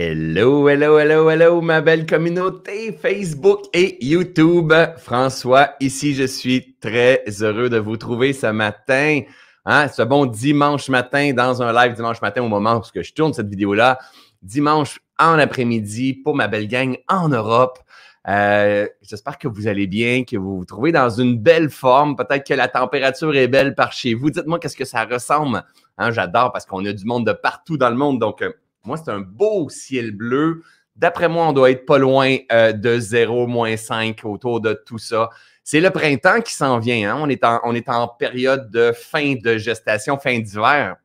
Hello, 0.00 0.68
hello, 0.68 0.96
hello, 0.96 1.28
hello, 1.28 1.60
ma 1.60 1.80
belle 1.80 2.06
communauté 2.06 2.92
Facebook 2.92 3.62
et 3.72 3.98
YouTube. 4.00 4.72
François, 4.96 5.70
ici, 5.80 6.14
je 6.14 6.22
suis 6.22 6.76
très 6.80 7.24
heureux 7.40 7.68
de 7.68 7.78
vous 7.78 7.96
trouver 7.96 8.32
ce 8.32 8.46
matin. 8.46 9.22
Hein, 9.64 9.88
ce 9.88 10.02
bon 10.02 10.26
dimanche 10.26 10.88
matin 10.88 11.32
dans 11.32 11.62
un 11.64 11.72
live 11.72 11.96
dimanche 11.96 12.22
matin 12.22 12.44
au 12.44 12.48
moment 12.48 12.76
où 12.76 12.82
je 12.94 13.12
tourne 13.12 13.32
cette 13.32 13.48
vidéo-là. 13.48 13.98
Dimanche 14.40 15.00
en 15.18 15.36
après-midi 15.36 16.14
pour 16.14 16.36
ma 16.36 16.46
belle 16.46 16.68
gang 16.68 16.96
en 17.08 17.28
Europe. 17.30 17.80
Euh, 18.28 18.86
j'espère 19.02 19.36
que 19.36 19.48
vous 19.48 19.66
allez 19.66 19.88
bien, 19.88 20.22
que 20.22 20.36
vous 20.36 20.58
vous 20.58 20.64
trouvez 20.64 20.92
dans 20.92 21.10
une 21.10 21.36
belle 21.36 21.70
forme. 21.70 22.14
Peut-être 22.14 22.46
que 22.46 22.54
la 22.54 22.68
température 22.68 23.34
est 23.34 23.48
belle 23.48 23.74
par 23.74 23.90
chez 23.90 24.14
vous. 24.14 24.30
Dites-moi 24.30 24.60
qu'est-ce 24.60 24.76
que 24.76 24.84
ça 24.84 25.06
ressemble. 25.06 25.64
Hein, 25.96 26.12
J'adore 26.12 26.52
parce 26.52 26.66
qu'on 26.66 26.84
a 26.84 26.92
du 26.92 27.04
monde 27.04 27.26
de 27.26 27.32
partout 27.32 27.76
dans 27.76 27.90
le 27.90 27.96
monde. 27.96 28.20
Donc, 28.20 28.42
euh, 28.42 28.52
moi, 28.84 28.96
c'est 28.96 29.10
un 29.10 29.20
beau 29.20 29.68
ciel 29.68 30.12
bleu. 30.12 30.62
D'après 30.96 31.28
moi, 31.28 31.48
on 31.48 31.52
doit 31.52 31.70
être 31.70 31.86
pas 31.86 31.98
loin 31.98 32.36
euh, 32.50 32.72
de 32.72 32.98
0, 32.98 33.46
moins 33.46 33.76
5 33.76 34.24
autour 34.24 34.60
de 34.60 34.80
tout 34.86 34.98
ça. 34.98 35.30
C'est 35.62 35.80
le 35.80 35.90
printemps 35.90 36.40
qui 36.40 36.54
s'en 36.54 36.78
vient. 36.78 37.14
Hein? 37.14 37.20
On, 37.20 37.28
est 37.74 37.88
en, 37.88 38.08
période 38.08 38.70
de 38.70 38.92
fin 38.92 39.34
de 39.34 39.58
gestation, 39.58 40.18
fin 40.18 40.38
d'hiver, 40.38 40.96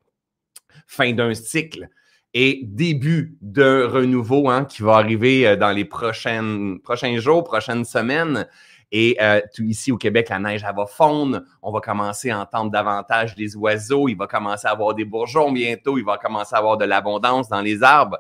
fin 0.88 1.14
d'un 1.14 1.34
cycle 1.34 1.90
et 2.34 2.62
début 2.64 3.38
d'un 3.42 3.88
renouveau 3.88 4.50
hein, 4.50 4.66
qui 4.66 4.82
va 4.82 4.94
arriver 4.94 5.46
euh, 5.48 5.56
dans 5.56 5.72
les 5.72 5.86
prochains 5.86 6.80
jours, 7.18 7.44
prochaines 7.44 7.86
semaines. 7.86 8.48
Et 8.96 9.18
euh, 9.20 9.42
ici 9.58 9.92
au 9.92 9.98
Québec, 9.98 10.30
la 10.30 10.38
neige, 10.38 10.64
elle 10.64 10.76
va 10.76 10.86
fondre. 10.86 11.42
On 11.64 11.72
va 11.72 11.82
commencer 11.82 12.30
à 12.30 12.40
entendre 12.40 12.70
davantage 12.70 13.34
des 13.34 13.56
oiseaux. 13.56 14.08
Il 14.08 14.16
va 14.16 14.28
commencer 14.28 14.68
à 14.68 14.72
avoir 14.72 14.94
des 14.94 15.04
bourgeons 15.04 15.52
bientôt. 15.52 15.98
Il 15.98 16.06
va 16.06 16.20
commencer 16.20 16.54
à 16.56 16.60
avoir 16.60 16.78
de 16.78 16.86
l'abondance 16.86 17.50
dans 17.50 17.62
les 17.62 17.82
arbres. 17.82 18.20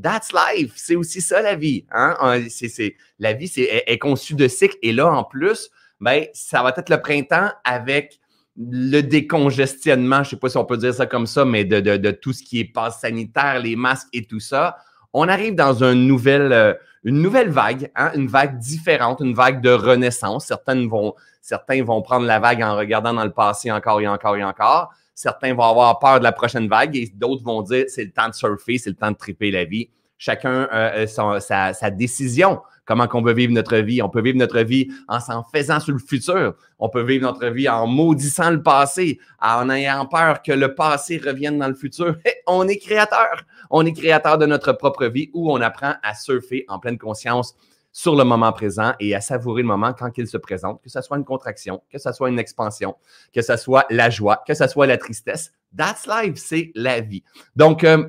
That's 0.00 0.28
life. 0.34 0.74
C'est 0.76 0.94
aussi 0.94 1.22
ça, 1.22 1.40
la 1.40 1.54
vie. 1.54 1.86
Hein? 1.90 2.16
C'est, 2.50 2.96
la 3.18 3.32
vie 3.32 3.50
est, 3.56 3.98
conçue 3.98 4.34
de 4.34 4.46
cycles. 4.46 4.76
Et 4.82 4.92
là, 4.92 5.10
en 5.10 5.24
plus, 5.24 5.70
ben, 6.00 6.26
ça 6.34 6.62
va 6.62 6.74
être 6.76 6.90
le 6.90 7.00
printemps 7.00 7.50
avec 7.64 8.20
le 8.58 9.00
décongestionnement, 9.00 10.16
je 10.16 10.20
ne 10.20 10.24
sais 10.24 10.36
pas 10.36 10.50
si 10.50 10.58
on 10.58 10.66
peut 10.66 10.76
dire 10.76 10.92
ça 10.92 11.06
comme 11.06 11.26
ça, 11.26 11.46
mais 11.46 11.64
de, 11.64 11.80
de, 11.80 11.96
de 11.96 12.10
tout 12.10 12.34
ce 12.34 12.42
qui 12.42 12.60
est 12.60 12.64
passe 12.64 13.00
sanitaire, 13.00 13.58
les 13.60 13.74
masques 13.74 14.08
et 14.12 14.26
tout 14.26 14.40
ça. 14.40 14.76
On 15.12 15.28
arrive 15.28 15.54
dans 15.54 15.82
une 15.82 16.06
nouvelle, 16.06 16.52
euh, 16.52 16.74
une 17.04 17.20
nouvelle 17.20 17.50
vague, 17.50 17.90
hein, 17.96 18.12
une 18.14 18.28
vague 18.28 18.58
différente, 18.58 19.20
une 19.20 19.34
vague 19.34 19.60
de 19.60 19.70
renaissance. 19.70 20.46
Certains 20.46 20.86
vont, 20.86 21.14
certains 21.40 21.82
vont 21.82 22.02
prendre 22.02 22.26
la 22.26 22.38
vague 22.38 22.62
en 22.62 22.76
regardant 22.76 23.12
dans 23.12 23.24
le 23.24 23.32
passé 23.32 23.70
encore 23.72 24.00
et 24.00 24.08
encore 24.08 24.36
et 24.36 24.44
encore. 24.44 24.92
Certains 25.14 25.54
vont 25.54 25.64
avoir 25.64 25.98
peur 25.98 26.18
de 26.18 26.24
la 26.24 26.32
prochaine 26.32 26.68
vague 26.68 26.96
et 26.96 27.10
d'autres 27.14 27.42
vont 27.42 27.62
dire 27.62 27.84
c'est 27.88 28.04
le 28.04 28.12
temps 28.12 28.28
de 28.28 28.34
surfer, 28.34 28.78
c'est 28.78 28.90
le 28.90 28.96
temps 28.96 29.10
de 29.10 29.16
triper 29.16 29.50
la 29.50 29.64
vie. 29.64 29.90
Chacun 30.20 30.68
a 30.70 30.96
euh, 30.96 31.06
sa, 31.06 31.72
sa, 31.72 31.90
décision. 31.90 32.60
Comment 32.84 33.08
qu'on 33.08 33.22
veut 33.22 33.32
vivre 33.32 33.54
notre 33.54 33.78
vie? 33.78 34.02
On 34.02 34.10
peut 34.10 34.20
vivre 34.20 34.36
notre 34.36 34.60
vie 34.60 34.92
en 35.08 35.18
s'en 35.18 35.42
faisant 35.42 35.80
sur 35.80 35.94
le 35.94 35.98
futur. 35.98 36.56
On 36.78 36.90
peut 36.90 37.02
vivre 37.02 37.22
notre 37.22 37.46
vie 37.46 37.70
en 37.70 37.86
maudissant 37.86 38.50
le 38.50 38.62
passé, 38.62 39.18
en 39.40 39.70
ayant 39.70 40.04
peur 40.04 40.42
que 40.42 40.52
le 40.52 40.74
passé 40.74 41.16
revienne 41.24 41.58
dans 41.58 41.68
le 41.68 41.74
futur. 41.74 42.18
on 42.46 42.68
est 42.68 42.76
créateur. 42.76 43.44
On 43.70 43.86
est 43.86 43.94
créateur 43.94 44.36
de 44.36 44.44
notre 44.44 44.74
propre 44.74 45.06
vie 45.06 45.30
où 45.32 45.50
on 45.50 45.62
apprend 45.62 45.94
à 46.02 46.14
surfer 46.14 46.66
en 46.68 46.78
pleine 46.78 46.98
conscience 46.98 47.56
sur 47.90 48.14
le 48.14 48.24
moment 48.24 48.52
présent 48.52 48.92
et 49.00 49.14
à 49.14 49.22
savourer 49.22 49.62
le 49.62 49.68
moment 49.68 49.94
quand 49.94 50.18
il 50.18 50.26
se 50.26 50.36
présente, 50.36 50.82
que 50.82 50.90
ce 50.90 51.00
soit 51.00 51.16
une 51.16 51.24
contraction, 51.24 51.82
que 51.90 51.98
ce 51.98 52.12
soit 52.12 52.28
une 52.28 52.38
expansion, 52.38 52.94
que 53.32 53.40
ce 53.40 53.56
soit 53.56 53.86
la 53.88 54.10
joie, 54.10 54.44
que 54.46 54.52
ce 54.52 54.66
soit 54.66 54.86
la 54.86 54.98
tristesse. 54.98 55.50
That's 55.74 56.06
life, 56.06 56.36
c'est 56.36 56.72
la 56.74 57.00
vie. 57.00 57.24
Donc, 57.56 57.84
euh, 57.84 58.06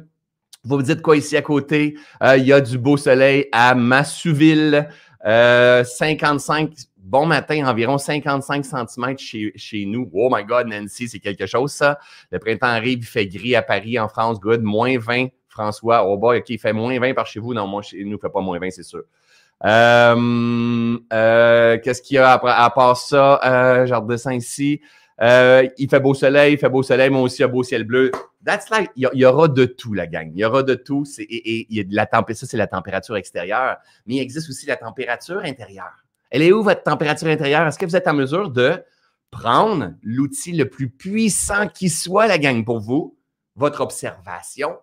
vous 0.63 0.77
vous 0.77 0.83
dites 0.83 1.01
quoi 1.01 1.17
ici 1.17 1.35
à 1.37 1.41
côté? 1.41 1.97
Euh, 2.21 2.37
il 2.37 2.45
y 2.45 2.53
a 2.53 2.61
du 2.61 2.77
beau 2.77 2.97
soleil 2.97 3.47
à 3.51 3.73
Massouville, 3.75 4.89
euh, 5.25 5.83
55, 5.83 6.71
bon 6.97 7.25
matin, 7.25 7.65
environ 7.67 7.97
55 7.97 8.65
cm 8.65 9.17
chez, 9.17 9.51
chez 9.55 9.85
nous. 9.85 10.09
Oh 10.13 10.29
my 10.31 10.43
God, 10.43 10.67
Nancy, 10.67 11.09
c'est 11.09 11.19
quelque 11.19 11.45
chose 11.45 11.71
ça. 11.71 11.99
Le 12.31 12.39
printemps 12.39 12.67
arrive, 12.67 12.99
il 12.99 13.05
fait 13.05 13.27
gris 13.27 13.55
à 13.55 13.61
Paris, 13.61 13.97
en 13.99 14.07
France, 14.07 14.39
good, 14.39 14.61
moins 14.61 14.97
20 14.97 15.27
François, 15.51 16.05
oh 16.07 16.17
boy, 16.17 16.39
OK, 16.39 16.49
il 16.49 16.59
fait 16.59 16.71
moins 16.71 16.97
20 16.97 17.13
par 17.13 17.27
chez 17.27 17.39
vous. 17.39 17.53
Non, 17.53 17.67
moi, 17.67 17.81
chez 17.81 17.97
nous, 17.97 18.03
il 18.03 18.11
ne 18.11 18.17
fait 18.17 18.29
pas 18.29 18.39
moins 18.39 18.57
20, 18.57 18.71
c'est 18.71 18.83
sûr. 18.83 19.03
Euh, 19.65 20.97
euh, 21.11 21.77
Qu'est-ce 21.83 22.01
qu'il 22.01 22.15
y 22.15 22.17
a 22.19 22.33
à, 22.33 22.63
à 22.65 22.69
part 22.69 22.95
ça? 22.95 23.39
Euh, 23.43 23.85
je 23.85 23.93
redescends 23.93 24.31
ici. 24.31 24.79
Il 25.19 25.87
fait 25.89 25.99
beau 25.99 26.13
soleil, 26.13 26.53
il 26.53 26.57
fait 26.57 26.69
beau 26.69 26.83
soleil, 26.83 27.09
moi 27.09 27.21
aussi, 27.21 27.41
il 27.41 27.47
beau 27.47 27.63
ciel 27.63 27.83
bleu. 27.83 28.11
That's 28.43 28.69
like, 28.69 28.89
il 28.95 29.07
y, 29.13 29.25
aura 29.25 29.47
de 29.47 29.65
tout, 29.65 29.93
la 29.93 30.07
gang. 30.07 30.31
Il 30.33 30.39
y 30.39 30.45
aura 30.45 30.63
de 30.63 30.73
tout. 30.73 31.05
Et, 31.19 31.83
de 31.83 31.95
la 31.95 32.07
ça, 32.11 32.45
c'est 32.47 32.57
la 32.57 32.67
température 32.67 33.15
extérieure. 33.15 33.77
Mais 34.05 34.15
il 34.15 34.19
existe 34.19 34.49
aussi 34.49 34.65
la 34.65 34.77
température 34.77 35.39
intérieure. 35.43 36.05
Elle 36.31 36.41
est 36.41 36.51
où, 36.51 36.63
votre 36.63 36.81
température 36.81 37.27
intérieure? 37.27 37.67
Est-ce 37.67 37.77
que 37.77 37.85
vous 37.85 37.95
êtes 37.95 38.07
en 38.07 38.13
mesure 38.13 38.49
de 38.49 38.83
prendre 39.29 39.93
l'outil 40.01 40.53
le 40.53 40.69
plus 40.69 40.89
puissant 40.89 41.67
qui 41.67 41.89
soit, 41.89 42.27
la 42.27 42.39
gang, 42.39 42.65
pour 42.65 42.79
vous, 42.79 43.17
votre 43.55 43.81
observation, 43.81 44.77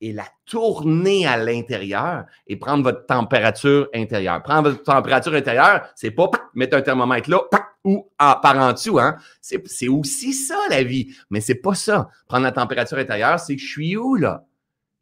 et 0.00 0.12
la 0.12 0.24
tourner 0.46 1.26
à 1.26 1.36
l'intérieur 1.36 2.24
et 2.46 2.56
prendre 2.56 2.82
votre 2.82 3.06
température 3.06 3.88
intérieure. 3.94 4.42
Prendre 4.42 4.70
votre 4.70 4.82
température 4.82 5.34
intérieure, 5.34 5.88
c'est 5.94 6.10
pas 6.10 6.30
mettre 6.54 6.76
un 6.76 6.82
thermomètre 6.82 7.28
là 7.28 7.42
ou 7.84 8.10
par 8.18 8.58
en 8.58 8.72
dessous. 8.72 8.98
Hein? 8.98 9.16
C'est 9.40 9.88
aussi 9.88 10.32
ça, 10.32 10.58
la 10.70 10.82
vie. 10.82 11.14
Mais 11.30 11.40
c'est 11.40 11.54
pas 11.54 11.74
ça. 11.74 12.08
Prendre 12.28 12.44
la 12.44 12.52
température 12.52 12.98
intérieure, 12.98 13.38
c'est 13.40 13.56
que 13.56 13.62
je 13.62 13.68
suis 13.68 13.96
où, 13.96 14.16
là? 14.16 14.44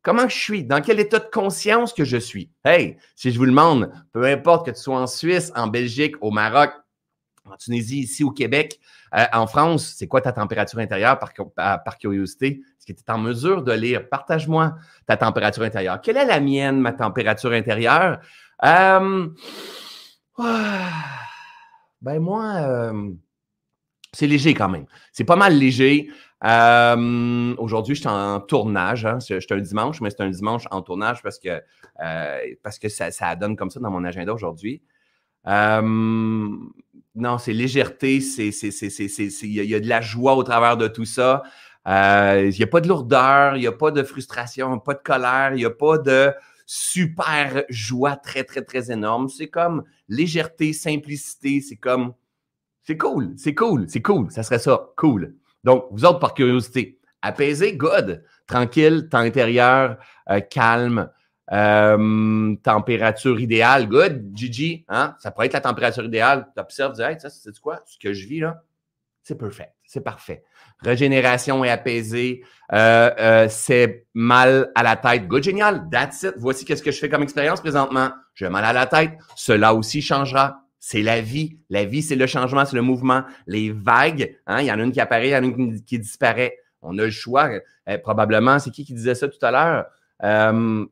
Comment 0.03 0.28
je 0.28 0.37
suis? 0.37 0.64
Dans 0.64 0.81
quel 0.81 1.00
état 1.00 1.19
de 1.19 1.28
conscience 1.31 1.92
que 1.92 2.04
je 2.04 2.16
suis? 2.16 2.50
Hey, 2.64 2.97
si 3.16 3.32
je 3.32 3.38
vous 3.38 3.47
demande, 3.47 3.92
peu 4.12 4.25
importe 4.25 4.66
que 4.66 4.70
tu 4.70 4.81
sois 4.81 4.98
en 4.98 5.08
Suisse, 5.08 5.53
en 5.56 5.66
Belgique, 5.66 6.14
au 6.20 6.31
Maroc, 6.31 6.70
en 7.44 7.56
Tunisie, 7.56 8.00
ici 8.00 8.22
au 8.22 8.31
Québec, 8.31 8.78
euh, 9.14 9.24
en 9.32 9.46
France, 9.46 9.94
c'est 9.96 10.06
quoi 10.06 10.20
ta 10.20 10.32
température 10.32 10.78
intérieure 10.78 11.19
par, 11.19 11.98
curiosité? 11.98 12.60
Est-ce 12.78 12.86
que 12.86 12.92
tu 12.92 13.02
es 13.06 13.10
en 13.10 13.19
mesure 13.19 13.62
de 13.62 13.72
lire? 13.72 14.08
Partage-moi 14.08 14.74
ta 15.06 15.16
température 15.16 15.62
intérieure. 15.62 16.00
Quelle 16.00 16.16
est 16.16 16.26
la 16.26 16.41
mienne, 16.41 16.80
ma 16.80 16.92
température 16.92 17.52
intérieure? 17.52 18.20
Euh, 18.64 19.28
ben 22.00 22.19
moi, 22.20 22.54
euh, 22.56 23.10
c'est 24.12 24.26
léger 24.26 24.54
quand 24.54 24.69
même. 24.69 24.86
C'est 25.12 25.25
pas 25.25 25.36
mal 25.36 25.56
léger. 25.56 26.10
Aujourd'hui, 26.42 27.94
je 27.94 28.00
suis 28.00 28.08
en 28.08 28.40
tournage. 28.40 29.06
Hein. 29.06 29.20
Suis 29.20 29.38
un 29.50 29.58
dimanche, 29.58 30.00
mais 30.00 30.10
c'est 30.10 30.22
un 30.22 30.30
dimanche 30.30 30.64
en 30.70 30.82
tournage 30.82 31.22
parce 31.22 31.38
que, 31.38 31.62
parce 32.62 32.78
que 32.78 32.88
ça, 32.88 33.36
donne 33.36 33.56
comme 33.56 33.70
ça 33.70 33.80
dans 33.80 33.90
mon 33.90 34.04
agenda 34.04 34.32
aujourd'hui. 34.32 34.82
Non, 35.44 37.38
c'est 37.38 37.53
légèreté, 37.53 38.19
il 38.19 39.53
y, 39.53 39.75
a 39.75 39.81
de 39.81 39.88
la 39.88 40.00
joie 40.00 40.37
au 40.37 40.44
travers 40.44 40.76
de 40.76 40.87
tout 40.87 41.04
ça. 41.04 41.43
Euh, 41.88 42.50
il 42.53 42.56
n'y 42.56 42.62
a 42.62 42.69
pas 42.69 42.81
de 42.81 42.87
lourdeur, 42.87 43.56
il 43.56 43.60
n'y 43.60 43.66
a 43.66 43.72
pas 43.72 43.91
de 43.91 44.04
frustration, 44.04 44.78
pas 44.78 44.94
de 44.94 45.03
colère, 45.03 45.53
il 45.53 45.56
n'y 45.56 45.65
a 45.65 45.71
pas 45.71 45.99
de 45.99 46.32
super 46.65 47.65
joie 47.71 48.15
très, 48.15 48.44
très, 48.44 48.62
très 48.62 48.93
énorme. 48.93 49.28
C'est 49.28 49.49
comme 49.49 49.82
légèreté, 50.09 50.72
simplicité, 50.72 51.60
c'est 51.60 51.76
comme, 51.76 52.15
c'est 52.84 52.97
cool, 52.97 53.32
c'est 53.37 53.55
cool, 53.55 53.87
c'est 53.88 54.03
cool, 54.03 54.31
ça 54.31 54.44
serait 54.44 54.60
ça, 54.60 54.91
cool. 54.97 55.34
Donc, 55.65 55.87
vous 55.91 56.05
autres, 56.05 56.20
par 56.20 56.34
curiosité, 56.34 57.00
apaisé, 57.22 57.76
good, 57.76 58.22
tranquille, 58.47 59.09
temps 59.10 59.19
intérieur, 59.19 59.97
euh, 60.31 60.38
calme, 60.38 61.10
euh, 61.53 62.54
température 62.62 63.41
idéale, 63.41 63.88
good, 63.88 64.31
Gigi, 64.34 64.84
hein? 64.88 65.14
ça 65.19 65.31
pourrait 65.31 65.47
être 65.47 65.54
la 65.54 65.60
température 65.60 66.04
idéale. 66.04 66.47
Tu 66.54 66.60
observes, 66.60 66.94
tu 66.94 67.03
hey, 67.03 67.19
ça, 67.19 67.31
c'est 67.31 67.59
quoi? 67.59 67.82
Ce 67.86 67.98
que 67.98 68.12
je 68.12 68.26
vis 68.26 68.41
là, 68.41 68.62
c'est 69.22 69.36
parfait, 69.36 69.72
c'est 69.84 70.03
parfait. 70.03 70.42
Régénération 70.81 71.64
est 71.64 71.70
apaisée, 71.70 72.44
euh, 72.72 73.10
euh, 73.19 73.47
c'est 73.48 74.06
mal 74.14 74.70
à 74.75 74.82
la 74.82 74.97
tête, 74.97 75.26
good, 75.26 75.42
génial, 75.42 75.88
that's 75.90 76.22
it. 76.22 76.34
Voici 76.37 76.64
qu'est-ce 76.64 76.82
que 76.82 76.90
je 76.90 76.99
fais 76.99 77.08
comme 77.08 77.22
expérience 77.22 77.61
présentement. 77.61 78.11
J'ai 78.34 78.49
mal 78.49 78.64
à 78.64 78.72
la 78.72 78.87
tête, 78.87 79.12
cela 79.34 79.75
aussi 79.75 80.02
changera. 80.02 80.62
C'est 80.81 81.02
la 81.02 81.20
vie. 81.20 81.58
La 81.70 81.84
vie, 81.84 82.02
c'est 82.02 82.14
le 82.14 82.26
changement, 82.26 82.64
c'est 82.64 82.76
le 82.76 82.82
mouvement. 82.82 83.25
Les 83.46 83.72
vagues, 83.72 84.37
hein, 84.46 84.61
il 84.61 84.67
y 84.67 84.72
en 84.72 84.78
a 84.78 84.82
une 84.82 84.93
qui 84.93 85.00
apparaît, 85.00 85.28
il 85.28 85.32
y 85.32 85.37
en 85.37 85.43
a 85.43 85.46
une 85.46 85.82
qui 85.82 85.99
disparaît. 85.99 86.56
On 86.82 86.96
a 86.99 87.02
le 87.02 87.11
choix. 87.11 87.50
probablement, 88.05 88.61
c'est 88.61 88.70
qui 88.70 88.84
qui 88.84 88.94
disait 88.94 89.17
ça 89.17 89.26
tout 89.26 89.44
à 89.44 89.50
l'heure? 89.50 90.88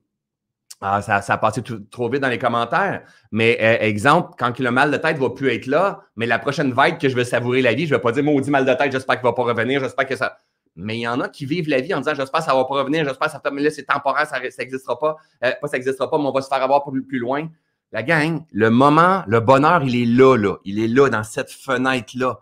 Ah, 0.81 1.00
ça, 1.00 1.23
a 1.26 1.38
passé 1.38 1.62
trop 1.90 2.11
vite 2.11 2.20
dans 2.20 2.28
les 2.28 2.38
commentaires. 2.38 3.02
Mais 3.32 3.56
euh, 3.61 3.78
exemple, 3.81 4.34
quand 4.38 4.58
le 4.58 4.70
mal 4.70 4.90
de 4.90 4.99
tête 4.99 5.17
va 5.17 5.31
plus 5.31 5.50
être 5.50 5.67
là, 5.67 6.02
mais 6.17 6.26
la 6.26 6.38
prochaine 6.38 6.73
vague 6.73 7.00
que 7.00 7.08
je 7.08 7.17
vais 7.17 7.25
savourer 7.25 7.62
la 7.62 7.73
vie, 7.73 7.87
je 7.87 7.94
vais 7.94 8.00
pas 8.00 8.12
dire 8.12 8.23
maudit 8.23 8.50
mal 8.50 8.67
de 8.67 8.75
tête, 8.75 8.93
j'espère 8.93 9.17
qu'il 9.17 9.25
va 9.25 9.32
pas 9.32 9.43
revenir, 9.43 9.81
j'espère 9.81 10.06
que 10.06 10.17
ça. 10.17 10.38
Mais 10.75 10.99
il 10.99 11.00
y 11.00 11.08
en 11.08 11.19
a 11.20 11.31
qui 11.31 11.46
vivent 11.46 11.70
la 11.70 11.81
vie 11.81 11.94
en 11.94 12.00
disant 12.00 12.14
j'espère 12.14 12.40
que 12.40 12.46
ça 12.46 12.55
va 12.55 12.67
pas 12.67 12.75
revenir, 12.75 13.05
j'espère 13.05 13.28
que 13.28 13.32
ça 13.32 13.50
mais 13.50 13.62
là 13.62 13.70
c'est 13.70 13.84
temporaire, 13.84 14.26
ça 14.26 14.38
n'existera 14.38 14.99
pas. 14.99 15.17
Euh, 15.44 15.52
pas 15.61 15.69
ça 15.69 15.78
n'existera 15.78 16.11
pas, 16.11 16.19
mais 16.19 16.26
on 16.26 16.32
va 16.32 16.43
se 16.43 16.49
faire 16.49 16.62
avoir 16.62 16.84
plus, 16.84 17.02
plus 17.02 17.19
loin. 17.19 17.49
La 17.93 18.02
gang, 18.02 18.44
le 18.52 18.69
moment, 18.69 19.23
le 19.26 19.40
bonheur, 19.40 19.82
il 19.82 19.96
est 19.96 20.05
là, 20.05 20.37
là. 20.37 20.56
Il 20.64 20.78
est 20.78 20.88
là, 20.88 21.08
dans 21.08 21.23
cette 21.23 21.50
fenêtre-là. 21.50 22.40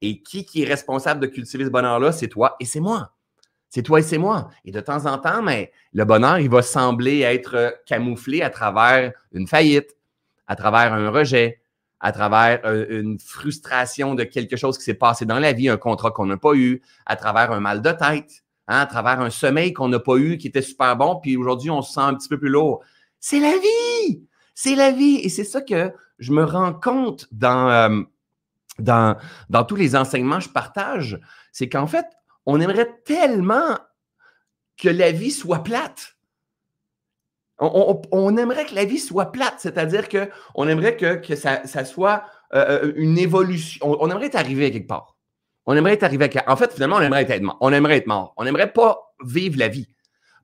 Et 0.00 0.22
qui, 0.22 0.44
qui 0.44 0.62
est 0.62 0.66
responsable 0.66 1.20
de 1.20 1.26
cultiver 1.26 1.64
ce 1.64 1.70
bonheur-là? 1.70 2.12
C'est 2.12 2.28
toi 2.28 2.56
et 2.58 2.64
c'est 2.64 2.80
moi. 2.80 3.12
C'est 3.76 3.82
toi 3.82 4.00
et 4.00 4.02
c'est 4.02 4.16
moi. 4.16 4.48
Et 4.64 4.72
de 4.72 4.80
temps 4.80 5.04
en 5.04 5.18
temps, 5.18 5.42
mais 5.42 5.70
le 5.92 6.06
bonheur, 6.06 6.38
il 6.38 6.48
va 6.48 6.62
sembler 6.62 7.20
être 7.20 7.76
camouflé 7.84 8.40
à 8.40 8.48
travers 8.48 9.12
une 9.34 9.46
faillite, 9.46 9.98
à 10.46 10.56
travers 10.56 10.94
un 10.94 11.10
rejet, 11.10 11.60
à 12.00 12.10
travers 12.10 12.62
euh, 12.64 12.86
une 12.88 13.18
frustration 13.20 14.14
de 14.14 14.24
quelque 14.24 14.56
chose 14.56 14.78
qui 14.78 14.84
s'est 14.84 14.94
passé 14.94 15.26
dans 15.26 15.38
la 15.38 15.52
vie, 15.52 15.68
un 15.68 15.76
contrat 15.76 16.10
qu'on 16.10 16.24
n'a 16.24 16.38
pas 16.38 16.54
eu, 16.54 16.80
à 17.04 17.16
travers 17.16 17.52
un 17.52 17.60
mal 17.60 17.82
de 17.82 17.90
tête, 17.90 18.44
hein, 18.66 18.78
à 18.80 18.86
travers 18.86 19.20
un 19.20 19.28
sommeil 19.28 19.74
qu'on 19.74 19.88
n'a 19.88 20.00
pas 20.00 20.16
eu 20.16 20.38
qui 20.38 20.46
était 20.46 20.62
super 20.62 20.96
bon, 20.96 21.16
puis 21.16 21.36
aujourd'hui 21.36 21.68
on 21.68 21.82
se 21.82 21.92
sent 21.92 22.00
un 22.00 22.14
petit 22.14 22.30
peu 22.30 22.38
plus 22.38 22.48
lourd. 22.48 22.82
C'est 23.20 23.40
la 23.40 23.52
vie! 23.58 24.26
C'est 24.54 24.74
la 24.74 24.90
vie! 24.90 25.16
Et 25.16 25.28
c'est 25.28 25.44
ça 25.44 25.60
que 25.60 25.92
je 26.18 26.32
me 26.32 26.44
rends 26.44 26.72
compte 26.72 27.28
dans, 27.30 27.68
euh, 27.68 28.00
dans, 28.78 29.18
dans 29.50 29.64
tous 29.64 29.76
les 29.76 29.94
enseignements 29.94 30.38
que 30.38 30.44
je 30.44 30.48
partage, 30.48 31.20
c'est 31.52 31.68
qu'en 31.68 31.86
fait, 31.86 32.06
on 32.46 32.60
aimerait 32.60 33.00
tellement 33.04 33.76
que 34.76 34.88
la 34.88 35.12
vie 35.12 35.30
soit 35.30 35.62
plate. 35.62 36.16
On, 37.58 38.36
aimerait 38.36 38.66
que 38.66 38.74
la 38.74 38.84
vie 38.84 38.98
soit 38.98 39.32
plate, 39.32 39.54
c'est-à-dire 39.58 40.08
qu'on 40.10 40.68
aimerait 40.68 40.96
que, 40.96 41.34
ça, 41.34 41.64
soit 41.84 42.24
euh, 42.54 42.82
euh, 42.84 42.92
une 42.96 43.18
évolution. 43.18 43.96
On, 43.98 44.10
aimerait 44.10 44.26
être 44.26 44.36
arrivé 44.36 44.70
quelque 44.70 44.86
part. 44.86 45.16
On 45.64 45.74
aimerait 45.74 45.94
être 45.94 46.02
arrivé 46.04 46.28
à 46.36 46.52
En 46.52 46.56
fait, 46.56 46.72
finalement, 46.74 46.96
on 46.96 47.00
aimerait 47.00 47.22
être 47.22 47.42
mort. 47.42 47.56
On 47.60 47.72
aimerait 47.72 47.96
être 47.96 48.06
mort. 48.06 48.34
On 48.36 48.44
n'aimerait 48.44 48.72
pas 48.72 49.14
vivre 49.24 49.58
la 49.58 49.68
vie. 49.68 49.88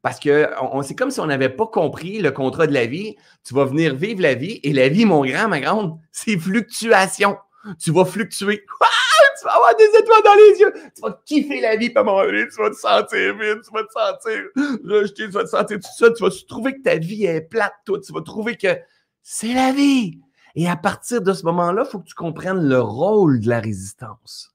Parce 0.01 0.19
que 0.19 0.51
c'est 0.83 0.97
comme 0.97 1.11
si 1.11 1.21
on 1.21 1.27
n'avait 1.27 1.51
pas 1.51 1.67
compris 1.67 2.19
le 2.19 2.33
contrat 2.33 2.67
de 2.67 2.73
la 2.73 2.87
vie. 2.87 3.15
Tu 3.45 3.55
vas 3.55 3.67
venir 3.67 3.95
vivre 3.95 4.23
la 4.23 4.35
vie 4.35 4.59
et 4.63 4.73
la 4.73 4.89
vie, 4.89 5.05
mon 5.05 5.25
grand, 5.25 5.49
ma 5.49 5.61
grande, 5.61 5.99
c'est 6.11 6.39
fluctuation. 6.39 7.37
Tu 7.79 7.93
vas 7.93 8.07
fluctuer 8.07 8.65
tu 9.43 9.49
vas 9.49 9.55
avoir 9.55 9.77
des 9.77 9.85
étoiles 9.85 10.23
dans 10.25 10.35
les 10.35 10.61
yeux, 10.61 10.73
tu 10.95 11.03
vas 11.03 11.21
kiffer 11.25 11.61
la 11.61 11.77
vie, 11.77 11.93
moment 11.95 12.23
donné, 12.23 12.47
tu 12.49 12.63
vas 12.63 12.71
te 12.71 12.77
sentir 12.77 13.37
vide, 13.37 13.61
tu 13.65 13.73
vas 13.73 13.83
te 13.83 13.93
sentir 13.93 14.43
rejeté, 14.85 15.25
tu 15.25 15.31
vas 15.31 15.45
te 15.45 15.49
sentir 15.49 15.81
tout 15.81 15.91
ça, 15.97 16.11
tu 16.13 16.23
vas 16.23 16.31
trouver 16.49 16.75
que 16.75 16.83
ta 16.83 16.97
vie 16.97 17.25
est 17.25 17.41
plate, 17.41 17.75
toi, 17.85 17.99
tu 17.99 18.13
vas 18.13 18.23
trouver 18.23 18.57
que 18.57 18.79
c'est 19.23 19.53
la 19.53 19.73
vie. 19.73 20.21
Et 20.55 20.69
à 20.69 20.77
partir 20.77 21.23
de 21.23 21.33
ce 21.33 21.45
moment-là, 21.47 21.83
il 21.87 21.91
faut 21.91 21.99
que 21.99 22.07
tu 22.07 22.15
comprennes 22.15 22.69
le 22.69 22.81
rôle 22.81 23.41
de 23.41 23.49
la 23.49 23.59
résistance. 23.59 24.55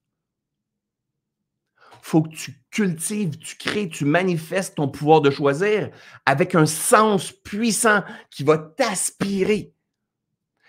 Il 1.79 2.09
faut 2.09 2.21
que 2.21 2.29
tu 2.29 2.53
cultives, 2.71 3.37
tu 3.37 3.57
crées, 3.57 3.89
tu 3.89 4.05
manifestes 4.05 4.75
ton 4.75 4.87
pouvoir 4.87 5.19
de 5.19 5.29
choisir 5.29 5.89
avec 6.25 6.55
un 6.55 6.65
sens 6.65 7.33
puissant 7.33 8.03
qui 8.29 8.45
va 8.45 8.57
t'aspirer 8.57 9.73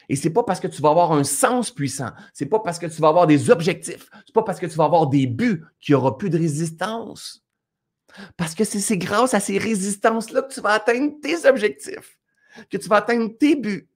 et 0.08 0.16
c'est 0.16 0.30
pas 0.30 0.42
parce 0.42 0.60
que 0.60 0.68
tu 0.68 0.80
vas 0.80 0.90
avoir 0.90 1.12
un 1.12 1.24
sens 1.24 1.70
puissant, 1.70 2.10
c'est 2.32 2.46
pas 2.46 2.60
parce 2.60 2.78
que 2.78 2.86
tu 2.86 3.00
vas 3.00 3.08
avoir 3.08 3.26
des 3.26 3.50
objectifs, 3.50 4.08
c'est 4.26 4.34
pas 4.34 4.42
parce 4.42 4.58
que 4.58 4.66
tu 4.66 4.76
vas 4.76 4.84
avoir 4.84 5.08
des 5.08 5.26
buts 5.26 5.64
qu'il 5.80 5.94
n'y 5.94 5.96
aura 5.96 6.16
plus 6.16 6.30
de 6.30 6.38
résistance. 6.38 7.44
Parce 8.36 8.54
que 8.54 8.64
c'est 8.64 8.96
grâce 8.96 9.34
à 9.34 9.40
ces 9.40 9.58
résistances-là 9.58 10.42
que 10.42 10.52
tu 10.52 10.60
vas 10.60 10.70
atteindre 10.70 11.12
tes 11.22 11.46
objectifs, 11.46 12.18
que 12.70 12.78
tu 12.78 12.88
vas 12.88 12.96
atteindre 12.96 13.30
tes 13.38 13.54
buts. 13.54 13.88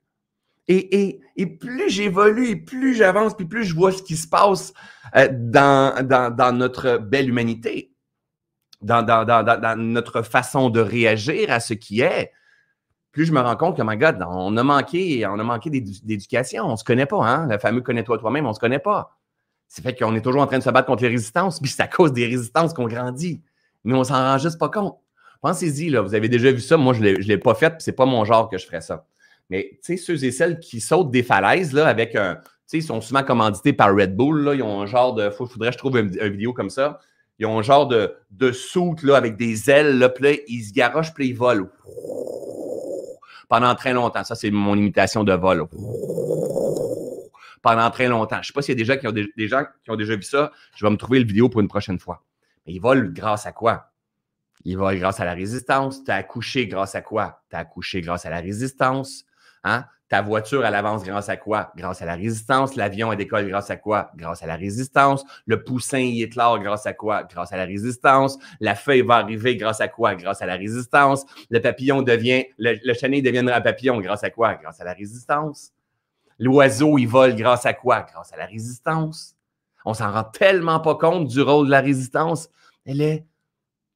Et, 0.69 1.21
plus 1.61 1.91
j'évolue 1.91 2.49
et 2.49 2.57
plus 2.57 2.95
j'avance, 2.95 3.35
puis 3.37 3.47
plus 3.47 3.65
je 3.65 3.75
vois 3.75 3.93
ce 3.93 4.03
qui 4.03 4.17
se 4.17 4.29
passe 4.29 4.73
euh, 5.17 5.29
dans, 5.31 6.07
dans, 6.07 6.57
notre 6.57 6.99
belle 6.99 7.29
humanité, 7.29 7.93
dans, 8.81 9.03
dans, 9.03 9.77
notre 9.77 10.23
façon 10.23 10.71
de 10.71 10.81
réagir 10.81 11.51
à 11.51 11.59
ce 11.59 11.75
qui 11.75 12.01
est, 12.01 12.33
plus 13.13 13.27
je 13.27 13.33
me 13.33 13.41
rends 13.41 13.57
compte 13.57 13.77
que, 13.77 13.83
my 13.85 13.97
God, 13.97 14.25
on 14.27 14.57
a 14.57 14.63
manqué, 14.63 15.27
on 15.27 15.39
a 15.39 15.45
manqué 15.45 15.69
d'éducation. 15.71 16.65
On 16.65 16.77
se 16.77 16.85
connaît 16.85 17.07
pas, 17.07 17.19
hein? 17.19 17.47
Le 17.47 17.59
fameux 17.59 17.83
connais-toi 17.83 18.19
toi-même, 18.19 18.47
on 18.47 18.55
se 18.55 18.61
connaît 18.61 18.79
pas. 18.79 19.19
C'est 19.69 19.83
fait 19.83 19.95
qu'on 19.95 20.15
est 20.15 20.23
toujours 20.23 20.41
en 20.41 20.47
train 20.47 20.59
de 20.59 20.63
se 20.63 20.71
battre 20.71 20.87
contre 20.87 21.03
les 21.03 21.11
résistances, 21.11 21.61
puis 21.61 21.71
c'est 21.71 21.83
à 21.83 21.89
cause 21.89 22.13
des 22.13 22.27
résistances 22.27 22.73
qu'on 22.73 22.89
grandit. 22.89 23.43
Mais 23.85 23.95
on 23.95 24.05
s'en 24.05 24.15
rend 24.15 24.39
juste 24.39 24.59
pas 24.59 24.71
compte. 24.71 24.99
Pensez-y, 25.43 25.91
là, 25.91 26.01
vous 26.01 26.15
avez 26.15 26.29
déjà 26.29 26.51
vu 26.51 26.61
ça. 26.61 26.77
Moi, 26.77 26.95
je 26.95 27.01
ne 27.01 27.11
l'ai 27.13 27.39
pas 27.39 27.55
fait, 27.55 27.71
puis 27.71 27.81
c'est 27.81 27.93
pas 27.93 28.07
mon 28.07 28.25
genre 28.25 28.49
que 28.49 28.57
je 28.57 28.67
ferais 28.67 28.81
ça. 28.81 29.07
Mais, 29.51 29.71
tu 29.85 29.97
sais, 29.97 29.97
ceux 29.99 30.25
et 30.25 30.31
celles 30.31 30.59
qui 30.59 30.81
sautent 30.81 31.11
des 31.11 31.23
falaises, 31.23 31.75
là, 31.75 31.87
avec 31.87 32.15
un. 32.17 32.37
Tu 32.37 32.43
sais, 32.67 32.79
ils 32.79 32.83
sont 32.83 33.01
souvent 33.03 33.23
commandités 33.23 33.75
par 33.75 33.95
Red 33.95 34.17
Bull, 34.17 34.43
là. 34.43 34.55
Ils 34.55 34.63
ont 34.63 34.81
un 34.81 34.87
genre 34.87 35.15
de. 35.15 35.29
Faudrait 35.29 35.69
que 35.69 35.75
je 35.75 35.79
trouve 35.79 35.99
une, 35.99 36.09
vidéo 36.09 36.55
comme 36.55 36.71
ça. 36.71 37.01
Ils 37.39 37.47
ont 37.47 37.59
un 37.59 37.63
genre 37.63 37.89
de, 37.89 38.15
de 38.31 38.53
soute, 38.53 39.03
là, 39.03 39.17
avec 39.17 39.37
des 39.37 39.69
ailes, 39.69 39.99
là, 39.99 40.11
ils 40.49 40.63
se 40.63 40.73
garochent, 40.73 41.13
puis 41.13 41.29
ils 41.29 41.37
volent 41.37 41.69
pendant 43.53 43.75
très 43.75 43.93
longtemps. 43.93 44.25
Ça, 44.25 44.35
c'est 44.35 44.51
mon 44.51 44.75
imitation 44.79 45.25
de 45.25 45.35
vol. 45.35 45.67
Pendant 47.61 47.91
très 47.91 48.09
longtemps. 48.09 48.37
Je 48.37 48.41
ne 48.41 48.45
sais 48.45 48.53
pas 48.55 48.63
s'il 48.63 48.73
y 48.73 48.81
a 48.81 48.83
des 48.83 49.47
gens, 49.47 49.65
qui 49.85 49.91
ont 49.91 49.97
déjà 49.97 50.17
vu 50.17 50.23
ça. 50.23 50.53
Je 50.75 50.87
vais 50.87 50.91
me 50.91 50.97
trouver 50.97 51.19
le 51.19 51.27
vidéo 51.27 51.51
pour 51.51 51.61
une 51.61 51.69
prochaine 51.69 51.99
fois. 51.99 52.25
Mais 52.67 52.73
ils 52.73 52.79
volent 52.79 53.11
grâce 53.13 53.45
à 53.45 53.53
quoi? 53.53 53.93
Ils 54.65 54.79
volent 54.79 54.99
grâce 54.99 55.21
à 55.21 55.27
la 55.27 55.35
résistance. 55.35 56.03
Tu 56.03 56.11
as 56.11 56.15
accouché 56.15 56.67
grâce 56.67 56.95
à 56.95 57.03
quoi? 57.03 57.43
Tu 57.51 57.57
as 57.57 57.59
accouché 57.59 58.01
grâce 58.01 58.25
à 58.25 58.31
la 58.31 58.41
résistance. 58.41 59.27
Hein? 59.65 59.85
Ta 60.13 60.21
voiture, 60.21 60.67
elle 60.67 60.75
avance 60.75 61.05
grâce 61.05 61.31
à 61.31 61.39
quoi? 61.39 61.73
Grâce 61.75 62.03
à 62.03 62.05
la 62.05 62.17
résistance. 62.17 62.77
L'avion, 62.77 63.11
elle 63.13 63.17
décolle 63.17 63.49
grâce 63.49 63.71
à 63.71 63.79
quoi? 63.79 64.11
Grâce 64.15 64.43
à 64.43 64.47
la 64.47 64.57
résistance. 64.57 65.25
Le 65.47 65.65
poussin, 65.65 66.01
il 66.01 66.23
éclore 66.23 66.59
grâce 66.59 66.85
à 66.85 66.93
quoi? 66.93 67.23
Grâce 67.23 67.51
à 67.55 67.57
la 67.57 67.65
résistance. 67.65 68.37
La 68.61 68.75
feuille 68.75 69.01
va 69.01 69.15
arriver 69.15 69.57
grâce 69.57 69.81
à 69.81 69.89
quoi? 69.89 70.15
Grâce 70.15 70.43
à 70.43 70.45
la 70.45 70.57
résistance. 70.57 71.25
Le 71.49 71.63
papillon 71.63 72.03
devient, 72.03 72.45
le, 72.59 72.75
le 72.85 72.93
chenille 72.93 73.23
deviendra 73.23 73.57
un 73.57 73.63
papillon 73.63 74.03
grâce 74.03 74.23
à 74.23 74.29
quoi? 74.29 74.57
Grâce 74.57 74.83
à 74.83 74.85
la 74.85 74.93
résistance. 74.93 75.73
L'oiseau, 76.39 76.99
il 76.99 77.09
vole 77.09 77.35
grâce 77.35 77.65
à 77.65 77.73
quoi? 77.73 78.03
Grâce 78.03 78.35
à 78.35 78.37
la 78.37 78.45
résistance. 78.45 79.35
On 79.87 79.95
s'en 79.95 80.13
rend 80.13 80.25
tellement 80.25 80.81
pas 80.81 80.97
compte 80.97 81.27
du 81.27 81.41
rôle 81.41 81.69
de 81.69 81.71
la 81.71 81.81
résistance. 81.81 82.51
Elle 82.85 83.01
est 83.01 83.25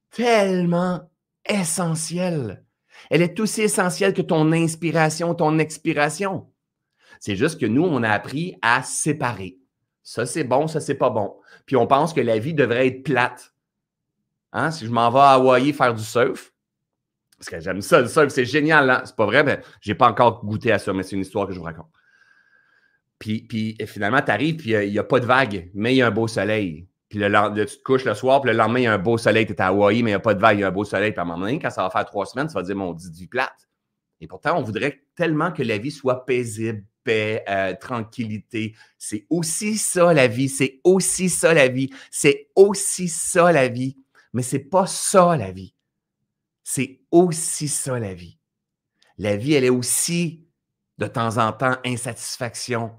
tellement 0.09 1.11
essentielle. 1.47 2.63
Elle 3.09 3.21
est 3.21 3.39
aussi 3.39 3.61
essentielle 3.61 4.13
que 4.13 4.21
ton 4.21 4.51
inspiration, 4.51 5.33
ton 5.35 5.59
expiration. 5.59 6.47
C'est 7.19 7.35
juste 7.35 7.59
que 7.59 7.65
nous, 7.65 7.83
on 7.83 8.03
a 8.03 8.09
appris 8.09 8.57
à 8.61 8.83
séparer. 8.83 9.57
Ça, 10.03 10.25
c'est 10.25 10.43
bon, 10.43 10.67
ça, 10.67 10.79
c'est 10.79 10.95
pas 10.95 11.09
bon. 11.09 11.35
Puis 11.65 11.75
on 11.75 11.87
pense 11.87 12.13
que 12.13 12.21
la 12.21 12.39
vie 12.39 12.53
devrait 12.53 12.87
être 12.87 13.03
plate. 13.03 13.53
Hein? 14.53 14.71
Si 14.71 14.85
je 14.85 14.91
m'en 14.91 15.11
vais 15.11 15.19
à 15.19 15.31
Hawaï 15.31 15.73
faire 15.73 15.93
du 15.93 16.03
surf, 16.03 16.53
parce 17.37 17.49
que 17.49 17.59
j'aime 17.59 17.81
ça, 17.81 18.01
le 18.01 18.07
surf, 18.07 18.29
c'est 18.29 18.45
génial. 18.45 18.89
Hein? 18.89 19.01
C'est 19.05 19.15
pas 19.15 19.25
vrai, 19.25 19.43
mais 19.43 19.61
j'ai 19.81 19.95
pas 19.95 20.09
encore 20.09 20.45
goûté 20.45 20.71
à 20.71 20.79
ça, 20.79 20.93
mais 20.93 21.03
c'est 21.03 21.15
une 21.15 21.21
histoire 21.21 21.47
que 21.47 21.53
je 21.53 21.59
vous 21.59 21.65
raconte. 21.65 21.91
Puis, 23.19 23.41
puis 23.41 23.77
finalement, 23.85 24.21
tu 24.21 24.31
arrives, 24.31 24.57
puis 24.57 24.71
il 24.71 24.91
n'y 24.91 24.99
a, 24.99 25.03
pas 25.03 25.19
de 25.19 25.25
vague, 25.25 25.69
mais 25.73 25.93
il 25.93 25.97
y 25.97 26.01
a 26.01 26.07
un 26.07 26.11
beau 26.11 26.27
soleil. 26.27 26.87
Puis 27.09 27.19
le, 27.19 27.65
tu 27.65 27.77
te 27.77 27.83
couches 27.83 28.05
le 28.05 28.13
soir, 28.13 28.41
puis 28.41 28.51
le 28.51 28.57
lendemain, 28.57 28.79
il 28.79 28.83
y 28.83 28.87
a 28.87 28.93
un 28.93 28.97
beau 28.97 29.17
soleil, 29.17 29.45
tu 29.45 29.53
es 29.53 29.61
à 29.61 29.67
Hawaï, 29.67 30.03
mais 30.03 30.11
il 30.11 30.13
n'y 30.13 30.15
a 30.15 30.19
pas 30.19 30.33
de 30.33 30.41
vague, 30.41 30.57
il 30.57 30.61
y 30.61 30.63
a 30.63 30.67
un 30.67 30.71
beau 30.71 30.83
soleil. 30.83 31.11
Puis 31.11 31.19
à 31.19 31.23
un 31.23 31.25
moment 31.25 31.39
donné, 31.39 31.59
quand 31.59 31.69
ça 31.69 31.83
va 31.83 31.89
faire 31.89 32.05
trois 32.05 32.25
semaines, 32.25 32.47
tu 32.47 32.53
vas 32.53 32.63
dire, 32.63 32.75
mon 32.75 32.93
dit 32.93 33.11
du 33.11 33.27
plate. 33.27 33.67
Et 34.19 34.27
pourtant, 34.27 34.57
on 34.57 34.63
voudrait 34.63 35.03
tellement 35.15 35.51
que 35.51 35.63
la 35.63 35.77
vie 35.77 35.91
soit 35.91 36.25
paisible, 36.25 36.83
paix, 37.03 37.43
euh, 37.47 37.73
tranquillité. 37.79 38.75
C'est 38.97 39.25
aussi 39.29 39.77
ça 39.77 40.13
la 40.13 40.27
vie, 40.27 40.49
c'est 40.49 40.81
aussi 40.83 41.29
ça 41.29 41.53
la 41.53 41.67
vie, 41.67 41.89
c'est 42.11 42.49
aussi 42.55 43.07
ça 43.07 43.51
la 43.51 43.67
vie. 43.67 43.97
Mais 44.33 44.41
c'est 44.43 44.59
pas 44.59 44.87
ça 44.87 45.37
la 45.37 45.51
vie. 45.51 45.73
C'est 46.63 46.99
aussi 47.11 47.69
ça 47.69 47.97
la 47.99 48.13
vie. 48.13 48.37
La 49.17 49.37
vie, 49.37 49.53
elle 49.53 49.63
est 49.63 49.69
aussi 49.69 50.45
de 50.97 51.07
temps 51.07 51.37
en 51.37 51.53
temps 51.53 51.77
insatisfaction. 51.85 52.91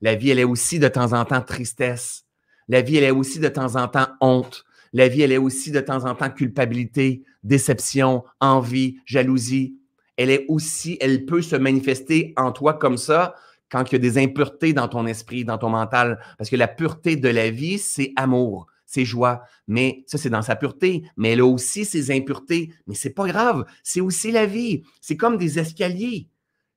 La 0.00 0.14
vie, 0.14 0.30
elle 0.30 0.40
est 0.40 0.44
aussi 0.44 0.78
de 0.78 0.88
temps 0.88 1.12
en 1.12 1.24
temps 1.24 1.40
tristesse. 1.40 2.23
La 2.68 2.82
vie, 2.82 2.96
elle 2.96 3.04
est 3.04 3.10
aussi 3.10 3.38
de 3.38 3.48
temps 3.48 3.76
en 3.76 3.88
temps 3.88 4.08
honte. 4.20 4.64
La 4.92 5.08
vie, 5.08 5.22
elle 5.22 5.32
est 5.32 5.38
aussi 5.38 5.70
de 5.70 5.80
temps 5.80 6.04
en 6.04 6.14
temps 6.14 6.30
culpabilité, 6.30 7.24
déception, 7.42 8.24
envie, 8.40 8.98
jalousie. 9.04 9.76
Elle 10.16 10.30
est 10.30 10.46
aussi, 10.48 10.96
elle 11.00 11.26
peut 11.26 11.42
se 11.42 11.56
manifester 11.56 12.32
en 12.36 12.52
toi 12.52 12.74
comme 12.74 12.96
ça 12.96 13.34
quand 13.70 13.90
il 13.90 13.94
y 13.94 13.96
a 13.96 13.98
des 13.98 14.18
impuretés 14.18 14.72
dans 14.72 14.86
ton 14.86 15.06
esprit, 15.06 15.44
dans 15.44 15.58
ton 15.58 15.70
mental. 15.70 16.20
Parce 16.38 16.48
que 16.48 16.56
la 16.56 16.68
pureté 16.68 17.16
de 17.16 17.28
la 17.28 17.50
vie, 17.50 17.78
c'est 17.78 18.12
amour, 18.14 18.68
c'est 18.86 19.04
joie. 19.04 19.42
Mais 19.66 20.04
ça, 20.06 20.16
c'est 20.16 20.30
dans 20.30 20.42
sa 20.42 20.54
pureté. 20.54 21.02
Mais 21.16 21.30
elle 21.30 21.40
a 21.40 21.46
aussi 21.46 21.84
ses 21.84 22.12
impuretés. 22.12 22.72
Mais 22.86 22.94
c'est 22.94 23.10
pas 23.10 23.26
grave. 23.26 23.64
C'est 23.82 24.00
aussi 24.00 24.30
la 24.30 24.46
vie. 24.46 24.82
C'est 25.00 25.16
comme 25.16 25.36
des 25.36 25.58
escaliers. 25.58 26.28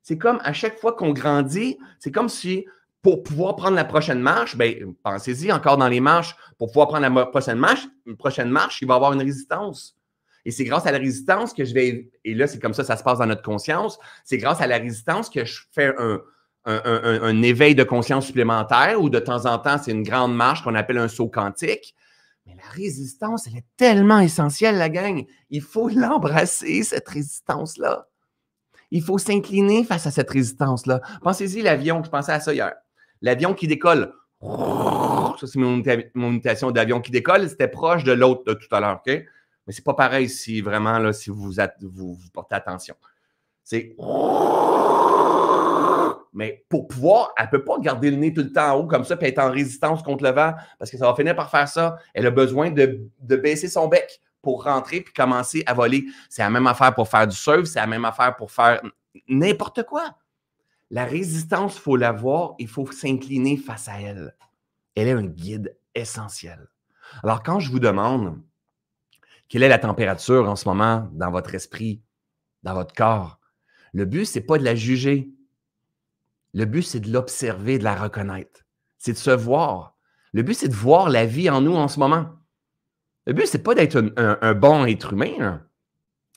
C'est 0.02 0.18
comme 0.18 0.40
à 0.44 0.54
chaque 0.54 0.80
fois 0.80 0.94
qu'on 0.94 1.12
grandit, 1.12 1.78
c'est 2.00 2.12
comme 2.12 2.30
si 2.30 2.66
pour 3.08 3.24
pouvoir 3.24 3.56
prendre 3.56 3.78
la 3.78 3.86
prochaine 3.86 4.20
marche, 4.20 4.58
ben, 4.58 4.94
pensez-y 5.02 5.50
encore 5.54 5.78
dans 5.78 5.88
les 5.88 6.02
marches, 6.02 6.36
pour 6.58 6.68
pouvoir 6.68 6.90
prendre 6.90 7.08
la 7.08 7.26
prochaine 7.28 7.58
marche, 7.58 7.88
prochaine 8.20 8.50
marche, 8.50 8.82
il 8.82 8.88
va 8.90 8.96
y 8.96 8.98
avoir 8.98 9.14
une 9.14 9.22
résistance. 9.22 9.96
Et 10.44 10.52
c'est 10.52 10.66
grâce 10.66 10.86
à 10.86 10.92
la 10.92 10.98
résistance 10.98 11.54
que 11.54 11.64
je 11.64 11.74
vais, 11.74 12.12
et 12.26 12.34
là, 12.34 12.48
c'est 12.48 12.60
comme 12.60 12.74
ça, 12.74 12.84
ça 12.84 12.98
se 12.98 13.04
passe 13.04 13.20
dans 13.20 13.26
notre 13.26 13.44
conscience, 13.44 13.98
c'est 14.26 14.38
grâce 14.38 14.60
à 14.60 14.68
la 14.68 14.78
résistance 14.78 15.30
que 15.30 15.46
je 15.46 15.62
fais 15.72 15.94
un, 15.98 16.20
un, 16.66 17.42
éveil 17.44 17.76
de 17.76 17.86
conscience 17.86 18.26
supplémentaire 18.26 19.02
ou 19.02 19.10
de 19.10 19.20
temps 19.20 19.46
en 19.46 19.58
temps, 19.58 19.78
c'est 19.82 19.92
une 19.92 20.04
grande 20.04 20.36
marche 20.36 20.62
qu'on 20.66 20.76
appelle 20.76 20.98
un 20.98 21.08
saut 21.08 21.30
quantique. 21.30 21.96
Mais 22.46 22.56
la 22.56 22.70
résistance, 22.72 23.48
elle 23.48 23.56
est 23.56 23.68
tellement 23.78 24.20
essentielle, 24.20 24.78
la 24.78 24.90
gang. 24.90 25.24
Il 25.50 25.62
faut 25.62 25.88
l'embrasser, 25.88 26.84
cette 26.84 27.08
résistance-là. 27.08 28.10
Il 28.92 29.02
faut 29.02 29.18
s'incliner 29.18 29.86
face 29.86 30.08
à 30.08 30.12
cette 30.12 30.30
résistance-là. 30.30 31.00
Pensez-y, 31.22 31.62
l'avion, 31.62 32.04
je 32.04 32.10
pensais 32.10 32.34
à 32.34 32.42
ça 32.42 32.54
hier. 32.54 32.74
L'avion 33.22 33.54
qui 33.54 33.68
décolle. 33.68 34.14
Ça, 34.42 35.48
c'est 35.48 35.60
mon, 35.60 35.82
imitation 36.16 36.72
d'avion 36.72 37.02
qui 37.02 37.12
décolle. 37.12 37.50
C'était 37.50 37.68
proche 37.68 38.04
de 38.04 38.12
l'autre 38.12 38.44
de 38.46 38.54
tout 38.54 38.74
à 38.76 38.80
l'heure. 38.80 39.02
OK? 39.06 39.14
Mais 39.68 39.74
c'est 39.74 39.84
pas 39.84 39.94
pareil 39.94 40.30
si 40.30 40.62
vraiment, 40.62 41.12
si 41.12 41.30
vous, 41.30 41.52
vous, 41.82 42.18
portez 42.34 42.56
attention. 42.56 42.96
C'est. 43.64 43.96
Mais 46.34 46.64
pour 46.70 46.88
pouvoir, 46.88 47.34
elle 47.38 47.46
ne 47.46 47.50
peut 47.50 47.64
pas 47.64 47.80
garder 47.80 48.12
le 48.12 48.18
nez 48.18 48.32
tout 48.32 48.42
le 48.42 48.52
temps 48.52 48.74
en 48.74 48.80
haut 48.80 48.88
comme 48.88 49.04
ça 49.04 49.18
et 49.20 49.28
être 49.28 49.40
en 49.40 49.52
résistance 49.52 50.04
contre 50.04 50.24
le 50.24 50.30
vent 50.30 50.54
parce 50.78 50.92
que 50.92 50.98
ça 50.98 51.08
va 51.08 51.16
finir 51.16 51.36
par 51.36 51.50
faire 51.50 51.68
ça. 51.68 51.98
Elle 52.14 52.28
a 52.28 52.32
besoin 52.32 52.70
de, 52.70 53.02
de 53.20 53.36
baisser 53.36 53.68
son 53.68 53.88
bec 53.88 54.22
pour 54.42 54.64
rentrer 54.64 55.02
puis 55.02 55.14
commencer 55.14 55.64
à 55.66 55.74
voler. 55.74 56.06
C'est 56.30 56.44
la 56.44 56.50
même 56.50 56.68
affaire 56.68 56.94
pour 56.94 57.10
faire 57.10 57.28
du 57.28 57.36
surf, 57.36 57.66
c'est 57.66 57.80
la 57.80 57.88
même 57.88 58.06
affaire 58.06 58.36
pour 58.36 58.52
faire 58.52 58.82
n'importe 59.28 59.84
quoi. 59.84 60.16
La 60.90 61.06
résistance, 61.06 61.76
il 61.76 61.82
faut 61.82 61.98
la 61.98 62.12
voir, 62.12 62.56
il 62.60 62.68
faut 62.68 62.90
s'incliner 62.92 63.58
face 63.58 63.88
à 63.88 64.00
elle. 64.00 64.36
Elle 64.96 65.08
est 65.10 65.12
un 65.12 65.26
guide 65.26 65.78
essentiel. 65.96 66.68
Alors, 67.24 67.44
quand 67.44 67.60
je 67.60 67.72
vous 67.72 67.80
demande 67.80 68.42
quelle 69.50 69.64
est 69.64 69.70
la 69.70 69.80
température 69.80 70.50
en 70.50 70.56
ce 70.56 70.68
moment 70.68 71.10
dans 71.14 71.32
votre 71.32 71.56
esprit, 71.56 72.02
dans 72.64 72.74
votre 72.74 72.94
corps, 72.94 73.40
le 73.94 74.06
but, 74.06 74.26
ce 74.26 74.40
n'est 74.40 74.46
pas 74.46 74.58
de 74.58 74.64
la 74.64 74.76
juger. 74.76 75.32
Le 76.54 76.66
but, 76.66 76.84
c'est 76.84 77.00
de 77.00 77.12
l'observer, 77.12 77.80
de 77.80 77.84
la 77.84 77.96
reconnaître. 77.96 78.62
C'est 78.98 79.14
de 79.14 79.18
se 79.18 79.32
voir. 79.32 79.98
Le 80.34 80.44
but, 80.44 80.54
c'est 80.54 80.68
de 80.68 80.76
voir 80.76 81.10
la 81.10 81.26
vie 81.26 81.50
en 81.50 81.62
nous 81.62 81.76
en 81.76 81.88
ce 81.88 82.00
moment. 82.00 82.30
Le 83.26 83.34
but, 83.34 83.48
c'est 83.48 83.64
pas 83.64 83.76
d'être 83.76 84.14
un, 84.18 84.54
bon 84.54 84.86
être 84.86 85.14
humain. 85.14 85.67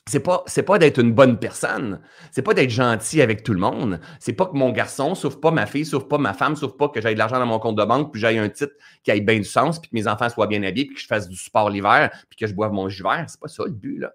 C'est 0.07 0.19
pas, 0.19 0.43
c'est 0.47 0.63
pas 0.63 0.79
d'être 0.79 0.97
une 0.97 1.13
bonne 1.13 1.37
personne. 1.37 2.01
C'est 2.31 2.41
pas 2.41 2.53
d'être 2.53 2.71
gentil 2.71 3.21
avec 3.21 3.43
tout 3.43 3.53
le 3.53 3.59
monde. 3.59 3.99
C'est 4.19 4.33
pas 4.33 4.47
que 4.47 4.57
mon 4.57 4.71
garçon 4.71 5.13
souffre 5.13 5.39
pas, 5.39 5.51
ma 5.51 5.67
fille 5.67 5.85
souffre 5.85 6.07
pas, 6.07 6.17
ma 6.17 6.33
femme 6.33 6.55
souffre 6.55 6.75
pas, 6.75 6.89
que 6.89 6.99
j'aille 6.99 7.13
de 7.13 7.19
l'argent 7.19 7.37
dans 7.37 7.45
mon 7.45 7.59
compte 7.59 7.77
de 7.77 7.85
banque, 7.85 8.11
puis 8.11 8.19
j'aille 8.19 8.39
un 8.39 8.49
titre 8.49 8.73
qui 9.03 9.11
ait 9.11 9.21
bien 9.21 9.37
du 9.37 9.43
sens, 9.43 9.79
puis 9.79 9.91
que 9.91 9.95
mes 9.95 10.07
enfants 10.07 10.27
soient 10.29 10.47
bien 10.47 10.63
habillés, 10.63 10.87
puis 10.87 10.95
que 10.95 11.01
je 11.01 11.07
fasse 11.07 11.29
du 11.29 11.37
sport 11.37 11.69
l'hiver, 11.69 12.09
puis 12.29 12.37
que 12.37 12.47
je 12.47 12.53
boive 12.53 12.71
mon 12.71 12.89
jus 12.89 13.03
vert. 13.03 13.25
C'est 13.27 13.39
pas 13.39 13.47
ça 13.47 13.63
le 13.63 13.71
but, 13.71 13.99
là. 13.99 14.11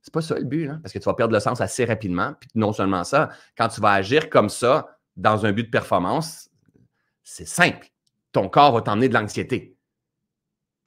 C'est 0.00 0.14
pas 0.14 0.22
ça 0.22 0.36
le 0.38 0.44
but, 0.44 0.66
là. 0.66 0.78
Parce 0.80 0.92
que 0.92 0.98
tu 0.98 1.04
vas 1.04 1.14
perdre 1.14 1.34
le 1.34 1.40
sens 1.40 1.60
assez 1.60 1.84
rapidement. 1.84 2.34
Puis 2.40 2.48
non 2.54 2.72
seulement 2.72 3.04
ça, 3.04 3.30
quand 3.58 3.68
tu 3.68 3.80
vas 3.80 3.92
agir 3.92 4.30
comme 4.30 4.48
ça 4.48 4.96
dans 5.16 5.44
un 5.44 5.52
but 5.52 5.64
de 5.64 5.70
performance, 5.70 6.50
c'est 7.24 7.46
simple. 7.46 7.88
Ton 8.32 8.48
corps 8.48 8.72
va 8.72 8.80
t'emmener 8.80 9.08
de 9.08 9.14
l'anxiété. 9.14 9.76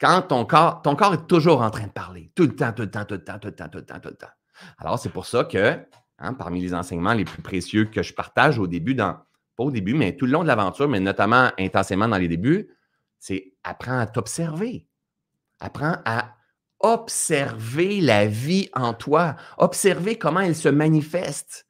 Quand 0.00 0.22
ton 0.22 0.44
corps, 0.44 0.82
ton 0.82 0.96
corps 0.96 1.14
est 1.14 1.26
toujours 1.26 1.62
en 1.62 1.70
train 1.70 1.86
de 1.86 1.92
parler, 1.92 2.30
tout 2.34 2.44
le 2.44 2.54
temps, 2.54 2.72
tout 2.72 2.82
le 2.82 2.90
temps, 2.90 3.04
tout 3.04 3.14
le 3.14 3.24
temps, 3.24 3.38
tout 3.38 3.48
le 3.48 3.54
temps, 3.54 3.68
tout 3.68 3.78
le 3.78 3.84
temps, 3.84 4.00
tout 4.00 4.08
le 4.08 4.16
temps. 4.16 4.32
Alors, 4.78 4.98
c'est 4.98 5.08
pour 5.08 5.26
ça 5.26 5.44
que, 5.44 5.78
hein, 6.18 6.34
parmi 6.34 6.60
les 6.60 6.74
enseignements 6.74 7.12
les 7.12 7.24
plus 7.24 7.42
précieux 7.42 7.86
que 7.86 8.02
je 8.02 8.12
partage 8.12 8.58
au 8.58 8.66
début, 8.66 8.94
dans, 8.94 9.18
pas 9.56 9.64
au 9.64 9.70
début, 9.70 9.94
mais 9.94 10.16
tout 10.16 10.26
le 10.26 10.32
long 10.32 10.42
de 10.42 10.48
l'aventure, 10.48 10.88
mais 10.88 11.00
notamment 11.00 11.50
intensément 11.58 12.08
dans 12.08 12.18
les 12.18 12.28
débuts, 12.28 12.68
c'est 13.18 13.54
apprends 13.62 13.98
à 13.98 14.06
t'observer. 14.06 14.86
Apprends 15.60 15.96
à 16.04 16.34
observer 16.80 18.00
la 18.00 18.26
vie 18.26 18.68
en 18.74 18.92
toi, 18.92 19.36
observer 19.56 20.18
comment 20.18 20.40
elle 20.40 20.56
se 20.56 20.68
manifeste. 20.68 21.66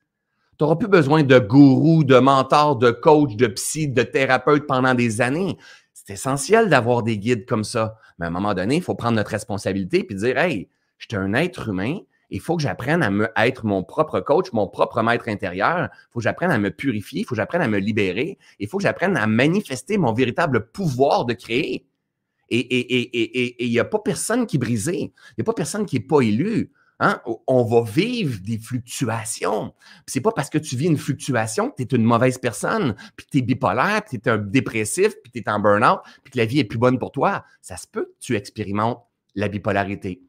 Tu 0.59 0.65
n'auras 0.65 0.77
plus 0.77 0.89
besoin 0.89 1.23
de 1.23 1.39
gourou, 1.39 2.05
de 2.05 2.19
mentor, 2.19 2.77
de 2.77 2.91
coach, 2.91 3.37
de 3.37 3.47
psy, 3.49 3.89
de 3.89 4.03
thérapeute 4.03 4.67
pendant 4.67 4.95
des 4.95 5.21
années. 5.21 5.57
C'est 6.05 6.15
essentiel 6.15 6.69
d'avoir 6.69 7.03
des 7.03 7.19
guides 7.19 7.47
comme 7.47 7.65
ça. 7.65 7.97
Mais 8.19 8.27
à 8.27 8.29
un 8.29 8.33
moment 8.33 8.55
donné, 8.55 8.77
il 8.77 8.83
faut 8.83 8.95
prendre 8.95 9.17
notre 9.17 9.31
responsabilité 9.31 10.07
et 10.09 10.15
dire 10.15 10.39
Hey, 10.39 10.69
je 10.99 11.07
suis 11.09 11.17
un 11.17 11.33
être 11.33 11.71
humain, 11.71 11.99
il 12.31 12.41
faut 12.41 12.57
que 12.57 12.63
j'apprenne 12.63 13.29
à, 13.35 13.47
être 13.47 13.65
mon 13.65 13.83
propre 13.83 14.21
coach, 14.21 14.53
mon 14.53 14.69
propre 14.69 15.03
maître 15.03 15.29
intérieur. 15.29 15.89
Il 15.93 16.13
faut 16.13 16.19
que 16.19 16.25
j'apprenne 16.25 16.51
à 16.51 16.59
me 16.59 16.71
purifier, 16.71 17.21
il 17.21 17.25
faut 17.25 17.31
que 17.31 17.37
j'apprenne 17.37 17.63
à 17.63 17.69
me 17.69 17.79
libérer, 17.79 18.39
il 18.59 18.69
faut 18.69 18.79
que 18.79 18.83
j'apprenne 18.83 19.17
à 19.17 19.27
manifester 19.27 19.99
mon 19.99 20.13
véritable 20.13 20.71
pouvoir 20.71 21.25
de 21.25 21.35
créer. 21.35 21.87
Et 22.51 23.65
il 23.65 23.71
n'y 23.71 23.79
a 23.79 23.85
pas 23.85 23.99
personne 23.99 24.47
qui 24.47 24.57
est 24.57 24.59
brisé, 24.59 24.99
il 24.99 25.35
n'y 25.39 25.43
a 25.43 25.45
pas 25.45 25.55
personne 25.55 25.87
qui 25.87 25.97
n'est 25.97 26.05
pas 26.05 26.21
élu. 26.21 26.71
Hein? 27.01 27.21
On 27.47 27.65
va 27.65 27.83
vivre 27.83 28.41
des 28.41 28.59
fluctuations. 28.59 29.75
C'est 30.07 30.21
pas 30.21 30.33
parce 30.33 30.49
que 30.49 30.59
tu 30.59 30.77
vis 30.77 30.87
une 30.87 30.97
fluctuation 30.97 31.71
que 31.71 31.83
tu 31.83 31.83
es 31.83 31.97
une 31.97 32.05
mauvaise 32.05 32.39
personne, 32.39 32.95
puis 33.17 33.27
tu 33.31 33.39
es 33.39 33.43
bipolaire, 33.43 34.03
puis 34.05 34.21
tu 34.21 34.29
es 34.29 34.33
un 34.33 34.39
dépressif, 34.39 35.15
puis 35.23 35.33
tu 35.33 35.39
es 35.39 35.49
en 35.51 35.59
burn-out, 35.59 36.01
puis 36.23 36.33
que 36.33 36.39
la 36.39 36.45
vie 36.45 36.61
est 36.61 36.65
plus 36.65 36.79
bonne 36.79 36.99
pour 36.99 37.11
toi. 37.11 37.45
Ça 37.63 37.77
se 37.77 37.87
peut 37.87 38.05
que 38.05 38.25
tu 38.25 38.37
expérimentes 38.37 39.03
la 39.35 39.49
bipolarité. 39.49 40.23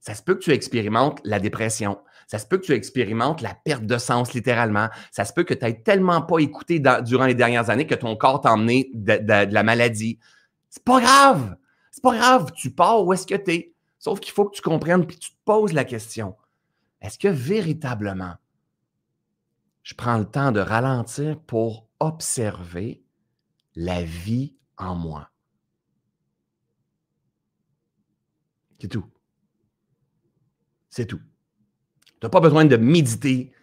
Ça 0.00 0.14
se 0.14 0.22
peut 0.22 0.34
que 0.34 0.40
tu 0.40 0.52
expérimentes 0.52 1.20
la 1.24 1.40
dépression. 1.40 1.98
Ça 2.26 2.38
se 2.38 2.46
peut 2.46 2.58
que 2.58 2.66
tu 2.66 2.72
expérimentes 2.72 3.40
la 3.40 3.54
perte 3.54 3.84
de 3.84 3.98
sens 3.98 4.34
littéralement. 4.34 4.88
Ça 5.10 5.24
se 5.24 5.32
peut 5.32 5.44
que 5.44 5.54
tu 5.54 5.64
n'aies 5.64 5.82
tellement 5.82 6.22
pas 6.22 6.38
écouté 6.38 6.80
durant 7.02 7.26
les 7.26 7.34
dernières 7.34 7.70
années 7.70 7.86
que 7.86 7.94
ton 7.94 8.14
corps 8.16 8.40
t'a 8.40 8.52
emmené 8.52 8.90
de, 8.94 9.16
de 9.16 9.52
la 9.52 9.62
maladie. 9.62 10.18
C'est 10.70 10.84
pas 10.84 11.00
grave. 11.00 11.56
C'est 11.90 12.02
pas 12.02 12.16
grave. 12.16 12.52
Tu 12.54 12.70
pars 12.70 13.04
où 13.04 13.12
est-ce 13.12 13.26
que 13.26 13.34
tu 13.34 13.52
es. 13.52 13.73
Sauf 14.04 14.20
qu'il 14.20 14.34
faut 14.34 14.44
que 14.44 14.54
tu 14.54 14.60
comprennes 14.60 15.06
puis 15.06 15.16
tu 15.16 15.30
te 15.30 15.36
poses 15.46 15.72
la 15.72 15.86
question 15.86 16.36
est-ce 17.00 17.18
que 17.18 17.28
véritablement 17.28 18.34
je 19.82 19.94
prends 19.94 20.18
le 20.18 20.26
temps 20.26 20.52
de 20.52 20.60
ralentir 20.60 21.40
pour 21.40 21.88
observer 22.00 23.02
la 23.74 24.02
vie 24.02 24.56
en 24.76 24.94
moi? 24.94 25.30
C'est 28.78 28.88
tout. 28.88 29.06
C'est 30.90 31.06
tout. 31.06 31.22
Tu 32.06 32.12
n'as 32.22 32.28
pas 32.28 32.40
besoin 32.40 32.66
de 32.66 32.76
méditer 32.76 33.53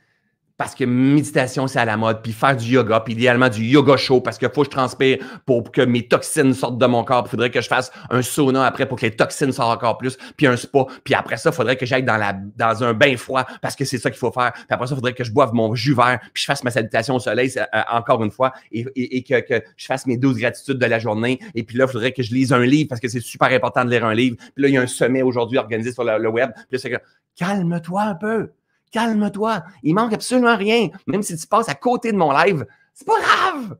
parce 0.61 0.75
que 0.75 0.83
méditation, 0.83 1.65
c'est 1.65 1.79
à 1.79 1.85
la 1.85 1.97
mode, 1.97 2.21
puis 2.21 2.33
faire 2.33 2.55
du 2.55 2.67
yoga, 2.67 2.99
puis 2.99 3.13
idéalement 3.13 3.49
du 3.49 3.63
yoga 3.63 3.97
chaud 3.97 4.21
parce 4.21 4.37
qu'il 4.37 4.47
faut 4.49 4.61
que 4.61 4.65
je 4.65 4.69
transpire 4.69 5.17
pour 5.47 5.71
que 5.71 5.81
mes 5.81 6.07
toxines 6.07 6.53
sortent 6.53 6.77
de 6.77 6.85
mon 6.85 7.03
corps. 7.03 7.23
Il 7.25 7.29
faudrait 7.31 7.49
que 7.49 7.61
je 7.61 7.67
fasse 7.67 7.91
un 8.11 8.21
sauna 8.21 8.67
après 8.67 8.85
pour 8.85 8.99
que 8.99 9.07
les 9.07 9.15
toxines 9.15 9.51
sortent 9.51 9.75
encore 9.75 9.97
plus, 9.97 10.19
puis 10.37 10.45
un 10.45 10.55
spa, 10.55 10.85
puis 11.03 11.15
après 11.15 11.37
ça, 11.37 11.49
il 11.49 11.55
faudrait 11.55 11.77
que 11.77 11.87
j'aille 11.87 12.03
dans, 12.03 12.51
dans 12.55 12.83
un 12.83 12.93
bain 12.93 13.17
froid 13.17 13.43
parce 13.59 13.75
que 13.75 13.85
c'est 13.85 13.97
ça 13.97 14.11
qu'il 14.11 14.19
faut 14.19 14.31
faire. 14.31 14.53
Puis 14.53 14.65
après 14.69 14.85
ça, 14.85 14.93
il 14.93 14.97
faudrait 14.97 15.13
que 15.13 15.23
je 15.23 15.31
boive 15.31 15.51
mon 15.51 15.73
jus 15.73 15.95
vert, 15.95 16.19
puis 16.31 16.43
je 16.43 16.45
fasse 16.45 16.63
ma 16.63 16.69
salutation 16.69 17.15
au 17.15 17.19
soleil 17.19 17.51
euh, 17.57 17.81
encore 17.91 18.23
une 18.23 18.29
fois, 18.29 18.53
et, 18.71 19.23
que, 19.23 19.39
que, 19.39 19.63
je 19.75 19.85
fasse 19.87 20.05
mes 20.05 20.17
12 20.17 20.37
gratitudes 20.37 20.77
de 20.77 20.85
la 20.85 20.99
journée. 20.99 21.39
Et 21.55 21.63
puis 21.63 21.75
là, 21.75 21.85
il 21.87 21.91
faudrait 21.91 22.11
que 22.11 22.21
je 22.21 22.35
lise 22.35 22.53
un 22.53 22.63
livre 22.63 22.87
parce 22.87 23.01
que 23.01 23.07
c'est 23.07 23.19
super 23.19 23.47
important 23.47 23.83
de 23.83 23.89
lire 23.89 24.05
un 24.05 24.13
livre. 24.13 24.37
Puis 24.37 24.61
là, 24.61 24.67
il 24.67 24.75
y 24.75 24.77
a 24.77 24.81
un 24.81 24.85
sommet 24.85 25.23
aujourd'hui 25.23 25.57
organisé 25.57 25.91
sur 25.91 26.03
le 26.03 26.29
web. 26.29 26.51
Puis 26.53 26.65
là, 26.73 26.77
c'est 26.77 26.91
que 26.91 26.97
calme-toi 27.35 28.03
un 28.03 28.13
peu 28.13 28.51
calme-toi. 28.91 29.63
Il 29.83 29.95
manque 29.95 30.13
absolument 30.13 30.55
rien. 30.55 30.89
Même 31.07 31.23
si 31.23 31.35
tu 31.37 31.47
passes 31.47 31.69
à 31.69 31.75
côté 31.75 32.11
de 32.11 32.17
mon 32.17 32.31
live, 32.31 32.65
c'est 32.93 33.07
pas 33.07 33.19
grave. 33.19 33.77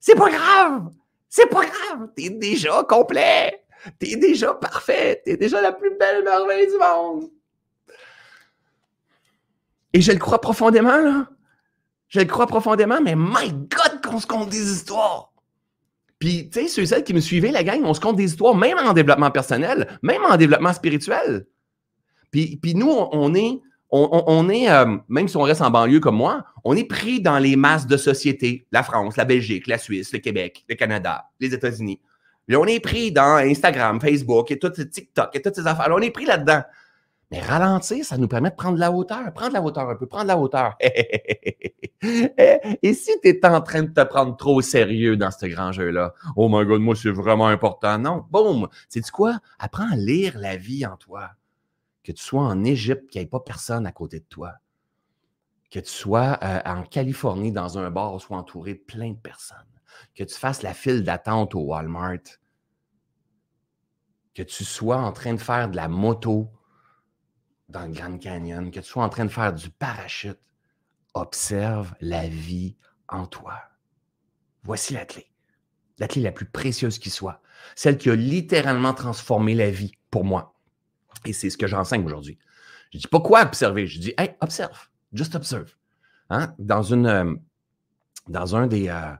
C'est 0.00 0.14
pas 0.14 0.30
grave. 0.30 0.90
C'est 1.28 1.46
pas 1.46 1.64
grave. 1.64 2.08
T'es 2.16 2.30
déjà 2.30 2.82
complet. 2.84 3.64
T'es 3.98 4.16
déjà 4.16 4.54
parfait. 4.54 5.22
T'es 5.24 5.36
déjà 5.36 5.60
la 5.60 5.72
plus 5.72 5.96
belle 5.98 6.24
merveille 6.24 6.66
du 6.66 6.78
monde. 6.78 7.30
Et 9.92 10.00
je 10.00 10.12
le 10.12 10.18
crois 10.18 10.40
profondément, 10.40 10.98
là. 10.98 11.28
Je 12.08 12.20
le 12.20 12.26
crois 12.26 12.46
profondément, 12.46 13.00
mais 13.02 13.14
my 13.16 13.52
God, 13.52 14.00
qu'on 14.02 14.18
se 14.18 14.26
compte 14.26 14.48
des 14.48 14.72
histoires. 14.72 15.32
Puis, 16.18 16.50
tu 16.50 16.66
sais, 16.66 16.68
ceux 16.68 16.98
et 16.98 17.04
qui 17.04 17.14
me 17.14 17.20
suivaient, 17.20 17.52
la 17.52 17.62
gang, 17.62 17.82
on 17.84 17.94
se 17.94 18.00
compte 18.00 18.16
des 18.16 18.24
histoires, 18.24 18.54
même 18.54 18.78
en 18.78 18.92
développement 18.92 19.30
personnel, 19.30 19.98
même 20.02 20.22
en 20.24 20.36
développement 20.36 20.72
spirituel. 20.72 21.46
Puis, 22.30 22.56
puis 22.56 22.74
nous, 22.74 22.90
on 22.90 23.34
est 23.34 23.60
on, 23.90 24.48
est, 24.48 24.70
euh, 24.70 24.96
même 25.08 25.28
si 25.28 25.36
on 25.36 25.42
reste 25.42 25.62
en 25.62 25.70
banlieue 25.70 26.00
comme 26.00 26.16
moi, 26.16 26.44
on 26.64 26.76
est 26.76 26.84
pris 26.84 27.20
dans 27.20 27.38
les 27.38 27.56
masses 27.56 27.86
de 27.86 27.96
société, 27.96 28.66
la 28.70 28.82
France, 28.82 29.16
la 29.16 29.24
Belgique, 29.24 29.66
la 29.66 29.78
Suisse, 29.78 30.12
le 30.12 30.18
Québec, 30.18 30.64
le 30.68 30.74
Canada, 30.74 31.30
les 31.40 31.54
États-Unis. 31.54 32.00
On 32.50 32.64
est 32.64 32.80
pris 32.80 33.12
dans 33.12 33.36
Instagram, 33.36 34.00
Facebook 34.00 34.50
et 34.50 34.58
tout 34.58 34.70
TikTok 34.70 35.34
et 35.34 35.42
toutes 35.42 35.54
ces 35.54 35.66
affaires. 35.66 35.88
On 35.90 36.00
est 36.00 36.10
pris 36.10 36.24
là-dedans. 36.24 36.62
Mais 37.30 37.40
ralentir, 37.40 38.06
ça 38.06 38.16
nous 38.16 38.28
permet 38.28 38.48
de 38.48 38.54
prendre 38.54 38.76
de 38.76 38.80
la 38.80 38.90
hauteur. 38.90 39.32
Prendre 39.34 39.50
de 39.50 39.54
la 39.54 39.62
hauteur 39.62 39.90
un 39.90 39.96
peu, 39.96 40.06
prendre 40.06 40.24
de 40.24 40.28
la 40.28 40.38
hauteur. 40.38 40.76
et 40.80 42.94
si 42.94 43.10
tu 43.22 43.28
es 43.28 43.46
en 43.46 43.60
train 43.60 43.82
de 43.82 43.90
te 43.90 44.02
prendre 44.04 44.34
trop 44.36 44.56
au 44.56 44.62
sérieux 44.62 45.18
dans 45.18 45.30
ce 45.30 45.44
grand 45.44 45.72
jeu-là, 45.72 46.14
oh 46.36 46.48
my 46.50 46.64
god, 46.64 46.80
moi, 46.80 46.94
c'est 46.96 47.10
vraiment 47.10 47.48
important. 47.48 47.98
Non, 47.98 48.24
boum. 48.30 48.68
C'est 48.88 49.06
quoi? 49.10 49.40
Apprends 49.58 49.92
à 49.92 49.96
lire 49.96 50.38
la 50.38 50.56
vie 50.56 50.86
en 50.86 50.96
toi 50.96 51.32
que 52.08 52.12
tu 52.14 52.24
sois 52.24 52.40
en 52.40 52.64
Égypte, 52.64 53.10
qu'il 53.10 53.20
n'y 53.20 53.26
ait 53.26 53.28
pas 53.28 53.40
personne 53.40 53.86
à 53.86 53.92
côté 53.92 54.20
de 54.20 54.24
toi, 54.24 54.54
que 55.70 55.78
tu 55.78 55.90
sois 55.90 56.38
euh, 56.42 56.62
en 56.64 56.82
Californie 56.82 57.52
dans 57.52 57.76
un 57.76 57.90
bar 57.90 58.14
où 58.14 58.18
sois 58.18 58.38
entouré 58.38 58.72
de 58.72 58.78
plein 58.78 59.10
de 59.10 59.18
personnes, 59.18 59.58
que 60.14 60.24
tu 60.24 60.34
fasses 60.34 60.62
la 60.62 60.72
file 60.72 61.04
d'attente 61.04 61.54
au 61.54 61.60
Walmart, 61.60 62.22
que 64.32 64.42
tu 64.42 64.64
sois 64.64 64.96
en 64.96 65.12
train 65.12 65.34
de 65.34 65.38
faire 65.38 65.68
de 65.68 65.76
la 65.76 65.88
moto 65.88 66.50
dans 67.68 67.84
le 67.84 67.92
Grand 67.92 68.16
Canyon, 68.16 68.70
que 68.70 68.80
tu 68.80 68.86
sois 68.86 69.04
en 69.04 69.10
train 69.10 69.26
de 69.26 69.30
faire 69.30 69.52
du 69.52 69.68
parachute, 69.68 70.40
observe 71.12 71.94
la 72.00 72.26
vie 72.26 72.78
en 73.06 73.26
toi. 73.26 73.60
Voici 74.62 74.94
la 74.94 75.04
clé. 75.04 75.30
La 75.98 76.08
clé 76.08 76.22
la 76.22 76.32
plus 76.32 76.48
précieuse 76.48 76.98
qui 76.98 77.10
soit. 77.10 77.42
Celle 77.76 77.98
qui 77.98 78.08
a 78.08 78.14
littéralement 78.14 78.94
transformé 78.94 79.54
la 79.54 79.70
vie 79.70 79.92
pour 80.10 80.24
moi. 80.24 80.57
Et 81.24 81.32
c'est 81.32 81.50
ce 81.50 81.58
que 81.58 81.66
j'enseigne 81.66 82.04
aujourd'hui. 82.04 82.38
Je 82.92 82.98
dis 82.98 83.06
pas 83.06 83.20
quoi 83.20 83.42
observer, 83.42 83.86
je 83.86 84.00
dis, 84.00 84.14
hey, 84.16 84.30
observe, 84.40 84.88
just 85.12 85.34
observe. 85.34 85.74
Hein? 86.30 86.54
Dans, 86.58 86.82
une, 86.82 87.06
euh, 87.06 87.34
dans 88.28 88.56
un 88.56 88.66
des, 88.66 88.88
euh, 88.88 89.12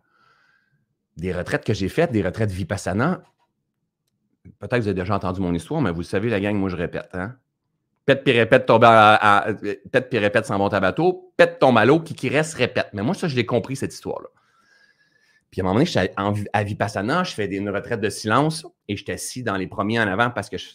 des 1.17 1.33
retraites 1.33 1.65
que 1.65 1.75
j'ai 1.75 1.89
faites, 1.89 2.13
des 2.13 2.23
retraites 2.23 2.51
Vipassana, 2.51 3.23
peut-être 4.59 4.77
que 4.77 4.83
vous 4.83 4.89
avez 4.89 4.95
déjà 4.95 5.15
entendu 5.15 5.41
mon 5.41 5.53
histoire, 5.55 5.81
mais 5.81 5.91
vous 5.91 6.03
savez, 6.03 6.31
la 6.31 6.41
gang, 6.41 6.57
moi 6.57 6.71
je 6.71 6.77
répète. 6.77 7.09
Hein? 7.13 7.37
Pète 8.07 8.25
puis 8.25 8.33
répète, 8.33 8.65
tombe 8.65 8.85
à, 8.85 9.49
pète 9.93 10.09
puis 10.09 10.19
répète 10.19 10.47
sans 10.47 10.57
monter 10.57 10.77
à 10.77 10.81
bateau. 10.81 11.35
Pète 11.37 11.59
ton 11.59 11.73
malo, 11.73 12.01
qui, 12.01 12.15
qui 12.15 12.31
reste 12.31 12.55
répète. 12.55 12.89
Mais 12.95 13.03
moi, 13.03 13.15
ça, 13.15 13.29
je 13.29 13.37
l'ai 13.37 13.45
compris, 13.45 13.77
cette 13.77 13.93
histoire-là. 13.93 14.29
Puis 15.51 15.61
à 15.61 15.65
un 15.65 15.67
moment 15.67 15.75
donné, 15.75 15.87
je 15.87 15.99
suis 15.99 16.09
à 16.53 16.63
Vipassana, 16.63 17.25
je 17.25 17.33
fais 17.33 17.47
une 17.47 17.71
retraite 17.71 18.01
de 18.01 18.11
silence 18.11 18.67
et 18.87 18.97
je 18.97 19.03
suis 19.03 19.13
assis 19.13 19.43
dans 19.43 19.57
les 19.57 19.67
premiers 19.67 20.01
en 20.01 20.09
avant 20.09 20.31
parce 20.31 20.49
que 20.49 20.59
je, 20.59 20.67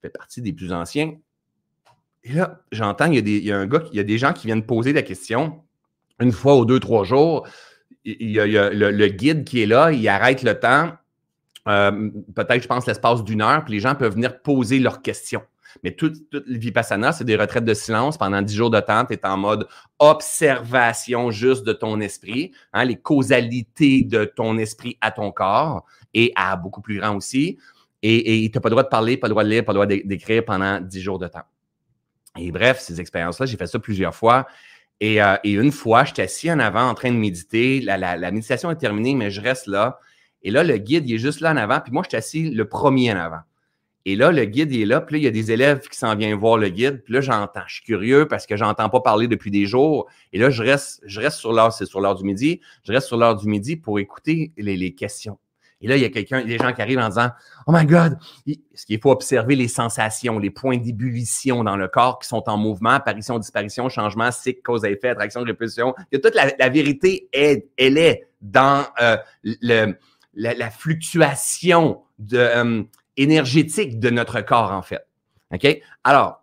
fais 0.00 0.10
partie 0.10 0.42
des 0.42 0.52
plus 0.52 0.72
anciens. 0.72 1.14
Et 2.24 2.32
là, 2.32 2.60
j'entends, 2.72 3.10
il, 3.10 3.26
y 3.28 3.52
a 3.52 3.58
un 3.58 3.66
gars, 3.66 3.82
il 3.92 3.96
y 3.96 4.00
a 4.00 4.04
des 4.04 4.18
gens 4.18 4.32
qui 4.32 4.46
viennent 4.46 4.64
poser 4.64 4.92
la 4.92 5.02
question 5.02 5.62
une 6.20 6.32
fois 6.32 6.56
ou 6.56 6.64
deux, 6.64 6.80
trois 6.80 7.04
jours. 7.04 7.46
Il 8.04 8.30
y 8.30 8.38
a, 8.38 8.70
le, 8.70 9.06
guide 9.08 9.44
qui 9.44 9.62
est 9.62 9.66
là, 9.66 9.92
il 9.92 10.06
arrête 10.08 10.42
le 10.42 10.58
temps, 10.58 10.92
euh, 11.68 12.10
peut-être, 12.34 12.62
je 12.62 12.68
pense, 12.68 12.86
l'espace 12.86 13.24
d'une 13.24 13.42
heure, 13.42 13.64
puis 13.64 13.74
les 13.74 13.80
gens 13.80 13.94
peuvent 13.94 14.14
venir 14.14 14.40
poser 14.42 14.78
leurs 14.78 15.02
questions. 15.02 15.42
Mais 15.82 15.92
toute, 15.92 16.28
toute 16.30 16.48
Vipassana, 16.48 17.12
c'est 17.12 17.24
des 17.24 17.36
retraites 17.36 17.64
de 17.64 17.74
silence 17.74 18.18
pendant 18.18 18.42
dix 18.42 18.56
jours 18.56 18.70
de 18.70 18.80
temps. 18.80 19.04
Tu 19.04 19.14
es 19.14 19.26
en 19.26 19.36
mode 19.36 19.68
observation 19.98 21.30
juste 21.30 21.64
de 21.64 21.72
ton 21.72 22.00
esprit, 22.00 22.52
hein, 22.72 22.84
les 22.84 22.96
causalités 22.96 24.02
de 24.02 24.24
ton 24.24 24.58
esprit 24.58 24.98
à 25.00 25.10
ton 25.10 25.30
corps 25.30 25.84
et 26.12 26.32
à 26.34 26.56
beaucoup 26.56 26.80
plus 26.80 26.98
grand 26.98 27.16
aussi. 27.16 27.58
Et 28.02 28.48
tu 28.50 28.56
n'as 28.56 28.60
pas 28.62 28.68
le 28.68 28.74
droit 28.74 28.82
de 28.82 28.88
parler, 28.88 29.16
pas 29.16 29.28
le 29.28 29.32
droit 29.32 29.44
de 29.44 29.48
lire, 29.48 29.64
pas 29.64 29.72
le 29.72 29.76
droit 29.76 29.86
d'écrire 29.86 30.44
pendant 30.44 30.80
dix 30.80 31.00
jours 31.00 31.18
de 31.18 31.28
temps. 31.28 31.44
Et 32.38 32.50
bref, 32.50 32.80
ces 32.80 33.00
expériences-là, 33.00 33.46
j'ai 33.46 33.56
fait 33.56 33.66
ça 33.66 33.78
plusieurs 33.78 34.14
fois. 34.14 34.46
Et, 35.00 35.22
euh, 35.22 35.36
une 35.44 35.72
fois, 35.72 36.04
j'étais 36.04 36.22
assis 36.22 36.50
en 36.50 36.58
avant 36.58 36.88
en 36.88 36.94
train 36.94 37.10
de 37.10 37.16
méditer. 37.16 37.80
La, 37.80 38.30
méditation 38.30 38.70
est 38.70 38.76
terminée, 38.76 39.14
mais 39.14 39.30
je 39.30 39.40
reste 39.40 39.66
là. 39.66 39.98
Et 40.42 40.50
là, 40.50 40.64
le 40.64 40.76
guide, 40.78 41.08
il 41.08 41.16
est 41.16 41.18
juste 41.18 41.40
là 41.40 41.52
en 41.52 41.56
avant. 41.56 41.80
Puis 41.80 41.92
moi, 41.92 42.02
je 42.04 42.08
suis 42.10 42.16
assis 42.16 42.50
le 42.50 42.66
premier 42.66 43.12
en 43.12 43.16
avant. 43.16 43.40
Et 44.06 44.16
là, 44.16 44.32
le 44.32 44.44
guide 44.46 44.72
il 44.72 44.82
est 44.82 44.86
là, 44.86 45.00
puis 45.00 45.14
là, 45.14 45.18
il 45.18 45.24
y 45.24 45.26
a 45.26 45.30
des 45.30 45.52
élèves 45.52 45.86
qui 45.88 45.98
s'en 45.98 46.16
viennent 46.16 46.38
voir 46.38 46.56
le 46.56 46.70
guide, 46.70 47.02
puis 47.04 47.12
là, 47.12 47.20
j'entends, 47.20 47.60
je 47.66 47.74
suis 47.74 47.84
curieux 47.84 48.26
parce 48.26 48.46
que 48.46 48.56
j'entends 48.56 48.88
pas 48.88 49.00
parler 49.00 49.28
depuis 49.28 49.50
des 49.50 49.66
jours. 49.66 50.06
Et 50.32 50.38
là, 50.38 50.48
je 50.48 50.62
reste, 50.62 51.02
je 51.04 51.20
reste 51.20 51.36
sur 51.36 51.52
l'heure, 51.52 51.72
c'est 51.72 51.84
sur 51.84 52.00
l'heure 52.00 52.14
du 52.14 52.24
midi, 52.24 52.60
je 52.82 52.92
reste 52.92 53.08
sur 53.08 53.18
l'heure 53.18 53.36
du 53.36 53.46
midi 53.46 53.76
pour 53.76 53.98
écouter 53.98 54.52
les, 54.56 54.94
questions. 54.94 55.38
Et 55.80 55.88
là, 55.88 55.96
il 55.96 56.02
y 56.02 56.04
a 56.04 56.10
quelqu'un, 56.10 56.44
des 56.44 56.58
gens 56.58 56.72
qui 56.72 56.82
arrivent 56.82 56.98
en 56.98 57.08
disant 57.08 57.30
Oh 57.66 57.72
my 57.72 57.86
God, 57.86 58.18
ce 58.74 58.86
qu'il 58.86 59.00
faut 59.00 59.10
observer 59.10 59.56
les 59.56 59.68
sensations, 59.68 60.38
les 60.38 60.50
points 60.50 60.76
d'ébullition 60.76 61.64
dans 61.64 61.76
le 61.76 61.88
corps 61.88 62.18
qui 62.18 62.28
sont 62.28 62.48
en 62.48 62.56
mouvement, 62.56 62.90
apparition, 62.90 63.38
disparition, 63.38 63.88
changement, 63.88 64.30
cycle, 64.30 64.60
cause 64.62 64.84
à 64.84 64.90
effet, 64.90 65.08
attraction, 65.08 65.42
répulsion. 65.42 65.94
Il 66.12 66.16
y 66.16 66.18
a 66.18 66.20
toute 66.20 66.34
la, 66.34 66.68
vérité, 66.68 67.28
elle, 67.32 67.62
est 67.98 68.28
dans 68.42 68.84
euh, 69.00 69.16
le, 69.42 69.94
la, 70.34 70.70
fluctuation 70.70 72.02
euh, 72.32 72.82
énergétique 73.16 73.98
de 73.98 74.10
notre 74.10 74.40
corps, 74.42 74.72
en 74.72 74.82
fait. 74.82 75.06
OK? 75.52 75.80
Alors, 76.04 76.39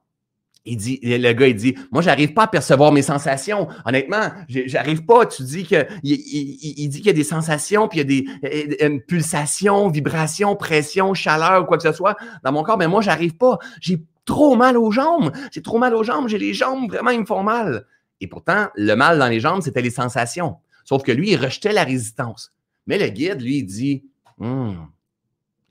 il 0.67 0.77
dit, 0.77 0.99
le 1.01 1.33
gars, 1.33 1.47
il 1.47 1.55
dit, 1.55 1.75
moi, 1.91 2.01
j'arrive 2.01 2.33
pas 2.33 2.43
à 2.43 2.47
percevoir 2.47 2.91
mes 2.91 3.01
sensations. 3.01 3.67
Honnêtement, 3.85 4.31
j'arrive 4.47 5.05
pas. 5.05 5.25
Tu 5.25 5.43
dis 5.43 5.65
que, 5.65 5.87
il, 6.03 6.89
dit 6.89 6.97
qu'il 6.97 7.07
y 7.07 7.09
a 7.09 7.13
des 7.13 7.23
sensations, 7.23 7.87
puis 7.87 7.99
il 7.99 8.01
y 8.01 8.05
a 8.05 8.39
des 8.47 8.77
euh, 8.83 8.99
pulsations, 9.07 9.89
vibrations, 9.89 10.55
pression, 10.55 11.13
chaleur 11.13 11.65
quoi 11.65 11.77
que 11.77 11.83
ce 11.83 11.93
soit 11.93 12.15
dans 12.43 12.51
mon 12.51 12.63
corps, 12.63 12.77
mais 12.77 12.87
moi, 12.87 13.01
j'arrive 13.01 13.37
pas. 13.37 13.57
J'ai 13.81 14.03
trop 14.25 14.55
mal 14.55 14.77
aux 14.77 14.91
jambes. 14.91 15.31
J'ai 15.51 15.61
trop 15.61 15.77
mal 15.77 15.95
aux 15.95 16.03
jambes. 16.03 16.27
J'ai 16.27 16.37
les 16.37 16.53
jambes, 16.53 16.91
vraiment, 16.91 17.11
ils 17.11 17.21
me 17.21 17.25
font 17.25 17.43
mal. 17.43 17.85
Et 18.21 18.27
pourtant, 18.27 18.67
le 18.75 18.95
mal 18.95 19.19
dans 19.19 19.27
les 19.27 19.39
jambes, 19.39 19.61
c'était 19.61 19.81
les 19.81 19.91
sensations. 19.91 20.57
Sauf 20.83 21.03
que 21.03 21.11
lui, 21.11 21.31
il 21.31 21.37
rejetait 21.37 21.73
la 21.73 21.83
résistance. 21.83 22.53
Mais 22.85 22.97
le 22.97 23.07
guide, 23.07 23.41
lui, 23.41 23.59
il 23.59 23.65
dit, 23.65 24.03
hmm, 24.37 24.75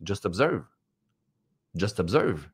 just 0.03 0.27
observe. 0.27 0.63
Just 1.75 2.01
observe. 2.01 2.49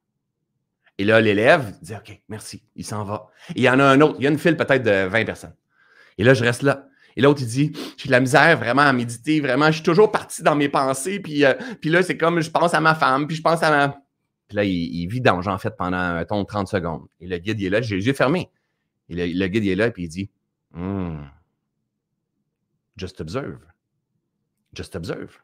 Et 0.99 1.05
là, 1.05 1.21
l'élève 1.21 1.75
dit 1.81 1.95
OK, 1.95 2.21
merci, 2.29 2.63
il 2.77 2.85
s'en 2.85 3.05
va. 3.05 3.29
Et 3.51 3.61
il 3.61 3.63
y 3.63 3.69
en 3.69 3.81
a 3.81 3.85
un 3.85 4.01
autre, 4.01 4.17
il 4.19 4.25
y 4.25 4.27
a 4.27 4.31
une 4.31 4.39
file 4.39 4.57
peut-être 4.57 4.83
de 4.83 5.07
20 5.07 5.25
personnes. 5.25 5.55
Et 6.19 6.25
là, 6.25 6.35
je 6.35 6.45
reste 6.45 6.63
là. 6.63 6.87
Et 7.17 7.23
l'autre, 7.23 7.43
il 7.43 7.49
dit 7.49 7.73
J'ai 7.97 8.07
de 8.07 8.13
la 8.13 8.21
misère 8.21 8.59
vraiment 8.59 8.83
à 8.83 8.93
méditer, 8.93 9.41
vraiment, 9.41 9.67
je 9.67 9.73
suis 9.73 9.83
toujours 9.83 10.11
parti 10.11 10.43
dans 10.43 10.55
mes 10.55 10.69
pensées, 10.69 11.21
puis, 11.21 11.45
euh, 11.45 11.55
puis 11.81 11.91
là, 11.91 12.03
c'est 12.03 12.17
comme 12.17 12.41
je 12.41 12.51
pense 12.51 12.75
à 12.75 12.81
ma 12.81 12.95
femme, 12.95 13.27
puis 13.27 13.37
je 13.37 13.43
pense 13.43 13.63
à 13.63 13.71
ma. 13.71 13.89
Puis 14.49 14.57
là, 14.57 14.65
il, 14.65 14.73
il 14.73 15.07
vidange, 15.07 15.49
en 15.49 15.59
fait, 15.59 15.75
pendant 15.77 15.97
un 15.97 16.25
ton 16.25 16.45
30 16.45 16.69
secondes. 16.69 17.07
Et 17.21 17.27
le 17.27 17.39
guide, 17.39 17.61
il 17.61 17.67
est 17.67 17.71
là, 17.71 17.81
j'ai 17.81 17.97
les 17.97 18.07
yeux 18.07 18.13
fermés. 18.13 18.51
Et 19.09 19.35
le, 19.35 19.47
guide, 19.49 19.65
il 19.65 19.71
est 19.71 19.77
là, 19.77 19.91
puis 19.91 20.05
il 20.05 20.09
dit 20.09 20.31
hmm, 20.73 21.25
Just 22.97 23.21
observe. 23.21 23.59
Just 24.75 24.97
observe. 24.97 25.39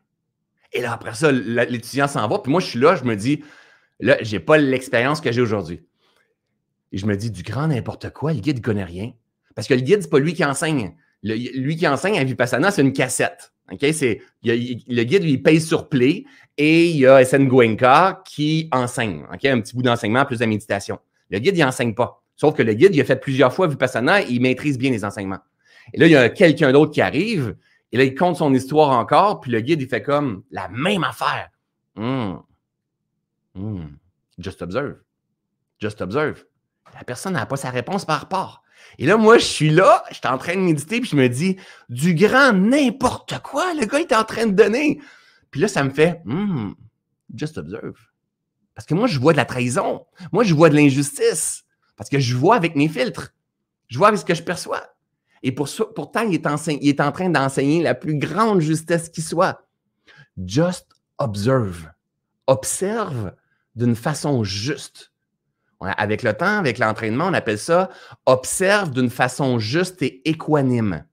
Et 0.72 0.80
là, 0.80 0.92
après 0.92 1.14
ça, 1.14 1.32
l'étudiant 1.32 2.08
s'en 2.08 2.28
va, 2.28 2.38
puis 2.38 2.52
moi, 2.52 2.60
je 2.60 2.66
suis 2.66 2.78
là, 2.78 2.96
je 2.96 3.04
me 3.04 3.16
dis 3.16 3.42
Là, 4.00 4.16
je 4.22 4.32
n'ai 4.32 4.40
pas 4.40 4.58
l'expérience 4.58 5.20
que 5.20 5.32
j'ai 5.32 5.40
aujourd'hui. 5.40 5.82
Et 6.92 6.98
je 6.98 7.06
me 7.06 7.16
dis, 7.16 7.30
du 7.30 7.42
grand 7.42 7.68
n'importe 7.68 8.10
quoi, 8.10 8.32
le 8.32 8.40
guide 8.40 8.58
ne 8.58 8.62
connaît 8.62 8.84
rien. 8.84 9.12
Parce 9.54 9.68
que 9.68 9.74
le 9.74 9.80
guide, 9.80 10.02
ce 10.02 10.08
pas 10.08 10.18
lui 10.18 10.34
qui 10.34 10.44
enseigne. 10.44 10.94
lui 11.22 11.76
qui 11.76 11.86
enseigne 11.86 12.18
à 12.18 12.24
Vipassana, 12.24 12.70
c'est 12.70 12.82
une 12.82 12.92
cassette. 12.92 13.52
C'est, 13.92 14.22
le 14.42 15.02
guide, 15.02 15.24
il 15.24 15.42
paye 15.42 15.60
sur 15.60 15.88
play 15.88 16.24
et 16.56 16.86
il 16.86 16.96
y 16.96 17.06
a 17.06 17.22
SN 17.24 17.48
Goenka 17.48 18.22
qui 18.24 18.68
enseigne. 18.72 19.24
Un 19.30 19.60
petit 19.60 19.74
bout 19.74 19.82
d'enseignement 19.82 20.24
plus 20.24 20.38
de 20.38 20.46
méditation. 20.46 20.98
Le 21.28 21.38
guide, 21.38 21.56
il 21.56 21.64
n'enseigne 21.64 21.94
pas. 21.94 22.22
Sauf 22.36 22.54
que 22.54 22.62
le 22.62 22.72
guide, 22.72 22.94
il 22.94 23.00
a 23.00 23.04
fait 23.04 23.20
plusieurs 23.20 23.52
fois 23.52 23.66
Vipassana 23.66 24.22
et 24.22 24.26
il 24.30 24.40
maîtrise 24.40 24.78
bien 24.78 24.90
les 24.90 25.04
enseignements. 25.04 25.40
Et 25.92 25.98
là, 25.98 26.06
il 26.06 26.12
y 26.12 26.16
a 26.16 26.28
quelqu'un 26.28 26.72
d'autre 26.72 26.92
qui 26.92 27.00
arrive 27.00 27.56
et 27.92 27.96
là, 27.96 28.04
il 28.04 28.14
compte 28.14 28.36
son 28.36 28.52
histoire 28.52 28.90
encore, 28.90 29.40
puis 29.40 29.50
le 29.50 29.60
guide, 29.60 29.80
il 29.80 29.88
fait 29.88 30.02
comme 30.02 30.42
la 30.50 30.68
même 30.68 31.04
affaire. 31.04 31.50
Hum. 31.96 32.42
Hmm. 33.58 33.96
Just 34.38 34.62
observe. 34.62 34.96
Just 35.80 36.00
observe. 36.00 36.44
La 36.94 37.04
personne 37.04 37.34
n'a 37.34 37.46
pas 37.46 37.56
sa 37.56 37.70
réponse 37.70 38.04
par 38.04 38.20
rapport. 38.20 38.62
Et 38.98 39.06
là, 39.06 39.16
moi, 39.16 39.38
je 39.38 39.44
suis 39.44 39.70
là, 39.70 40.04
je 40.10 40.14
suis 40.14 40.26
en 40.26 40.38
train 40.38 40.54
de 40.54 40.60
méditer, 40.60 41.00
puis 41.00 41.10
je 41.10 41.16
me 41.16 41.28
dis, 41.28 41.56
du 41.88 42.14
grand 42.14 42.52
n'importe 42.52 43.38
quoi, 43.42 43.74
le 43.74 43.84
gars 43.84 44.00
est 44.00 44.14
en 44.14 44.24
train 44.24 44.46
de 44.46 44.52
donner. 44.52 45.00
Puis 45.50 45.60
là, 45.60 45.68
ça 45.68 45.82
me 45.84 45.90
fait, 45.90 46.22
hmm, 46.24 46.72
just 47.34 47.58
observe. 47.58 47.98
Parce 48.74 48.86
que 48.86 48.94
moi, 48.94 49.08
je 49.08 49.18
vois 49.18 49.32
de 49.32 49.38
la 49.38 49.44
trahison. 49.44 50.06
Moi, 50.32 50.44
je 50.44 50.54
vois 50.54 50.70
de 50.70 50.76
l'injustice. 50.76 51.64
Parce 51.96 52.08
que 52.08 52.20
je 52.20 52.36
vois 52.36 52.54
avec 52.54 52.76
mes 52.76 52.88
filtres. 52.88 53.34
Je 53.88 53.98
vois 53.98 54.08
avec 54.08 54.20
ce 54.20 54.24
que 54.24 54.34
je 54.34 54.42
perçois. 54.42 54.84
Et 55.42 55.50
pour 55.50 55.68
pourtant, 55.94 56.22
il 56.22 56.40
il 56.80 56.88
est 56.88 57.00
en 57.00 57.12
train 57.12 57.28
d'enseigner 57.28 57.82
la 57.82 57.94
plus 57.94 58.16
grande 58.16 58.60
justesse 58.60 59.08
qui 59.08 59.20
soit. 59.20 59.66
Just 60.36 60.86
observe. 61.18 61.90
Observe 62.46 63.32
d'une 63.78 63.96
façon 63.96 64.44
juste. 64.44 65.12
Avec 65.80 66.24
le 66.24 66.34
temps, 66.34 66.58
avec 66.58 66.78
l'entraînement, 66.78 67.26
on 67.26 67.34
appelle 67.34 67.58
ça 67.58 67.88
observe 68.26 68.90
d'une 68.90 69.10
façon 69.10 69.60
juste 69.60 70.02
et 70.02 70.28
équanime. 70.28 71.04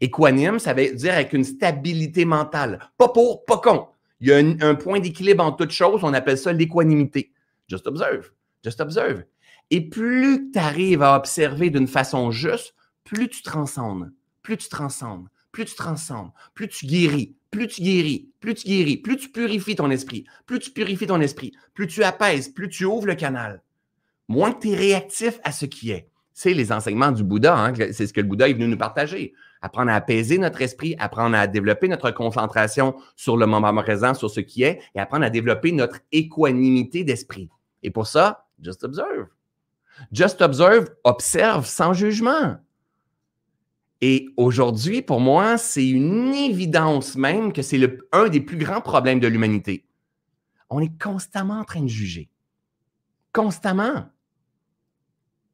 Équanime, 0.00 0.60
ça 0.60 0.72
veut 0.72 0.94
dire 0.94 1.14
avec 1.14 1.32
une 1.32 1.42
stabilité 1.42 2.24
mentale. 2.24 2.78
Pas 2.96 3.08
pour, 3.08 3.44
pas 3.44 3.58
con. 3.58 3.88
Il 4.20 4.28
y 4.28 4.32
a 4.32 4.36
un, 4.36 4.74
point 4.76 5.00
d'équilibre 5.00 5.42
en 5.42 5.50
toute 5.50 5.72
chose, 5.72 6.04
on 6.04 6.14
appelle 6.14 6.38
ça 6.38 6.52
l'équanimité. 6.52 7.32
Just 7.66 7.88
observe. 7.88 8.30
Just 8.64 8.80
observe. 8.80 9.24
Et 9.70 9.80
plus 9.80 10.52
tu 10.52 10.58
arrives 10.60 11.02
à 11.02 11.16
observer 11.16 11.70
d'une 11.70 11.88
façon 11.88 12.30
juste, 12.30 12.74
plus 13.02 13.28
tu 13.28 13.42
transcendes, 13.42 14.12
plus 14.42 14.56
tu 14.56 14.68
transcendes, 14.68 15.26
plus 15.52 15.66
tu 15.66 15.74
transcendes, 15.76 16.30
plus 16.54 16.68
tu 16.68 16.86
guéris, 16.86 17.36
plus 17.50 17.68
tu 17.68 17.82
guéris, 17.82 18.30
plus 18.40 18.54
tu 18.54 18.66
guéris, 18.66 18.96
plus 18.96 19.16
tu 19.18 19.28
purifies 19.28 19.76
ton 19.76 19.90
esprit, 19.90 20.24
plus 20.46 20.58
tu 20.58 20.70
purifies 20.70 21.06
ton 21.06 21.20
esprit, 21.20 21.52
plus 21.74 21.86
tu 21.86 22.02
apaises, 22.02 22.48
plus 22.48 22.68
tu 22.68 22.84
ouvres 22.86 23.06
le 23.06 23.14
canal, 23.14 23.62
moins 24.28 24.52
tu 24.52 24.70
es 24.70 24.76
réactif 24.76 25.38
à 25.44 25.52
ce 25.52 25.66
qui 25.66 25.90
est. 25.90 26.08
C'est 26.32 26.54
les 26.54 26.72
enseignements 26.72 27.12
du 27.12 27.22
Bouddha, 27.22 27.56
hein, 27.56 27.74
c'est 27.92 28.06
ce 28.06 28.12
que 28.12 28.20
le 28.20 28.26
Bouddha 28.26 28.48
est 28.48 28.54
venu 28.54 28.66
nous 28.66 28.78
partager. 28.78 29.34
Apprendre 29.60 29.90
à 29.92 29.96
apaiser 29.96 30.38
notre 30.38 30.62
esprit, 30.62 30.96
apprendre 30.98 31.36
à 31.36 31.46
développer 31.46 31.86
notre 31.86 32.10
concentration 32.10 32.96
sur 33.14 33.36
le 33.36 33.46
moment 33.46 33.74
présent, 33.82 34.14
sur 34.14 34.30
ce 34.30 34.40
qui 34.40 34.62
est, 34.62 34.80
et 34.94 34.98
apprendre 34.98 35.24
à 35.26 35.30
développer 35.30 35.70
notre 35.70 36.00
équanimité 36.10 37.04
d'esprit. 37.04 37.48
Et 37.82 37.90
pour 37.90 38.06
ça, 38.06 38.46
just 38.60 38.82
observe. 38.82 39.28
Just 40.10 40.40
observe, 40.40 40.88
observe 41.04 41.66
sans 41.66 41.92
jugement. 41.92 42.56
Et 44.04 44.28
aujourd'hui, 44.36 45.00
pour 45.00 45.20
moi, 45.20 45.56
c'est 45.56 45.88
une 45.88 46.34
évidence 46.34 47.14
même 47.14 47.52
que 47.52 47.62
c'est 47.62 47.80
un 48.10 48.28
des 48.28 48.40
plus 48.40 48.56
grands 48.56 48.80
problèmes 48.80 49.20
de 49.20 49.28
l'humanité. 49.28 49.84
On 50.70 50.80
est 50.80 50.90
constamment 51.00 51.60
en 51.60 51.64
train 51.64 51.82
de 51.82 51.88
juger. 51.88 52.28
Constamment. 53.32 54.06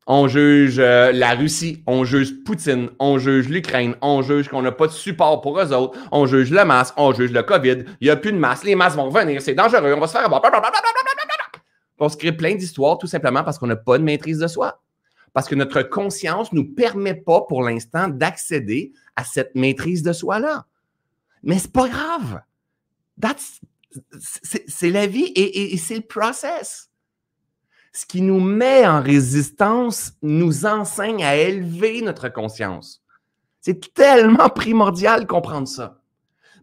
On 0.06 0.28
juge 0.28 0.78
euh, 0.78 1.12
la 1.12 1.34
Russie, 1.34 1.82
on 1.86 2.04
juge 2.04 2.42
Poutine, 2.42 2.88
on 2.98 3.18
juge 3.18 3.50
l'Ukraine, 3.50 3.94
on 4.00 4.22
juge 4.22 4.48
qu'on 4.48 4.62
n'a 4.62 4.72
pas 4.72 4.86
de 4.86 4.92
support 4.92 5.42
pour 5.42 5.60
eux 5.60 5.70
autres, 5.74 5.98
on 6.10 6.24
juge 6.24 6.50
le 6.50 6.64
masque, 6.64 6.94
on 6.96 7.12
juge 7.12 7.30
le 7.30 7.42
COVID, 7.42 7.84
il 8.00 8.04
n'y 8.04 8.10
a 8.10 8.16
plus 8.16 8.32
de 8.32 8.38
masque, 8.38 8.64
les 8.64 8.74
masques 8.74 8.96
vont 8.96 9.10
revenir, 9.10 9.42
c'est 9.42 9.52
dangereux, 9.52 9.92
on 9.92 10.00
va 10.00 10.06
se 10.06 10.12
faire 10.12 10.24
avoir. 10.24 10.40
On 11.98 12.08
se 12.08 12.16
crée 12.16 12.32
plein 12.32 12.54
d'histoires 12.54 12.96
tout 12.96 13.06
simplement 13.06 13.44
parce 13.44 13.58
qu'on 13.58 13.66
n'a 13.66 13.76
pas 13.76 13.98
de 13.98 14.04
maîtrise 14.04 14.38
de 14.38 14.46
soi 14.46 14.80
parce 15.38 15.46
que 15.46 15.54
notre 15.54 15.82
conscience 15.82 16.52
ne 16.52 16.58
nous 16.58 16.74
permet 16.74 17.14
pas 17.14 17.42
pour 17.42 17.62
l'instant 17.62 18.08
d'accéder 18.08 18.92
à 19.14 19.22
cette 19.22 19.54
maîtrise 19.54 20.02
de 20.02 20.12
soi-là. 20.12 20.66
Mais 21.44 21.60
c'est 21.60 21.70
pas 21.70 21.88
grave. 21.88 22.42
C'est 24.18 24.90
la 24.90 25.06
vie 25.06 25.30
et, 25.36 25.76
c'est 25.76 25.94
le 25.94 26.00
process. 26.00 26.90
ce 27.92 28.04
qui 28.04 28.20
nous 28.20 28.40
met 28.40 28.84
en 28.84 29.00
résistance 29.00 30.14
nous 30.22 30.66
enseigne 30.66 31.22
à 31.22 31.36
élever 31.36 32.02
notre 32.02 32.28
conscience. 32.28 33.04
C'est 33.60 33.94
tellement 33.94 34.48
primordial 34.48 35.20
de 35.20 35.26
comprendre 35.26 35.68
ça. 35.68 36.02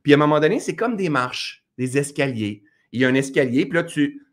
Puis 0.03 0.11
à 0.11 0.17
un 0.17 0.19
moment 0.19 0.41
donné, 0.41 0.59
c'est 0.59 0.75
comme 0.75 0.97
des 0.97 1.07
marches, 1.07 1.63
des 1.77 1.97
escaliers. 1.97 2.61
Il 2.91 2.99
y 2.99 3.05
a 3.05 3.07
un 3.07 3.15
escalier, 3.15 3.67
puis 3.67 3.77
là, 3.77 3.85
tu, 3.85 4.25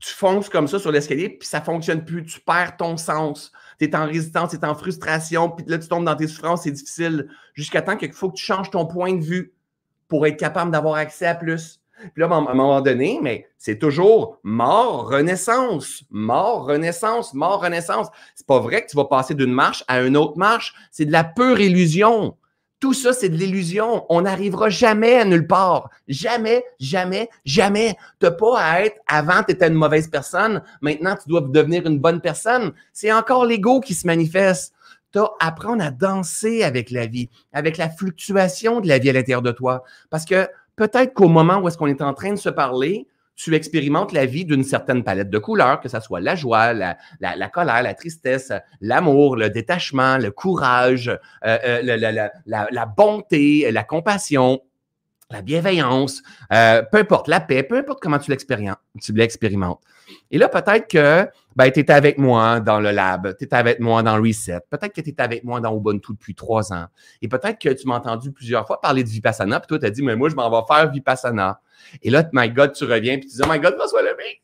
tu 0.00 0.14
fonces 0.14 0.48
comme 0.48 0.66
ça 0.66 0.78
sur 0.78 0.90
l'escalier, 0.90 1.28
puis 1.28 1.46
ça 1.46 1.60
ne 1.60 1.64
fonctionne 1.64 2.04
plus. 2.04 2.24
Tu 2.24 2.40
perds 2.40 2.76
ton 2.78 2.96
sens. 2.96 3.52
Tu 3.80 3.86
es 3.86 3.96
en 3.96 4.06
résistance, 4.06 4.50
tu 4.50 4.56
es 4.56 4.64
en 4.64 4.74
frustration, 4.74 5.50
puis 5.50 5.64
là, 5.66 5.78
tu 5.78 5.88
tombes 5.88 6.04
dans 6.04 6.14
tes 6.14 6.28
souffrances, 6.28 6.62
c'est 6.64 6.70
difficile. 6.70 7.28
Jusqu'à 7.54 7.82
temps 7.82 7.96
qu'il 7.96 8.12
faut 8.12 8.30
que 8.30 8.36
tu 8.36 8.44
changes 8.44 8.70
ton 8.70 8.86
point 8.86 9.14
de 9.14 9.24
vue 9.24 9.54
pour 10.06 10.26
être 10.26 10.36
capable 10.36 10.70
d'avoir 10.70 10.96
accès 10.96 11.26
à 11.26 11.34
plus. 11.34 11.80
Puis 12.00 12.22
là, 12.22 12.26
à 12.26 12.34
un 12.34 12.40
moment 12.40 12.80
donné, 12.80 13.18
mais 13.22 13.46
c'est 13.58 13.78
toujours 13.78 14.38
mort, 14.42 15.08
renaissance, 15.08 16.02
mort, 16.10 16.66
renaissance, 16.66 17.34
mort, 17.34 17.62
renaissance. 17.62 18.08
C'est 18.34 18.46
pas 18.46 18.58
vrai 18.58 18.84
que 18.84 18.90
tu 18.90 18.96
vas 18.96 19.04
passer 19.04 19.34
d'une 19.34 19.52
marche 19.52 19.84
à 19.86 20.00
une 20.00 20.16
autre 20.16 20.38
marche. 20.38 20.74
C'est 20.90 21.04
de 21.04 21.12
la 21.12 21.24
pure 21.24 21.60
illusion. 21.60 22.36
Tout 22.80 22.94
ça, 22.94 23.12
c'est 23.12 23.28
de 23.28 23.36
l'illusion. 23.36 24.06
On 24.08 24.22
n'arrivera 24.22 24.70
jamais 24.70 25.16
à 25.16 25.26
nulle 25.26 25.46
part. 25.46 25.90
Jamais, 26.08 26.64
jamais, 26.80 27.28
jamais. 27.44 27.94
Tu 28.18 28.26
n'as 28.26 28.32
pas 28.32 28.58
à 28.58 28.80
être, 28.80 28.98
avant, 29.06 29.42
tu 29.42 29.52
étais 29.52 29.68
une 29.68 29.74
mauvaise 29.74 30.08
personne. 30.08 30.62
Maintenant, 30.80 31.14
tu 31.14 31.28
dois 31.28 31.42
devenir 31.42 31.86
une 31.86 31.98
bonne 31.98 32.22
personne. 32.22 32.72
C'est 32.94 33.12
encore 33.12 33.44
l'ego 33.44 33.80
qui 33.80 33.92
se 33.92 34.06
manifeste. 34.06 34.72
Tu 35.12 35.18
as 35.18 35.24
à 35.40 35.48
apprendre 35.48 35.84
à 35.84 35.90
danser 35.90 36.62
avec 36.62 36.90
la 36.90 37.06
vie, 37.06 37.28
avec 37.52 37.76
la 37.76 37.90
fluctuation 37.90 38.80
de 38.80 38.88
la 38.88 38.98
vie 38.98 39.10
à 39.10 39.12
l'intérieur 39.12 39.42
de 39.42 39.52
toi. 39.52 39.84
Parce 40.08 40.24
que 40.24 40.48
peut-être 40.76 41.12
qu'au 41.12 41.28
moment 41.28 41.58
où 41.58 41.68
est-ce 41.68 41.76
qu'on 41.76 41.86
est 41.86 42.00
en 42.00 42.14
train 42.14 42.32
de 42.32 42.38
se 42.38 42.48
parler, 42.48 43.06
tu 43.36 43.54
expérimentes 43.54 44.12
la 44.12 44.26
vie 44.26 44.44
d'une 44.44 44.64
certaine 44.64 45.02
palette 45.02 45.30
de 45.30 45.38
couleurs, 45.38 45.80
que 45.80 45.88
ce 45.88 45.98
soit 46.00 46.20
la 46.20 46.34
joie, 46.34 46.74
la, 46.74 46.96
colère, 47.48 47.82
la 47.82 47.94
tristesse, 47.94 48.52
l'amour, 48.80 49.36
le 49.36 49.48
détachement, 49.48 50.18
le 50.18 50.30
courage, 50.30 51.08
euh, 51.08 51.58
euh, 51.64 52.30
la, 52.46 52.86
bonté, 52.86 53.70
la 53.72 53.82
compassion, 53.82 54.60
la 55.30 55.42
bienveillance, 55.42 56.22
euh, 56.52 56.82
peu 56.90 56.98
importe, 56.98 57.28
la 57.28 57.40
paix, 57.40 57.62
peu 57.62 57.78
importe 57.78 58.00
comment 58.02 58.18
tu 58.18 58.30
l'expérimentes. 58.30 59.80
Et 60.30 60.38
là, 60.38 60.48
peut-être 60.48 60.88
que 60.88 61.28
ben, 61.56 61.70
tu 61.70 61.80
étais 61.80 61.92
avec 61.92 62.18
moi 62.18 62.60
dans 62.60 62.80
le 62.80 62.90
lab, 62.90 63.36
tu 63.36 63.44
étais 63.44 63.56
avec 63.56 63.80
moi 63.80 64.02
dans 64.02 64.20
Reset, 64.20 64.60
peut-être 64.70 64.92
que 64.92 65.00
tu 65.00 65.10
étais 65.10 65.22
avec 65.22 65.44
moi 65.44 65.60
dans 65.60 65.76
Ubuntu 65.76 66.12
depuis 66.12 66.34
trois 66.34 66.72
ans. 66.72 66.86
Et 67.20 67.28
peut-être 67.28 67.58
que 67.58 67.68
tu 67.70 67.86
m'as 67.86 67.96
entendu 67.96 68.32
plusieurs 68.32 68.66
fois 68.66 68.80
parler 68.80 69.04
de 69.04 69.08
Vipassana, 69.08 69.60
puis 69.60 69.68
toi, 69.68 69.78
tu 69.78 69.86
as 69.86 69.90
dit, 69.90 70.02
mais 70.02 70.16
moi, 70.16 70.28
je 70.28 70.34
m'en 70.34 70.50
vais 70.50 70.66
faire 70.66 70.90
Vipassana. 70.90 71.60
Et 72.02 72.10
là, 72.10 72.28
my 72.32 72.50
God, 72.50 72.72
tu 72.72 72.84
reviens, 72.84 73.18
puis 73.18 73.28
tu 73.28 73.36
dis, 73.36 73.42
oh 73.44 73.50
my 73.50 73.58
God, 73.58 73.74
François 73.76 74.02
Lemay, 74.02 74.40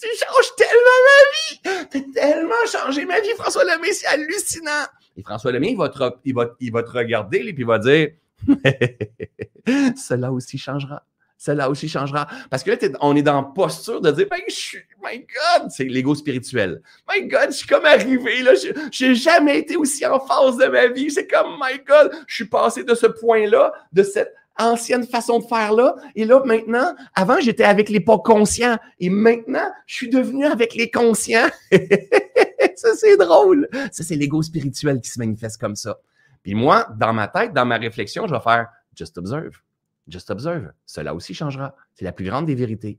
tu 0.00 0.08
changes 0.08 0.54
tellement 0.56 1.00
ma 1.06 1.74
vie! 1.80 1.88
Tu 1.90 1.98
as 1.98 2.22
tellement 2.22 2.54
changé 2.70 3.04
ma 3.04 3.20
vie, 3.20 3.28
François 3.36 3.64
Lemay, 3.64 3.92
c'est 3.92 4.06
hallucinant! 4.06 4.86
Et 5.16 5.22
François 5.22 5.52
Lemay, 5.52 5.70
il 5.70 5.76
va 5.76 5.88
te, 5.88 5.98
il 6.24 6.34
va, 6.34 6.46
il 6.60 6.72
va 6.72 6.82
te 6.82 6.90
regarder, 6.90 7.40
puis 7.40 7.54
il 7.58 7.66
va 7.66 7.78
dire, 7.78 8.10
cela 9.96 10.32
aussi 10.32 10.58
changera 10.58 11.02
celle-là 11.44 11.68
aussi 11.68 11.88
changera. 11.90 12.26
Parce 12.48 12.62
que 12.62 12.70
là, 12.70 12.76
on 13.02 13.14
est 13.14 13.22
dans 13.22 13.44
posture 13.44 14.00
de 14.00 14.10
dire, 14.10 14.26
ben, 14.30 14.40
je 14.48 14.54
suis, 14.54 14.78
my 15.02 15.18
God, 15.18 15.70
c'est 15.70 15.84
l'ego 15.84 16.14
spirituel. 16.14 16.80
My 17.12 17.26
God, 17.26 17.48
je 17.48 17.56
suis 17.56 17.66
comme 17.66 17.84
arrivé, 17.84 18.40
là, 18.42 18.52
je 18.54 19.04
n'ai 19.04 19.14
jamais 19.14 19.58
été 19.58 19.76
aussi 19.76 20.06
en 20.06 20.18
phase 20.20 20.56
de 20.56 20.66
ma 20.66 20.86
vie. 20.86 21.10
C'est 21.10 21.26
comme, 21.26 21.58
my 21.60 21.78
God, 21.86 22.12
je 22.26 22.34
suis 22.34 22.46
passé 22.46 22.82
de 22.82 22.94
ce 22.94 23.06
point-là, 23.06 23.74
de 23.92 24.02
cette 24.02 24.32
ancienne 24.58 25.04
façon 25.06 25.40
de 25.40 25.44
faire 25.44 25.74
là. 25.74 25.96
Et 26.14 26.24
là, 26.24 26.40
maintenant, 26.46 26.94
avant, 27.14 27.38
j'étais 27.40 27.64
avec 27.64 27.90
les 27.90 28.00
pas 28.00 28.18
conscients. 28.18 28.78
Et 28.98 29.10
maintenant, 29.10 29.70
je 29.84 29.96
suis 29.96 30.08
devenu 30.08 30.46
avec 30.46 30.74
les 30.74 30.90
conscients. 30.90 31.48
ça, 32.74 32.94
c'est 32.96 33.18
drôle. 33.18 33.68
Ça, 33.92 34.02
c'est 34.02 34.16
l'ego 34.16 34.40
spirituel 34.40 34.98
qui 35.02 35.10
se 35.10 35.18
manifeste 35.18 35.60
comme 35.60 35.76
ça. 35.76 35.98
Puis 36.42 36.54
moi, 36.54 36.86
dans 36.98 37.12
ma 37.12 37.28
tête, 37.28 37.52
dans 37.52 37.66
ma 37.66 37.76
réflexion, 37.76 38.26
je 38.26 38.32
vais 38.32 38.40
faire 38.40 38.68
just 38.96 39.18
observe. 39.18 39.63
Just 40.08 40.30
observe. 40.30 40.72
Cela 40.86 41.14
aussi 41.14 41.34
changera. 41.34 41.74
C'est 41.94 42.04
la 42.04 42.12
plus 42.12 42.24
grande 42.24 42.46
des 42.46 42.54
vérités. 42.54 42.98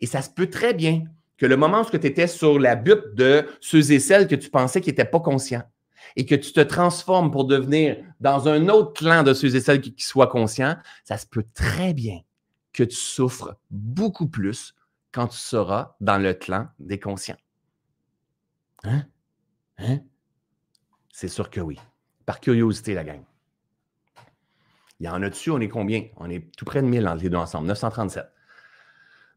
Et 0.00 0.06
ça 0.06 0.22
se 0.22 0.30
peut 0.30 0.48
très 0.48 0.74
bien 0.74 1.04
que 1.36 1.46
le 1.46 1.56
moment 1.56 1.82
où 1.82 1.98
tu 1.98 2.06
étais 2.06 2.26
sur 2.26 2.58
la 2.58 2.76
butte 2.76 3.14
de 3.14 3.46
ceux 3.60 3.92
et 3.92 4.00
celles 4.00 4.26
que 4.26 4.34
tu 4.34 4.48
pensais 4.48 4.80
qui 4.80 4.88
n'étaient 4.88 5.04
pas 5.04 5.20
conscients 5.20 5.64
et 6.14 6.24
que 6.24 6.34
tu 6.34 6.52
te 6.52 6.60
transformes 6.60 7.30
pour 7.30 7.44
devenir 7.44 8.02
dans 8.20 8.48
un 8.48 8.68
autre 8.68 8.94
clan 8.94 9.22
de 9.22 9.34
ceux 9.34 9.54
et 9.54 9.60
celles 9.60 9.80
qui, 9.80 9.94
soient 9.98 10.28
conscients, 10.28 10.76
ça 11.04 11.18
se 11.18 11.26
peut 11.26 11.44
très 11.52 11.92
bien 11.92 12.20
que 12.72 12.84
tu 12.84 12.96
souffres 12.96 13.56
beaucoup 13.70 14.28
plus 14.28 14.74
quand 15.12 15.28
tu 15.28 15.38
seras 15.38 15.96
dans 16.00 16.18
le 16.18 16.32
clan 16.32 16.68
des 16.78 16.98
conscients. 16.98 17.36
Hein? 18.84 19.04
Hein? 19.78 19.98
C'est 21.12 21.28
sûr 21.28 21.50
que 21.50 21.60
oui. 21.60 21.78
Par 22.24 22.40
curiosité, 22.40 22.94
la 22.94 23.04
gang. 23.04 23.22
Il 25.00 25.06
y 25.06 25.08
en 25.08 25.22
a 25.22 25.28
dessus, 25.28 25.50
on 25.50 25.60
est 25.60 25.68
combien? 25.68 26.04
On 26.16 26.30
est 26.30 26.50
tout 26.56 26.64
près 26.64 26.80
de 26.82 26.86
1000 26.86 27.06
entre 27.06 27.22
les 27.22 27.28
deux 27.28 27.36
ensemble, 27.36 27.66
937. 27.68 28.26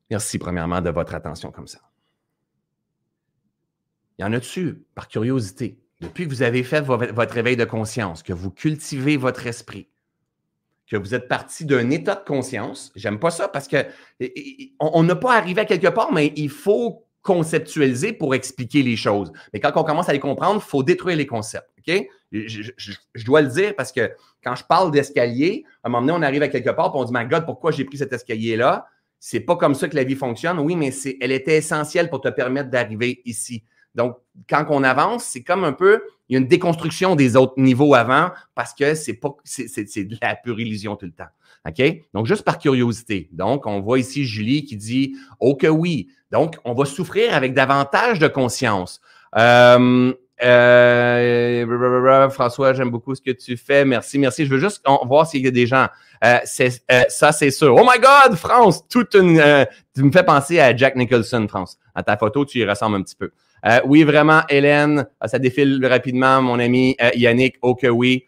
Merci 0.10 0.40
premièrement 0.40 0.82
de 0.82 0.90
votre 0.90 1.14
attention 1.14 1.52
comme 1.52 1.68
ça. 1.68 1.80
Il 4.18 4.24
y 4.24 4.26
en 4.26 4.34
a 4.34 4.40
dessus, 4.40 4.86
par 4.96 5.08
curiosité. 5.08 5.80
Depuis 6.02 6.26
que 6.26 6.30
vous 6.30 6.44
avez 6.44 6.64
fait 6.64 6.82
votre 6.82 7.34
réveil 7.34 7.58
de 7.58 7.66
conscience, 7.66 8.24
que 8.24 8.34
vous 8.34 8.52
cultivez 8.52 9.18
votre 9.18 9.46
esprit, 9.48 9.90
que 10.88 10.96
vous 10.98 11.14
êtes 11.14 11.28
parti 11.28 11.66
d'un 11.66 11.90
état 11.90 12.16
de 12.16 12.24
conscience, 12.24 12.92
j'aime 12.96 13.20
pas 13.20 13.32
ça 13.32 13.48
parce 13.48 13.68
que 13.68 13.86
on 14.80 15.04
n'a 15.04 15.16
pas 15.16 15.36
arrivé 15.36 15.62
à 15.62 15.66
quelque 15.66 15.90
part, 15.90 16.12
mais 16.12 16.34
il 16.36 16.50
faut 16.50 17.06
conceptualiser 17.22 18.14
pour 18.14 18.34
expliquer 18.34 18.82
les 18.82 18.96
choses. 18.96 19.32
Mais 19.54 19.60
quand 19.60 19.74
on 19.76 19.84
commence 19.84 20.10
à 20.10 20.14
les 20.14 20.20
comprendre, 20.20 20.62
il 20.66 20.68
faut 20.68 20.84
détruire 20.84 21.18
les 21.18 21.28
concepts. 21.28 21.70
Je, 22.32 23.26
dois 23.26 23.42
le 23.42 23.48
dire 23.48 23.76
parce 23.76 23.92
que 23.92 24.12
quand 24.44 24.56
je 24.56 24.64
parle 24.64 24.92
d'escalier, 24.92 25.64
à 25.84 25.88
un 25.88 25.92
moment 25.92 26.06
donné, 26.06 26.20
on 26.20 26.22
arrive 26.22 26.44
à 26.44 26.48
quelque 26.48 26.70
part 26.70 26.88
et 26.88 26.98
on 26.98 27.04
dit 27.04 27.14
My 27.14 27.26
God, 27.26 27.46
pourquoi 27.46 27.72
j'ai 27.72 27.86
pris 27.86 27.98
cet 27.98 28.14
escalier-là? 28.14 28.88
C'est 29.20 29.42
pas 29.42 29.58
comme 29.58 29.76
ça 29.76 29.90
que 29.90 29.96
la 29.96 30.04
vie 30.04 30.16
fonctionne. 30.16 30.60
Oui, 30.60 30.76
mais 30.76 30.92
elle 31.20 31.32
était 31.32 31.58
essentielle 31.58 32.10
pour 32.10 32.22
te 32.22 32.30
permettre 32.30 32.70
d'arriver 32.70 33.22
ici. 33.26 33.64
Donc, 33.96 34.18
quand 34.48 34.66
on 34.70 34.84
avance, 34.84 35.26
c'est 35.26 35.44
comme 35.44 35.64
un 35.64 35.74
peu, 35.74 36.02
il 36.28 36.34
y 36.34 36.36
a 36.38 36.40
une 36.40 36.48
déconstruction 36.48 37.16
des 37.16 37.36
autres 37.36 37.56
niveaux 37.58 37.96
avant 37.96 38.32
parce 38.56 38.74
que 38.74 38.94
c'est 38.94 39.16
pas, 39.16 39.36
c'est, 39.44 40.04
de 40.04 40.16
la 40.22 40.36
pure 40.36 40.60
illusion 40.60 40.96
tout 40.96 41.08
le 41.08 41.12
temps. 41.12 41.28
OK? 41.68 41.82
Donc, 42.14 42.26
juste 42.26 42.44
par 42.44 42.60
curiosité. 42.60 43.30
Donc, 43.34 43.66
on 43.66 43.82
voit 43.82 44.00
ici 44.00 44.26
Julie 44.26 44.64
qui 44.64 44.78
dit 44.78 45.16
Oh 45.40 45.56
que 45.56 45.68
oui. 45.68 46.10
Donc, 46.32 46.58
on 46.64 46.74
va 46.74 46.86
souffrir 46.86 47.34
avec 47.34 47.54
davantage 47.54 48.20
de 48.20 48.28
conscience. 48.28 49.02
Euh, 49.36 50.14
euh, 50.42 52.30
François, 52.30 52.74
j'aime 52.74 52.90
beaucoup 52.90 53.16
ce 53.16 53.22
que 53.22 53.32
tu 53.32 53.58
fais. 53.58 53.86
Merci, 53.86 54.18
merci. 54.20 54.46
Je 54.46 54.52
veux 54.52 54.60
juste 54.60 54.84
voir 55.06 55.28
s'il 55.28 55.44
y 55.44 55.48
a 55.48 55.52
des 55.52 55.68
gens. 55.68 55.88
Euh, 56.24 56.38
euh, 56.60 57.04
ça, 57.10 57.32
c'est 57.32 57.52
sûr. 57.52 57.76
Oh 57.76 57.84
my 57.84 58.00
God, 58.00 58.38
France! 58.38 58.88
Toute 58.88 59.16
une, 59.16 59.42
tu 59.96 60.04
me 60.04 60.12
fais 60.12 60.24
penser 60.24 60.60
à 60.60 60.76
Jack 60.76 60.96
Nicholson, 60.96 61.48
France. 61.48 61.78
À 61.96 62.04
ta 62.04 62.18
photo, 62.18 62.46
tu 62.46 62.60
y 62.60 62.66
ressembles 62.66 62.98
un 62.98 63.02
petit 63.02 63.16
peu. 63.16 63.32
oui, 63.86 64.04
vraiment, 64.04 64.42
Hélène, 64.50 65.08
ça 65.26 65.40
défile 65.40 65.86
rapidement, 65.86 66.42
mon 66.42 66.60
ami 66.60 66.96
Yannick. 67.16 67.58
Oh 67.62 67.76
que 67.76 67.88
oui. 67.88 68.26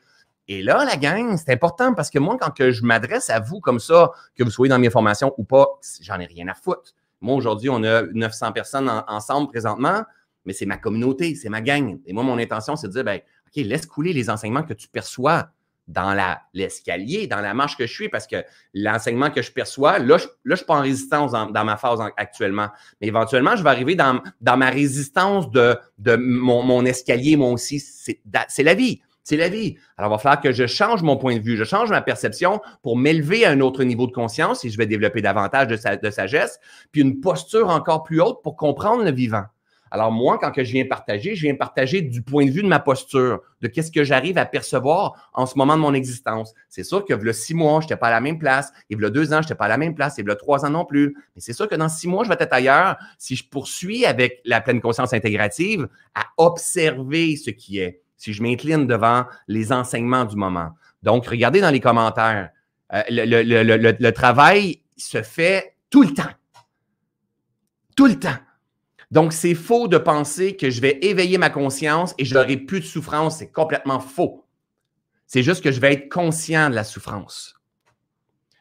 Et 0.47 0.61
là, 0.61 0.83
la 0.83 0.97
gang, 0.97 1.37
c'est 1.37 1.53
important 1.53 1.93
parce 1.93 2.09
que 2.09 2.19
moi, 2.19 2.37
quand 2.39 2.71
je 2.71 2.83
m'adresse 2.83 3.29
à 3.29 3.39
vous 3.39 3.61
comme 3.61 3.79
ça, 3.79 4.11
que 4.35 4.43
vous 4.43 4.51
soyez 4.51 4.69
dans 4.69 4.79
mes 4.79 4.89
formations 4.89 5.33
ou 5.37 5.45
pas, 5.45 5.65
j'en 6.01 6.19
ai 6.19 6.25
rien 6.25 6.47
à 6.49 6.53
foutre. 6.53 6.93
Moi, 7.21 7.35
aujourd'hui, 7.35 7.69
on 7.69 7.83
a 7.83 8.01
900 8.01 8.51
personnes 8.51 8.91
ensemble 9.07 9.47
présentement 9.47 10.03
mais 10.45 10.53
c'est 10.53 10.65
ma 10.65 10.77
communauté, 10.77 11.35
c'est 11.35 11.49
ma 11.49 11.61
gang. 11.61 11.99
Et 12.05 12.13
moi, 12.13 12.23
mon 12.23 12.37
intention, 12.37 12.75
c'est 12.75 12.87
de 12.87 12.93
dire, 12.93 13.03
ben, 13.03 13.19
OK, 13.47 13.63
laisse 13.63 13.85
couler 13.85 14.13
les 14.13 14.29
enseignements 14.29 14.63
que 14.63 14.73
tu 14.73 14.87
perçois 14.87 15.49
dans 15.87 16.15
l'escalier, 16.53 17.27
dans 17.27 17.41
la 17.41 17.53
marche 17.53 17.77
que 17.77 17.85
je 17.85 17.93
suis, 17.93 18.09
parce 18.09 18.27
que 18.27 18.37
l'enseignement 18.73 19.29
que 19.29 19.41
je 19.41 19.51
perçois, 19.51 19.99
là, 19.99 20.17
je 20.17 20.27
ne 20.45 20.55
suis 20.55 20.65
pas 20.65 20.75
en 20.75 20.81
résistance 20.81 21.31
dans, 21.31 21.65
ma 21.65 21.77
phase 21.77 21.99
actuellement. 22.17 22.69
Mais 23.01 23.07
éventuellement, 23.07 23.55
je 23.55 23.63
vais 23.63 23.69
arriver 23.69 23.95
dans, 23.95 24.21
ma 24.41 24.69
résistance 24.69 25.49
de, 25.51 25.77
mon, 26.15 26.85
escalier, 26.85 27.35
moi 27.35 27.49
aussi. 27.49 27.79
C'est 27.79 28.63
la 28.63 28.73
vie. 28.73 29.01
C'est 29.23 29.37
la 29.37 29.49
vie. 29.49 29.77
Alors, 29.97 30.11
il 30.11 30.15
va 30.15 30.17
falloir 30.17 30.41
que 30.41 30.51
je 30.51 30.65
change 30.65 31.03
mon 31.03 31.15
point 31.15 31.37
de 31.37 31.43
vue, 31.43 31.55
je 31.55 31.63
change 31.63 31.89
ma 31.89 32.01
perception 32.01 32.59
pour 32.81 32.97
m'élever 32.97 33.45
à 33.45 33.51
un 33.51 33.59
autre 33.59 33.83
niveau 33.83 34.07
de 34.07 34.11
conscience 34.11 34.65
et 34.65 34.69
je 34.69 34.77
vais 34.77 34.87
développer 34.87 35.21
davantage 35.21 35.67
de 35.67 36.09
sagesse, 36.09 36.59
puis 36.91 37.01
une 37.01 37.19
posture 37.19 37.69
encore 37.69 38.03
plus 38.03 38.19
haute 38.19 38.41
pour 38.41 38.55
comprendre 38.55 39.03
le 39.03 39.11
vivant. 39.11 39.43
Alors 39.91 40.09
moi, 40.09 40.37
quand 40.39 40.51
que 40.51 40.63
je 40.63 40.71
viens 40.71 40.85
partager, 40.85 41.35
je 41.35 41.41
viens 41.41 41.55
partager 41.55 42.01
du 42.01 42.21
point 42.21 42.45
de 42.45 42.51
vue 42.51 42.63
de 42.63 42.67
ma 42.67 42.79
posture, 42.79 43.41
de 43.59 43.67
qu'est-ce 43.67 43.91
que 43.91 44.05
j'arrive 44.05 44.37
à 44.37 44.45
percevoir 44.45 45.29
en 45.33 45.45
ce 45.45 45.57
moment 45.57 45.75
de 45.75 45.81
mon 45.81 45.93
existence. 45.93 46.53
C'est 46.69 46.85
sûr 46.85 47.03
que 47.03 47.13
le 47.13 47.33
six 47.33 47.53
mois, 47.53 47.81
je 47.81 47.85
n'étais 47.85 47.97
pas 47.97 48.07
à 48.07 48.11
la 48.11 48.21
même 48.21 48.39
place, 48.39 48.71
et 48.89 48.95
le 48.95 49.11
deux 49.11 49.33
ans, 49.33 49.41
je 49.41 49.47
n'étais 49.47 49.55
pas 49.55 49.65
à 49.65 49.67
la 49.67 49.77
même 49.77 49.93
place, 49.93 50.17
et 50.17 50.23
le 50.23 50.35
trois 50.35 50.65
ans 50.65 50.69
non 50.69 50.85
plus. 50.85 51.13
Mais 51.35 51.41
c'est 51.41 51.51
sûr 51.51 51.67
que 51.67 51.75
dans 51.75 51.89
six 51.89 52.07
mois, 52.07 52.23
je 52.23 52.29
vais 52.29 52.37
être 52.39 52.53
ailleurs 52.53 52.95
si 53.17 53.35
je 53.35 53.43
poursuis 53.47 54.05
avec 54.05 54.39
la 54.45 54.61
pleine 54.61 54.79
conscience 54.79 55.11
intégrative 55.11 55.89
à 56.15 56.25
observer 56.37 57.35
ce 57.35 57.49
qui 57.49 57.79
est, 57.79 58.01
si 58.15 58.31
je 58.31 58.41
m'incline 58.41 58.87
devant 58.87 59.25
les 59.49 59.73
enseignements 59.73 60.23
du 60.23 60.37
moment. 60.37 60.69
Donc, 61.03 61.27
regardez 61.27 61.59
dans 61.59 61.69
les 61.69 61.81
commentaires. 61.81 62.49
Euh, 62.93 63.01
le 63.09 64.09
travail 64.11 64.81
se 64.95 65.21
fait 65.21 65.75
tout 65.89 66.03
le 66.03 66.13
temps. 66.13 66.31
Tout 67.97 68.05
le 68.05 68.17
temps. 68.17 68.37
Donc, 69.11 69.33
c'est 69.33 69.55
faux 69.55 69.89
de 69.89 69.97
penser 69.97 70.55
que 70.55 70.69
je 70.69 70.79
vais 70.79 70.97
éveiller 71.01 71.37
ma 71.37 71.49
conscience 71.49 72.15
et 72.17 72.25
je 72.25 72.33
n'aurai 72.33 72.57
plus 72.57 72.79
de 72.79 72.85
souffrance. 72.85 73.37
C'est 73.37 73.51
complètement 73.51 73.99
faux. 73.99 74.45
C'est 75.27 75.43
juste 75.43 75.63
que 75.63 75.71
je 75.71 75.79
vais 75.79 75.93
être 75.93 76.09
conscient 76.09 76.69
de 76.69 76.75
la 76.75 76.85
souffrance. 76.85 77.55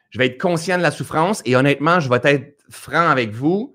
Je 0.09 0.19
vais 0.19 0.27
être 0.27 0.41
conscient 0.41 0.77
de 0.77 0.83
la 0.83 0.91
souffrance 0.91 1.41
et 1.45 1.55
honnêtement, 1.55 2.01
je 2.01 2.09
vais 2.09 2.19
être 2.23 2.57
franc 2.69 3.09
avec 3.09 3.31
vous, 3.31 3.73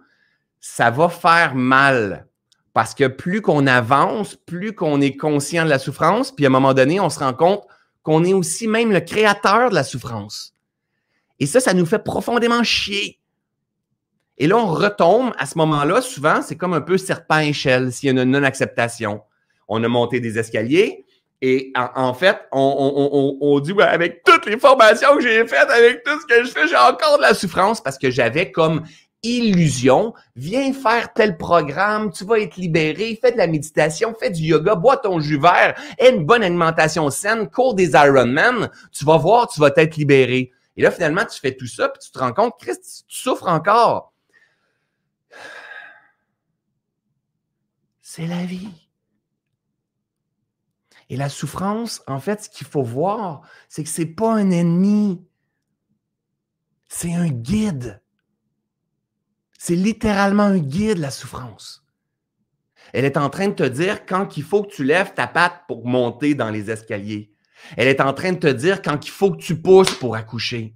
ça 0.60 0.90
va 0.90 1.08
faire 1.08 1.54
mal. 1.54 2.26
Parce 2.74 2.94
que 2.94 3.06
plus 3.06 3.40
qu'on 3.40 3.66
avance, 3.66 4.36
plus 4.36 4.74
qu'on 4.74 5.00
est 5.00 5.16
conscient 5.16 5.64
de 5.64 5.70
la 5.70 5.78
souffrance, 5.78 6.30
puis 6.30 6.44
à 6.44 6.48
un 6.48 6.52
moment 6.52 6.74
donné, 6.74 7.00
on 7.00 7.08
se 7.08 7.18
rend 7.18 7.32
compte 7.32 7.64
qu'on 8.02 8.22
est 8.22 8.34
aussi 8.34 8.68
même 8.68 8.92
le 8.92 9.00
créateur 9.00 9.70
de 9.70 9.74
la 9.74 9.82
souffrance. 9.82 10.52
Et 11.38 11.46
ça, 11.46 11.60
ça 11.60 11.72
nous 11.72 11.86
fait 11.86 12.04
profondément 12.04 12.62
chier. 12.62 13.18
Et 14.38 14.46
là, 14.46 14.56
on 14.56 14.66
retombe 14.66 15.32
à 15.38 15.46
ce 15.46 15.56
moment-là, 15.58 16.02
souvent, 16.02 16.42
c'est 16.42 16.56
comme 16.56 16.74
un 16.74 16.80
peu 16.80 16.98
serpent-échelle 16.98 17.92
s'il 17.92 18.14
y 18.14 18.18
a 18.18 18.22
une 18.22 18.30
non-acceptation. 18.30 19.22
On 19.68 19.82
a 19.82 19.88
monté 19.88 20.20
des 20.20 20.38
escaliers 20.38 21.06
et 21.42 21.72
en, 21.76 22.14
fait, 22.14 22.38
on, 22.50 23.60
dit 23.62 23.74
avec 23.78 24.22
toutes 24.24 24.46
les 24.46 24.58
formations 24.58 25.16
que 25.16 25.22
j'ai 25.22 25.46
faites, 25.46 25.68
avec 25.70 26.02
tout 26.02 26.18
ce 26.20 26.26
que 26.26 26.44
je 26.44 26.50
fais, 26.50 26.66
j'ai 26.66 26.76
encore 26.76 27.18
de 27.18 27.22
la 27.22 27.34
souffrance 27.34 27.82
parce 27.82 27.98
que 27.98 28.10
j'avais 28.10 28.50
comme 28.50 28.84
illusion, 29.22 30.14
viens 30.34 30.72
faire 30.72 31.12
tel 31.12 31.36
programme, 31.36 32.10
tu 32.10 32.24
vas 32.24 32.38
être 32.38 32.56
libéré, 32.56 33.18
fais 33.20 33.32
de 33.32 33.36
la 33.36 33.46
méditation, 33.46 34.14
fais 34.18 34.30
du 34.30 34.42
yoga, 34.42 34.74
bois 34.76 34.96
ton 34.96 35.20
jus 35.20 35.38
vert, 35.38 35.74
aie 35.98 36.10
une 36.10 36.24
bonne 36.24 36.42
alimentation 36.42 37.10
saine, 37.10 37.48
cours 37.48 37.74
des 37.74 37.92
Ironman, 37.92 38.70
tu 38.92 39.04
vas 39.04 39.18
voir, 39.18 39.48
tu 39.48 39.60
vas 39.60 39.70
être 39.76 39.96
libéré. 39.96 40.52
Et 40.76 40.82
là, 40.82 40.90
finalement, 40.90 41.24
tu 41.24 41.38
fais 41.40 41.54
tout 41.54 41.66
ça, 41.66 41.88
puis 41.88 42.00
tu 42.02 42.10
te 42.10 42.18
rends 42.18 42.32
compte, 42.32 42.54
Christ, 42.60 43.04
tu 43.08 43.16
souffres 43.16 43.48
encore. 43.48 44.12
C'est 48.16 48.26
la 48.26 48.46
vie. 48.46 48.70
Et 51.10 51.18
la 51.18 51.28
souffrance, 51.28 52.02
en 52.06 52.18
fait, 52.18 52.44
ce 52.44 52.48
qu'il 52.48 52.66
faut 52.66 52.82
voir, 52.82 53.42
c'est 53.68 53.84
que 53.84 53.90
ce 53.90 54.00
n'est 54.00 54.06
pas 54.06 54.32
un 54.32 54.50
ennemi. 54.50 55.22
C'est 56.88 57.12
un 57.12 57.28
guide. 57.28 58.00
C'est 59.58 59.76
littéralement 59.76 60.44
un 60.44 60.56
guide, 60.56 60.96
la 60.96 61.10
souffrance. 61.10 61.84
Elle 62.94 63.04
est 63.04 63.18
en 63.18 63.28
train 63.28 63.48
de 63.48 63.54
te 63.54 63.68
dire 63.68 64.06
quand 64.06 64.38
il 64.38 64.44
faut 64.44 64.62
que 64.62 64.72
tu 64.72 64.82
lèves 64.82 65.12
ta 65.12 65.26
patte 65.26 65.66
pour 65.68 65.86
monter 65.86 66.34
dans 66.34 66.48
les 66.48 66.70
escaliers. 66.70 67.34
Elle 67.76 67.88
est 67.88 68.00
en 68.00 68.14
train 68.14 68.32
de 68.32 68.38
te 68.38 68.46
dire 68.46 68.80
quand 68.80 69.04
il 69.04 69.10
faut 69.10 69.32
que 69.32 69.42
tu 69.42 69.60
pousses 69.60 69.94
pour 69.94 70.16
accoucher. 70.16 70.74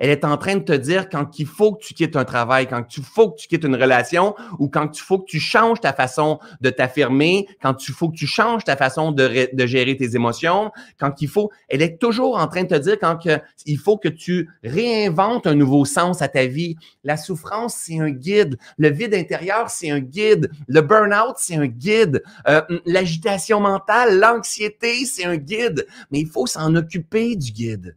Elle 0.00 0.10
est 0.10 0.24
en 0.24 0.36
train 0.36 0.56
de 0.56 0.62
te 0.62 0.72
dire 0.72 1.08
quand 1.08 1.38
il 1.38 1.46
faut 1.46 1.74
que 1.74 1.84
tu 1.84 1.94
quittes 1.94 2.16
un 2.16 2.24
travail, 2.24 2.66
quand 2.66 2.96
il 2.96 3.02
faut 3.02 3.30
que 3.30 3.38
tu 3.38 3.48
quittes 3.48 3.64
une 3.64 3.76
relation 3.76 4.34
ou 4.58 4.68
quand 4.68 4.96
il 4.96 5.00
faut 5.00 5.18
que 5.18 5.26
tu 5.26 5.40
changes 5.40 5.80
ta 5.80 5.92
façon 5.92 6.38
de 6.60 6.70
t'affirmer, 6.70 7.46
quand 7.62 7.88
il 7.88 7.94
faut 7.94 8.08
que 8.08 8.16
tu 8.16 8.26
changes 8.26 8.64
ta 8.64 8.76
façon 8.76 9.12
de, 9.12 9.46
gérer 9.66 9.96
tes 9.96 10.14
émotions, 10.14 10.70
quand 10.98 11.20
il 11.22 11.28
faut, 11.28 11.50
elle 11.68 11.82
est 11.82 11.98
toujours 11.98 12.36
en 12.38 12.46
train 12.46 12.62
de 12.62 12.68
te 12.68 12.74
dire 12.74 12.98
quand 12.98 13.16
que, 13.16 13.40
il 13.64 13.78
faut 13.78 13.96
que 13.96 14.08
tu 14.08 14.48
réinventes 14.62 15.46
un 15.46 15.54
nouveau 15.54 15.84
sens 15.84 16.22
à 16.22 16.28
ta 16.28 16.46
vie. 16.46 16.76
La 17.04 17.16
souffrance, 17.16 17.74
c'est 17.74 17.98
un 17.98 18.10
guide. 18.10 18.58
Le 18.78 18.90
vide 18.90 19.14
intérieur, 19.14 19.70
c'est 19.70 19.90
un 19.90 20.00
guide. 20.00 20.50
Le 20.68 20.80
burn-out, 20.80 21.36
c'est 21.38 21.56
un 21.56 21.66
guide. 21.66 22.22
Euh, 22.48 22.62
L'agitation 22.84 23.60
mentale, 23.60 24.18
l'anxiété, 24.18 25.04
c'est 25.04 25.24
un 25.24 25.36
guide. 25.36 25.86
Mais 26.10 26.20
il 26.20 26.28
faut 26.28 26.46
s'en 26.46 26.74
occuper 26.74 27.36
du 27.36 27.52
guide. 27.52 27.96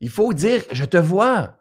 Il 0.00 0.10
faut 0.10 0.32
dire, 0.32 0.62
je 0.72 0.84
te 0.84 0.96
vois. 0.96 1.56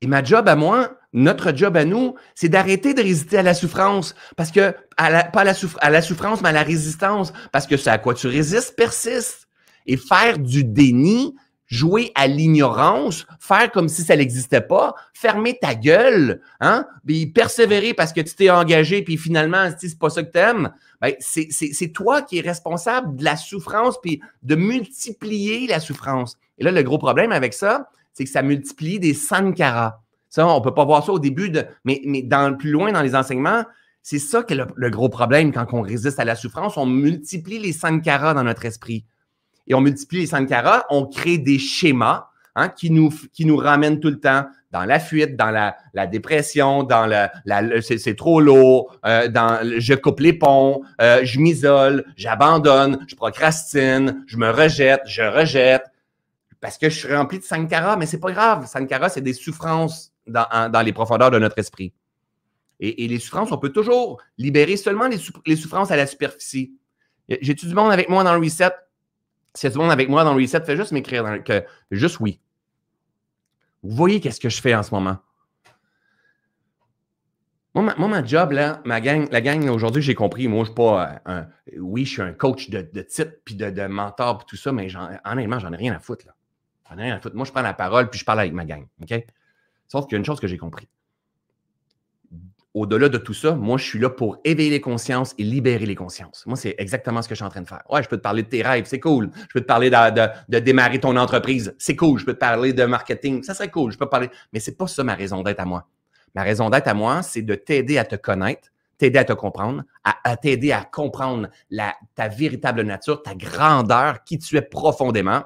Et 0.00 0.06
ma 0.06 0.24
job 0.24 0.48
à 0.48 0.56
moi, 0.56 0.98
notre 1.12 1.56
job 1.56 1.76
à 1.76 1.84
nous, 1.84 2.14
c'est 2.34 2.48
d'arrêter 2.48 2.94
de 2.94 3.02
résister 3.02 3.38
à 3.38 3.42
la 3.42 3.54
souffrance. 3.54 4.14
Parce 4.36 4.50
que, 4.50 4.74
pas 4.96 5.40
à 5.40 5.90
la, 5.90 6.02
souffrance, 6.02 6.40
mais 6.42 6.48
à 6.50 6.52
la 6.52 6.62
résistance. 6.62 7.32
Parce 7.52 7.66
que 7.66 7.76
c'est 7.76 7.90
à 7.90 7.98
quoi 7.98 8.14
tu 8.14 8.26
résistes 8.26 8.76
persiste. 8.76 9.48
Et 9.86 9.96
faire 9.96 10.38
du 10.38 10.64
déni, 10.64 11.34
jouer 11.66 12.12
à 12.14 12.26
l'ignorance, 12.26 13.26
faire 13.38 13.70
comme 13.70 13.88
si 13.88 14.02
ça 14.02 14.16
n'existait 14.16 14.60
pas, 14.60 14.94
fermer 15.14 15.56
ta 15.60 15.74
gueule, 15.74 16.42
hein, 16.60 16.86
puis 17.06 17.26
persévérer 17.26 17.94
parce 17.94 18.12
que 18.12 18.20
tu 18.20 18.34
t'es 18.34 18.50
engagé, 18.50 19.02
puis 19.02 19.16
finalement, 19.16 19.70
c'est 19.78 19.98
pas 19.98 20.10
ça 20.10 20.22
que 20.22 20.30
t'aimes, 20.30 20.72
ben, 21.00 21.14
c'est 21.20 21.92
toi 21.92 22.22
qui 22.22 22.38
es 22.38 22.40
responsable 22.42 23.16
de 23.16 23.24
la 23.24 23.36
souffrance, 23.36 24.00
puis 24.00 24.20
de 24.42 24.54
multiplier 24.54 25.66
la 25.66 25.80
souffrance. 25.80 26.38
Et 26.58 26.64
là, 26.64 26.72
le 26.72 26.82
gros 26.82 26.98
problème 26.98 27.32
avec 27.32 27.54
ça, 27.54 27.88
c'est 28.12 28.24
que 28.24 28.30
ça 28.30 28.42
multiplie 28.42 29.00
des 29.00 29.14
sankaras. 29.14 30.00
Ça, 30.28 30.46
on 30.46 30.60
peut 30.60 30.74
pas 30.74 30.84
voir 30.84 31.04
ça 31.04 31.12
au 31.12 31.18
début, 31.18 31.50
mais, 31.84 32.02
mais 32.04 32.22
dans, 32.22 32.56
plus 32.56 32.70
loin 32.70 32.92
dans 32.92 33.02
les 33.02 33.14
enseignements, 33.14 33.64
c'est 34.02 34.18
ça 34.18 34.42
qui 34.42 34.54
est 34.54 34.60
le, 34.74 34.90
gros 34.90 35.08
problème 35.08 35.52
quand 35.52 35.66
on 35.72 35.82
résiste 35.82 36.20
à 36.20 36.24
la 36.24 36.36
souffrance. 36.36 36.76
On 36.76 36.86
multiplie 36.86 37.58
les 37.58 37.72
sankaras 37.72 38.34
dans 38.34 38.44
notre 38.44 38.64
esprit 38.64 39.04
et 39.66 39.74
on 39.74 39.80
multiplie 39.80 40.20
les 40.20 40.26
sankaras, 40.26 40.84
on 40.90 41.06
crée 41.06 41.38
des 41.38 41.58
schémas 41.58 42.28
hein, 42.54 42.68
qui, 42.68 42.90
nous, 42.90 43.10
qui 43.32 43.44
nous 43.44 43.56
ramènent 43.56 44.00
tout 44.00 44.08
le 44.08 44.20
temps 44.20 44.46
dans 44.70 44.84
la 44.84 45.00
fuite, 45.00 45.36
dans 45.36 45.50
la, 45.50 46.06
dépression, 46.06 46.84
dans 46.84 47.06
la, 47.06 47.32
la 47.44 47.82
c'est 47.82 48.14
trop 48.14 48.40
lourd, 48.40 48.96
euh, 49.04 49.28
dans 49.28 49.58
je 49.78 49.94
coupe 49.94 50.20
les 50.20 50.32
ponts, 50.32 50.82
euh, 51.00 51.20
je 51.24 51.40
m'isole, 51.40 52.04
j'abandonne, 52.16 53.04
je 53.08 53.16
procrastine, 53.16 54.24
je 54.26 54.36
me 54.36 54.50
rejette, 54.50 55.02
je 55.06 55.22
rejette 55.22 55.84
parce 56.60 56.78
que 56.78 56.90
je 56.90 56.98
suis 56.98 57.14
rempli 57.14 57.38
de 57.38 57.44
sankara, 57.44 57.96
mais 57.96 58.06
c'est 58.06 58.20
pas 58.20 58.32
grave. 58.32 58.66
Sankara, 58.66 59.08
c'est 59.08 59.22
des 59.22 59.32
souffrances 59.32 60.12
dans, 60.26 60.82
les 60.84 60.92
profondeurs 60.92 61.30
de 61.30 61.38
notre 61.38 61.58
esprit. 61.58 61.92
Et, 62.78 63.08
les 63.08 63.18
souffrances, 63.18 63.52
on 63.52 63.58
peut 63.58 63.70
toujours 63.70 64.22
libérer 64.38 64.76
seulement 64.76 65.06
les, 65.06 65.18
les 65.46 65.56
souffrances 65.56 65.90
à 65.90 65.96
la 65.96 66.06
superficie. 66.06 66.72
J'ai-tu 67.28 67.66
du 67.66 67.74
monde 67.74 67.92
avec 67.92 68.08
moi 68.08 68.24
dans 68.24 68.34
le 68.34 68.40
reset? 68.40 68.70
Si 69.54 69.66
y 69.66 69.68
a 69.68 69.70
du 69.70 69.78
monde 69.78 69.90
avec 69.90 70.08
moi 70.08 70.22
dans 70.24 70.34
le 70.34 70.40
reset, 70.40 70.60
fais 70.62 70.76
juste 70.76 70.92
m'écrire 70.92 71.42
que 71.44 71.64
juste 71.90 72.20
oui. 72.20 72.40
Vous 73.82 73.96
voyez 73.96 74.20
qu'est-ce 74.20 74.40
que 74.40 74.48
je 74.48 74.60
fais 74.60 74.74
en 74.74 74.82
ce 74.82 74.94
moment? 74.94 75.18
Moi, 77.74 77.94
ma, 77.96 78.24
job, 78.24 78.50
là, 78.50 78.82
ma 78.84 79.00
gang, 79.00 79.28
la 79.30 79.40
gang, 79.40 79.68
aujourd'hui, 79.68 80.02
j'ai 80.02 80.14
compris, 80.14 80.48
moi, 80.48 80.64
je 80.64 80.70
suis 80.70 80.74
pas 80.74 81.20
un, 81.24 81.46
oui, 81.78 82.04
je 82.04 82.10
suis 82.10 82.22
un 82.22 82.32
coach 82.32 82.68
de, 82.68 82.88
de 82.92 83.00
type, 83.02 83.30
puis 83.44 83.54
de, 83.54 83.86
mentor, 83.86 84.38
puis 84.38 84.46
tout 84.48 84.56
ça, 84.56 84.72
mais 84.72 84.88
honnêtement, 85.24 85.60
j'en 85.60 85.72
ai 85.72 85.76
rien 85.76 85.94
à 85.94 86.00
foutre. 86.00 86.26
J'en 86.88 86.98
ai 86.98 87.02
rien 87.04 87.16
à 87.16 87.20
foutre. 87.20 87.36
Moi, 87.36 87.44
je 87.46 87.52
prends 87.52 87.62
la 87.62 87.72
parole, 87.72 88.10
puis 88.10 88.18
je 88.18 88.24
parle 88.24 88.40
avec 88.40 88.52
ma 88.52 88.64
gang, 88.64 88.86
OK? 89.00 89.24
Sauf 89.86 90.06
qu'il 90.06 90.12
y 90.12 90.16
a 90.16 90.18
une 90.18 90.24
chose 90.24 90.40
que 90.40 90.48
j'ai 90.48 90.58
compris 90.58 90.88
au-delà 92.74 93.08
de 93.08 93.18
tout 93.18 93.34
ça, 93.34 93.54
moi, 93.54 93.78
je 93.78 93.84
suis 93.84 93.98
là 93.98 94.10
pour 94.10 94.38
éveiller 94.44 94.70
les 94.70 94.80
consciences 94.80 95.34
et 95.38 95.42
libérer 95.42 95.86
les 95.86 95.96
consciences. 95.96 96.44
Moi, 96.46 96.56
c'est 96.56 96.76
exactement 96.78 97.20
ce 97.20 97.28
que 97.28 97.34
je 97.34 97.38
suis 97.38 97.44
en 97.44 97.50
train 97.50 97.62
de 97.62 97.68
faire. 97.68 97.82
Ouais, 97.90 98.02
je 98.02 98.08
peux 98.08 98.16
te 98.16 98.22
parler 98.22 98.44
de 98.44 98.48
tes 98.48 98.62
rêves, 98.62 98.84
c'est 98.86 99.00
cool. 99.00 99.30
Je 99.48 99.54
peux 99.54 99.60
te 99.60 99.66
parler 99.66 99.90
de, 99.90 100.58
démarrer 100.60 101.00
ton 101.00 101.16
entreprise, 101.16 101.74
c'est 101.78 101.96
cool. 101.96 102.20
Je 102.20 102.24
peux 102.24 102.34
te 102.34 102.38
parler 102.38 102.72
de 102.72 102.84
marketing, 102.84 103.42
ça 103.42 103.54
serait 103.54 103.70
cool. 103.70 103.90
Je 103.90 103.98
peux 103.98 104.08
parler, 104.08 104.30
mais 104.52 104.60
c'est 104.60 104.76
pas 104.76 104.86
ça 104.86 105.02
ma 105.02 105.14
raison 105.14 105.42
d'être 105.42 105.60
à 105.60 105.64
moi. 105.64 105.88
Ma 106.34 106.44
raison 106.44 106.70
d'être 106.70 106.86
à 106.86 106.94
moi, 106.94 107.22
c'est 107.22 107.42
de 107.42 107.56
t'aider 107.56 107.98
à 107.98 108.04
te 108.04 108.14
connaître, 108.14 108.68
t'aider 108.98 109.18
à 109.18 109.24
te 109.24 109.32
comprendre, 109.32 109.82
à, 110.04 110.36
t'aider 110.36 110.70
à 110.70 110.84
comprendre 110.84 111.48
ta 112.14 112.28
véritable 112.28 112.82
nature, 112.82 113.22
ta 113.22 113.34
grandeur, 113.34 114.22
qui 114.22 114.38
tu 114.38 114.56
es 114.56 114.62
profondément, 114.62 115.42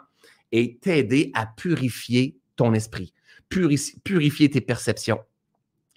et 0.53 0.77
t'aider 0.77 1.31
à 1.35 1.47
purifier 1.47 2.37
ton 2.57 2.75
esprit, 2.75 3.15
purifier 3.49 4.51
tes 4.51 4.61
perceptions, 4.61 5.21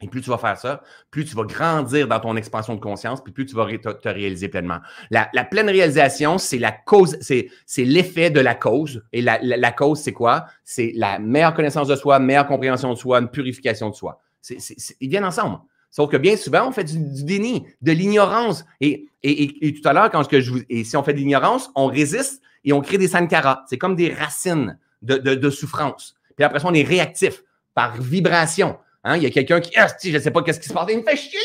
et 0.02 0.08
plus 0.08 0.22
tu 0.22 0.30
vas 0.30 0.38
faire 0.38 0.58
ça, 0.58 0.82
plus 1.10 1.26
tu 1.26 1.36
vas 1.36 1.44
grandir 1.44 2.08
dans 2.08 2.20
ton 2.20 2.36
expansion 2.36 2.76
de 2.76 2.80
conscience, 2.80 3.24
puis 3.24 3.34
plus 3.34 3.46
tu 3.46 3.56
vas 3.56 3.66
te, 3.66 4.08
réaliser 4.08 4.48
pleinement. 4.48 4.78
La, 5.10 5.26
pleine 5.44 5.70
réalisation, 5.70 6.38
c'est 6.38 6.60
la 6.60 6.72
cause, 6.72 7.18
c'est, 7.20 7.50
l'effet 7.78 8.30
de 8.30 8.40
la 8.40 8.54
cause. 8.54 9.04
Et 9.12 9.22
la, 9.22 9.72
cause, 9.72 10.00
c'est 10.00 10.14
quoi? 10.14 10.46
C'est 10.64 10.92
la 10.96 11.18
meilleure 11.18 11.54
connaissance 11.54 11.88
de 11.88 11.96
soi, 11.96 12.20
meilleure 12.20 12.48
compréhension 12.48 12.94
de 12.94 12.98
soi, 12.98 13.20
une 13.20 13.30
purification 13.30 13.90
de 13.90 13.96
soi. 13.96 14.22
ils 14.50 15.10
viennent 15.10 15.26
ensemble. 15.26 15.60
Sauf 15.90 16.12
que 16.12 16.18
bien 16.18 16.38
souvent, 16.38 16.68
on 16.68 16.72
fait 16.72 16.84
du, 16.84 17.24
déni, 17.24 17.66
de 17.82 17.92
l'ignorance. 17.92 18.66
Et, 18.82 19.08
et, 19.24 19.74
tout 19.74 19.88
à 19.88 19.94
l'heure, 19.94 20.12
quand 20.12 20.22
je 20.30 20.52
vous. 20.52 20.60
Et 20.70 20.84
si 20.84 20.96
on 20.96 21.02
fait 21.02 21.14
de 21.14 21.18
l'ignorance, 21.18 21.72
on 21.76 21.88
résiste 21.88 22.42
et 22.64 22.74
on 22.74 22.82
crée 22.82 23.00
des 23.00 23.08
sankaras. 23.08 23.64
C'est 23.68 23.78
comme 23.78 23.96
des 23.96 24.14
racines 24.14 24.78
de, 25.02 25.18
de 25.18 25.50
souffrance. 25.50 26.16
Puis 26.36 26.44
après 26.44 26.60
ça, 26.60 26.68
on 26.68 26.74
est 26.74 26.84
réactif 26.84 27.42
par 27.74 28.00
vibration. 28.00 28.78
Hein, 29.10 29.15
il 29.15 29.24
y 29.24 29.26
a 29.26 29.30
quelqu'un 29.30 29.62
qui, 29.62 29.72
ah, 29.78 29.88
je 30.04 30.12
ne 30.12 30.20
sais 30.20 30.32
pas 30.32 30.43
qu'est-ce 30.43 30.60
qui 30.60 30.67
se 30.67 30.74
passe. 30.74 30.88
Il 30.89 30.98
me 30.98 31.04
fait 31.04 31.15
chier, 31.15 31.39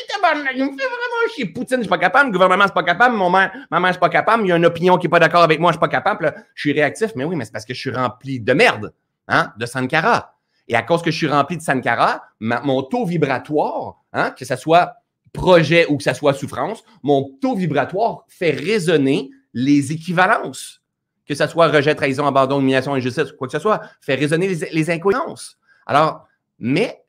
il 0.56 0.64
me 0.64 0.70
fait 0.70 0.84
vraiment 0.84 1.32
chier. 1.32 1.46
Poutine, 1.46 1.76
je 1.76 1.82
suis 1.82 1.88
pas 1.88 1.96
capable. 1.96 2.26
Le 2.26 2.32
gouvernement, 2.32 2.64
c'est 2.66 2.74
pas 2.74 2.82
capable. 2.82 3.14
Mon 3.14 3.30
ma 3.30 3.52
mère, 3.70 3.86
je 3.86 3.92
suis 3.92 4.00
pas 4.00 4.08
capable. 4.08 4.44
Il 4.44 4.48
y 4.48 4.52
a 4.52 4.56
une 4.56 4.66
opinion 4.66 4.98
qui 4.98 5.06
n'est 5.06 5.10
pas 5.10 5.20
d'accord 5.20 5.44
avec 5.44 5.60
moi, 5.60 5.70
je 5.70 5.74
suis 5.74 5.80
pas 5.80 5.86
capable. 5.86 6.34
je 6.56 6.60
suis 6.60 6.72
réactif. 6.72 7.12
Mais 7.14 7.22
oui, 7.22 7.36
mais 7.36 7.44
c'est 7.44 7.52
parce 7.52 7.64
que 7.64 7.72
je 7.72 7.78
suis 7.78 7.92
rempli 7.92 8.40
de 8.40 8.52
merde, 8.52 8.92
hein, 9.28 9.52
de 9.56 9.64
Sankara. 9.64 10.34
Et 10.66 10.74
à 10.74 10.82
cause 10.82 11.02
que 11.02 11.12
je 11.12 11.16
suis 11.16 11.28
rempli 11.28 11.56
de 11.56 11.62
Sankara, 11.62 12.24
mon 12.40 12.82
taux 12.82 13.06
vibratoire, 13.06 14.02
hein, 14.12 14.32
que 14.32 14.44
ce 14.44 14.56
soit 14.56 14.94
projet 15.32 15.86
ou 15.86 15.98
que 15.98 16.02
ce 16.02 16.14
soit 16.14 16.34
souffrance, 16.34 16.82
mon 17.04 17.30
taux 17.40 17.54
vibratoire 17.54 18.24
fait 18.26 18.50
résonner 18.50 19.30
les 19.54 19.92
équivalences. 19.92 20.82
Que 21.28 21.36
ce 21.36 21.46
soit 21.46 21.68
rejet, 21.68 21.94
trahison, 21.94 22.26
abandon, 22.26 22.58
humiliation, 22.58 22.94
injustice, 22.94 23.30
quoi 23.30 23.46
que 23.46 23.52
ce 23.52 23.60
soit, 23.60 23.82
fait 24.00 24.16
résonner 24.16 24.48
les 24.48 24.90
incohérences. 24.90 25.58
Alors, 25.86 26.26
mais 26.58 27.01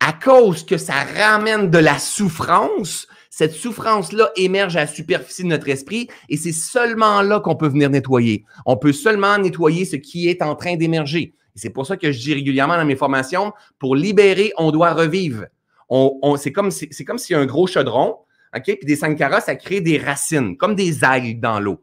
à 0.00 0.12
cause 0.12 0.64
que 0.64 0.76
ça 0.76 1.04
ramène 1.16 1.70
de 1.70 1.78
la 1.78 1.98
souffrance, 1.98 3.06
cette 3.30 3.52
souffrance-là 3.52 4.30
émerge 4.36 4.76
à 4.76 4.80
la 4.80 4.86
superficie 4.86 5.42
de 5.42 5.48
notre 5.48 5.68
esprit 5.68 6.08
et 6.28 6.36
c'est 6.36 6.52
seulement 6.52 7.22
là 7.22 7.40
qu'on 7.40 7.56
peut 7.56 7.68
venir 7.68 7.90
nettoyer. 7.90 8.44
On 8.66 8.76
peut 8.76 8.92
seulement 8.92 9.38
nettoyer 9.38 9.84
ce 9.84 9.96
qui 9.96 10.28
est 10.28 10.42
en 10.42 10.54
train 10.54 10.76
d'émerger. 10.76 11.34
C'est 11.56 11.70
pour 11.70 11.86
ça 11.86 11.96
que 11.96 12.12
je 12.12 12.20
dis 12.20 12.34
régulièrement 12.34 12.76
dans 12.76 12.84
mes 12.84 12.96
formations, 12.96 13.52
pour 13.78 13.96
libérer, 13.96 14.52
on 14.56 14.70
doit 14.70 14.92
revivre. 14.92 15.46
On, 15.88 16.36
c'est 16.36 16.52
comme 16.52 16.70
comme 17.06 17.18
s'il 17.18 17.36
y 17.36 17.38
a 17.38 17.42
un 17.42 17.46
gros 17.46 17.66
chaudron, 17.66 18.16
puis 18.62 18.76
des 18.82 18.96
sankaras, 18.96 19.40
ça 19.40 19.56
crée 19.56 19.80
des 19.80 19.98
racines, 19.98 20.56
comme 20.56 20.74
des 20.74 21.04
algues 21.04 21.40
dans 21.40 21.60
l'eau. 21.60 21.80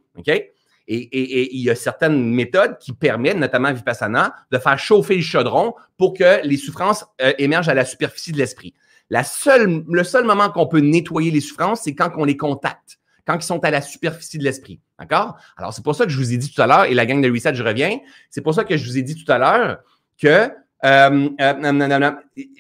Et, 0.94 1.56
il 1.56 1.62
y 1.62 1.70
a 1.70 1.76
certaines 1.76 2.22
méthodes 2.22 2.78
qui 2.78 2.92
permettent, 2.92 3.38
notamment 3.38 3.72
Vipassana, 3.72 4.36
de 4.52 4.58
faire 4.58 4.78
chauffer 4.78 5.16
le 5.16 5.22
chaudron 5.22 5.74
pour 5.98 6.14
que 6.14 6.46
les 6.46 6.58
souffrances 6.58 7.06
euh, 7.22 7.32
émergent 7.38 7.70
à 7.70 7.74
la 7.74 7.86
superficie 7.86 8.34
de 8.34 8.38
l'esprit. 8.38 8.74
Le 9.10 10.04
seul 10.04 10.26
moment 10.26 10.50
qu'on 10.50 10.68
peut 10.68 10.80
nettoyer 10.80 11.32
les 11.32 11.40
souffrances, 11.40 11.82
c'est 11.84 11.96
quand 11.96 12.12
on 12.18 12.26
les 12.26 12.36
contacte, 12.36 13.00
quand 13.26 13.36
ils 13.36 13.44
sont 13.44 13.64
à 13.64 13.72
la 13.72 13.82
superficie 13.82 14.38
de 14.38 14.44
l'esprit. 14.44 14.82
D'accord? 15.00 15.38
Alors, 15.56 15.74
c'est 15.74 15.84
pour 15.84 15.96
ça 15.96 16.06
que 16.06 16.12
je 16.12 16.18
vous 16.18 16.34
ai 16.34 16.38
dit 16.38 16.52
tout 16.52 16.62
à 16.62 16.68
l'heure, 16.68 16.86
et 16.86 16.94
la 16.94 17.06
gang 17.06 17.22
de 17.22 17.32
Reset, 17.32 17.56
je 17.56 17.64
reviens, 17.64 17.98
c'est 18.30 18.42
pour 18.42 18.54
ça 18.54 18.66
que 18.66 18.76
je 18.76 18.86
vous 18.86 18.98
ai 18.98 19.02
dit 19.02 19.16
tout 19.16 19.32
à 19.32 19.38
l'heure 19.38 19.80
que 20.22 20.50
euh, 20.84 21.30
euh, 21.40 22.12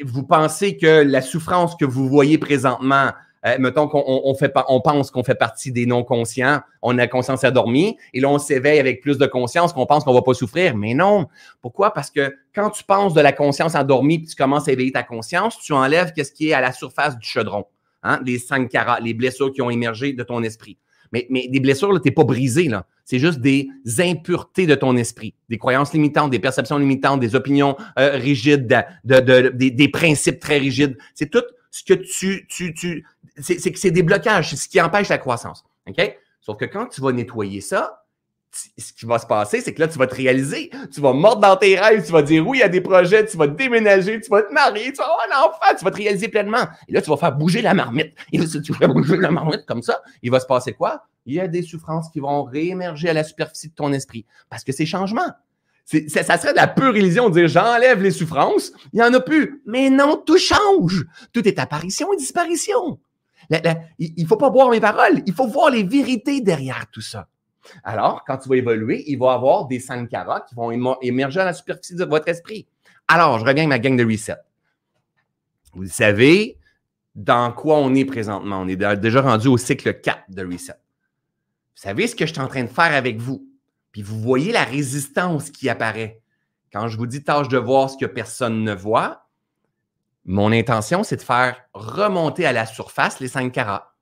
vous 0.04 0.24
pensez 0.24 0.78
que 0.78 1.04
la 1.04 1.22
souffrance 1.22 1.76
que 1.76 1.86
vous 1.86 2.08
voyez 2.08 2.38
présentement, 2.38 3.12
euh, 3.45 3.58
mettons 3.60 3.88
qu'on 3.88 4.04
on 4.06 4.34
fait 4.36 4.54
on 4.67 4.82
pense 4.82 5.10
qu'on 5.12 5.23
fait 5.23 5.36
partie 5.36 5.71
des 5.71 5.86
non-conscients, 5.86 6.62
on 6.82 6.97
a 6.97 7.08
conscience 7.08 7.43
endormie, 7.43 7.97
et 8.13 8.19
là 8.19 8.30
on 8.30 8.38
s'éveille 8.38 8.80
avec 8.80 9.01
plus 9.01 9.17
de 9.17 9.25
conscience 9.25 9.73
qu'on 9.73 9.86
pense 9.86 10.04
qu'on 10.04 10.13
va 10.13 10.21
pas 10.21 10.34
souffrir. 10.34 10.75
Mais 10.75 10.93
non. 10.93 11.27
Pourquoi? 11.62 11.93
Parce 11.93 12.12
que 12.12 12.36
quand 12.54 12.69
tu 12.69 12.84
penses 12.84 13.13
de 13.13 13.21
la 13.21 13.32
conscience 13.32 13.75
endormie 13.75 14.19
puis 14.19 14.27
tu 14.27 14.36
commences 14.36 14.67
à 14.67 14.71
éveiller 14.71 14.91
ta 14.91 15.04
conscience, 15.04 15.58
tu 15.60 15.73
enlèves 15.73 16.13
ce 16.15 16.32
qui 16.32 16.49
est 16.49 16.54
à 16.54 16.62
la 16.62 16.71
surface 16.71 17.17
du 17.17 17.27
chaudron, 17.27 17.65
hein? 18.04 18.19
les 18.25 18.39
carats, 18.69 18.99
les 18.99 19.13
blessures 19.13 19.51
qui 19.51 19.62
ont 19.62 19.69
émergé 19.69 20.13
de 20.13 20.23
ton 20.23 20.43
esprit. 20.43 20.77
Mais, 21.12 21.27
mais 21.30 21.47
des 21.47 21.60
blessures, 21.60 21.89
tu 22.01 22.08
n'es 22.08 22.13
pas 22.13 22.23
brisé, 22.23 22.69
là. 22.69 22.86
C'est 23.04 23.19
juste 23.19 23.41
des 23.41 23.67
impuretés 23.99 24.65
de 24.65 24.75
ton 24.75 24.95
esprit, 24.95 25.34
des 25.49 25.58
croyances 25.58 25.91
limitantes, 25.91 26.32
des 26.32 26.39
perceptions 26.39 26.77
limitantes, 26.77 27.19
des 27.19 27.36
opinions 27.36 27.75
euh, 27.99 28.12
rigides, 28.12 28.67
de, 29.04 29.19
de, 29.19 29.49
des, 29.49 29.71
des, 29.71 29.89
principes 29.89 30.39
très 30.39 30.58
rigides. 30.58 30.97
C'est 31.13 31.30
tout 31.30 31.43
ce 31.71 31.84
que 31.84 31.93
tu, 31.93 32.45
tu, 32.47 32.73
tu 32.73 33.05
c'est, 33.38 33.75
c'est 33.75 33.91
des 33.91 34.03
blocages, 34.03 34.51
c'est 34.51 34.57
ce 34.57 34.69
qui 34.69 34.79
empêche 34.79 35.10
la 35.10 35.17
croissance. 35.17 35.63
OK? 35.88 36.17
Sauf 36.41 36.57
que 36.57 36.65
quand 36.65 36.88
tu 36.88 37.01
vas 37.01 37.12
nettoyer 37.12 37.62
ça, 37.62 38.03
ce 38.77 38.91
qui 38.91 39.05
va 39.05 39.17
se 39.17 39.25
passer, 39.25 39.62
c'est 39.62 39.73
que 39.73 39.79
là, 39.79 39.88
tu 39.88 39.97
vas 39.97 40.07
te 40.07 40.15
réaliser, 40.15 40.69
tu 40.93 40.99
vas 40.99 41.13
mordre 41.13 41.41
dans 41.41 41.55
tes 41.55 41.79
rêves, 41.79 42.05
tu 42.05 42.12
vas 42.12 42.21
dire 42.21 42.45
oui, 42.45 42.62
a 42.62 42.67
des 42.67 42.81
projets, 42.81 43.25
tu 43.25 43.38
vas 43.38 43.47
déménager, 43.47 44.19
tu 44.19 44.29
vas 44.29 44.41
te 44.41 44.53
marier, 44.53 44.91
tu 44.91 44.97
vas 44.97 45.05
avoir 45.05 45.60
un 45.69 45.75
tu 45.75 45.86
vas 45.86 45.91
te 45.91 45.97
réaliser 45.97 46.27
pleinement. 46.27 46.67
Et 46.88 46.93
là, 46.93 47.01
tu 47.01 47.10
vas 47.10 47.17
faire 47.17 47.31
bouger 47.31 47.62
la 47.62 47.73
marmite. 47.73 48.13
Et 48.34 48.38
là, 48.38 48.45
si 48.45 48.62
tu 48.62 48.73
fais 48.73 48.88
bouger 48.88 49.17
la 49.17 49.31
marmite 49.31 49.65
comme 49.65 49.81
ça, 49.81 50.01
il 50.21 50.31
va 50.31 50.39
se 50.39 50.45
passer 50.45 50.73
quoi? 50.73 51.05
Il 51.25 51.36
y 51.36 51.39
a 51.39 51.47
des 51.47 51.62
souffrances 51.62 52.10
qui 52.10 52.19
vont 52.19 52.43
réémerger 52.43 53.10
à 53.10 53.13
la 53.13 53.23
superficie 53.23 53.69
de 53.69 53.75
ton 53.75 53.93
esprit 53.93 54.25
parce 54.49 54.63
que 54.63 54.73
c'est 54.73 54.86
changement. 54.86 55.31
Ça, 56.08 56.38
serait 56.38 56.54
de 56.54 56.58
la 56.58 56.67
pure 56.67 56.95
illusion 56.95 57.30
de 57.30 57.34
dire 57.34 57.47
j'enlève 57.47 58.01
les 58.01 58.12
souffrances, 58.12 58.71
il 58.93 58.97
n'y 58.97 59.04
en 59.04 59.13
a 59.13 59.19
plus. 59.19 59.62
Mais 59.65 59.89
non, 59.89 60.15
tout 60.25 60.38
change. 60.38 61.06
Tout 61.34 61.45
est 61.47 61.60
apparition 61.60 62.13
et 62.13 62.17
disparition 62.17 62.99
il 63.99 64.23
ne 64.23 64.27
faut 64.27 64.38
pas 64.38 64.49
boire 64.49 64.69
mes 64.69 64.80
paroles, 64.80 65.21
il 65.25 65.34
faut 65.34 65.47
voir 65.47 65.69
les 65.69 65.84
vérités 65.84 66.41
derrière 66.41 66.86
tout 66.91 67.01
ça. 67.01 67.27
Alors, 67.84 68.23
quand 68.25 68.38
tu 68.38 68.49
vas 68.49 68.56
évoluer, 68.56 69.04
il 69.08 69.19
va 69.19 69.34
y 69.34 69.36
avoir 69.36 69.67
des 69.67 69.80
sankaras 69.80 70.41
qui 70.41 70.56
vont 70.56 70.71
émerger 71.01 71.39
à 71.41 71.45
la 71.45 71.54
superficie 71.54 71.95
de 71.95 72.06
votre 72.06 72.27
esprit. 72.27 72.67
Alors, 73.08 73.39
je 73.39 73.45
reviens 73.45 73.65
à 73.65 73.67
ma 73.67 73.80
gang 73.80 73.95
de 73.95 74.06
reset. 74.06 74.38
Vous 75.73 75.88
savez 75.88 76.58
dans 77.13 77.51
quoi 77.51 77.77
on 77.77 77.93
est 77.93 78.06
présentement? 78.06 78.62
On 78.62 78.67
est 78.67 78.77
déjà 78.97 79.21
rendu 79.21 79.47
au 79.47 79.58
cycle 79.58 79.99
4 79.99 80.23
de 80.30 80.45
reset. 80.45 80.73
Vous 80.73 81.82
savez 81.82 82.08
ce 82.08 82.15
que 82.15 82.25
je 82.25 82.34
suis 82.34 82.41
en 82.41 82.47
train 82.47 82.63
de 82.63 82.69
faire 82.69 82.93
avec 82.93 83.19
vous? 83.19 83.47
Puis 83.91 84.01
vous 84.01 84.19
voyez 84.19 84.51
la 84.51 84.63
résistance 84.63 85.49
qui 85.49 85.69
apparaît. 85.69 86.21
Quand 86.71 86.88
je 86.88 86.97
vous 86.97 87.08
dis 87.08 87.23
tâche 87.23 87.49
de 87.49 87.58
voir 87.58 87.89
ce 87.89 87.97
que 87.97 88.06
personne 88.06 88.63
ne 88.63 88.73
voit, 88.73 89.27
mon 90.25 90.51
intention, 90.51 91.04
c'est 91.04 91.17
de 91.17 91.21
faire 91.21 91.58
remonter 91.73 92.45
à 92.45 92.54
la 92.54 92.65
surface 92.65 93.19
les 93.19 93.27
5 93.27 93.51
carats. 93.51 93.95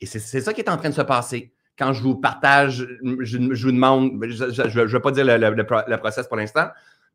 Et 0.00 0.06
c'est 0.06 0.40
ça 0.40 0.52
qui 0.52 0.60
est 0.60 0.68
en 0.68 0.76
train 0.76 0.90
de 0.90 0.94
se 0.94 1.02
passer. 1.02 1.52
Quand 1.78 1.92
je 1.92 2.02
vous 2.02 2.16
partage, 2.16 2.86
je, 3.20 3.38
vous 3.38 3.72
demande, 3.72 4.12
je 4.28 4.44
ne 4.44 4.86
vais 4.86 5.00
pas 5.00 5.10
dire 5.10 5.24
le, 5.24 5.96
process 5.96 6.28
pour 6.28 6.36
l'instant, 6.36 6.68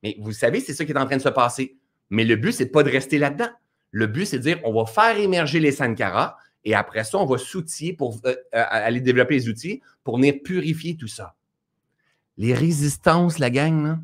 mais 0.03 0.17
vous 0.19 0.33
savez, 0.33 0.59
c'est 0.59 0.73
ça 0.73 0.85
qui 0.85 0.91
est 0.91 0.97
en 0.97 1.05
train 1.05 1.17
de 1.17 1.21
se 1.21 1.29
passer. 1.29 1.77
Mais 2.09 2.25
le 2.25 2.35
but, 2.35 2.51
c'est 2.51 2.65
pas 2.65 2.83
de 2.83 2.89
rester 2.89 3.19
là-dedans. 3.19 3.49
Le 3.91 4.07
but, 4.07 4.25
c'est 4.25 4.39
de 4.39 4.43
dire, 4.43 4.59
on 4.63 4.73
va 4.73 4.85
faire 4.85 5.17
émerger 5.17 5.59
les 5.59 5.75
carats 5.95 6.35
et 6.63 6.73
après 6.75 7.03
ça, 7.03 7.17
on 7.17 7.25
va 7.25 7.37
s'outiller 7.37 7.93
pour 7.93 8.19
euh, 8.25 8.31
euh, 8.31 8.35
aller 8.69 9.01
développer 9.01 9.35
les 9.35 9.47
outils 9.47 9.81
pour 10.03 10.17
venir 10.17 10.35
purifier 10.43 10.97
tout 10.97 11.07
ça. 11.07 11.35
Les 12.39 12.53
résistances, 12.53 13.37
la 13.37 13.49
gang, 13.49 13.99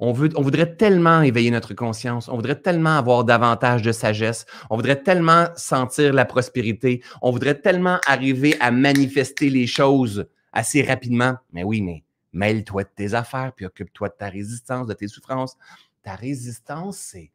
on, 0.00 0.08
on 0.08 0.42
voudrait 0.42 0.74
tellement 0.74 1.22
éveiller 1.22 1.52
notre 1.52 1.72
conscience, 1.72 2.28
on 2.28 2.34
voudrait 2.34 2.60
tellement 2.60 2.98
avoir 2.98 3.22
davantage 3.22 3.82
de 3.82 3.92
sagesse, 3.92 4.44
on 4.70 4.76
voudrait 4.76 5.02
tellement 5.04 5.46
sentir 5.54 6.12
la 6.12 6.24
prospérité, 6.24 7.00
on 7.22 7.30
voudrait 7.30 7.60
tellement 7.60 7.98
arriver 8.08 8.56
à 8.58 8.72
manifester 8.72 9.50
les 9.50 9.68
choses 9.68 10.26
assez 10.52 10.82
rapidement. 10.82 11.36
Mais 11.52 11.62
oui, 11.62 11.80
mais 11.80 12.02
mêle-toi 12.32 12.82
de 12.82 12.90
tes 12.92 13.14
affaires, 13.14 13.52
puis 13.54 13.66
occupe-toi 13.66 14.08
de 14.08 14.14
ta 14.18 14.28
résistance, 14.28 14.88
de 14.88 14.94
tes 14.94 15.06
souffrances. 15.06 15.56
Ta 16.02 16.16
résistance, 16.16 16.98
c'est... 16.98 17.30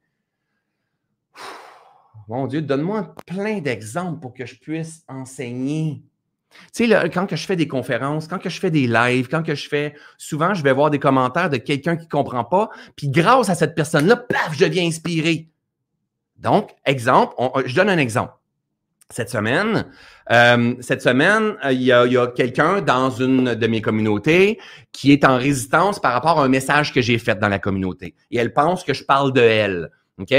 Mon 2.28 2.48
Dieu, 2.48 2.62
donne-moi 2.62 3.16
plein 3.26 3.60
d'exemples 3.60 4.20
pour 4.20 4.34
que 4.34 4.46
je 4.46 4.56
puisse 4.60 5.06
enseigner 5.08 6.04
tu 6.74 6.88
sais, 6.88 7.10
quand 7.10 7.28
je 7.30 7.46
fais 7.46 7.56
des 7.56 7.68
conférences, 7.68 8.28
quand 8.28 8.40
je 8.44 8.60
fais 8.60 8.72
des 8.72 8.88
lives, 8.88 9.28
quand 9.30 9.44
je 9.46 9.68
fais, 9.68 9.94
souvent, 10.18 10.54
je 10.54 10.64
vais 10.64 10.74
voir 10.74 10.90
des 10.90 11.00
commentaires 11.00 11.50
de 11.50 11.58
quelqu'un 11.58 11.96
qui 11.96 12.06
ne 12.06 12.10
comprend 12.10 12.44
pas, 12.44 12.70
puis 12.96 13.10
grâce 13.10 13.50
à 13.50 13.56
cette 13.56 13.76
personne-là, 13.76 14.18
paf, 14.18 14.54
je 14.54 14.66
deviens 14.66 14.86
inspiré. 14.86 15.50
Donc, 16.38 16.72
exemple, 16.86 17.36
je 17.66 17.76
donne 17.76 17.90
un 17.90 17.98
exemple. 17.98 18.34
Cette 19.12 19.30
semaine, 19.30 19.86
euh, 20.32 20.74
cette 20.80 21.02
semaine, 21.02 21.56
euh, 21.64 21.72
il 21.72 21.84
y 21.84 21.92
a, 21.92 22.28
quelqu'un 22.28 22.82
dans 22.82 23.12
une 23.12 23.54
de 23.54 23.68
mes 23.68 23.82
communautés 23.82 24.60
qui 24.92 25.12
est 25.12 25.24
en 25.24 25.38
résistance 25.38 26.00
par 26.00 26.14
rapport 26.14 26.40
à 26.40 26.44
un 26.44 26.48
message 26.48 26.92
que 26.92 27.02
j'ai 27.02 27.20
fait 27.20 27.40
dans 27.40 27.48
la 27.48 27.60
communauté. 27.60 28.16
Et 28.32 28.38
elle 28.38 28.52
pense 28.52 28.84
que 28.84 28.94
je 28.94 29.04
parle 29.04 29.32
de 29.32 29.42
elle. 29.42 29.92
OK? 30.20 30.34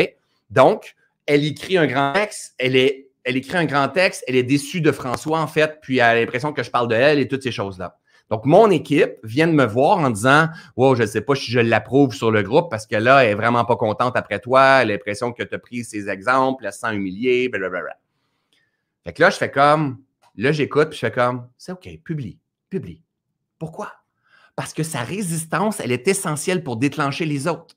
Donc, 0.50 0.96
elle 1.26 1.44
écrit 1.44 1.78
un 1.78 1.86
grand 1.86 2.12
texte, 2.12 2.54
elle 2.58 2.76
est 2.76 3.05
elle 3.26 3.36
écrit 3.36 3.56
un 3.56 3.64
grand 3.64 3.88
texte, 3.88 4.24
elle 4.28 4.36
est 4.36 4.44
déçue 4.44 4.80
de 4.80 4.92
François, 4.92 5.40
en 5.40 5.48
fait, 5.48 5.80
puis 5.82 5.98
elle 5.98 6.04
a 6.04 6.14
l'impression 6.14 6.52
que 6.52 6.62
je 6.62 6.70
parle 6.70 6.86
de 6.86 6.94
elle 6.94 7.18
et 7.18 7.26
toutes 7.26 7.42
ces 7.42 7.50
choses-là. 7.50 7.98
Donc, 8.30 8.44
mon 8.44 8.70
équipe 8.70 9.14
vient 9.24 9.48
de 9.48 9.52
me 9.52 9.64
voir 9.64 9.98
en 9.98 10.10
disant 10.10 10.48
Wow, 10.76 10.94
je 10.94 11.02
ne 11.02 11.06
sais 11.06 11.20
pas 11.20 11.34
si 11.34 11.50
je 11.50 11.58
l'approuve 11.58 12.14
sur 12.14 12.30
le 12.30 12.42
groupe 12.42 12.70
parce 12.70 12.86
que 12.86 12.96
là, 12.96 13.24
elle 13.24 13.32
est 13.32 13.34
vraiment 13.34 13.64
pas 13.64 13.76
contente 13.76 14.16
après 14.16 14.38
toi, 14.38 14.82
elle 14.82 14.90
a 14.90 14.94
l'impression 14.94 15.32
que 15.32 15.42
tu 15.42 15.54
as 15.54 15.58
pris 15.58 15.84
ses 15.84 16.08
exemples, 16.08 16.64
elle 16.64 16.72
se 16.72 16.80
sent 16.80 16.94
humiliée, 16.94 17.48
blablabla. 17.48 17.96
Fait 19.04 19.12
que 19.12 19.22
là, 19.22 19.30
je 19.30 19.36
fais 19.36 19.50
comme, 19.50 19.98
là, 20.36 20.52
j'écoute, 20.52 20.90
puis 20.90 20.96
je 20.96 21.06
fais 21.06 21.12
comme, 21.12 21.48
c'est 21.58 21.72
OK, 21.72 21.88
publie, 22.04 22.38
publie. 22.70 23.02
Pourquoi? 23.58 23.92
Parce 24.54 24.72
que 24.72 24.82
sa 24.82 25.02
résistance, 25.02 25.80
elle 25.80 25.92
est 25.92 26.06
essentielle 26.08 26.62
pour 26.62 26.76
déclencher 26.76 27.26
les 27.26 27.48
autres. 27.48 27.76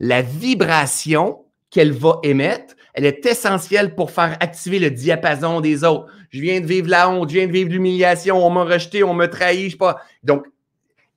la 0.00 0.22
vibration 0.22 1.44
qu'elle 1.70 1.92
va 1.92 2.18
émettre, 2.22 2.74
elle 2.96 3.04
est 3.04 3.26
essentielle 3.26 3.94
pour 3.94 4.10
faire 4.10 4.38
activer 4.40 4.78
le 4.78 4.90
diapason 4.90 5.60
des 5.60 5.84
autres. 5.84 6.06
Je 6.30 6.40
viens 6.40 6.62
de 6.62 6.66
vivre 6.66 6.88
la 6.88 7.10
honte, 7.10 7.28
je 7.28 7.34
viens 7.34 7.46
de 7.46 7.52
vivre 7.52 7.70
l'humiliation, 7.70 8.44
on 8.44 8.48
m'a 8.48 8.64
rejeté, 8.64 9.04
on 9.04 9.12
m'a 9.12 9.28
trahi, 9.28 9.66
je 9.66 9.72
sais 9.72 9.76
pas. 9.76 10.00
Donc, 10.22 10.46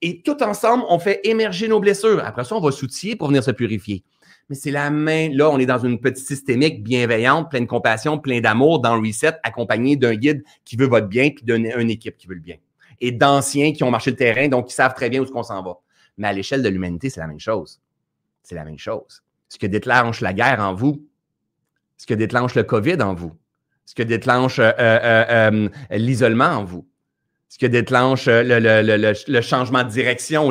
et 0.02 0.22
tout 0.22 0.44
ensemble, 0.44 0.84
on 0.90 1.00
fait 1.00 1.22
émerger 1.24 1.70
nos 1.70 1.80
blessures. 1.80 2.22
Après 2.26 2.44
ça, 2.44 2.56
on 2.58 2.60
va 2.60 2.72
s'outiller 2.72 3.16
pour 3.16 3.30
venir 3.30 3.44
se 3.44 3.52
purifier. 3.52 4.04
Mais 4.50 4.56
c'est 4.56 4.72
la 4.72 4.90
main. 4.90 5.30
Là, 5.32 5.50
on 5.50 5.58
est 5.58 5.66
dans 5.66 5.80
une 5.80 6.02
petite 6.02 6.26
systémique 6.26 6.84
bienveillante, 6.84 7.50
pleine 7.50 7.64
de 7.64 7.70
compassion, 7.70 8.20
plein 8.20 8.42
d'amour 8.42 8.80
dans 8.80 8.98
le 8.98 9.08
reset, 9.08 9.34
accompagné 9.44 9.96
d'un 9.96 10.16
guide 10.16 10.44
qui 10.66 10.76
veut 10.76 10.88
votre 10.88 11.08
bien, 11.08 11.30
puis 11.30 11.46
d'une 11.46 11.90
équipe 11.90 12.18
qui 12.18 12.28
veut 12.28 12.36
le 12.36 12.42
bien. 12.42 12.58
Et 13.00 13.14
d'anciens 13.14 13.72
qui 13.72 13.86
ont 13.86 13.92
marché 13.92 14.12
le 14.12 14.18
terrain, 14.18 14.50
donc 14.50 14.68
qui 14.68 14.74
savent 14.74 14.94
très 14.96 15.10
bien 15.10 15.22
où 15.22 15.24
est-ce 15.24 15.32
s'en 15.32 15.64
va. 15.64 15.80
Mais 16.18 16.28
à 16.28 16.34
l'échelle 16.34 16.62
de 16.62 16.68
l'humanité, 16.68 17.10
c'est 17.10 17.22
la 17.22 17.28
même 17.28 17.40
chose. 17.40 17.80
C'est 18.44 18.56
la 18.56 18.66
même 18.66 18.80
chose. 18.80 19.24
Ce 19.48 19.58
que 19.58 19.66
déclenche 19.66 20.20
la 20.20 20.34
guerre 20.34 20.60
en 20.60 20.74
vous, 20.74 21.06
ce 22.00 22.08
que 22.08 22.14
déclenche 22.16 22.56
le 22.56 22.64
COVID 22.64 23.02
en 23.02 23.14
vous, 23.14 23.38
ce 23.86 23.94
que 23.94 24.04
déclenche 24.04 24.58
euh, 24.60 24.72
euh, 24.80 25.26
euh, 25.52 25.70
l'isolement 25.92 26.46
en 26.46 26.64
vous, 26.64 26.90
ce 27.50 27.60
que 27.60 27.66
déclenche 27.66 28.28
le, 28.28 29.42
changement 29.42 29.84
de 29.84 29.90
direction, 29.90 30.50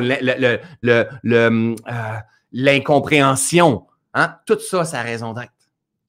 l'incompréhension. 2.52 3.86
Hein? 4.12 4.36
Tout 4.44 4.60
ça, 4.60 4.84
ça 4.84 5.00
a 5.00 5.02
raison 5.02 5.32
d'être. 5.32 5.52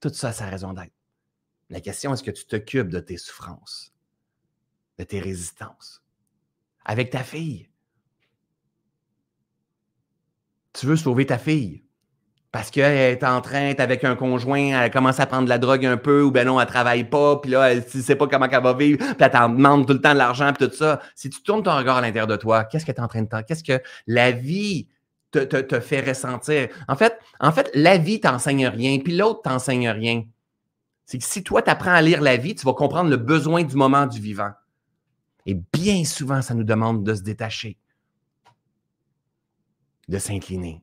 Tout 0.01 0.13
ça, 0.13 0.33
ça 0.33 0.45
a 0.45 0.49
raison 0.49 0.73
d'être. 0.73 0.91
La 1.69 1.79
question, 1.79 2.13
est-ce 2.13 2.23
que 2.23 2.31
tu 2.31 2.45
t'occupes 2.45 2.89
de 2.89 2.99
tes 2.99 3.17
souffrances, 3.17 3.93
de 4.97 5.05
tes 5.05 5.21
résistances, 5.21 6.03
avec 6.83 7.11
ta 7.11 7.23
fille? 7.23 7.69
Tu 10.73 10.85
veux 10.85 10.97
sauver 10.97 11.25
ta 11.25 11.37
fille? 11.37 11.85
Parce 12.51 12.71
qu'elle 12.71 12.97
est 12.97 13.23
en 13.23 13.41
train, 13.41 13.67
d'être 13.67 13.79
avec 13.79 14.03
un 14.03 14.15
conjoint, 14.15 14.81
elle 14.81 14.91
commence 14.91 15.19
à 15.19 15.27
prendre 15.27 15.43
de 15.43 15.49
la 15.49 15.59
drogue 15.59 15.85
un 15.85 15.97
peu, 15.97 16.23
ou 16.23 16.31
ben 16.31 16.47
non, 16.47 16.59
elle 16.59 16.67
travaille 16.67 17.03
pas, 17.03 17.37
puis 17.37 17.51
là, 17.51 17.71
elle 17.71 17.85
ne 17.93 18.01
sait 18.01 18.15
pas 18.15 18.27
comment 18.27 18.47
elle 18.49 18.63
va 18.63 18.73
vivre, 18.73 18.97
puis 18.97 19.15
elle 19.19 19.29
t'en 19.29 19.49
demande 19.49 19.85
tout 19.85 19.93
le 19.93 20.01
temps 20.01 20.13
de 20.13 20.17
l'argent, 20.17 20.51
puis 20.51 20.67
tout 20.67 20.75
ça. 20.75 20.99
Si 21.13 21.29
tu 21.29 21.43
tournes 21.43 21.61
ton 21.61 21.75
regard 21.75 21.97
à 21.97 22.01
l'intérieur 22.01 22.27
de 22.27 22.37
toi, 22.37 22.63
qu'est-ce 22.63 22.85
que 22.85 22.91
tu 22.91 22.97
es 22.97 23.03
en 23.03 23.07
train 23.07 23.21
de 23.21 23.41
Qu'est-ce 23.47 23.63
que 23.63 23.81
la 24.07 24.31
vie 24.31 24.87
te, 25.31 25.79
fait 25.79 26.01
ressentir? 26.01 26.69
En 26.87 26.95
fait, 26.95 27.19
en 27.39 27.51
fait, 27.51 27.69
la 27.75 27.97
vie 27.97 28.19
t'enseigne 28.19 28.67
rien, 28.67 28.97
puis 28.97 29.15
l'autre 29.15 29.43
t'enseigne 29.43 29.89
rien. 29.89 30.23
C'est 31.05 31.19
que 31.19 31.25
si 31.25 31.43
toi, 31.43 31.61
tu 31.61 31.69
apprends 31.69 31.93
à 31.93 32.01
lire 32.01 32.21
la 32.21 32.37
vie, 32.37 32.55
tu 32.55 32.65
vas 32.65 32.73
comprendre 32.73 33.11
le 33.11 33.17
besoin 33.17 33.63
du 33.63 33.75
moment 33.75 34.07
du 34.07 34.19
vivant. 34.19 34.51
Et 35.45 35.53
bien 35.53 36.03
souvent, 36.03 36.41
ça 36.41 36.55
nous 36.55 36.63
demande 36.63 37.03
de 37.03 37.13
se 37.13 37.21
détacher, 37.21 37.77
de 40.07 40.17
s'incliner 40.17 40.81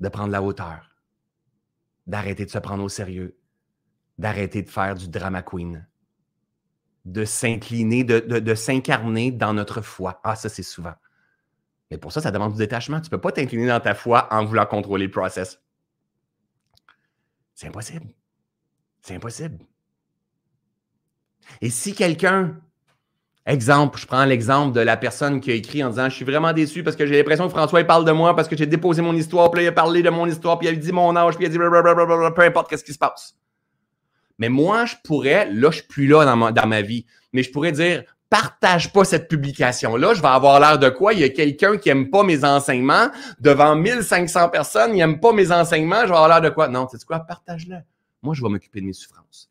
de 0.00 0.08
prendre 0.08 0.30
la 0.30 0.42
hauteur, 0.42 0.90
d'arrêter 2.06 2.44
de 2.44 2.50
se 2.50 2.58
prendre 2.58 2.84
au 2.84 2.88
sérieux, 2.88 3.38
d'arrêter 4.18 4.62
de 4.62 4.68
faire 4.68 4.94
du 4.94 5.08
drama 5.08 5.42
queen, 5.42 5.86
de 7.04 7.24
s'incliner, 7.24 8.04
de, 8.04 8.54
s'incarner 8.54 9.30
dans 9.30 9.54
notre 9.54 9.80
foi. 9.80 10.20
Ah, 10.24 10.34
ça, 10.34 10.48
c'est 10.48 10.62
souvent. 10.62 10.94
Mais 11.90 11.98
pour 11.98 12.12
ça, 12.12 12.20
ça 12.20 12.32
demande 12.32 12.52
du 12.52 12.58
détachement. 12.58 13.00
Tu 13.00 13.06
ne 13.06 13.10
peux 13.10 13.20
pas 13.20 13.32
t'incliner 13.32 13.68
dans 13.68 13.80
ta 13.80 13.94
foi 13.94 14.32
en 14.32 14.44
voulant 14.44 14.66
contrôler 14.66 15.06
le 15.06 15.10
process. 15.12 15.60
C'est 17.54 17.68
impossible. 17.68 18.08
C'est 19.02 19.14
impossible. 19.14 19.64
Et 21.60 21.70
si 21.70 21.94
quelqu'un 21.94 22.60
Exemple, 23.46 24.00
je 24.00 24.06
prends 24.06 24.24
l'exemple 24.24 24.74
de 24.74 24.80
la 24.80 24.96
personne 24.96 25.40
qui 25.40 25.52
a 25.52 25.54
écrit 25.54 25.82
en 25.84 25.90
disant 25.90 26.08
Je 26.08 26.16
suis 26.16 26.24
vraiment 26.24 26.52
déçu 26.52 26.82
parce 26.82 26.96
que 26.96 27.06
j'ai 27.06 27.16
l'impression 27.16 27.46
que 27.46 27.52
François 27.52 27.80
il 27.80 27.86
parle 27.86 28.04
de 28.04 28.10
moi 28.10 28.34
parce 28.34 28.48
que 28.48 28.56
j'ai 28.56 28.66
déposé 28.66 29.02
mon 29.02 29.14
histoire, 29.14 29.50
puis 29.52 29.60
là, 29.60 29.66
il 29.66 29.68
a 29.68 29.72
parlé 29.72 30.02
de 30.02 30.10
mon 30.10 30.26
histoire, 30.26 30.58
puis 30.58 30.66
il 30.66 30.72
a 30.72 30.74
dit 30.74 30.92
mon 30.92 31.14
âge, 31.14 31.36
puis 31.36 31.44
il 31.44 31.46
a 31.46 31.50
dit 31.50 31.58
blablabla, 31.58 32.32
peu 32.32 32.42
importe 32.42 32.68
qu'est-ce 32.68 32.84
qui 32.84 32.92
se 32.92 32.98
passe. 32.98 33.36
Mais 34.38 34.48
moi, 34.48 34.84
je 34.84 34.96
pourrais, 35.04 35.50
là, 35.52 35.70
je 35.70 35.76
suis 35.76 35.86
plus 35.86 36.08
là 36.08 36.24
dans 36.24 36.36
ma, 36.36 36.52
dans 36.52 36.66
ma 36.66 36.82
vie, 36.82 37.06
mais 37.32 37.44
je 37.44 37.50
pourrais 37.52 37.72
dire 37.72 38.02
partage 38.28 38.92
pas 38.92 39.04
cette 39.04 39.28
publication-là, 39.28 40.14
je 40.14 40.20
vais 40.20 40.28
avoir 40.28 40.58
l'air 40.58 40.78
de 40.80 40.88
quoi? 40.88 41.12
Il 41.12 41.20
y 41.20 41.24
a 41.24 41.28
quelqu'un 41.28 41.76
qui 41.76 41.88
aime 41.88 42.10
pas 42.10 42.24
mes 42.24 42.44
enseignements 42.44 43.08
devant 43.38 43.76
1500 43.76 44.48
personnes, 44.48 44.96
il 44.96 45.00
aime 45.00 45.20
pas 45.20 45.32
mes 45.32 45.52
enseignements, 45.52 46.02
je 46.02 46.08
vais 46.08 46.16
avoir 46.16 46.28
l'air 46.28 46.40
de 46.40 46.50
quoi? 46.50 46.66
Non, 46.66 46.88
c'est 46.90 47.04
quoi? 47.04 47.20
Partage-le. 47.20 47.76
Moi, 48.22 48.34
je 48.34 48.42
vais 48.42 48.48
m'occuper 48.48 48.80
de 48.80 48.86
mes 48.86 48.92
souffrances. 48.92 49.48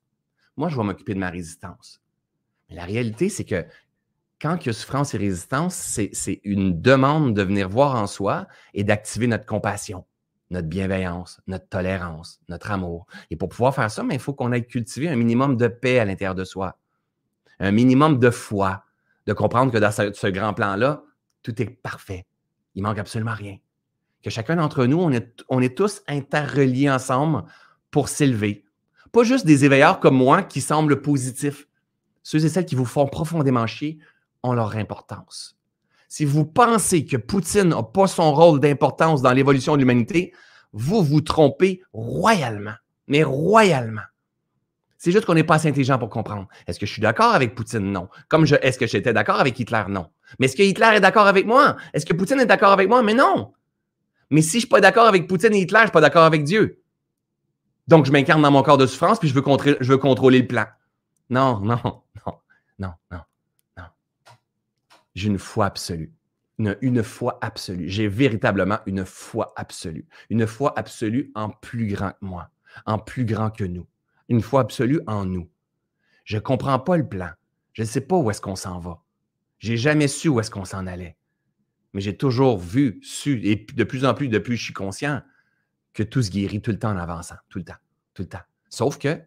Moi, 0.57 0.67
je 0.67 0.75
vais 0.75 0.83
m'occuper 0.83 1.13
de 1.13 1.19
ma 1.19 1.29
résistance. 1.29 2.01
Mais 2.69 2.75
la 2.75 2.83
réalité, 2.83 3.29
c'est 3.29 3.43
que 3.45 3.65
quand 4.41 4.57
il 4.61 4.67
y 4.67 4.69
a 4.69 4.73
souffrance 4.73 5.13
et 5.13 5.17
résistance, 5.17 5.75
c'est 5.75 6.41
une 6.43 6.81
demande 6.81 7.33
de 7.33 7.41
venir 7.41 7.69
voir 7.69 7.95
en 7.95 8.07
soi 8.07 8.47
et 8.73 8.83
d'activer 8.83 9.27
notre 9.27 9.45
compassion, 9.45 10.05
notre 10.49 10.67
bienveillance, 10.67 11.41
notre 11.47 11.67
tolérance, 11.67 12.41
notre 12.49 12.71
amour. 12.71 13.07
Et 13.31 13.35
pour 13.35 13.49
pouvoir 13.49 13.73
faire 13.73 13.89
ça, 13.89 14.03
il 14.11 14.19
faut 14.19 14.33
qu'on 14.33 14.51
ait 14.51 14.65
cultivé 14.65 15.09
un 15.09 15.15
minimum 15.15 15.57
de 15.57 15.67
paix 15.67 15.99
à 15.99 16.05
l'intérieur 16.05 16.35
de 16.35 16.43
soi, 16.43 16.77
un 17.59 17.71
minimum 17.71 18.19
de 18.19 18.29
foi, 18.29 18.83
de 19.25 19.33
comprendre 19.33 19.71
que 19.71 19.77
dans 19.77 19.91
ce, 19.91 20.27
grand 20.27 20.53
plan-là, 20.53 21.03
tout 21.41 21.59
est 21.61 21.69
parfait. 21.69 22.25
Il 22.75 22.83
manque 22.83 22.99
absolument 22.99 23.33
rien. 23.33 23.57
Que 24.21 24.29
chacun 24.29 24.57
d'entre 24.57 24.85
nous, 24.85 24.99
on 24.99 25.11
est, 25.11 25.43
on 25.49 25.61
est 25.61 25.77
tous 25.77 26.01
interreliés 26.07 26.89
ensemble 26.89 27.43
pour 27.89 28.09
s'élever. 28.09 28.65
Pas 29.11 29.23
juste 29.23 29.45
des 29.45 29.63
éveilleurs 29.63 29.99
comme 29.99 30.17
moi 30.17 30.43
qui 30.43 30.59
semblent 30.59 31.01
positifs. 31.01 31.67
Ceux 32.21 32.43
et 32.43 32.49
celles 32.49 32.65
qui 32.65 32.75
vous 32.75 32.85
font 32.85 33.07
profondément 33.07 33.67
chier, 33.67 33.99
ont 34.45 34.53
leur 34.53 34.75
importance. 34.75 35.57
Si 36.07 36.23
vous 36.25 36.45
pensez 36.45 37.05
que 37.05 37.17
Poutine 37.17 37.69
n'a 37.69 37.83
pas 37.83 38.07
son 38.07 38.33
rôle 38.33 38.59
d'importance 38.59 39.21
dans 39.21 39.33
l'évolution 39.33 39.73
de 39.73 39.79
l'humanité, 39.79 40.33
vous 40.71 41.03
vous 41.03 41.21
trompez 41.21 41.81
royalement, 41.93 42.75
mais 43.07 43.23
royalement. 43.23 44.01
C'est 44.97 45.11
juste 45.11 45.25
qu'on 45.25 45.33
n'est 45.33 45.43
pas 45.43 45.55
assez 45.55 45.67
intelligent 45.67 45.99
pour 45.99 46.09
comprendre. 46.09 46.47
Est-ce 46.67 46.79
que 46.79 46.85
je 46.85 46.91
suis 46.91 47.01
d'accord 47.01 47.33
avec 47.33 47.53
Poutine? 47.53 47.91
Non. 47.91 48.07
Comme 48.27 48.45
je, 48.45 48.55
est-ce 48.61 48.79
que 48.79 48.87
j'étais 48.87 49.13
d'accord 49.13 49.39
avec 49.39 49.59
Hitler? 49.59 49.83
Non. 49.89 50.07
Mais 50.39 50.45
est-ce 50.47 50.55
que 50.55 50.63
Hitler 50.63 50.91
est 50.95 51.01
d'accord 51.01 51.27
avec 51.27 51.45
moi? 51.45 51.75
Est-ce 51.93 52.05
que 52.05 52.13
Poutine 52.13 52.39
est 52.39 52.45
d'accord 52.45 52.71
avec 52.71 52.89
moi? 52.89 53.03
Mais 53.03 53.13
non. 53.13 53.53
Mais 54.31 54.41
si 54.41 54.51
je 54.51 54.55
ne 54.55 54.59
suis 54.61 54.69
pas 54.69 54.81
d'accord 54.81 55.05
avec 55.05 55.27
Poutine 55.27 55.53
et 55.53 55.59
Hitler, 55.59 55.79
je 55.79 55.83
ne 55.83 55.87
suis 55.87 55.93
pas 55.93 56.01
d'accord 56.01 56.23
avec 56.23 56.43
Dieu. 56.43 56.81
Donc, 57.87 58.05
je 58.05 58.11
m'incarne 58.11 58.41
dans 58.41 58.49
mon 58.49 58.63
corps 58.63 58.79
de 58.79 58.87
souffrance, 58.87 59.19
puis 59.19 59.29
je 59.29 59.33
veux, 59.35 59.43
je 59.79 59.91
veux 59.91 59.97
contrôler 59.97 60.39
le 60.39 60.47
plan. 60.47 60.65
Non, 61.29 61.59
non, 61.59 61.79
non, 61.83 62.39
non, 62.79 62.93
non. 63.11 63.19
J'ai 65.15 65.29
une 65.29 65.39
foi 65.39 65.65
absolue. 65.65 66.13
Une, 66.57 67.03
foi 67.03 67.37
absolue. 67.41 67.89
J'ai 67.89 68.07
véritablement 68.07 68.79
une 68.85 69.05
foi 69.05 69.53
absolue. 69.55 70.07
Une 70.29 70.45
foi 70.45 70.77
absolue 70.77 71.31
en 71.35 71.49
plus 71.49 71.87
grand 71.87 72.11
que 72.11 72.25
moi, 72.25 72.49
en 72.85 72.99
plus 72.99 73.25
grand 73.25 73.49
que 73.49 73.63
nous. 73.63 73.87
Une 74.29 74.41
foi 74.41 74.61
absolue 74.61 75.01
en 75.07 75.25
nous. 75.25 75.49
Je 76.23 76.37
ne 76.37 76.41
comprends 76.41 76.79
pas 76.79 76.97
le 76.97 77.07
plan. 77.07 77.29
Je 77.73 77.81
ne 77.81 77.87
sais 77.87 78.01
pas 78.01 78.15
où 78.15 78.29
est-ce 78.31 78.41
qu'on 78.41 78.55
s'en 78.55 78.79
va. 78.79 79.01
J'ai 79.59 79.77
jamais 79.77 80.07
su 80.07 80.29
où 80.29 80.39
est-ce 80.39 80.51
qu'on 80.51 80.65
s'en 80.65 80.87
allait. 80.87 81.17
Mais 81.93 82.01
j'ai 82.01 82.15
toujours 82.15 82.57
vu, 82.57 82.99
su, 83.01 83.39
et 83.43 83.55
de 83.55 83.83
plus 83.83 84.05
en 84.05 84.13
plus 84.13 84.27
depuis 84.27 84.57
je 84.57 84.63
suis 84.63 84.73
conscient, 84.73 85.21
que 85.93 86.03
tout 86.03 86.21
se 86.21 86.29
guérit 86.29 86.61
tout 86.61 86.71
le 86.71 86.79
temps 86.79 86.91
en 86.91 86.97
avançant, 86.97 87.35
tout 87.49 87.59
le 87.59 87.65
temps, 87.65 87.77
tout 88.13 88.23
le 88.23 88.27
temps. 88.27 88.43
Sauf 88.69 88.97
que 88.97 89.21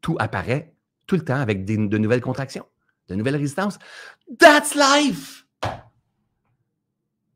tout 0.00 0.16
apparaît 0.18 0.74
tout 1.06 1.16
le 1.16 1.24
temps 1.24 1.40
avec 1.40 1.66
de 1.66 1.98
nouvelles 1.98 2.22
contractions 2.22 2.66
de 3.08 3.14
nouvelles 3.14 3.36
résistances. 3.36 3.78
That's 4.38 4.74
life! 4.74 5.46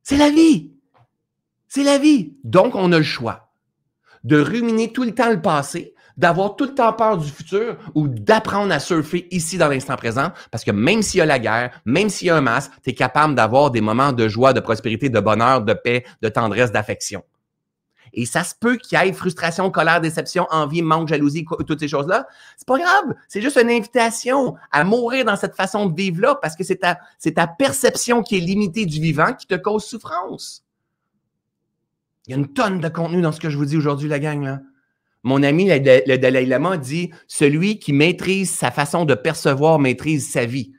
C'est 0.02 0.16
la 0.16 0.30
vie! 0.30 0.72
C'est 1.68 1.84
la 1.84 1.98
vie! 1.98 2.36
Donc, 2.44 2.74
on 2.74 2.92
a 2.92 2.98
le 2.98 3.04
choix 3.04 3.52
de 4.24 4.40
ruminer 4.40 4.92
tout 4.92 5.04
le 5.04 5.14
temps 5.14 5.30
le 5.30 5.40
passé, 5.40 5.94
d'avoir 6.16 6.56
tout 6.56 6.64
le 6.64 6.74
temps 6.74 6.92
peur 6.92 7.16
du 7.16 7.28
futur 7.28 7.76
ou 7.94 8.08
d'apprendre 8.08 8.72
à 8.72 8.80
surfer 8.80 9.28
ici 9.30 9.56
dans 9.56 9.68
l'instant 9.68 9.96
présent 9.96 10.32
parce 10.50 10.64
que 10.64 10.72
même 10.72 11.02
s'il 11.02 11.18
y 11.18 11.20
a 11.20 11.26
la 11.26 11.38
guerre, 11.38 11.80
même 11.84 12.08
s'il 12.08 12.26
y 12.26 12.30
a 12.30 12.36
un 12.36 12.40
masque, 12.40 12.72
tu 12.82 12.90
es 12.90 12.94
capable 12.94 13.34
d'avoir 13.34 13.70
des 13.70 13.80
moments 13.80 14.12
de 14.12 14.28
joie, 14.28 14.52
de 14.52 14.60
prospérité, 14.60 15.08
de 15.08 15.20
bonheur, 15.20 15.62
de 15.62 15.74
paix, 15.74 16.04
de 16.20 16.28
tendresse, 16.28 16.72
d'affection. 16.72 17.22
Et 18.20 18.26
ça 18.26 18.42
se 18.42 18.52
peut 18.58 18.74
qu'il 18.74 18.98
y 18.98 19.00
ait 19.00 19.12
frustration, 19.12 19.70
colère, 19.70 20.00
déception, 20.00 20.48
envie, 20.50 20.82
manque, 20.82 21.06
jalousie, 21.06 21.46
toutes 21.68 21.78
ces 21.78 21.86
choses-là. 21.86 22.26
C'est 22.56 22.66
pas 22.66 22.76
grave. 22.76 23.14
C'est 23.28 23.40
juste 23.40 23.56
une 23.56 23.70
invitation 23.70 24.56
à 24.72 24.82
mourir 24.82 25.24
dans 25.24 25.36
cette 25.36 25.54
façon 25.54 25.86
de 25.86 25.94
vivre-là 25.94 26.34
parce 26.42 26.56
que 26.56 26.64
c'est 26.64 26.78
ta, 26.78 27.46
perception 27.46 28.24
qui 28.24 28.36
est 28.36 28.40
limitée 28.40 28.86
du 28.86 29.00
vivant 29.00 29.34
qui 29.34 29.46
te 29.46 29.54
cause 29.54 29.84
souffrance. 29.84 30.64
Il 32.26 32.32
y 32.32 32.34
a 32.34 32.38
une 32.38 32.52
tonne 32.52 32.80
de 32.80 32.88
contenu 32.88 33.22
dans 33.22 33.30
ce 33.30 33.38
que 33.38 33.50
je 33.50 33.56
vous 33.56 33.66
dis 33.66 33.76
aujourd'hui, 33.76 34.08
la 34.08 34.18
gang. 34.18 34.58
Mon 35.22 35.44
ami, 35.44 35.68
le, 35.68 36.16
Dalai 36.16 36.44
Lama, 36.44 36.76
dit 36.76 37.12
Celui 37.28 37.78
qui 37.78 37.92
maîtrise 37.92 38.50
sa 38.50 38.72
façon 38.72 39.04
de 39.04 39.14
percevoir 39.14 39.78
maîtrise 39.78 40.28
sa 40.28 40.44
vie. 40.44 40.72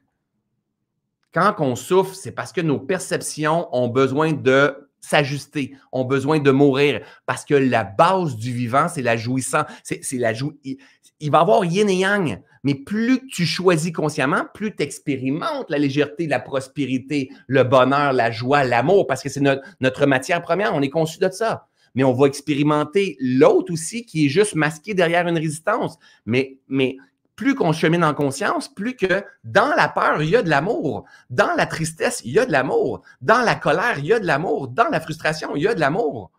Quand 1.33 1.55
on 1.59 1.77
souffre, 1.77 2.15
c'est 2.15 2.33
parce 2.33 2.51
que 2.51 2.59
nos 2.59 2.79
perceptions 2.79 3.73
ont 3.73 3.87
besoin 3.87 4.33
de 4.33 4.88
s'ajuster, 5.01 5.75
ont 5.91 6.05
besoin 6.05 6.39
de 6.39 6.51
mourir 6.51 7.01
parce 7.25 7.45
que 7.45 7.53
la 7.53 7.83
base 7.83 8.35
du 8.35 8.53
vivant, 8.53 8.87
c'est 8.87 9.01
la 9.01 9.17
jouissance. 9.17 9.65
C'est, 9.83 10.01
la 10.13 10.33
jou... 10.33 10.53
il, 10.63 11.31
va 11.31 11.39
y 11.39 11.41
avoir 11.41 11.65
yin 11.65 11.89
et 11.89 11.95
yang, 11.95 12.41
mais 12.63 12.75
plus 12.75 13.27
tu 13.27 13.45
choisis 13.45 13.91
consciemment, 13.91 14.43
plus 14.53 14.75
tu 14.75 14.83
expérimentes 14.83 15.69
la 15.69 15.77
légèreté, 15.77 16.27
la 16.27 16.39
prospérité, 16.39 17.29
le 17.47 17.63
bonheur, 17.63 18.13
la 18.13 18.31
joie, 18.31 18.63
l'amour, 18.63 19.07
parce 19.07 19.23
que 19.23 19.29
c'est 19.29 19.41
notre, 19.41 19.61
notre 19.79 20.05
matière 20.05 20.41
première, 20.41 20.73
on 20.75 20.81
est 20.81 20.89
conçu 20.89 21.19
de 21.19 21.29
ça. 21.29 21.67
Mais 21.95 22.03
on 22.03 22.13
va 22.13 22.27
expérimenter 22.27 23.17
l'autre 23.19 23.73
aussi 23.73 24.05
qui 24.05 24.25
est 24.25 24.29
juste 24.29 24.55
masqué 24.55 24.93
derrière 24.93 25.27
une 25.27 25.37
résistance. 25.37 25.97
Mais, 26.25 26.59
mais 26.67 26.97
plus 27.39 27.55
qu'on 27.55 27.71
chemine 27.71 28.03
en 28.03 28.13
conscience, 28.13 28.67
plus 28.67 28.97
que 28.97 29.23
dans 29.45 29.73
la 29.77 29.87
peur, 29.87 30.21
il 30.21 30.29
y 30.29 30.35
a 30.35 30.41
de 30.41 30.49
l'amour. 30.49 31.05
Dans 31.29 31.55
la 31.55 31.65
tristesse, 31.65 32.21
il 32.25 32.33
y 32.33 32.39
a 32.39 32.45
de 32.45 32.51
l'amour. 32.51 33.01
Dans 33.21 33.45
la 33.45 33.55
colère, 33.55 33.97
il 33.97 34.07
y 34.07 34.13
a 34.13 34.19
de 34.19 34.27
l'amour. 34.27 34.67
Dans 34.67 34.89
la 34.89 34.99
frustration, 34.99 35.55
il 35.55 35.63
y 35.63 35.67
a 35.69 35.73
de 35.73 35.79
l'amour. 35.79 36.31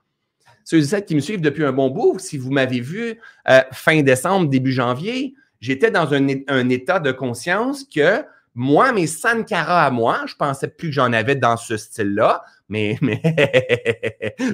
Ceux 0.63 0.77
et 0.77 0.85
celles 0.85 1.07
qui 1.07 1.15
me 1.15 1.21
suivent 1.21 1.41
depuis 1.41 1.65
un 1.65 1.73
bon 1.73 1.89
bout, 1.89 2.19
si 2.19 2.37
vous 2.37 2.51
m'avez 2.51 2.81
vu 2.81 3.19
euh, 3.49 3.63
fin 3.73 4.03
décembre, 4.03 4.51
début 4.51 4.73
janvier, 4.73 5.33
j'étais 5.59 5.91
dans 5.91 6.13
un, 6.13 6.69
état 6.69 7.01
de 7.01 7.13
conscience 7.13 7.85
que 7.85 8.23
moi, 8.55 8.93
mes 8.93 9.07
Sankara 9.07 9.87
à 9.87 9.91
moi, 9.91 10.21
je 10.27 10.35
pensais 10.35 10.69
plus 10.69 10.89
que 10.89 10.95
j'en 10.97 11.15
avais 11.15 11.35
dans 11.35 11.57
ce 11.57 11.79
style-là, 11.79 12.45
mais, 12.71 12.97
mais 13.03 13.21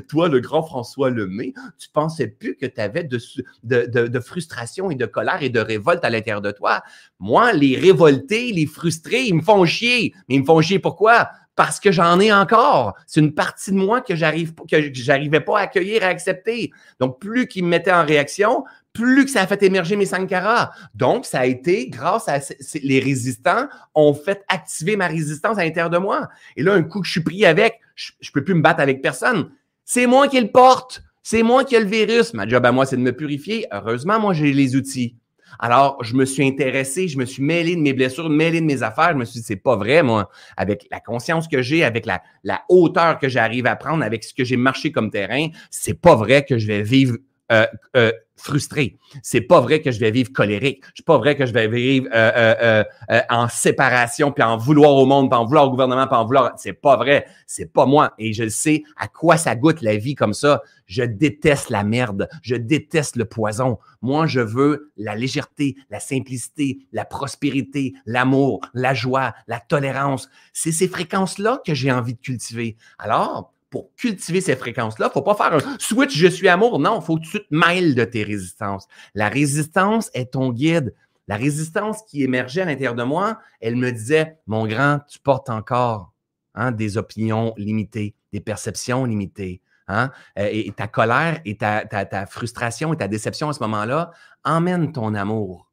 toi, 0.09 0.29
le 0.29 0.41
grand 0.41 0.63
François 0.63 1.11
Lemay, 1.11 1.53
tu 1.79 1.89
pensais 1.93 2.27
plus 2.27 2.57
que 2.57 2.67
tu 2.67 2.81
avais 2.81 3.05
de, 3.05 4.21
frustration 4.21 4.91
et 4.91 4.97
de 4.97 5.07
colère 5.07 5.43
et 5.43 5.51
de 5.51 5.61
révolte 5.61 6.05
à 6.05 6.11
l'intérieur 6.11 6.43
de 6.43 6.51
toi. 6.51 6.83
Moi, 7.21 7.53
les 7.53 7.77
révoltés, 7.77 8.51
les 8.53 8.67
frustrés, 8.67 9.25
ils 9.27 9.35
me 9.35 9.43
font 9.43 9.65
chier. 9.65 10.15
Mais 10.29 10.37
ils 10.37 10.41
me 10.41 10.47
font 10.47 10.61
chier 10.61 10.79
pourquoi? 10.81 11.31
Parce 11.55 11.79
que 11.79 11.93
j'en 11.93 12.19
ai 12.21 12.33
encore. 12.33 12.95
C'est 13.07 13.21
une 13.21 13.35
partie 13.35 13.71
de 13.71 13.77
moi 13.77 14.01
que 14.01 14.17
j'arrive 14.17 14.55
que 14.71 14.93
j'arrivais 14.93 15.41
pas 15.41 15.59
à 15.59 15.63
accueillir, 15.63 16.03
à 16.03 16.09
accepter. 16.09 16.71
Donc, 17.01 17.21
plus 17.21 17.47
qu'ils 17.47 17.65
me 17.65 17.71
mettaient 17.71 17.93
en 17.93 18.05
réaction, 18.05 18.65
plus 18.97 19.27
que 19.27 19.31
ça 19.31 19.43
a 19.43 19.47
fait 19.47 19.63
émerger 19.63 19.95
mes 19.95 20.07
sankaras. 20.07 20.71
Donc, 20.95 21.27
ça 21.27 21.41
a 21.41 21.47
été, 21.47 21.89
grâce 21.89 22.29
à 22.29 22.39
les 22.83 22.99
résistants, 22.99 23.69
ont 23.95 24.15
fait 24.15 24.43
activer 24.49 24.97
ma 24.97 25.07
résistance 25.07 25.59
à 25.59 25.65
l'intérieur 25.65 25.91
de 25.91 25.99
moi. 25.99 26.29
Et 26.57 26.63
là, 26.63 26.73
un 26.73 26.83
coup 26.83 27.01
que 27.01 27.07
je 27.07 27.13
suis 27.13 27.23
pris 27.23 27.45
avec, 27.45 27.81
je 27.95 28.13
ne 28.23 28.33
peux 28.33 28.43
plus 28.43 28.55
me 28.55 28.63
battre 28.63 28.81
avec 28.81 29.03
personne. 29.03 29.51
C'est 29.85 30.07
moi 30.07 30.29
qui 30.29 30.41
le 30.41 30.49
porte. 30.49 31.03
C'est 31.23 31.43
moi 31.43 31.65
qui 31.65 31.75
ai 31.75 31.81
le 31.81 31.87
virus. 31.87 32.33
Ma 32.33 32.49
job 32.49 32.65
à 32.65 32.73
moi, 32.73 32.87
c'est 32.87 32.97
de 32.97 33.03
me 33.03 33.13
purifier. 33.13 33.67
Heureusement, 33.71 34.19
moi, 34.19 34.33
j'ai 34.33 34.53
les 34.53 34.77
outils. 34.77 35.17
Alors, 35.59 36.03
je 36.03 36.15
me 36.15 36.25
suis 36.25 36.47
intéressé, 36.47 37.09
je 37.09 37.19
me 37.19 37.25
suis 37.25 37.43
mêlé 37.43 37.77
de 37.77 37.81
mes 37.81 37.93
blessures, 37.93 38.29
mêlé 38.31 38.61
de 38.61 38.67
mes 38.67 38.83
affaires. 38.83 39.11
Je 39.13 39.19
me 39.19 39.25
suis 39.25 39.41
dit, 39.41 39.47
c'est 39.47 39.57
pas 39.57 39.77
vrai, 39.77 40.03
moi. 40.03 40.31
Avec 40.57 40.87
la 40.91 41.01
conscience 41.01 41.49
que 41.49 41.63
j'ai, 41.63 41.85
avec 41.85 42.07
la, 42.07 42.23
la 42.45 42.63
hauteur 42.69 43.19
que 43.19 43.29
j'arrive 43.29 43.67
à 43.67 43.77
prendre, 43.77 44.03
avec 44.05 44.25
ce 44.25 44.33
que 44.33 44.45
j'ai 44.45 44.57
marché 44.57 44.93
comme 44.93 45.11
terrain, 45.11 45.49
c'est 45.71 46.01
pas 46.01 46.15
vrai 46.15 46.45
que 46.45 46.59
je 46.59 46.67
vais 46.67 46.83
vivre 46.83 47.17
euh, 47.53 47.67
euh, 47.97 48.13
frustré. 48.37 48.99
C'est 49.23 49.41
pas 49.41 49.61
vrai 49.61 49.81
que 49.81 49.91
je 49.91 49.99
vais 49.99 50.11
vivre 50.11 50.31
colérique. 50.33 50.85
C'est 50.95 51.05
pas 51.05 51.19
vrai 51.19 51.37
que 51.37 51.47
je 51.47 51.53
vais 51.53 51.69
vivre 51.69 52.07
euh, 52.15 52.33
euh, 52.37 52.85
euh, 53.11 53.21
en 53.31 53.49
séparation, 53.49 54.31
puis 54.31 54.45
en 54.45 54.57
vouloir 54.57 54.93
au 54.93 55.07
monde, 55.07 55.31
puis 55.31 55.39
en 55.39 55.45
vouloir 55.45 55.67
au 55.67 55.71
gouvernement, 55.71 56.07
puis 56.07 56.17
en 56.17 56.25
vouloir. 56.25 56.53
C'est 56.57 56.75
pas 56.75 56.97
vrai. 56.97 57.27
C'est 57.47 57.73
pas 57.73 57.87
moi. 57.87 58.13
Et 58.19 58.33
je 58.33 58.49
sais 58.49 58.83
à 58.97 59.09
quoi 59.09 59.37
ça 59.37 59.57
goûte 59.57 59.81
la 59.81 59.97
vie 59.97 60.15
comme 60.15 60.35
ça. 60.35 60.63
Je 60.87 61.03
déteste 61.03 61.71
la 61.71 61.83
merde. 61.83 62.29
Je 62.43 62.57
déteste 62.57 63.17
le 63.17 63.25
poison. 63.25 63.79
Moi, 64.03 64.27
je 64.27 64.41
veux 64.41 64.93
la 64.97 65.17
légèreté, 65.17 65.77
la 65.91 65.99
simplicité, 65.99 66.79
la 66.93 67.05
prospérité, 67.05 67.95
l'amour, 68.05 68.61
la 68.75 68.95
joie, 68.95 69.35
la 69.49 69.61
tolérance. 69.61 70.29
C'est 70.53 70.73
ces 70.73 70.89
fréquences-là 70.89 71.61
que 71.67 71.75
j'ai 71.75 71.91
envie 71.91 72.15
de 72.15 72.21
cultiver. 72.21 72.77
Alors, 72.99 73.53
cultiver 73.97 74.41
ces 74.41 74.57
fréquences-là. 74.57 75.11
Faut 75.11 75.23
pas 75.23 75.35
faire 75.35 75.55
un 75.55 75.77
switch 75.79 76.17
je 76.17 76.27
suis 76.27 76.49
amour. 76.49 76.79
Non, 76.79 77.01
faut 77.01 77.17
que 77.17 77.25
tu 77.25 77.39
te 77.39 77.47
mêles 77.51 77.95
de 77.95 78.05
tes 78.05 78.23
résistances. 78.23 78.87
La 79.15 79.29
résistance 79.29 80.11
est 80.15 80.33
ton 80.33 80.53
guide. 80.53 80.95
La 81.29 81.37
résistance 81.37 82.03
qui 82.03 82.23
émergeait 82.23 82.63
à 82.63 82.67
l'intérieur 82.67 82.95
de 82.95 83.03
moi, 83.03 83.41
elle 83.61 83.77
me 83.77 83.91
disait 83.91 84.39
Mon 84.47 84.67
grand, 84.67 85.01
tu 85.09 85.19
portes 85.19 85.51
encore 85.51 86.13
hein, 86.55 86.71
des 86.73 86.97
opinions 86.97 87.53
limitées, 87.57 88.15
des 88.33 88.41
perceptions 88.41 89.05
limitées. 89.05 89.61
Hein, 89.89 90.11
et, 90.35 90.73
ta 90.73 90.89
colère 90.89 91.41
et 91.45 91.57
ta, 91.57 92.27
frustration 92.27 92.93
et 92.93 92.97
ta 92.97 93.07
déception 93.07 93.49
à 93.49 93.53
ce 93.53 93.61
moment-là 93.61 94.11
emmène 94.45 94.91
ton 94.91 95.15
amour 95.15 95.71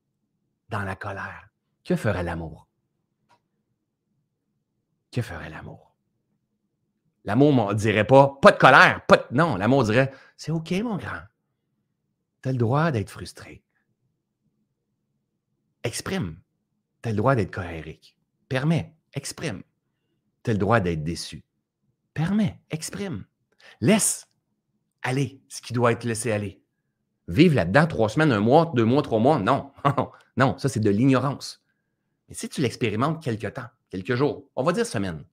dans 0.70 0.84
la 0.84 0.96
colère. 0.96 1.50
Que 1.84 1.96
ferait 1.96 2.24
l'amour? 2.24 2.68
Que 5.12 5.22
ferait 5.22 5.50
l'amour? 5.50 5.93
L'amour 7.26 7.70
ne 7.70 7.74
dirait 7.74 8.06
pas 8.06 8.38
pas 8.42 8.52
de 8.52 8.58
colère, 8.58 9.06
pas 9.08 9.18
de... 9.18 9.24
Non, 9.32 9.56
l'amour 9.56 9.84
dirait 9.84 10.12
c'est 10.38 10.52
OK, 10.52 10.72
mon 10.72 10.98
grand. 10.98 11.22
Tu 12.42 12.50
as 12.50 12.52
le 12.52 12.58
droit 12.58 12.92
d'être 12.92 13.10
frustré. 13.10 13.64
Exprime. 15.84 16.38
Tu 17.02 17.10
as 17.10 17.12
le 17.12 17.18
droit 17.18 17.36
d'être 17.36 17.52
colérique. 17.52 18.18
Permets, 18.50 18.94
exprime. 19.14 19.64
Tu 20.44 20.52
as 20.52 20.54
le 20.54 20.60
droit 20.60 20.80
d'être 20.80 21.04
déçu. 21.04 21.46
Permets, 22.14 22.60
exprime. 22.70 23.26
Laisse 23.80 24.28
aller 25.02 25.42
ce 25.48 25.62
qui 25.62 25.74
doit 25.74 25.94
être 25.94 26.04
laissé 26.04 26.32
aller. 26.32 26.62
Vivre 27.28 27.56
là-dedans 27.56 27.88
trois 27.88 28.10
semaines, 28.10 28.32
un 28.32 28.42
mois, 28.42 28.72
deux 28.76 28.86
mois, 28.86 29.02
trois 29.02 29.20
mois, 29.20 29.40
non. 29.40 29.72
non, 30.38 30.58
ça 30.58 30.68
c'est 30.68 30.80
de 30.82 30.90
l'ignorance. 30.90 31.64
Mais 32.28 32.36
si 32.36 32.50
tu 32.50 32.62
l'expérimentes 32.62 33.24
quelque 33.24 33.48
temps, 33.48 33.68
quelques 33.90 34.16
jours, 34.16 34.50
on 34.56 34.64
va 34.64 34.74
dire 34.74 34.86
semaine, 34.86 35.24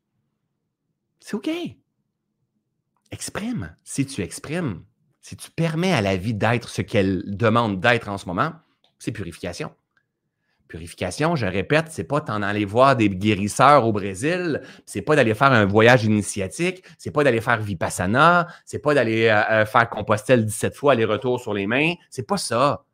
c'est 1.21 1.35
OK. 1.35 1.51
Exprime. 3.11 3.77
Si 3.85 4.07
tu 4.07 4.23
exprimes, 4.23 4.85
si 5.21 5.37
tu 5.37 5.51
permets 5.51 5.93
à 5.93 6.01
la 6.01 6.17
vie 6.17 6.35
d'être 6.35 6.69
ce 6.69 6.83
qu'elle 6.83 7.23
demande 7.27 7.81
d'être 7.81 8.09
en 8.09 8.19
ce 8.19 8.27
moment, 8.27 8.53
c'est 8.99 9.13
purification. 9.13 9.73
Purification, 10.69 11.35
je 11.35 11.47
répète, 11.47 11.87
c'est 11.89 12.05
pas 12.05 12.21
t'en 12.21 12.43
aller 12.43 12.65
voir 12.65 12.95
des 12.95 13.09
guérisseurs 13.09 13.85
au 13.85 13.93
Brésil, 13.93 14.63
c'est 14.87 15.03
pas 15.03 15.17
d'aller 15.17 15.35
faire 15.35 15.51
un 15.51 15.67
voyage 15.67 16.05
initiatique, 16.05 16.85
c'est 16.97 17.11
pas 17.11 17.25
d'aller 17.25 17.41
faire 17.41 17.61
Vipassana, 17.61 18.47
c'est 18.65 18.79
pas 18.79 18.95
d'aller 18.95 19.27
euh, 19.27 19.43
euh, 19.51 19.67
faire 19.67 19.91
Compostelle 19.91 20.45
17 20.45 20.77
fois 20.77 20.93
aller-retour 20.93 21.41
sur 21.41 21.55
les 21.55 21.67
mains, 21.67 21.95
c'est 22.09 22.27
pas 22.27 22.37
ça. 22.37 22.85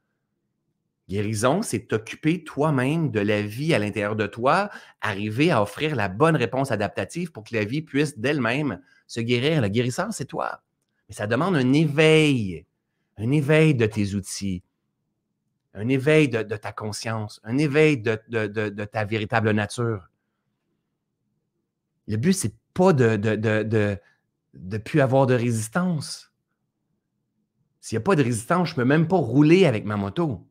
Guérison, 1.08 1.62
c'est 1.62 1.86
t'occuper 1.86 2.42
toi-même 2.42 3.10
de 3.10 3.20
la 3.20 3.40
vie 3.40 3.74
à 3.74 3.78
l'intérieur 3.78 4.16
de 4.16 4.26
toi, 4.26 4.70
arriver 5.00 5.52
à 5.52 5.62
offrir 5.62 5.94
la 5.94 6.08
bonne 6.08 6.34
réponse 6.34 6.72
adaptative 6.72 7.30
pour 7.30 7.44
que 7.44 7.54
la 7.54 7.64
vie 7.64 7.82
puisse 7.82 8.18
d'elle-même 8.18 8.80
se 9.06 9.20
guérir. 9.20 9.62
Le 9.62 9.68
guérisseur, 9.68 10.08
c'est 10.10 10.24
toi. 10.24 10.62
Mais 11.08 11.14
ça 11.14 11.28
demande 11.28 11.54
un 11.54 11.72
éveil, 11.72 12.66
un 13.18 13.30
éveil 13.30 13.74
de 13.76 13.86
tes 13.86 14.14
outils, 14.14 14.64
un 15.74 15.88
éveil 15.88 16.28
de, 16.28 16.42
ta 16.42 16.72
conscience, 16.72 17.40
un 17.44 17.56
éveil 17.58 17.98
de, 17.98 18.84
ta 18.84 19.04
véritable 19.04 19.50
nature. 19.52 20.08
Le 22.08 22.16
but, 22.16 22.32
c'est 22.32 22.54
pas 22.74 22.92
de 22.92 23.16
ne 24.54 24.78
plus 24.78 25.00
avoir 25.00 25.26
de 25.26 25.34
résistance. 25.34 26.32
S'il 27.80 27.96
n'y 27.96 28.02
a 28.02 28.04
pas 28.04 28.16
de 28.16 28.22
résistance, 28.24 28.68
je 28.68 28.72
ne 28.72 28.76
peux 28.76 28.84
même 28.84 29.06
pas 29.06 29.16
rouler 29.16 29.66
avec 29.66 29.84
ma 29.84 29.96
moto. 29.96 30.45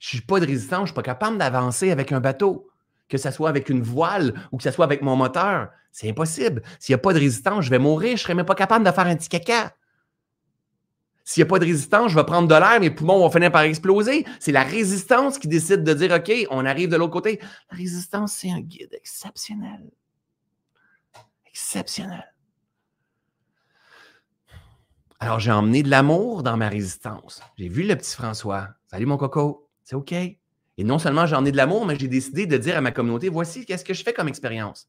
Je 0.00 0.08
suis 0.08 0.20
pas 0.22 0.40
de 0.40 0.46
résistance, 0.46 0.78
je 0.78 0.82
ne 0.82 0.86
suis 0.86 0.94
pas 0.94 1.02
capable 1.02 1.38
d'avancer 1.38 1.90
avec 1.90 2.10
un 2.10 2.20
bateau, 2.20 2.70
que 3.08 3.18
ce 3.18 3.30
soit 3.30 3.50
avec 3.50 3.68
une 3.68 3.82
voile 3.82 4.34
ou 4.50 4.56
que 4.56 4.62
ce 4.62 4.70
soit 4.70 4.86
avec 4.86 5.02
mon 5.02 5.14
moteur. 5.14 5.68
C'est 5.92 6.08
impossible. 6.08 6.62
S'il 6.78 6.94
n'y 6.94 6.98
a 6.98 7.02
pas 7.02 7.12
de 7.12 7.18
résistance, 7.18 7.66
je 7.66 7.70
vais 7.70 7.78
mourir, 7.78 8.08
je 8.08 8.14
ne 8.14 8.18
serai 8.18 8.34
même 8.34 8.46
pas 8.46 8.54
capable 8.54 8.84
de 8.84 8.90
faire 8.90 9.06
un 9.06 9.14
petit 9.14 9.28
caca. 9.28 9.76
S'il 11.22 11.42
n'y 11.44 11.48
a 11.48 11.50
pas 11.50 11.58
de 11.58 11.66
résistance, 11.66 12.10
je 12.10 12.16
vais 12.16 12.24
prendre 12.24 12.48
de 12.48 12.54
l'air, 12.54 12.80
mes 12.80 12.90
poumons 12.90 13.18
vont 13.18 13.30
finir 13.30 13.52
par 13.52 13.62
exploser. 13.62 14.24
C'est 14.40 14.52
la 14.52 14.64
résistance 14.64 15.38
qui 15.38 15.48
décide 15.48 15.84
de 15.84 15.92
dire 15.92 16.12
OK, 16.12 16.32
on 16.50 16.64
arrive 16.64 16.88
de 16.88 16.96
l'autre 16.96 17.12
côté. 17.12 17.38
La 17.70 17.76
résistance, 17.76 18.32
c'est 18.32 18.50
un 18.50 18.60
guide 18.60 18.94
exceptionnel. 18.94 19.82
Exceptionnel. 21.46 22.34
Alors, 25.18 25.40
j'ai 25.40 25.52
emmené 25.52 25.82
de 25.82 25.90
l'amour 25.90 26.42
dans 26.42 26.56
ma 26.56 26.70
résistance. 26.70 27.42
J'ai 27.58 27.68
vu 27.68 27.82
le 27.82 27.94
petit 27.96 28.14
François. 28.14 28.70
Salut 28.86 29.04
mon 29.04 29.18
coco. 29.18 29.69
C'est 29.90 29.96
OK. 29.96 30.12
Et 30.12 30.84
non 30.84 31.00
seulement 31.00 31.26
j'en 31.26 31.44
ai 31.44 31.50
de 31.50 31.56
l'amour, 31.56 31.84
mais 31.84 31.98
j'ai 31.98 32.06
décidé 32.06 32.46
de 32.46 32.56
dire 32.56 32.76
à 32.76 32.80
ma 32.80 32.92
communauté, 32.92 33.28
voici 33.28 33.66
qu'est-ce 33.66 33.84
que 33.84 33.92
je 33.92 34.04
fais 34.04 34.12
comme 34.12 34.28
expérience. 34.28 34.88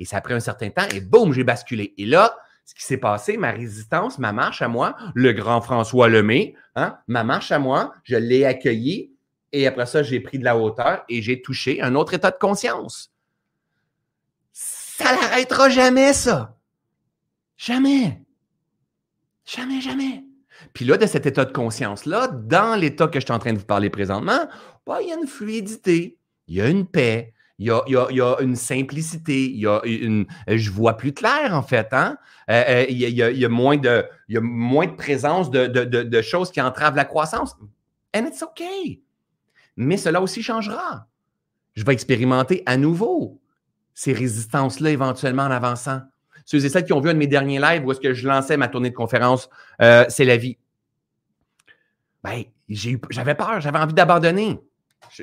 Et 0.00 0.04
ça 0.04 0.16
a 0.16 0.20
pris 0.20 0.34
un 0.34 0.40
certain 0.40 0.68
temps 0.68 0.88
et 0.92 1.00
boum, 1.00 1.32
j'ai 1.32 1.44
basculé. 1.44 1.94
Et 1.96 2.06
là, 2.06 2.36
ce 2.64 2.74
qui 2.74 2.82
s'est 2.82 2.96
passé, 2.96 3.36
ma 3.36 3.52
résistance, 3.52 4.18
ma 4.18 4.32
marche 4.32 4.62
à 4.62 4.68
moi, 4.68 4.96
le 5.14 5.32
grand 5.32 5.60
François 5.60 6.08
Lemay, 6.08 6.56
hein, 6.74 6.98
ma 7.06 7.22
marche 7.22 7.52
à 7.52 7.60
moi, 7.60 7.94
je 8.02 8.16
l'ai 8.16 8.44
accueilli 8.44 9.12
et 9.52 9.68
après 9.68 9.86
ça, 9.86 10.02
j'ai 10.02 10.18
pris 10.18 10.40
de 10.40 10.44
la 10.44 10.58
hauteur 10.58 11.04
et 11.08 11.22
j'ai 11.22 11.40
touché 11.40 11.80
un 11.80 11.94
autre 11.94 12.14
état 12.14 12.32
de 12.32 12.38
conscience. 12.38 13.12
Ça 14.50 15.04
n'arrêtera 15.04 15.68
jamais, 15.68 16.12
ça. 16.12 16.58
Jamais. 17.56 18.20
Jamais, 19.44 19.80
jamais. 19.80 20.25
Puis 20.72 20.84
là, 20.84 20.96
de 20.96 21.06
cet 21.06 21.26
état 21.26 21.44
de 21.44 21.52
conscience-là, 21.52 22.28
dans 22.28 22.78
l'état 22.78 23.08
que 23.08 23.20
je 23.20 23.24
suis 23.24 23.32
en 23.32 23.38
train 23.38 23.52
de 23.52 23.58
vous 23.58 23.64
parler 23.64 23.90
présentement, 23.90 24.48
bah, 24.86 24.98
il 25.02 25.08
y 25.08 25.12
a 25.12 25.16
une 25.16 25.26
fluidité, 25.26 26.18
il 26.48 26.56
y 26.56 26.60
a 26.60 26.68
une 26.68 26.86
paix, 26.86 27.34
il 27.58 27.66
y 27.66 28.20
a, 28.20 28.36
une 28.40 28.56
simplicité, 28.56 29.46
il 29.46 29.58
y 29.58 29.66
a 29.66 29.80
une. 29.84 30.26
Je 30.46 30.70
vois 30.70 30.96
plus 30.96 31.14
clair, 31.14 31.54
en 31.54 31.62
fait. 31.62 31.88
Hein? 31.92 32.18
Euh, 32.50 32.64
euh, 32.68 32.86
il, 32.88 32.98
y 32.98 33.44
a, 33.44 33.48
moins 33.48 33.78
de, 33.78 34.96
présence 34.96 35.50
de, 35.50 35.66
de, 35.66 35.84
de, 35.84 36.22
choses 36.22 36.50
qui 36.50 36.60
entravent 36.60 36.96
la 36.96 37.06
croissance. 37.06 37.56
And 38.14 38.26
it's 38.26 38.42
OK. 38.42 38.62
Mais 39.76 39.96
cela 39.96 40.20
aussi 40.20 40.42
changera. 40.42 41.06
Je 41.74 41.84
vais 41.84 41.92
expérimenter 41.92 42.62
à 42.66 42.76
nouveau 42.76 43.40
ces 43.94 44.12
résistances-là 44.12 44.90
éventuellement 44.90 45.44
en 45.44 45.50
avançant. 45.50 46.02
Ceux 46.46 46.64
et 46.64 46.68
celles 46.68 46.84
qui 46.84 46.92
ont 46.92 47.00
vu 47.00 47.10
un 47.10 47.14
de 47.14 47.18
mes 47.18 47.26
derniers 47.26 47.58
lives 47.58 47.84
où 47.84 47.90
est-ce 47.92 48.00
que 48.00 48.14
je 48.14 48.26
lançais 48.26 48.56
ma 48.56 48.68
tournée 48.68 48.90
de 48.90 48.94
conférence, 48.94 49.50
euh, 49.82 50.06
c'est 50.08 50.24
la 50.24 50.36
vie. 50.36 50.56
Ben, 52.22 52.44
j'avais 52.68 53.34
peur, 53.34 53.60
j'avais 53.60 53.78
envie 53.78 53.94
d'abandonner. 53.94 54.58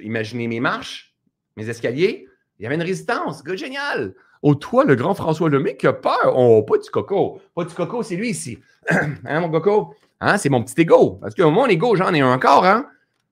Imaginez 0.02 0.48
mes 0.48 0.60
marches, 0.60 1.16
mes 1.56 1.68
escaliers, 1.68 2.28
il 2.60 2.64
y 2.64 2.66
avait 2.66 2.76
une 2.76 2.82
résistance. 2.82 3.42
Génial. 3.56 4.14
Oh, 4.42 4.56
toi, 4.56 4.84
le 4.84 4.96
grand 4.96 5.16
François 5.16 5.50
Lemay 5.50 5.78
qui 5.78 5.88
a 5.88 5.94
peur. 5.94 6.34
Oh, 6.36 6.62
pas 6.64 6.78
du 6.78 6.90
coco. 6.90 7.42
Pas 7.56 7.64
du 7.64 7.74
coco, 7.74 8.04
c'est 8.04 8.18
lui 8.18 8.30
ici. 8.30 8.60
hein, 8.90 9.40
mon 9.40 9.50
coco? 9.50 9.96
Hein, 10.20 10.38
c'est 10.38 10.50
mon 10.50 10.62
petit 10.62 10.82
ego. 10.82 11.18
Parce 11.22 11.34
que 11.34 11.44
mon 11.44 11.66
ego, 11.68 11.96
j'en 11.96 12.14
ai 12.14 12.20
un 12.20 12.34
encore. 12.34 12.66
Hein? 12.66 12.88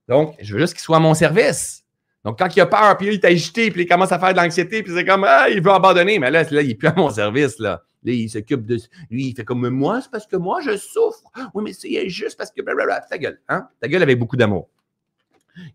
Donc, 0.07 0.35
je 0.41 0.53
veux 0.53 0.59
juste 0.59 0.73
qu'il 0.73 0.81
soit 0.81 0.97
à 0.97 1.01
mon 1.01 1.13
service. 1.13 1.80
Donc, 2.23 2.37
quand 2.37 2.55
il 2.55 2.61
a 2.61 2.65
peur, 2.67 2.97
puis 2.97 3.07
il 3.07 3.13
est 3.13 3.25
agité, 3.25 3.71
puis 3.71 3.83
il 3.83 3.87
commence 3.87 4.11
à 4.11 4.19
faire 4.19 4.33
de 4.33 4.37
l'anxiété, 4.37 4.83
puis 4.83 4.93
c'est 4.93 5.05
comme, 5.05 5.23
ah, 5.23 5.49
il 5.49 5.61
veut 5.61 5.71
abandonner. 5.71 6.19
Mais 6.19 6.29
là, 6.29 6.43
là 6.43 6.61
il 6.61 6.67
n'est 6.67 6.75
plus 6.75 6.87
à 6.87 6.93
mon 6.95 7.09
service, 7.09 7.57
là. 7.59 7.83
Là, 8.03 8.13
il 8.13 8.29
s'occupe 8.29 8.65
de. 8.65 8.77
Lui, 9.09 9.27
il 9.27 9.35
fait 9.35 9.43
comme 9.43 9.69
moi, 9.69 10.01
c'est 10.01 10.09
parce 10.09 10.25
que 10.25 10.35
moi, 10.35 10.59
je 10.61 10.75
souffre. 10.75 11.21
Oui, 11.53 11.63
mais 11.63 11.73
c'est 11.73 12.09
juste 12.09 12.37
parce 12.37 12.51
que. 12.51 12.61
Blablabla. 12.61 13.01
Ta 13.01 13.17
gueule. 13.17 13.39
Hein? 13.47 13.67
Ta 13.79 13.87
gueule 13.87 14.01
avec 14.01 14.17
beaucoup 14.17 14.37
d'amour. 14.37 14.69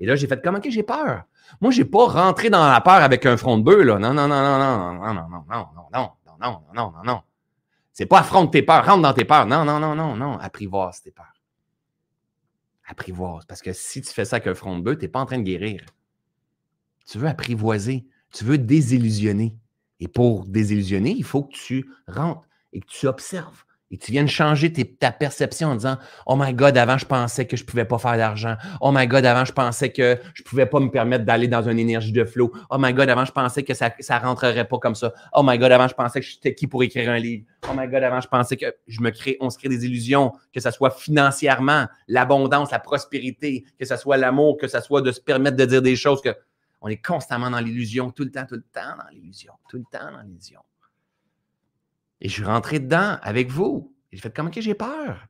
Et 0.01 0.07
là, 0.07 0.17
j'ai 0.17 0.27
fait 0.27 0.43
comme, 0.43 0.57
OK, 0.57 0.67
j'ai 0.69 0.83
peur. 0.83 1.23
Moi, 1.61 1.71
je 1.71 1.83
n'ai 1.83 1.85
pas 1.85 2.07
rentré 2.07 2.51
dans 2.51 2.67
la 2.69 2.81
peur 2.81 2.95
avec 2.95 3.27
un 3.27 3.37
front 3.37 3.59
de 3.59 3.63
bœuf, 3.63 3.85
là. 3.85 3.99
Non, 3.99 4.13
non, 4.13 4.27
non, 4.27 4.43
non, 4.43 4.59
non, 4.59 4.95
non, 4.95 5.15
non, 5.15 5.15
non, 5.15 5.29
non, 5.29 5.47
non, 5.53 5.89
non, 5.93 5.93
non, 5.93 6.11
non, 6.41 6.63
non, 6.75 6.93
non, 6.93 7.05
non. 7.05 7.21
C'est 7.93 8.07
pas 8.07 8.21
affronte 8.21 8.53
tes 8.53 8.63
peurs, 8.63 8.85
rentre 8.85 9.03
dans 9.03 9.15
tes 9.15 9.25
peurs. 9.25 9.47
Non, 9.47 9.65
non, 9.65 9.79
non, 9.79 9.95
non, 9.95 10.17
non. 10.17 10.39
Apprivoise 10.39 11.01
tes 11.01 11.13
peurs. 11.13 11.41
Apprivoise. 12.87 13.45
Parce 13.47 13.63
que 13.63 13.73
si 13.73 14.03
tu 14.03 14.13
fais 14.13 14.25
ça 14.25 14.37
avec 14.37 14.49
un 14.49 14.55
front 14.55 14.77
de 14.77 14.83
bœuf, 14.83 14.99
tu 14.99 15.05
n'es 15.05 15.09
pas 15.09 15.21
en 15.21 15.27
train 15.27 15.39
de 15.39 15.45
guérir. 15.45 15.81
Tu 17.11 17.19
veux 17.19 17.29
apprivoiser, 17.29 18.07
tu 18.33 18.45
veux 18.45 18.59
désillusionner. 18.59 19.57
Et 20.01 20.09
pour 20.09 20.45
désillusionner, 20.45 21.15
il 21.17 21.25
faut 21.25 21.45
que 21.45 21.55
tu 21.55 21.89
rentres 22.07 22.47
et 22.73 22.81
que 22.81 22.87
tu 22.87 23.07
observes 23.07 23.67
et 23.91 23.99
tu 23.99 24.11
viens 24.11 24.25
de 24.25 24.29
changer 24.29 24.73
ta 24.73 25.13
perception 25.13 25.69
en 25.69 25.75
disant 25.77 25.97
Oh 26.27 26.35
my 26.37 26.53
God, 26.53 26.77
avant, 26.77 26.99
je 26.99 27.07
pensais 27.07 27.47
que 27.47 27.57
je 27.57 27.63
ne 27.63 27.67
pouvais 27.67 27.85
pas 27.85 27.99
faire 27.99 28.17
d'argent. 28.17 28.57
Oh 28.81 28.91
my 28.93 29.07
God, 29.07 29.25
avant, 29.25 29.45
je 29.45 29.53
pensais 29.53 29.91
que 29.91 30.19
je 30.35 30.43
ne 30.43 30.45
pouvais 30.45 30.67
pas 30.67 30.81
me 30.81 30.91
permettre 30.91 31.25
d'aller 31.25 31.47
dans 31.47 31.63
une 31.63 31.79
énergie 31.79 32.13
de 32.13 32.25
flow. 32.25 32.53
Oh 32.71 32.77
my 32.79 32.93
God, 32.93 33.09
avant, 33.09 33.25
je 33.25 33.33
pensais 33.33 33.63
que 33.63 33.75
ça 33.75 33.91
ne 33.91 34.25
rentrerait 34.25 34.67
pas 34.67 34.79
comme 34.79 34.97
ça. 34.97 35.13
Oh 35.33 35.43
my 35.45 35.57
God, 35.57 35.71
avant, 35.71 35.87
je 35.87 35.95
pensais 35.95 36.21
que 36.21 36.27
j'étais 36.27 36.55
qui 36.55 36.67
pour 36.67 36.83
écrire 36.83 37.11
un 37.11 37.19
livre. 37.19 37.45
Oh 37.71 37.75
my 37.77 37.87
God, 37.87 38.03
avant, 38.03 38.21
je 38.21 38.29
pensais 38.29 38.57
que 38.57 38.67
je 38.89 39.01
me 39.01 39.11
crée, 39.11 39.37
on 39.41 39.51
se 39.51 39.59
crée 39.59 39.69
des 39.69 39.87
illusions, 39.87 40.33
que 40.53 40.61
ce 40.61 40.71
soit 40.73 40.91
financièrement, 40.91 41.87
l'abondance, 42.09 42.73
la 42.73 42.81
prospérité, 42.81 43.65
que 43.79 43.85
ce 43.85 43.97
soit 43.97 44.17
l'amour, 44.17 44.57
que 44.57 44.67
ce 44.67 44.81
soit 44.81 45.01
de 45.01 45.13
se 45.13 45.21
permettre 45.21 45.57
de 45.57 45.65
dire 45.65 45.83
des 45.83 45.95
choses 45.95 46.21
que 46.21 46.35
on 46.81 46.89
est 46.89 47.01
constamment 47.01 47.51
dans 47.51 47.61
l'illusion, 47.61 48.11
tout 48.11 48.25
le 48.25 48.31
temps, 48.31 48.47
tout 48.47 48.55
le 48.55 48.63
temps 48.63 48.97
dans 48.99 49.09
l'illusion, 49.11 49.53
tout 49.69 49.79
le 49.79 49.85
temps 49.91 50.11
dans 50.13 50.21
l'illusion. 50.23 50.61
Et 52.21 52.29
je 52.29 52.35
suis 52.35 52.45
rentré 52.45 52.79
dedans 52.79 53.19
avec 53.23 53.51
vous. 53.51 53.95
J'ai 54.13 54.21
fait 54.21 54.35
comment 54.35 54.51
que 54.51 54.61
j'ai 54.61 54.75
peur? 54.75 55.27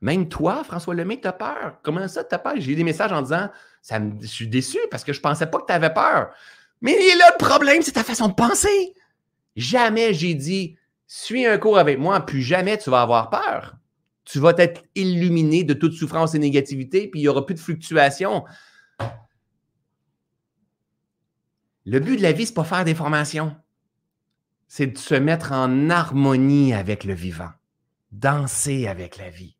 Même 0.00 0.28
toi, 0.28 0.64
François 0.64 0.94
Lemay, 0.94 1.20
tu 1.20 1.28
as 1.28 1.32
peur. 1.32 1.78
Comment 1.82 2.06
ça, 2.08 2.24
tu 2.24 2.34
as 2.34 2.38
peur? 2.38 2.54
J'ai 2.56 2.72
eu 2.72 2.76
des 2.76 2.84
messages 2.84 3.12
en 3.12 3.22
disant 3.22 3.48
ça 3.82 3.98
je 4.20 4.26
suis 4.26 4.48
déçu 4.48 4.78
parce 4.90 5.04
que 5.04 5.12
je 5.12 5.18
ne 5.18 5.22
pensais 5.22 5.46
pas 5.46 5.58
que 5.58 5.66
tu 5.66 5.72
avais 5.72 5.92
peur. 5.92 6.30
Mais 6.80 6.92
là, 6.92 7.30
le 7.32 7.38
problème, 7.38 7.82
c'est 7.82 7.92
ta 7.92 8.04
façon 8.04 8.28
de 8.28 8.34
penser. 8.34 8.94
Jamais 9.56 10.14
j'ai 10.14 10.34
dit 10.34 10.76
suis 11.08 11.46
un 11.46 11.58
cours 11.58 11.78
avec 11.78 11.98
moi, 11.98 12.24
puis 12.24 12.42
jamais 12.42 12.78
tu 12.78 12.90
vas 12.90 13.02
avoir 13.02 13.30
peur. 13.30 13.76
Tu 14.24 14.38
vas 14.38 14.52
être 14.58 14.82
illuminé 14.94 15.64
de 15.64 15.72
toute 15.72 15.94
souffrance 15.94 16.34
et 16.34 16.38
négativité, 16.38 17.08
puis 17.08 17.20
il 17.20 17.22
n'y 17.22 17.28
aura 17.28 17.46
plus 17.46 17.54
de 17.54 17.60
fluctuation. 17.60 18.44
Le 21.88 22.00
but 22.00 22.16
de 22.16 22.22
la 22.22 22.32
vie, 22.32 22.44
ce 22.44 22.50
n'est 22.50 22.54
pas 22.54 22.64
faire 22.64 22.84
des 22.84 22.94
formations 22.94 23.56
c'est 24.68 24.86
de 24.86 24.98
se 24.98 25.14
mettre 25.14 25.52
en 25.52 25.90
harmonie 25.90 26.74
avec 26.74 27.04
le 27.04 27.14
vivant, 27.14 27.50
danser 28.12 28.86
avec 28.86 29.16
la 29.16 29.30
vie. 29.30 29.56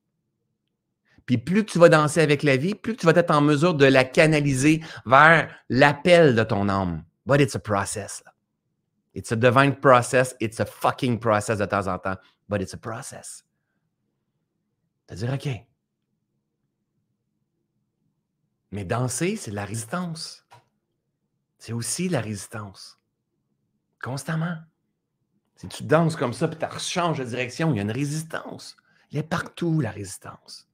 Puis 1.25 1.39
plus 1.39 1.65
tu 1.65 1.79
vas 1.79 1.89
danser 1.89 2.21
avec 2.21 2.43
la 2.43 2.57
vie, 2.57 2.75
plus 2.75 2.97
tu 2.97 3.07
vas 3.07 3.13
être 3.13 3.31
en 3.31 3.41
mesure 3.41 3.75
de 3.75 3.87
la 3.87 4.05
canaliser 4.05 4.83
vers 5.05 5.51
l'appel 5.69 6.35
de 6.35 6.43
ton 6.45 6.69
âme. 6.69 7.05
But 7.27 7.41
it's 7.41 7.57
a 7.57 7.59
process. 7.59 8.23
It's 9.15 9.33
a 9.33 9.37
divine 9.37 9.77
process. 9.77 10.37
It's 10.41 10.61
a 10.61 10.67
fucking 10.67 11.19
process 11.19 11.59
de 11.59 11.67
temps 11.67 11.87
en 11.87 11.99
temps. 11.99 12.17
But 12.49 12.63
it's 12.63 12.75
a 12.75 12.79
process. 12.79 13.45
C'est-à-dire, 15.07 15.35
OK. 15.35 15.49
Mais 18.71 18.85
danser, 18.85 19.37
c'est 19.37 19.51
de 19.51 19.57
la 19.57 19.65
résistance. 19.65 20.47
C'est 21.59 21.73
aussi 21.73 22.09
la 22.09 22.21
résistance. 22.21 22.99
Constamment. 24.03 24.57
Si 25.57 25.67
tu 25.69 25.83
danses 25.83 26.15
comme 26.15 26.33
ça, 26.33 26.47
puis 26.47 26.59
tu 26.59 26.79
changes 26.79 27.19
de 27.19 27.25
direction, 27.25 27.73
il 27.73 27.77
y 27.77 27.79
a 27.81 27.83
une 27.83 27.91
résistance. 27.91 28.77
Il 29.11 29.19
est 29.19 29.25
partout, 29.25 29.81
la 29.81 29.91
résistance. 29.91 30.69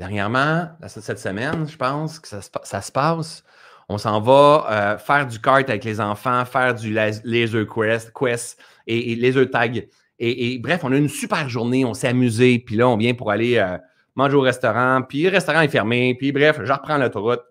Dernièrement, 0.00 0.68
cette 0.86 1.18
semaine, 1.18 1.68
je 1.68 1.76
pense 1.76 2.18
que 2.18 2.26
ça, 2.26 2.40
se 2.40 2.90
passe. 2.90 3.44
On 3.88 3.98
s'en 3.98 4.20
va 4.20 4.66
euh, 4.70 4.98
faire 4.98 5.26
du 5.26 5.38
kart 5.38 5.68
avec 5.68 5.84
les 5.84 6.00
enfants, 6.00 6.44
faire 6.44 6.74
du 6.74 6.92
laser 6.92 7.66
quest, 7.66 8.12
quest 8.18 8.58
et, 8.86 9.14
laser 9.14 9.50
tag. 9.50 9.88
Et, 10.18 10.58
bref, 10.58 10.80
on 10.84 10.92
a 10.92 10.96
une 10.96 11.08
super 11.08 11.48
journée, 11.48 11.84
on 11.84 11.94
s'est 11.94 12.08
amusé. 12.08 12.58
Puis 12.58 12.76
là, 12.76 12.88
on 12.88 12.96
vient 12.96 13.14
pour 13.14 13.30
aller 13.30 13.58
euh, 13.58 13.76
manger 14.14 14.36
au 14.36 14.40
restaurant. 14.40 15.02
Puis 15.02 15.22
le 15.24 15.30
restaurant 15.30 15.60
est 15.60 15.68
fermé. 15.68 16.16
Puis 16.18 16.32
bref, 16.32 16.60
je 16.64 16.72
reprends 16.72 16.96
l'autoroute. 16.96 17.42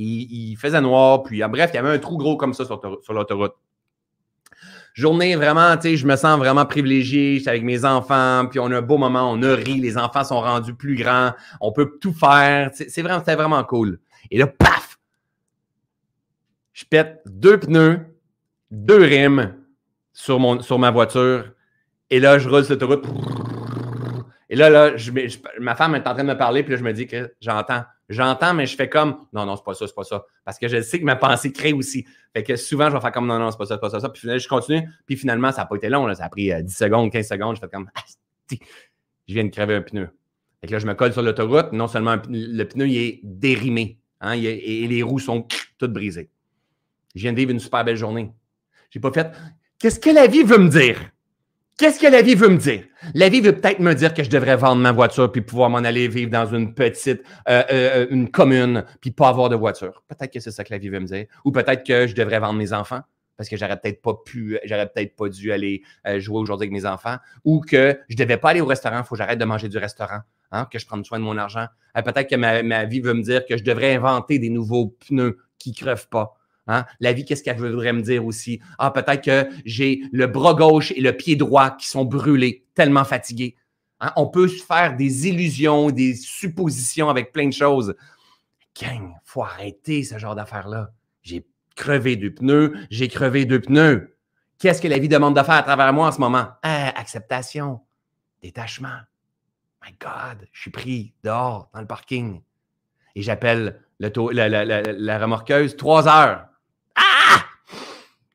Il, 0.00 0.56
faisait 0.56 0.80
noir. 0.80 1.22
Puis 1.22 1.42
bref, 1.48 1.70
il 1.72 1.76
y 1.76 1.78
avait 1.78 1.90
un 1.90 1.98
trou 1.98 2.16
gros 2.16 2.36
comme 2.36 2.54
ça 2.54 2.64
sur 2.64 3.12
l'autoroute 3.12 3.54
journée 4.98 5.36
vraiment, 5.36 5.76
tu 5.76 5.82
sais, 5.82 5.96
je 5.96 6.06
me 6.06 6.16
sens 6.16 6.38
vraiment 6.38 6.66
privilégié. 6.66 7.38
J'étais 7.38 7.50
avec 7.50 7.62
mes 7.62 7.84
enfants, 7.84 8.46
puis 8.50 8.58
on 8.58 8.66
a 8.66 8.78
un 8.78 8.82
beau 8.82 8.98
moment, 8.98 9.30
on 9.30 9.40
a 9.44 9.54
ri, 9.54 9.80
les 9.80 9.96
enfants 9.96 10.24
sont 10.24 10.40
rendus 10.40 10.74
plus 10.74 10.96
grands, 10.96 11.32
on 11.60 11.70
peut 11.70 11.98
tout 12.00 12.12
faire. 12.12 12.70
C'est 12.74 13.02
vraiment, 13.02 13.20
c'était 13.20 13.36
vraiment 13.36 13.62
cool. 13.62 14.00
Et 14.32 14.38
là, 14.38 14.48
paf! 14.48 14.98
Je 16.72 16.84
pète 16.84 17.22
deux 17.26 17.58
pneus, 17.58 18.00
deux 18.72 19.02
rimes 19.02 19.54
sur, 20.12 20.40
mon, 20.40 20.60
sur 20.60 20.80
ma 20.80 20.90
voiture. 20.90 21.44
Et 22.10 22.18
là, 22.18 22.38
je 22.40 22.48
roule 22.48 22.64
sur 22.64 22.74
l'autoroute. 22.74 23.06
Et 24.50 24.56
là, 24.56 24.68
là 24.68 24.96
ma 25.60 25.76
femme 25.76 25.94
est 25.94 26.06
en 26.08 26.14
train 26.14 26.24
de 26.24 26.28
me 26.28 26.38
parler, 26.38 26.64
puis 26.64 26.72
là, 26.72 26.78
je 26.78 26.84
me 26.84 26.92
dis 26.92 27.06
que 27.06 27.32
j'entends 27.40 27.84
J'entends, 28.08 28.54
mais 28.54 28.66
je 28.66 28.74
fais 28.74 28.88
comme 28.88 29.26
non, 29.32 29.44
non, 29.44 29.56
c'est 29.56 29.64
pas 29.64 29.74
ça, 29.74 29.86
c'est 29.86 29.94
pas 29.94 30.04
ça. 30.04 30.24
Parce 30.44 30.58
que 30.58 30.66
je 30.66 30.80
sais 30.80 30.98
que 30.98 31.04
ma 31.04 31.16
pensée 31.16 31.52
crée 31.52 31.72
aussi. 31.72 32.06
Fait 32.32 32.42
que 32.42 32.56
souvent, 32.56 32.88
je 32.88 32.94
vais 32.94 33.00
faire 33.00 33.12
comme 33.12 33.26
non, 33.26 33.38
non, 33.38 33.50
c'est 33.50 33.58
pas 33.58 33.66
ça, 33.66 33.74
c'est 33.74 33.80
pas 33.80 34.00
ça, 34.00 34.08
Puis 34.08 34.20
finalement, 34.20 34.38
je 34.38 34.48
continue. 34.48 34.88
Puis 35.06 35.16
finalement, 35.16 35.52
ça 35.52 35.62
n'a 35.62 35.66
pas 35.66 35.76
été 35.76 35.88
long. 35.88 36.12
Ça 36.14 36.24
a 36.24 36.28
pris 36.28 36.46
10 36.46 36.52
euh, 36.52 36.86
secondes, 36.86 37.12
15 37.12 37.28
secondes. 37.28 37.56
Je 37.56 37.60
fais 37.60 37.68
comme 37.68 37.90
ah, 37.94 38.00
je 38.50 39.34
viens 39.34 39.44
de 39.44 39.50
crever 39.50 39.74
un 39.74 39.82
pneu. 39.82 40.08
Fait 40.60 40.68
que 40.68 40.72
là, 40.72 40.78
je 40.78 40.86
me 40.86 40.94
colle 40.94 41.12
sur 41.12 41.22
l'autoroute. 41.22 41.72
Non 41.72 41.86
seulement 41.86 42.16
le 42.28 42.64
pneu, 42.64 42.88
il 42.88 42.96
est 42.96 43.20
dérimé. 43.22 43.98
Hein, 44.20 44.32
et 44.32 44.86
les 44.88 45.02
roues 45.02 45.20
sont 45.20 45.46
toutes 45.78 45.92
brisées. 45.92 46.30
Je 47.14 47.22
viens 47.22 47.32
de 47.32 47.38
vivre 47.38 47.52
une 47.52 47.60
super 47.60 47.84
belle 47.84 47.96
journée. 47.96 48.32
J'ai 48.90 49.00
pas 49.00 49.12
fait. 49.12 49.30
Qu'est-ce 49.78 50.00
que 50.00 50.10
la 50.10 50.26
vie 50.26 50.42
veut 50.42 50.58
me 50.58 50.68
dire? 50.68 50.98
Qu'est-ce 51.78 52.00
que 52.00 52.08
la 52.08 52.22
vie 52.22 52.34
veut 52.34 52.48
me 52.48 52.56
dire? 52.56 52.82
La 53.14 53.28
vie 53.28 53.40
veut 53.40 53.52
peut-être 53.52 53.78
me 53.78 53.94
dire 53.94 54.12
que 54.12 54.24
je 54.24 54.30
devrais 54.30 54.56
vendre 54.56 54.82
ma 54.82 54.90
voiture 54.90 55.30
puis 55.30 55.42
pouvoir 55.42 55.70
m'en 55.70 55.78
aller 55.78 56.08
vivre 56.08 56.28
dans 56.28 56.52
une 56.52 56.74
petite, 56.74 57.22
euh, 57.48 57.62
euh, 57.70 58.06
une 58.10 58.32
commune 58.32 58.84
puis 59.00 59.12
pas 59.12 59.28
avoir 59.28 59.48
de 59.48 59.54
voiture. 59.54 60.02
Peut-être 60.08 60.32
que 60.32 60.40
c'est 60.40 60.50
ça 60.50 60.64
que 60.64 60.72
la 60.72 60.78
vie 60.78 60.88
veut 60.88 60.98
me 60.98 61.06
dire. 61.06 61.26
Ou 61.44 61.52
peut-être 61.52 61.86
que 61.86 62.08
je 62.08 62.16
devrais 62.16 62.40
vendre 62.40 62.58
mes 62.58 62.72
enfants 62.72 63.02
parce 63.36 63.48
que 63.48 63.56
j'aurais 63.56 63.78
peut-être 63.78 64.02
pas 64.02 64.14
pu, 64.14 64.58
j'aurais 64.64 64.88
peut-être 64.88 65.14
pas 65.14 65.28
dû 65.28 65.52
aller 65.52 65.82
euh, 66.08 66.18
jouer 66.18 66.38
aujourd'hui 66.38 66.64
avec 66.64 66.72
mes 66.72 66.84
enfants. 66.84 67.18
Ou 67.44 67.60
que 67.60 67.96
je 68.08 68.16
devais 68.16 68.38
pas 68.38 68.50
aller 68.50 68.60
au 68.60 68.66
restaurant, 68.66 68.98
il 68.98 69.04
faut 69.04 69.14
que 69.14 69.18
j'arrête 69.18 69.38
de 69.38 69.44
manger 69.44 69.68
du 69.68 69.78
restaurant, 69.78 70.22
hein, 70.50 70.66
que 70.72 70.80
je 70.80 70.86
prenne 70.86 71.04
soin 71.04 71.20
de 71.20 71.24
mon 71.24 71.38
argent. 71.38 71.66
peut-être 71.94 72.28
que 72.28 72.34
ma, 72.34 72.64
ma 72.64 72.86
vie 72.86 73.00
veut 73.00 73.14
me 73.14 73.22
dire 73.22 73.46
que 73.46 73.56
je 73.56 73.62
devrais 73.62 73.94
inventer 73.94 74.40
des 74.40 74.50
nouveaux 74.50 74.96
pneus 75.06 75.38
qui 75.60 75.72
crevent 75.72 76.08
pas. 76.08 76.37
Hein? 76.68 76.84
La 77.00 77.12
vie, 77.12 77.24
qu'est-ce 77.24 77.42
qu'elle 77.42 77.58
voudrait 77.58 77.92
me 77.92 78.02
dire 78.02 78.24
aussi? 78.24 78.60
Ah, 78.78 78.90
peut-être 78.90 79.24
que 79.24 79.48
j'ai 79.64 80.02
le 80.12 80.26
bras 80.26 80.54
gauche 80.54 80.92
et 80.92 81.00
le 81.00 81.12
pied 81.12 81.34
droit 81.34 81.70
qui 81.70 81.88
sont 81.88 82.04
brûlés, 82.04 82.66
tellement 82.74 83.04
fatigués. 83.04 83.56
Hein? 84.00 84.12
On 84.16 84.26
peut 84.26 84.48
faire 84.48 84.94
des 84.94 85.26
illusions, 85.26 85.90
des 85.90 86.14
suppositions 86.14 87.08
avec 87.08 87.32
plein 87.32 87.48
de 87.48 87.52
choses. 87.52 87.94
Gang, 88.80 89.14
faut 89.24 89.42
arrêter 89.42 90.04
ce 90.04 90.18
genre 90.18 90.34
d'affaires-là. 90.34 90.92
J'ai 91.22 91.46
crevé 91.74 92.16
deux 92.16 92.32
pneus, 92.32 92.74
j'ai 92.90 93.08
crevé 93.08 93.44
deux 93.44 93.60
pneus. 93.60 94.16
Qu'est-ce 94.58 94.82
que 94.82 94.88
la 94.88 94.98
vie 94.98 95.08
demande 95.08 95.36
de 95.36 95.42
faire 95.42 95.54
à 95.54 95.62
travers 95.62 95.92
moi 95.92 96.08
en 96.08 96.12
ce 96.12 96.20
moment? 96.20 96.48
Ah, 96.62 96.92
acceptation, 96.98 97.80
détachement. 98.42 99.00
My 99.84 99.94
God, 100.00 100.48
je 100.52 100.60
suis 100.60 100.70
pris 100.70 101.14
dehors 101.22 101.70
dans 101.72 101.80
le 101.80 101.86
parking. 101.86 102.42
Et 103.14 103.22
j'appelle 103.22 103.80
la, 104.00 105.18
remorqueuse 105.18 105.76
trois 105.76 106.08
heures. 106.08 106.47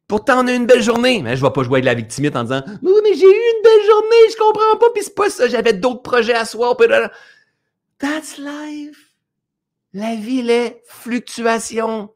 Pourtant, 0.07 0.43
on 0.43 0.47
a 0.47 0.53
une 0.53 0.66
belle 0.66 0.82
journée. 0.82 1.22
Mais 1.24 1.36
je 1.36 1.41
vais 1.41 1.51
pas 1.51 1.64
jouer 1.64 1.82
de 1.82 1.86
la 1.86 1.93
victimite 1.93 2.36
en 2.36 2.43
disant 2.43 2.61
Oui, 2.82 2.93
mais 3.03 3.16
j'ai 3.16 3.26
eu 3.26 3.28
une 3.28 3.64
belle 3.64 3.86
journée, 3.89 4.32
je 4.32 4.38
comprends 4.38 4.78
pas, 4.80 4.88
puis 4.93 5.03
c'est 5.03 5.16
pas 5.16 5.30
ça, 5.30 5.47
j'avais 5.47 5.74
d'autres 5.74 6.01
projets 6.01 6.36
à 6.36 6.45
soi. 6.45 6.76
That's 7.99 8.38
life. 8.38 9.11
La 9.93 10.16
vie, 10.16 10.39
elle 10.39 10.49
est 10.49 10.82
fluctuation. 10.88 12.09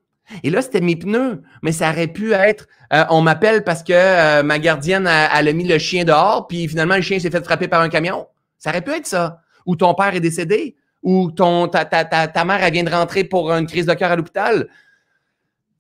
Et 0.44 0.50
là, 0.50 0.62
c'était 0.62 0.82
mes 0.82 0.96
pneus, 0.96 1.42
mais 1.62 1.72
ça 1.72 1.90
aurait 1.90 2.08
pu 2.08 2.34
être 2.34 2.68
euh, 2.94 3.04
on 3.10 3.22
m'appelle 3.22 3.64
parce 3.64 3.84
que 3.84 3.94
euh, 3.94 4.44
ma 4.44 4.60
gardienne 4.60 5.08
a, 5.08 5.26
a, 5.26 5.44
mis 5.54 5.68
le 5.68 5.78
chien 5.78 6.06
dehors, 6.06 6.48
puis 6.48 6.68
finalement, 6.68 6.96
le 6.96 7.02
chien 7.02 7.20
s'est 7.20 7.30
fait 7.30 7.44
frapper 7.44 7.68
par 7.68 7.82
un 7.82 7.90
camion. 7.90 8.28
Ça 8.58 8.70
aurait 8.70 8.82
pu 8.82 8.92
être 8.92 9.08
ça. 9.08 9.42
Ou 9.66 9.76
ton 9.76 9.94
père 9.94 10.16
est 10.16 10.22
décédé, 10.22 10.76
ou 11.04 11.32
ton, 11.32 11.68
ta, 11.68 11.84
ta, 11.86 12.06
ta, 12.06 12.28
ta 12.28 12.46
mère 12.46 12.64
elle 12.64 12.74
vient 12.74 12.84
de 12.84 12.92
rentrer 12.92 13.24
pour 13.24 13.52
une 13.52 13.68
crise 13.68 13.86
de 13.86 13.94
cœur 13.94 14.12
à 14.12 14.16
l'hôpital. 14.16 14.70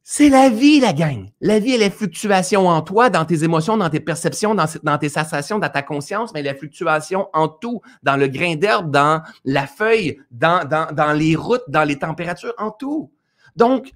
C'est 0.09 0.29
la 0.29 0.47
vie, 0.47 0.79
la 0.79 0.93
gang. 0.93 1.29
La 1.41 1.59
vie, 1.59 1.73
elle 1.73 1.81
est 1.81 1.89
fluctuation 1.89 2.69
en 2.69 2.81
toi, 2.81 3.09
dans 3.09 3.25
tes 3.25 3.43
émotions, 3.43 3.75
dans 3.75 3.89
tes 3.89 3.99
perceptions, 3.99 4.55
dans, 4.55 4.97
tes 4.97 5.09
sensations, 5.09 5.59
dans 5.59 5.67
ta 5.67 5.81
conscience, 5.81 6.33
mais 6.33 6.41
la 6.41 6.55
fluctuation 6.55 7.27
en 7.33 7.49
tout, 7.49 7.81
dans 8.03 8.15
le 8.15 8.29
grain 8.29 8.55
d'herbe, 8.55 8.89
dans 8.89 9.21
la 9.43 9.67
feuille, 9.67 10.17
dans, 10.31 10.65
les 11.13 11.35
routes, 11.35 11.65
dans 11.67 11.83
les 11.83 11.97
températures, 11.99 12.53
en 12.57 12.71
tout. 12.71 13.11
Donc, 13.57 13.91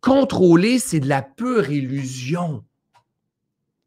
contrôler, 0.00 0.80
c'est 0.80 0.98
de 0.98 1.08
la 1.08 1.22
pure 1.22 1.70
illusion. 1.70 2.64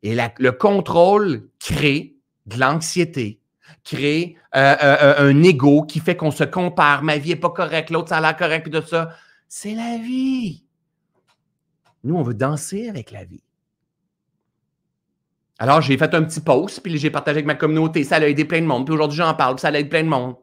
Et 0.01 0.15
le 0.15 0.51
contrôle 0.51 1.49
crée 1.59 2.15
de 2.45 2.57
l'anxiété, 2.57 3.41
crée 3.83 4.37
euh, 4.55 4.77
euh, 4.81 4.97
euh, 5.01 5.29
un 5.29 5.43
ego 5.43 5.83
qui 5.83 5.99
fait 5.99 6.15
qu'on 6.15 6.31
se 6.31 6.45
compare. 6.45 7.03
Ma 7.03 7.17
vie 7.17 7.31
n'est 7.31 7.35
pas 7.35 7.49
correcte, 7.49 7.89
l'autre, 7.89 8.07
ça 8.07 8.19
a 8.19 8.21
l'air 8.21 8.37
correct, 8.37 8.63
puis 8.63 8.71
tout 8.71 8.87
ça. 8.87 9.09
C'est 9.49 9.75
la 9.75 9.97
vie. 9.97 10.64
Nous, 12.05 12.15
on 12.15 12.21
veut 12.21 12.35
danser 12.35 12.87
avec 12.87 13.11
la 13.11 13.25
vie. 13.25 13.41
Alors, 15.57 15.81
j'ai 15.81 15.97
fait 15.97 16.13
un 16.13 16.21
petit 16.21 16.39
post, 16.39 16.81
puis 16.81 16.97
j'ai 16.97 17.09
partagé 17.09 17.37
avec 17.37 17.47
ma 17.47 17.55
communauté. 17.55 18.03
Ça 18.03 18.17
a 18.17 18.27
aidé 18.27 18.45
plein 18.45 18.61
de 18.61 18.67
monde. 18.67 18.85
Puis 18.85 18.93
aujourd'hui, 18.93 19.17
j'en 19.17 19.33
parle, 19.33 19.57
ça 19.57 19.69
a 19.69 19.71
aidé 19.71 19.89
plein 19.89 20.03
de 20.03 20.09
monde. 20.09 20.35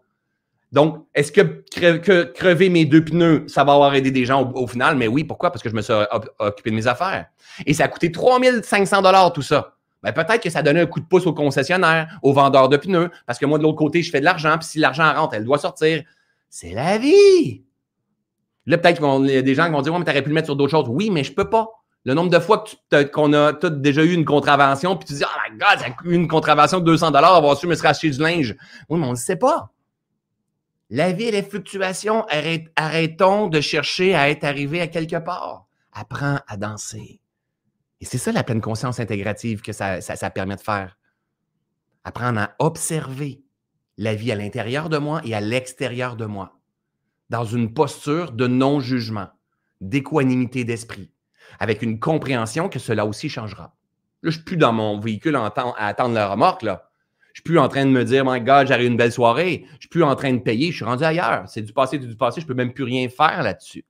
Donc, 0.73 1.07
est-ce 1.15 1.31
que, 1.31 2.25
crever 2.33 2.69
mes 2.69 2.85
deux 2.85 3.05
pneus, 3.05 3.45
ça 3.47 3.63
va 3.63 3.75
avoir 3.75 3.95
aidé 3.95 4.11
des 4.11 4.25
gens 4.25 4.51
au, 4.55 4.67
final? 4.67 4.97
Mais 4.97 5.07
oui, 5.07 5.23
pourquoi? 5.23 5.53
Parce 5.53 5.63
que 5.63 5.69
je 5.69 5.75
me 5.75 5.83
suis 5.83 5.93
occupé 6.39 6.71
de 6.71 6.75
mes 6.75 6.87
affaires. 6.89 7.27
Et 7.65 7.75
ça 7.75 7.85
a 7.85 7.89
coûté 7.89 8.11
3500 8.11 9.03
dollars 9.03 9.33
tout 9.33 9.43
ça. 9.43 9.77
Ben, 10.03 10.13
peut-être 10.13 10.43
que 10.43 10.51
ça 10.51 10.63
donnait 10.63 10.81
un 10.81 10.87
coup 10.87 10.99
de 10.99 11.05
pouce 11.05 11.27
au 11.27 11.33
concessionnaire, 11.33 12.19
au 12.23 12.33
vendeur 12.33 12.69
de 12.69 12.77
pneus, 12.77 13.11
parce 13.25 13.39
que 13.39 13.47
moi, 13.47 13.59
de 13.59 13.63
l'autre 13.63 13.79
côté, 13.79 14.03
je 14.03 14.11
fais 14.11 14.19
de 14.19 14.25
l'argent, 14.25 14.59
puis 14.59 14.67
si 14.67 14.79
l'argent 14.81 15.13
rentre, 15.13 15.35
elle 15.35 15.45
doit 15.45 15.59
sortir. 15.59 16.03
C'est 16.49 16.73
la 16.73 16.99
vie. 16.99 17.63
Là, 18.67 18.79
peut-être 18.79 19.01
qu'il 19.01 19.31
y 19.31 19.37
a 19.37 19.43
des 19.43 19.55
gens 19.55 19.67
qui 19.67 19.73
vont 19.73 19.83
dire, 19.83 19.93
ouais, 19.93 19.99
mais 19.99 20.05
t'aurais 20.05 20.23
pu 20.23 20.29
le 20.29 20.35
mettre 20.35 20.47
sur 20.47 20.57
d'autres 20.57 20.71
choses. 20.71 20.89
Oui, 20.89 21.11
mais 21.11 21.25
je 21.25 21.33
peux 21.33 21.51
pas. 21.51 21.69
Le 22.05 22.15
nombre 22.15 22.31
de 22.31 22.39
fois 22.39 22.65
qu'on 23.13 23.33
a 23.33 23.53
déjà 23.53 24.03
eu 24.03 24.13
une 24.13 24.25
contravention, 24.25 24.97
puis 24.97 25.07
tu 25.07 25.15
dis, 25.15 25.25
oh 25.25 25.39
my 25.51 25.57
God, 25.57 25.79
ça 25.79 25.87
a 25.87 25.95
eu 26.05 26.15
une 26.15 26.29
contravention 26.29 26.81
de 26.81 26.85
200 26.85 27.15
avoir 27.15 27.57
su 27.57 27.67
me 27.67 27.75
se 27.75 27.83
racheter 27.83 28.11
du 28.11 28.19
linge. 28.21 28.57
Oui, 28.89 28.99
mais 28.99 29.07
on 29.07 29.13
ne 29.13 29.17
sait 29.17 29.37
pas. 29.37 29.71
La 30.91 31.13
vie 31.13 31.25
et 31.25 31.31
les 31.31 31.43
fluctuations, 31.43 32.27
arrêtons 32.77 33.47
de 33.47 33.61
chercher 33.61 34.15
à 34.15 34.29
être 34.31 34.45
arrivé 34.45 34.81
à 34.81 34.89
quelque 34.89 35.17
part. 35.17 35.67
Apprends 35.93 36.41
à 36.47 36.57
danser. 36.57 37.21
Et 38.01 38.05
c'est 38.05 38.19
ça 38.19 38.33
la 38.33 38.43
pleine 38.43 38.61
conscience 38.61 38.99
intégrative 38.99 39.63
que 39.63 39.73
ça, 39.73 40.01
ça 40.01 40.31
permet 40.31 40.57
de 40.57 40.61
faire. 40.61 40.99
Apprendre 42.05 42.41
à 42.41 42.55
observer 42.59 43.43
la 43.97 44.15
vie 44.15 44.33
à 44.33 44.35
l'intérieur 44.35 44.89
de 44.89 44.99
moi 44.99 45.21
et 45.25 45.35
à 45.35 45.41
l'extérieur 45.41 46.17
de 46.17 46.27
moi, 46.27 46.59
dans 47.33 47.45
une 47.47 47.73
posture 47.73 48.33
de 48.33 48.47
non-jugement, 48.47 49.29
d'équanimité 49.81 50.65
d'esprit 50.65 51.11
avec 51.59 51.81
une 51.81 51.99
compréhension 51.99 52.69
que 52.69 52.79
cela 52.79 53.07
aussi 53.07 53.31
changera. 53.31 53.63
Là, 53.63 53.71
je 54.25 54.29
ne 54.29 54.33
suis 54.33 54.43
plus 54.43 54.59
dans 54.59 54.73
mon 54.73 55.01
véhicule 55.01 55.37
à 55.37 55.47
attendre 55.87 56.15
la 56.15 56.29
remorque. 56.29 56.63
Là. 56.63 56.91
Je 57.25 57.31
ne 57.31 57.35
suis 57.37 57.43
plus 57.43 57.59
en 57.59 57.69
train 57.69 57.87
de 57.87 57.91
me 57.91 58.05
dire, 58.05 58.25
my 58.27 58.41
God, 58.41 58.69
j'ai 58.69 58.87
une 58.87 58.99
belle 58.99 59.13
soirée. 59.13 59.65
Je 59.67 59.75
ne 59.75 59.81
suis 59.81 59.89
plus 59.89 60.03
en 60.03 60.15
train 60.15 60.33
de 60.33 60.41
payer. 60.41 60.71
Je 60.71 60.77
suis 60.77 60.85
rendu 60.85 61.05
ailleurs. 61.05 61.45
C'est 61.47 61.63
du 61.63 61.73
passé, 61.73 61.99
du 61.99 62.15
passé. 62.17 62.41
Je 62.43 62.45
ne 62.45 62.49
peux 62.49 62.55
même 62.55 62.75
plus 62.75 62.85
rien 62.85 63.09
faire 63.09 63.43
là-dessus. 63.43 63.85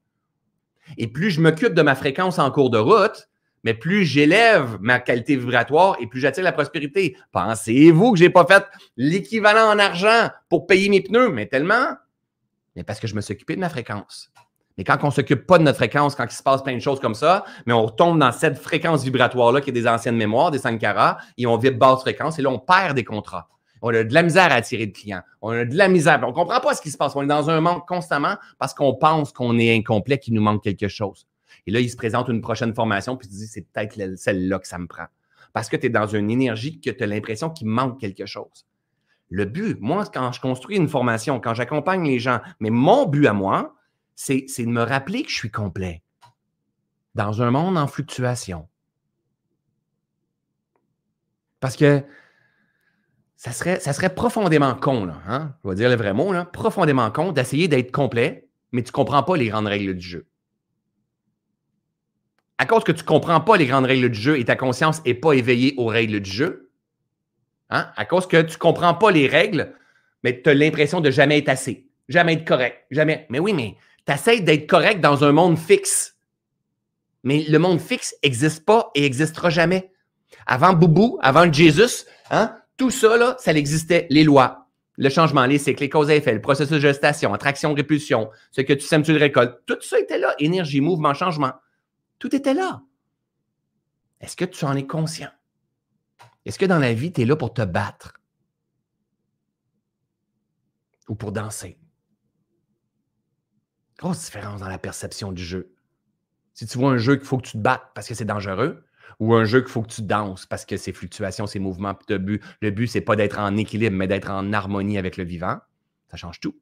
Et 0.96 1.08
plus 1.08 1.32
je 1.32 1.40
m'occupe 1.40 1.74
de 1.74 1.82
ma 1.82 1.96
fréquence 1.96 2.38
en 2.38 2.50
cours 2.50 2.70
de 2.70 2.78
route, 2.78 3.28
mais 3.64 3.74
plus 3.74 4.04
j'élève 4.04 4.78
ma 4.80 5.00
qualité 5.00 5.36
vibratoire 5.36 5.96
et 6.00 6.06
plus 6.06 6.20
j'attire 6.20 6.44
la 6.44 6.52
prospérité. 6.52 7.16
Pensez-vous 7.32 8.12
que 8.12 8.18
je 8.18 8.24
n'ai 8.24 8.30
pas 8.30 8.46
fait 8.46 8.64
l'équivalent 8.96 9.68
en 9.68 9.78
argent 9.78 10.30
pour 10.48 10.66
payer 10.68 10.88
mes 10.88 11.00
pneus? 11.00 11.28
Mais 11.30 11.46
tellement. 11.46 11.96
Mais 12.76 12.84
parce 12.84 13.00
que 13.00 13.06
je 13.06 13.14
me 13.14 13.20
suis 13.20 13.34
occupé 13.34 13.54
de 13.54 13.60
ma 13.60 13.68
fréquence. 13.68 14.30
Mais 14.78 14.84
quand 14.84 14.96
on 15.02 15.08
ne 15.08 15.12
s'occupe 15.12 15.46
pas 15.46 15.58
de 15.58 15.64
notre 15.64 15.76
fréquence, 15.76 16.14
quand 16.14 16.24
il 16.24 16.34
se 16.34 16.42
passe 16.42 16.62
plein 16.62 16.74
de 16.74 16.80
choses 16.80 17.00
comme 17.00 17.14
ça, 17.14 17.44
mais 17.66 17.72
on 17.72 17.88
tombe 17.88 18.18
dans 18.18 18.32
cette 18.32 18.58
fréquence 18.58 19.04
vibratoire-là 19.04 19.60
qui 19.60 19.70
est 19.70 19.74
des 19.74 19.86
anciennes 19.86 20.16
mémoires, 20.16 20.50
des 20.50 20.58
Sankara, 20.58 21.18
et 21.36 21.46
on 21.46 21.58
vibre 21.58 21.78
basse 21.78 22.00
fréquence, 22.00 22.38
et 22.38 22.42
là, 22.42 22.50
on 22.50 22.58
perd 22.58 22.96
des 22.96 23.04
contrats. 23.04 23.48
On 23.82 23.88
a 23.88 24.04
de 24.04 24.14
la 24.14 24.22
misère 24.22 24.50
à 24.52 24.54
attirer 24.54 24.86
de 24.86 24.92
clients. 24.92 25.22
On 25.42 25.50
a 25.50 25.64
de 25.64 25.76
la 25.76 25.88
misère. 25.88 26.20
On 26.22 26.28
ne 26.28 26.32
comprend 26.32 26.60
pas 26.60 26.74
ce 26.74 26.80
qui 26.80 26.90
se 26.90 26.96
passe. 26.96 27.16
On 27.16 27.22
est 27.22 27.26
dans 27.26 27.50
un 27.50 27.60
manque 27.60 27.86
constamment 27.86 28.36
parce 28.58 28.74
qu'on 28.74 28.94
pense 28.94 29.32
qu'on 29.32 29.58
est 29.58 29.76
incomplet, 29.76 30.18
qu'il 30.18 30.34
nous 30.34 30.42
manque 30.42 30.62
quelque 30.62 30.86
chose. 30.86 31.26
Et 31.66 31.72
là, 31.72 31.80
il 31.80 31.90
se 31.90 31.96
présente 31.96 32.28
une 32.28 32.40
prochaine 32.40 32.74
formation, 32.74 33.16
puis 33.16 33.28
tu 33.28 33.34
dis, 33.34 33.46
c'est 33.46 33.66
peut-être 33.72 34.16
celle-là 34.16 34.60
que 34.60 34.68
ça 34.68 34.78
me 34.78 34.86
prend. 34.86 35.06
Parce 35.52 35.68
que 35.68 35.76
tu 35.76 35.86
es 35.86 35.90
dans 35.90 36.06
une 36.06 36.30
énergie 36.30 36.80
que 36.80 36.90
tu 36.90 37.02
as 37.02 37.06
l'impression 37.06 37.50
qu'il 37.50 37.66
manque 37.66 38.00
quelque 38.00 38.24
chose. 38.24 38.66
Le 39.32 39.46
but, 39.46 39.80
moi, 39.80 40.04
quand 40.12 40.30
je 40.30 40.42
construis 40.42 40.76
une 40.76 40.88
formation, 40.88 41.40
quand 41.40 41.54
j'accompagne 41.54 42.06
les 42.06 42.18
gens, 42.18 42.40
mais 42.60 42.68
mon 42.68 43.06
but 43.06 43.26
à 43.26 43.32
moi, 43.32 43.74
c'est 44.14 44.44
de 44.58 44.66
me 44.66 44.82
rappeler 44.82 45.22
que 45.22 45.30
je 45.30 45.34
suis 45.34 45.50
complet 45.50 46.02
dans 47.14 47.40
un 47.40 47.50
monde 47.50 47.78
en 47.78 47.86
fluctuation. 47.86 48.68
Parce 51.60 51.76
que 51.76 52.04
ça 53.36 53.52
serait, 53.52 53.80
ça 53.80 53.94
serait 53.94 54.14
profondément 54.14 54.74
con, 54.74 55.08
hein? 55.26 55.54
je 55.64 55.70
vais 55.70 55.76
dire 55.76 55.88
le 55.88 55.96
vrai 55.96 56.12
mot, 56.12 56.30
là, 56.34 56.44
profondément 56.44 57.10
con 57.10 57.32
d'essayer 57.32 57.68
d'être 57.68 57.90
complet, 57.90 58.50
mais 58.70 58.82
tu 58.82 58.90
ne 58.90 58.92
comprends 58.92 59.22
pas 59.22 59.38
les 59.38 59.48
grandes 59.48 59.66
règles 59.66 59.94
du 59.94 60.06
jeu. 60.06 60.26
À 62.58 62.66
cause 62.66 62.84
que 62.84 62.92
tu 62.92 63.02
ne 63.02 63.08
comprends 63.08 63.40
pas 63.40 63.56
les 63.56 63.66
grandes 63.66 63.86
règles 63.86 64.10
du 64.10 64.20
jeu 64.20 64.38
et 64.38 64.44
ta 64.44 64.56
conscience 64.56 65.02
n'est 65.06 65.14
pas 65.14 65.32
éveillée 65.32 65.72
aux 65.78 65.86
règles 65.86 66.20
du 66.20 66.30
jeu, 66.30 66.61
hein? 67.72 67.90
à 67.96 68.04
cause 68.04 68.28
que 68.28 68.40
tu 68.42 68.54
ne 68.54 68.58
comprends 68.58 68.94
pas 68.94 69.10
les 69.10 69.26
règles, 69.26 69.72
mais 70.22 70.40
tu 70.40 70.50
as 70.50 70.54
l'impression 70.54 71.00
de 71.00 71.10
jamais 71.10 71.38
être 71.38 71.48
assez, 71.48 71.88
jamais 72.08 72.34
être 72.34 72.46
correct, 72.46 72.84
jamais. 72.90 73.26
Mais 73.30 73.40
oui, 73.40 73.52
mais 73.52 73.76
tu 74.06 74.12
essaies 74.12 74.40
d'être 74.40 74.68
correct 74.68 75.00
dans 75.00 75.24
un 75.24 75.32
monde 75.32 75.58
fixe. 75.58 76.16
Mais 77.24 77.44
le 77.48 77.58
monde 77.58 77.80
fixe 77.80 78.14
n'existe 78.22 78.64
pas 78.64 78.90
et 78.94 79.00
n'existera 79.00 79.50
jamais. 79.50 79.90
Avant 80.46 80.72
Boubou, 80.72 81.18
avant 81.22 81.50
Jésus, 81.52 82.04
hein, 82.30 82.56
tout 82.76 82.90
ça, 82.90 83.16
là, 83.16 83.36
ça 83.38 83.52
existait. 83.52 84.06
Les 84.10 84.24
lois, 84.24 84.68
le 84.96 85.08
changement, 85.08 85.46
les 85.46 85.58
cycles, 85.58 85.82
les 85.82 85.88
causes 85.88 86.10
à 86.10 86.14
effet, 86.14 86.32
le 86.32 86.40
processus 86.40 86.72
de 86.72 86.80
gestation, 86.80 87.32
attraction, 87.32 87.74
répulsion, 87.74 88.30
ce 88.50 88.60
que 88.60 88.72
tu 88.72 88.86
sèmes, 88.86 89.02
tu 89.02 89.12
le 89.12 89.18
récoltes. 89.18 89.60
Tout 89.66 89.78
ça 89.80 89.98
était 89.98 90.18
là. 90.18 90.34
Énergie, 90.38 90.80
mouvement, 90.80 91.14
changement. 91.14 91.52
Tout 92.18 92.34
était 92.34 92.54
là. 92.54 92.82
Est-ce 94.20 94.36
que 94.36 94.44
tu 94.44 94.64
en 94.64 94.76
es 94.76 94.86
conscient? 94.86 95.30
Est-ce 96.44 96.58
que 96.58 96.66
dans 96.66 96.78
la 96.78 96.92
vie, 96.92 97.12
tu 97.12 97.22
es 97.22 97.24
là 97.24 97.36
pour 97.36 97.54
te 97.54 97.62
battre? 97.62 98.14
Ou 101.08 101.14
pour 101.14 101.32
danser? 101.32 101.78
Grosse 103.98 104.24
différence 104.24 104.60
dans 104.60 104.68
la 104.68 104.78
perception 104.78 105.32
du 105.32 105.44
jeu. 105.44 105.74
Si 106.54 106.66
tu 106.66 106.78
vois 106.78 106.90
un 106.90 106.98
jeu 106.98 107.16
qu'il 107.16 107.26
faut 107.26 107.38
que 107.38 107.46
tu 107.46 107.52
te 107.52 107.58
battes 107.58 107.90
parce 107.94 108.08
que 108.08 108.14
c'est 108.14 108.24
dangereux, 108.24 108.84
ou 109.20 109.34
un 109.34 109.44
jeu 109.44 109.60
qu'il 109.60 109.70
faut 109.70 109.82
que 109.82 109.92
tu 109.92 110.02
danses 110.02 110.46
parce 110.46 110.64
que 110.64 110.76
c'est 110.76 110.92
fluctuations, 110.92 111.46
c'est 111.46 111.58
mouvements, 111.58 111.96
le 112.08 112.18
but, 112.18 112.42
le 112.60 112.70
but, 112.70 112.88
c'est 112.88 113.00
pas 113.00 113.16
d'être 113.16 113.38
en 113.38 113.56
équilibre, 113.56 113.96
mais 113.96 114.08
d'être 114.08 114.30
en 114.30 114.52
harmonie 114.52 114.98
avec 114.98 115.16
le 115.16 115.24
vivant, 115.24 115.60
ça 116.08 116.16
change 116.16 116.40
tout. 116.40 116.58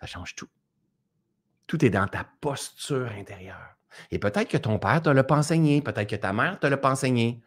Ça 0.00 0.06
change 0.06 0.34
tout. 0.34 0.48
Tout 1.66 1.84
est 1.84 1.90
dans 1.90 2.06
ta 2.06 2.28
posture 2.40 3.10
intérieure. 3.18 3.76
Et 4.10 4.18
peut-être 4.18 4.48
que 4.48 4.56
ton 4.56 4.78
père 4.78 5.02
te 5.02 5.08
l'a 5.08 5.24
pas 5.24 5.36
enseigné, 5.36 5.82
peut-être 5.82 6.08
que 6.08 6.16
ta 6.16 6.32
mère 6.32 6.58
te 6.58 6.66
l'a 6.66 6.76
pas 6.76 6.92
enseigné. 6.92 7.42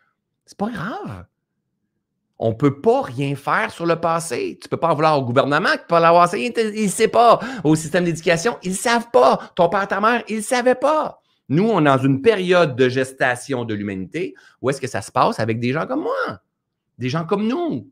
C'est 0.45 0.57
pas 0.57 0.69
grave. 0.69 1.25
On 2.39 2.49
ne 2.49 2.55
peut 2.55 2.81
pas 2.81 3.03
rien 3.03 3.35
faire 3.35 3.71
sur 3.71 3.85
le 3.85 3.95
passé. 3.95 4.57
Tu 4.59 4.67
ne 4.67 4.69
peux 4.69 4.77
pas 4.77 4.89
en 4.89 4.95
vouloir 4.95 5.17
au 5.17 5.23
gouvernement 5.23 5.71
qui 5.71 5.85
peut 5.87 5.99
l'avoir 5.99 6.23
enseigné. 6.25 6.53
Il 6.75 6.83
ne 6.83 6.89
sait 6.89 7.07
pas. 7.07 7.39
Au 7.63 7.75
système 7.75 8.03
d'éducation, 8.03 8.57
ils 8.63 8.71
ne 8.71 8.75
savent 8.75 9.09
pas. 9.11 9.39
Ton 9.55 9.69
père, 9.69 9.87
ta 9.87 10.01
mère, 10.01 10.23
ils 10.27 10.37
ne 10.37 10.41
savaient 10.41 10.75
pas. 10.75 11.21
Nous, 11.49 11.63
on 11.69 11.81
est 11.81 11.85
dans 11.85 11.97
une 11.97 12.21
période 12.21 12.75
de 12.75 12.89
gestation 12.89 13.65
de 13.65 13.73
l'humanité 13.73 14.33
où 14.61 14.69
est-ce 14.69 14.81
que 14.81 14.87
ça 14.87 15.01
se 15.01 15.11
passe 15.11 15.39
avec 15.39 15.59
des 15.59 15.71
gens 15.71 15.85
comme 15.85 16.01
moi, 16.01 16.41
des 16.97 17.09
gens 17.09 17.25
comme 17.25 17.47
nous. 17.47 17.89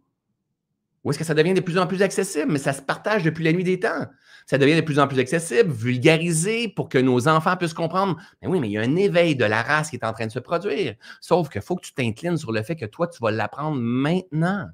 Où 1.04 1.12
est-ce 1.12 1.20
que 1.20 1.26
ça 1.26 1.34
devient 1.34 1.54
de 1.54 1.62
plus 1.62 1.78
en 1.78 1.88
plus 1.88 2.02
accessible? 2.02 2.52
Mais 2.52 2.60
ça 2.60 2.74
se 2.74 2.82
partage 2.82 3.24
depuis 3.24 3.43
la 3.43 3.54
nuit 3.54 3.64
des 3.64 3.80
temps. 3.80 4.06
Ça 4.45 4.58
devient 4.58 4.76
de 4.76 4.82
plus 4.82 4.99
en 4.99 5.08
plus 5.08 5.20
accessible, 5.20 5.72
vulgarisé 5.72 6.68
pour 6.68 6.89
que 6.89 6.97
nos 6.97 7.28
enfants 7.28 7.58
puissent 7.58 7.74
comprendre. 7.74 8.18
Mais 8.41 8.47
oui, 8.47 8.60
mais 8.60 8.70
il 8.70 8.74
y 8.74 8.78
a 8.78 8.82
un 8.82 8.95
éveil 8.95 9.36
de 9.36 9.45
la 9.45 9.64
race 9.64 9.89
qui 9.89 9.95
est 9.95 10.06
en 10.06 10.14
train 10.14 10.28
de 10.28 10.32
se 10.32 10.39
produire. 10.39 10.95
Sauf 11.20 11.49
qu'il 11.49 11.62
faut 11.62 11.76
que 11.76 11.86
tu 11.86 11.93
t'inclines 11.93 12.38
sur 12.38 12.52
le 12.52 12.62
fait 12.62 12.76
que 12.76 12.86
toi, 12.86 13.08
tu 13.08 13.20
vas 13.22 13.32
l'apprendre 13.32 13.78
maintenant. 13.80 14.68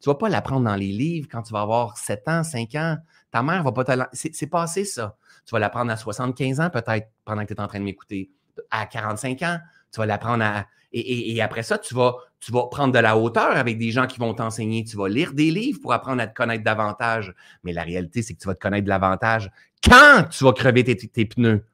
Tu 0.00 0.08
ne 0.08 0.12
vas 0.12 0.18
pas 0.18 0.28
l'apprendre 0.28 0.64
dans 0.64 0.76
les 0.76 0.92
livres 0.92 1.28
quand 1.30 1.42
tu 1.42 1.52
vas 1.52 1.60
avoir 1.60 1.96
7 1.96 2.28
ans, 2.28 2.42
5 2.42 2.74
ans. 2.74 2.96
Ta 3.30 3.42
mère 3.42 3.62
va 3.62 3.72
pas 3.72 3.84
te 3.84 3.92
C'est 4.12 4.46
passé 4.46 4.84
ça. 4.84 5.16
Tu 5.44 5.52
vas 5.52 5.58
l'apprendre 5.58 5.92
à 5.92 5.96
75 5.96 6.60
ans 6.60 6.70
peut-être 6.70 7.08
pendant 7.24 7.42
que 7.42 7.48
tu 7.48 7.54
es 7.54 7.60
en 7.60 7.68
train 7.68 7.78
de 7.78 7.84
m'écouter. 7.84 8.30
À 8.70 8.86
45 8.86 9.42
ans, 9.42 9.58
tu 9.92 10.00
vas 10.00 10.06
l'apprendre 10.06 10.42
à, 10.42 10.66
et, 10.92 11.42
après 11.42 11.62
ça, 11.62 11.78
tu 11.78 11.94
vas, 11.94 12.14
tu 12.40 12.52
vas 12.52 12.66
prendre 12.70 12.92
de 12.92 12.98
la 12.98 13.16
hauteur 13.16 13.56
avec 13.56 13.78
des 13.78 13.90
gens 13.90 14.06
qui 14.06 14.18
vont 14.18 14.34
t'enseigner. 14.34 14.84
Tu 14.84 14.96
vas 14.96 15.08
lire 15.08 15.32
des 15.32 15.50
livres 15.50 15.80
pour 15.80 15.92
apprendre 15.92 16.22
à 16.22 16.26
te 16.26 16.34
connaître 16.34 16.64
davantage. 16.64 17.34
Mais 17.64 17.72
la 17.72 17.82
réalité, 17.82 18.22
c'est 18.22 18.34
que 18.34 18.40
tu 18.40 18.46
vas 18.46 18.54
te 18.54 18.60
connaître 18.60 18.86
davantage 18.86 19.50
quand 19.82 20.24
tu 20.30 20.44
vas 20.44 20.52
crever 20.52 20.84
tes 20.84 21.24
pneus 21.24 21.64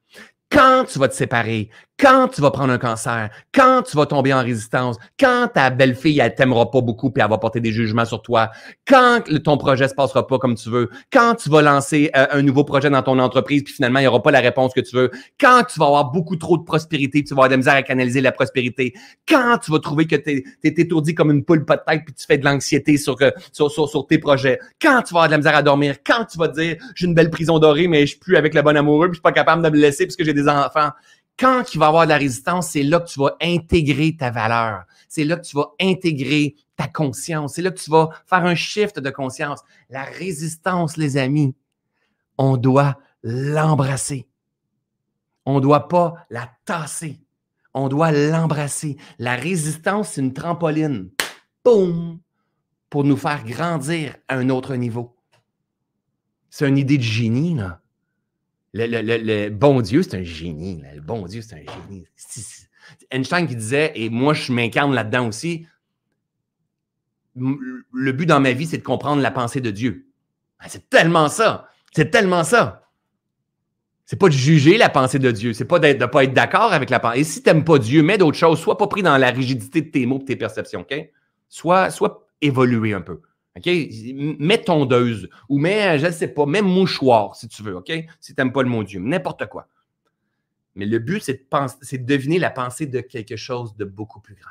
quand 0.53 0.85
tu 0.85 0.99
vas 0.99 1.09
te 1.09 1.15
séparer, 1.15 1.71
quand 1.99 2.29
tu 2.29 2.41
vas 2.41 2.51
prendre 2.51 2.73
un 2.73 2.79
cancer, 2.79 3.31
quand 3.55 3.83
tu 3.83 3.97
vas 3.97 4.07
tomber 4.07 4.33
en 4.33 4.43
résistance, 4.43 4.97
quand 5.19 5.49
ta 5.55 5.71
belle-fille, 5.71 6.19
elle 6.19 6.35
t'aimera 6.35 6.71
pas 6.71 6.81
beaucoup 6.81 7.11
puis 7.11 7.23
elle 7.23 7.31
va 7.31 7.39
porter 7.39 7.61
des 7.61 7.73
jugements 7.73 8.05
sur 8.05 8.23
toi, 8.23 8.51
quand 8.87 9.21
ton 9.45 9.57
projet 9.57 9.89
se 9.89 9.95
passera 9.95 10.27
pas 10.27 10.39
comme 10.39 10.57
tu 10.57 10.69
veux, 10.69 10.91
quand 11.13 11.37
tu 11.37 11.49
vas 11.49 11.63
lancer 11.63 12.11
euh, 12.17 12.27
un 12.31 12.43
nouveau 12.43 12.65
projet 12.65 12.91
dans 12.91 13.03
ton 13.03 13.19
entreprise 13.19 13.63
puis 13.63 13.75
finalement, 13.75 14.01
il 14.01 14.05
y 14.05 14.07
aura 14.07 14.23
pas 14.23 14.31
la 14.31 14.41
réponse 14.41 14.73
que 14.75 14.81
tu 14.81 14.97
veux, 14.97 15.11
quand 15.39 15.63
tu 15.65 15.79
vas 15.79 15.87
avoir 15.87 16.11
beaucoup 16.11 16.37
trop 16.37 16.59
de 16.59 16.65
prospérité, 16.65 17.23
tu 17.23 17.35
vas 17.35 17.45
avoir 17.45 17.49
de 17.49 17.53
la 17.53 17.59
misère 17.59 17.75
à 17.75 17.83
canaliser 17.83 18.21
la 18.21 18.33
prospérité, 18.33 18.95
quand 19.29 19.59
tu 19.59 19.71
vas 19.71 19.79
trouver 19.79 20.07
que 20.07 20.17
tu 20.17 20.45
es, 20.65 20.75
étourdi 20.83 21.15
comme 21.15 21.31
une 21.31 21.45
poule 21.45 21.65
pas 21.65 21.77
de 21.77 21.83
tête 21.87 22.03
puis 22.05 22.15
tu 22.15 22.27
fais 22.27 22.39
de 22.39 22.45
l'anxiété 22.45 22.97
sur, 22.97 23.17
euh, 23.23 23.31
sur, 23.53 23.71
sur, 23.71 23.89
sur, 23.89 24.07
tes 24.07 24.19
projets, 24.19 24.59
quand 24.81 25.03
tu 25.03 25.15
vas 25.15 25.21
avoir 25.21 25.27
de 25.27 25.33
la 25.33 25.39
misère 25.39 25.55
à 25.55 25.63
dormir, 25.63 25.97
quand 26.05 26.25
tu 26.25 26.39
vas 26.39 26.49
dire, 26.49 26.77
j'ai 26.97 27.07
une 27.07 27.15
belle 27.15 27.31
prison 27.31 27.59
dorée, 27.59 27.87
mais 27.87 28.01
je 28.03 28.13
suis 28.13 28.19
plus 28.19 28.37
avec 28.37 28.55
le 28.55 28.63
bon 28.63 28.77
amoureux 28.77 29.07
puis 29.07 29.15
je 29.15 29.19
suis 29.19 29.23
pas 29.23 29.33
capable 29.33 29.63
de 29.63 29.71
me 29.71 29.77
laisser 29.77 30.07
parce 30.07 30.17
que 30.17 30.25
j'ai 30.25 30.35
des 30.35 30.49
enfants. 30.49 30.91
Quand 31.43 31.75
il 31.75 31.79
va 31.81 31.87
y 31.87 31.89
avoir 31.89 32.05
de 32.05 32.11
la 32.11 32.19
résistance, 32.19 32.69
c'est 32.69 32.85
là 32.85 33.01
que 33.01 33.09
tu 33.09 33.19
vas 33.19 33.37
intégrer 33.43 34.17
ta 34.17 34.31
valeur. 34.31 34.85
C'est 35.09 35.25
là 35.25 35.35
que 35.35 35.45
tu 35.45 35.57
vas 35.57 35.73
intégrer 35.81 36.55
ta 36.77 36.87
conscience. 36.87 37.55
C'est 37.55 37.63
là 37.63 37.73
que 37.73 37.81
tu 37.81 37.91
vas 37.91 38.11
faire 38.27 38.45
un 38.45 38.55
shift 38.55 39.01
de 39.01 39.11
conscience. 39.11 39.59
La 39.91 40.05
résistance, 40.05 40.97
les 40.97 41.17
amis, 41.17 41.57
on 42.39 42.57
doit 42.57 42.97
l'embrasser. 43.25 44.29
On 45.45 45.57
ne 45.57 45.61
doit 45.61 45.89
pas 45.89 46.15
la 46.31 46.49
tasser. 46.65 47.19
On 47.75 47.89
doit 47.89 48.13
l'embrasser. 48.13 48.97
La 49.19 49.35
résistance, 49.35 50.11
c'est 50.11 50.21
une 50.21 50.35
trampoline. 50.35 51.11
Boum! 51.65 52.21
Pour 52.89 53.03
nous 53.03 53.17
faire 53.17 53.45
grandir 53.45 54.15
à 54.29 54.37
un 54.37 54.49
autre 54.49 54.77
niveau. 54.77 55.17
C'est 56.51 56.69
une 56.69 56.79
idée 56.79 56.99
de 56.99 57.03
génie, 57.03 57.57
là. 57.57 57.82
Le, 58.75 59.49
bon 59.51 59.81
Dieu, 59.81 60.03
c'est 60.03 60.17
un 60.17 60.23
génie. 60.23 60.83
Le 60.95 61.01
bon 61.01 61.27
Dieu, 61.27 61.43
c'est 61.43 61.55
un 61.55 61.59
génie. 61.59 62.07
Einstein 63.11 63.47
qui 63.47 63.57
disait, 63.57 63.93
et 63.95 64.09
moi, 64.09 64.35
je 64.35 64.53
m'incarne 64.53 64.95
là-dedans 64.95 65.29
aussi, 65.29 65.67
le 67.35 68.13
but 68.13 68.27
dans 68.27 68.41
ma 68.41 68.53
vie, 68.53 68.67
c'est 68.67 68.79
de 68.79 68.83
comprendre 68.83 69.23
la 69.23 69.31
pensée 69.31 69.61
de 69.61 69.71
Dieu. 69.71 70.07
Ben, 70.61 70.67
c'est 70.69 70.89
tellement 70.89 71.29
ça. 71.29 71.69
C'est 71.95 72.11
tellement 72.11 72.45
ça. 72.45 72.89
C'est 74.05 74.19
pas 74.19 74.29
de 74.29 74.35
juger 74.35 74.77
la 74.77 74.89
pensée 74.89 75.19
de 75.19 75.31
Dieu. 75.31 75.53
C'est 75.53 75.65
pas 75.65 75.79
de 75.79 75.89
ne 75.89 76.07
pas 76.07 76.25
être 76.25 76.35
d'accord 76.35 76.73
avec 76.73 76.91
la 76.91 77.01
pensée. 77.01 77.21
Et 77.21 77.25
si 77.25 77.43
tu 77.43 77.49
n'aimes 77.49 77.65
pas 77.65 77.79
Dieu, 77.79 78.03
mets 78.03 78.19
d'autres 78.19 78.37
choses. 78.37 78.59
Sois 78.59 78.77
pas 78.77 78.87
pris 78.87 79.03
dans 79.03 79.17
la 79.17 79.31
rigidité 79.31 79.81
de 79.83 79.91
tes 79.91 80.07
mots 80.07 80.17
et 80.17 80.21
de 80.21 80.25
tes 80.25 80.37
perceptions. 80.37 80.81
OK? 80.81 80.95
Sois, 81.49 81.91
sois 81.91 82.27
évolué 82.41 82.93
un 82.93 83.01
peu. 83.01 83.21
OK? 83.57 83.71
Mets 84.39 84.63
tondeuse 84.65 85.29
ou 85.49 85.59
mets, 85.59 85.99
je 85.99 86.07
ne 86.07 86.13
sais 86.13 86.29
pas, 86.29 86.47
mets 86.47 86.63
mouchoir 86.63 87.37
si 87.37 87.49
tu 87.49 87.63
veux. 87.63 87.77
OK? 87.77 87.93
Si 88.21 88.35
tu 88.35 88.41
n'aimes 88.41 88.53
pas 88.53 88.63
le 88.63 88.69
mot 88.69 88.83
Dieu. 88.83 89.01
N'importe 89.01 89.47
quoi. 89.47 89.69
Mais 90.75 90.87
le 90.87 90.99
but, 90.99 91.23
c'est 91.23 91.35
de, 91.35 91.47
penser, 91.49 91.77
c'est 91.83 91.99
de 91.99 92.07
deviner 92.07 92.39
la 92.39 92.51
pensée 92.51 92.87
de 92.87 93.01
quelque 93.01 93.37
chose 93.37 93.77
de 93.77 93.85
beaucoup 93.85 94.21
plus 94.21 94.35
grand. 94.35 94.51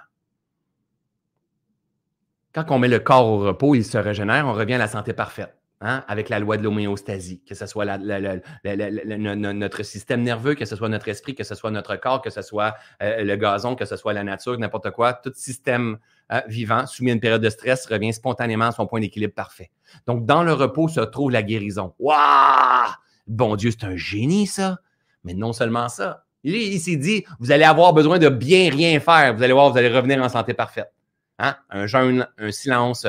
Quand 2.54 2.66
on 2.70 2.80
met 2.80 2.90
le 2.90 3.00
corps 3.00 3.26
au 3.26 3.40
repos, 3.40 3.76
il 3.76 3.86
se 3.86 3.98
régénère, 3.98 4.46
on 4.46 4.54
revient 4.54 4.76
à 4.76 4.80
la 4.80 4.88
santé 4.88 5.14
parfaite. 5.14 5.56
Hein, 5.84 6.04
avec 6.08 6.30
la 6.30 6.38
loi 6.38 6.58
de 6.58 6.62
l'homéostasie, 6.62 7.42
que 7.44 7.56
ce 7.56 7.66
soit 7.66 7.98
notre 7.98 9.82
système 9.82 10.22
nerveux, 10.22 10.54
que 10.54 10.66
ce 10.66 10.76
soit 10.76 10.90
notre 10.90 11.08
esprit, 11.08 11.34
que 11.34 11.44
ce 11.44 11.56
soit 11.56 11.72
notre 11.72 11.96
corps, 11.96 12.22
que 12.22 12.30
ce 12.30 12.44
soit 12.44 12.76
euh, 13.02 13.24
le 13.24 13.36
gazon, 13.36 13.76
que 13.76 13.86
ce 13.86 13.96
soit 13.96 14.14
la 14.14 14.24
nature, 14.24 14.56
n'importe 14.60 14.92
quoi, 14.92 15.14
tout 15.14 15.32
système 15.34 15.98
euh, 16.32 16.42
vivant 16.48 16.86
soumis 16.86 17.12
à 17.12 17.14
une 17.14 17.20
période 17.20 17.42
de 17.42 17.50
stress 17.50 17.86
revient 17.86 18.14
spontanément 18.14 18.66
à 18.66 18.72
son 18.72 18.88
point 18.88 19.00
d'équilibre 19.00 19.34
parfait. 19.34 19.72
Donc, 20.08 20.26
dans 20.26 20.44
le 20.44 20.54
repos 20.54 20.88
se 20.88 21.02
trouve 21.02 21.32
la 21.32 21.44
guérison. 21.44 21.94
Waouh! 22.00 22.90
Bon 23.28 23.56
Dieu, 23.56 23.72
c'est 23.72 23.86
un 23.86 23.96
génie, 23.96 24.48
ça. 24.48 24.78
Mais 25.24 25.34
non 25.34 25.54
seulement 25.54 25.90
ça. 25.90 26.24
Il, 26.44 26.80
s'est 26.80 26.96
dit, 26.96 27.24
vous 27.40 27.52
allez 27.52 27.64
avoir 27.64 27.94
besoin 27.94 28.18
de 28.18 28.30
bien 28.30 28.72
rien 28.72 29.00
faire. 29.00 29.36
Vous 29.36 29.44
allez 29.44 29.54
voir, 29.54 29.72
vous 29.72 29.78
allez 29.78 29.90
revenir 29.90 30.22
en 30.24 30.30
santé 30.30 30.54
parfaite. 30.54 30.92
Hein? 31.38 31.56
Un 31.70 31.86
jeûne, 31.86 32.28
un 32.38 32.52
silence, 32.52 33.06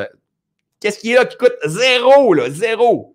Qu'est-ce 0.83 0.99
qui 0.99 1.13
est 1.13 1.15
là 1.15 1.25
qui 1.25 1.37
coûte 1.37 1.55
zéro, 1.65 2.35
là, 2.35 2.51
zéro? 2.51 3.15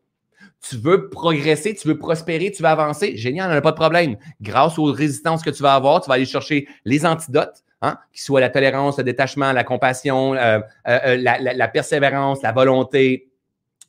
Tu 0.62 0.78
veux 0.78 1.10
progresser, 1.10 1.76
tu 1.76 1.89
veux 1.89 1.97
prospérer, 1.97 2.49
tu 2.49 2.64
veux 2.64 2.70
avancer, 2.70 3.18
génial, 3.18 3.51
on 3.51 3.53
n'a 3.53 3.62
pas 3.62 3.72
de 3.72 3.76
problème. 3.76 4.16
Grâce 4.39 4.80
aux 4.80 4.86
résistances 4.86 5.43
que 5.43 5.49
tu 5.49 5.62
vas 5.62 5.76
avoir, 5.76 5.99
tu 5.99 6.08
vas 6.08 6.14
aller 6.14 6.26
chercher 6.26 6.66
les 6.86 7.05
antidotes, 7.05 7.66
hein, 7.82 7.98
qui 8.12 8.22
soient 8.22 8.42
la 8.42 8.50
tolérance, 8.50 8.98
le 8.98 9.04
détachement, 9.04 9.52
la 9.52 9.64
compassion, 9.64 10.34
euh, 10.34 10.60
euh, 10.88 11.00
euh, 11.06 11.18
la, 11.18 11.68
persévérance, 11.68 12.42
la 12.42 12.52
volonté, 12.52 13.30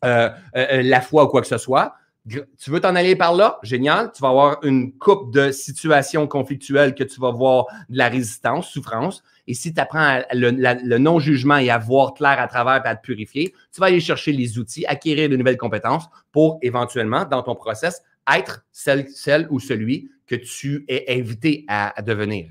la 0.02 1.00
foi 1.00 1.24
ou 1.24 1.28
quoi 1.28 1.40
que 1.40 1.46
ce 1.46 1.58
soit. 1.58 1.94
Tu 2.28 2.70
veux 2.70 2.80
t'en 2.80 2.94
aller 2.94 3.16
par 3.16 3.34
là? 3.34 3.58
Génial. 3.62 4.12
Tu 4.12 4.20
vas 4.20 4.28
avoir 4.28 4.62
une 4.62 4.92
coupe 4.92 5.32
de 5.32 5.50
situations 5.50 6.26
conflictuelles 6.26 6.94
que 6.94 7.04
tu 7.04 7.20
vas 7.20 7.30
voir 7.30 7.66
de 7.88 7.96
la 7.96 8.08
résistance, 8.08 8.68
souffrance. 8.68 9.22
Et 9.46 9.54
si 9.54 9.72
tu 9.72 9.80
apprends 9.80 10.20
le, 10.32 10.98
non-jugement 10.98 11.56
et 11.56 11.70
à 11.70 11.78
voir 11.78 12.12
clair 12.12 12.38
à 12.38 12.46
travers 12.46 12.84
et 12.84 12.88
à 12.88 12.96
te 12.96 13.02
purifier, 13.02 13.54
tu 13.72 13.80
vas 13.80 13.86
aller 13.86 14.00
chercher 14.00 14.32
les 14.32 14.58
outils, 14.58 14.84
acquérir 14.84 15.30
de 15.30 15.36
nouvelles 15.36 15.56
compétences 15.56 16.04
pour 16.30 16.58
éventuellement, 16.60 17.24
dans 17.24 17.42
ton 17.42 17.54
process, 17.54 18.02
être 18.30 18.66
celle 18.72 19.46
ou 19.48 19.58
celui 19.58 20.10
que 20.26 20.34
tu 20.34 20.84
es 20.88 21.06
invité 21.18 21.64
à, 21.68 22.02
devenir. 22.02 22.50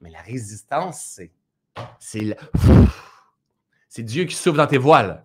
Mais 0.00 0.10
la 0.10 0.22
résistance, 0.22 1.02
c'est. 1.02 1.32
C'est 2.00 2.36
c'est 3.88 4.02
Dieu 4.02 4.24
qui 4.24 4.34
souffle 4.34 4.56
dans 4.56 4.66
tes 4.66 4.78
voiles. 4.78 5.22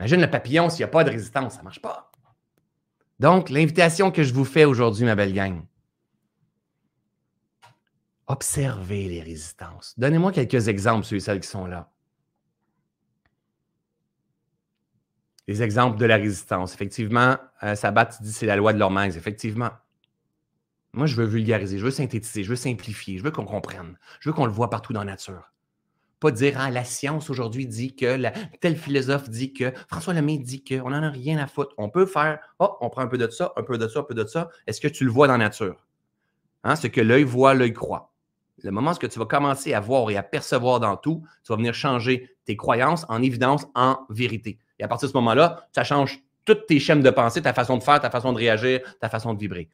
Imagine 0.00 0.20
le 0.20 0.30
papillon 0.30 0.68
s'il 0.68 0.80
n'y 0.80 0.84
a 0.84 0.88
pas 0.88 1.04
de 1.04 1.10
résistance, 1.10 1.54
ça 1.54 1.58
ne 1.60 1.64
marche 1.64 1.80
pas. 1.80 2.10
Donc, 3.20 3.50
l'invitation 3.50 4.10
que 4.10 4.24
je 4.24 4.34
vous 4.34 4.44
fais 4.44 4.64
aujourd'hui, 4.64 5.04
ma 5.04 5.14
belle 5.14 5.32
gang, 5.32 5.62
observez 8.26 9.08
les 9.08 9.22
résistances. 9.22 9.94
Donnez-moi 9.98 10.32
quelques 10.32 10.68
exemples, 10.68 11.04
ceux 11.04 11.16
et 11.16 11.20
celles 11.20 11.40
qui 11.40 11.48
sont 11.48 11.66
là. 11.66 11.90
Les 15.46 15.62
exemples 15.62 15.98
de 15.98 16.06
la 16.06 16.16
résistance. 16.16 16.74
Effectivement, 16.74 17.36
euh, 17.62 17.74
Sabat 17.74 18.10
dit 18.20 18.32
c'est 18.32 18.46
la 18.46 18.56
loi 18.56 18.72
de 18.72 18.78
l'hormèse. 18.78 19.16
Effectivement. 19.16 19.70
Moi, 20.94 21.06
je 21.06 21.16
veux 21.16 21.24
vulgariser, 21.24 21.78
je 21.78 21.84
veux 21.84 21.90
synthétiser, 21.90 22.44
je 22.44 22.50
veux 22.50 22.56
simplifier, 22.56 23.16
je 23.16 23.24
veux 23.24 23.30
qu'on 23.30 23.46
comprenne, 23.46 23.96
je 24.20 24.28
veux 24.28 24.34
qu'on 24.34 24.44
le 24.44 24.52
voit 24.52 24.68
partout 24.68 24.92
dans 24.92 25.00
la 25.00 25.12
nature. 25.12 25.50
Pas 26.20 26.30
dire, 26.30 26.54
ah, 26.58 26.70
la 26.70 26.84
science 26.84 27.30
aujourd'hui 27.30 27.66
dit 27.66 27.96
que, 27.96 28.30
tel 28.60 28.76
philosophe 28.76 29.30
dit 29.30 29.54
que, 29.54 29.72
François 29.88 30.12
Lemay 30.12 30.36
dit 30.36 30.62
qu'on 30.62 30.90
n'en 30.90 31.02
a 31.02 31.08
rien 31.08 31.38
à 31.38 31.46
foutre. 31.46 31.74
On 31.78 31.88
peut 31.88 32.04
faire, 32.04 32.40
oh, 32.58 32.76
on 32.80 32.90
prend 32.90 33.00
un 33.00 33.06
peu 33.06 33.16
de 33.16 33.26
ça, 33.28 33.52
un 33.56 33.62
peu 33.62 33.78
de 33.78 33.88
ça, 33.88 34.00
un 34.00 34.02
peu 34.02 34.14
de 34.14 34.26
ça. 34.26 34.50
Est-ce 34.66 34.82
que 34.82 34.88
tu 34.88 35.04
le 35.04 35.10
vois 35.10 35.26
dans 35.28 35.32
la 35.32 35.46
nature? 35.46 35.86
Hein? 36.62 36.76
Ce 36.76 36.86
que 36.86 37.00
l'œil 37.00 37.24
voit, 37.24 37.54
l'œil 37.54 37.72
croit. 37.72 38.12
Le 38.62 38.70
moment 38.70 38.92
où 38.92 39.08
tu 39.08 39.18
vas 39.18 39.26
commencer 39.26 39.72
à 39.72 39.80
voir 39.80 40.10
et 40.10 40.16
à 40.18 40.22
percevoir 40.22 40.78
dans 40.78 40.96
tout, 40.98 41.24
tu 41.42 41.52
vas 41.52 41.56
venir 41.56 41.74
changer 41.74 42.36
tes 42.44 42.56
croyances 42.56 43.06
en 43.08 43.22
évidence, 43.22 43.66
en 43.74 43.98
vérité. 44.10 44.58
Et 44.78 44.84
à 44.84 44.88
partir 44.88 45.08
de 45.08 45.12
ce 45.12 45.16
moment-là, 45.16 45.66
ça 45.72 45.84
change 45.84 46.20
toutes 46.44 46.66
tes 46.66 46.78
chaînes 46.78 47.02
de 47.02 47.10
pensée, 47.10 47.40
ta 47.40 47.54
façon 47.54 47.78
de 47.78 47.82
faire, 47.82 48.00
ta 48.00 48.10
façon 48.10 48.32
de 48.32 48.38
réagir, 48.38 48.80
ta 49.00 49.08
façon 49.08 49.32
de 49.32 49.40
vibrer. 49.40 49.70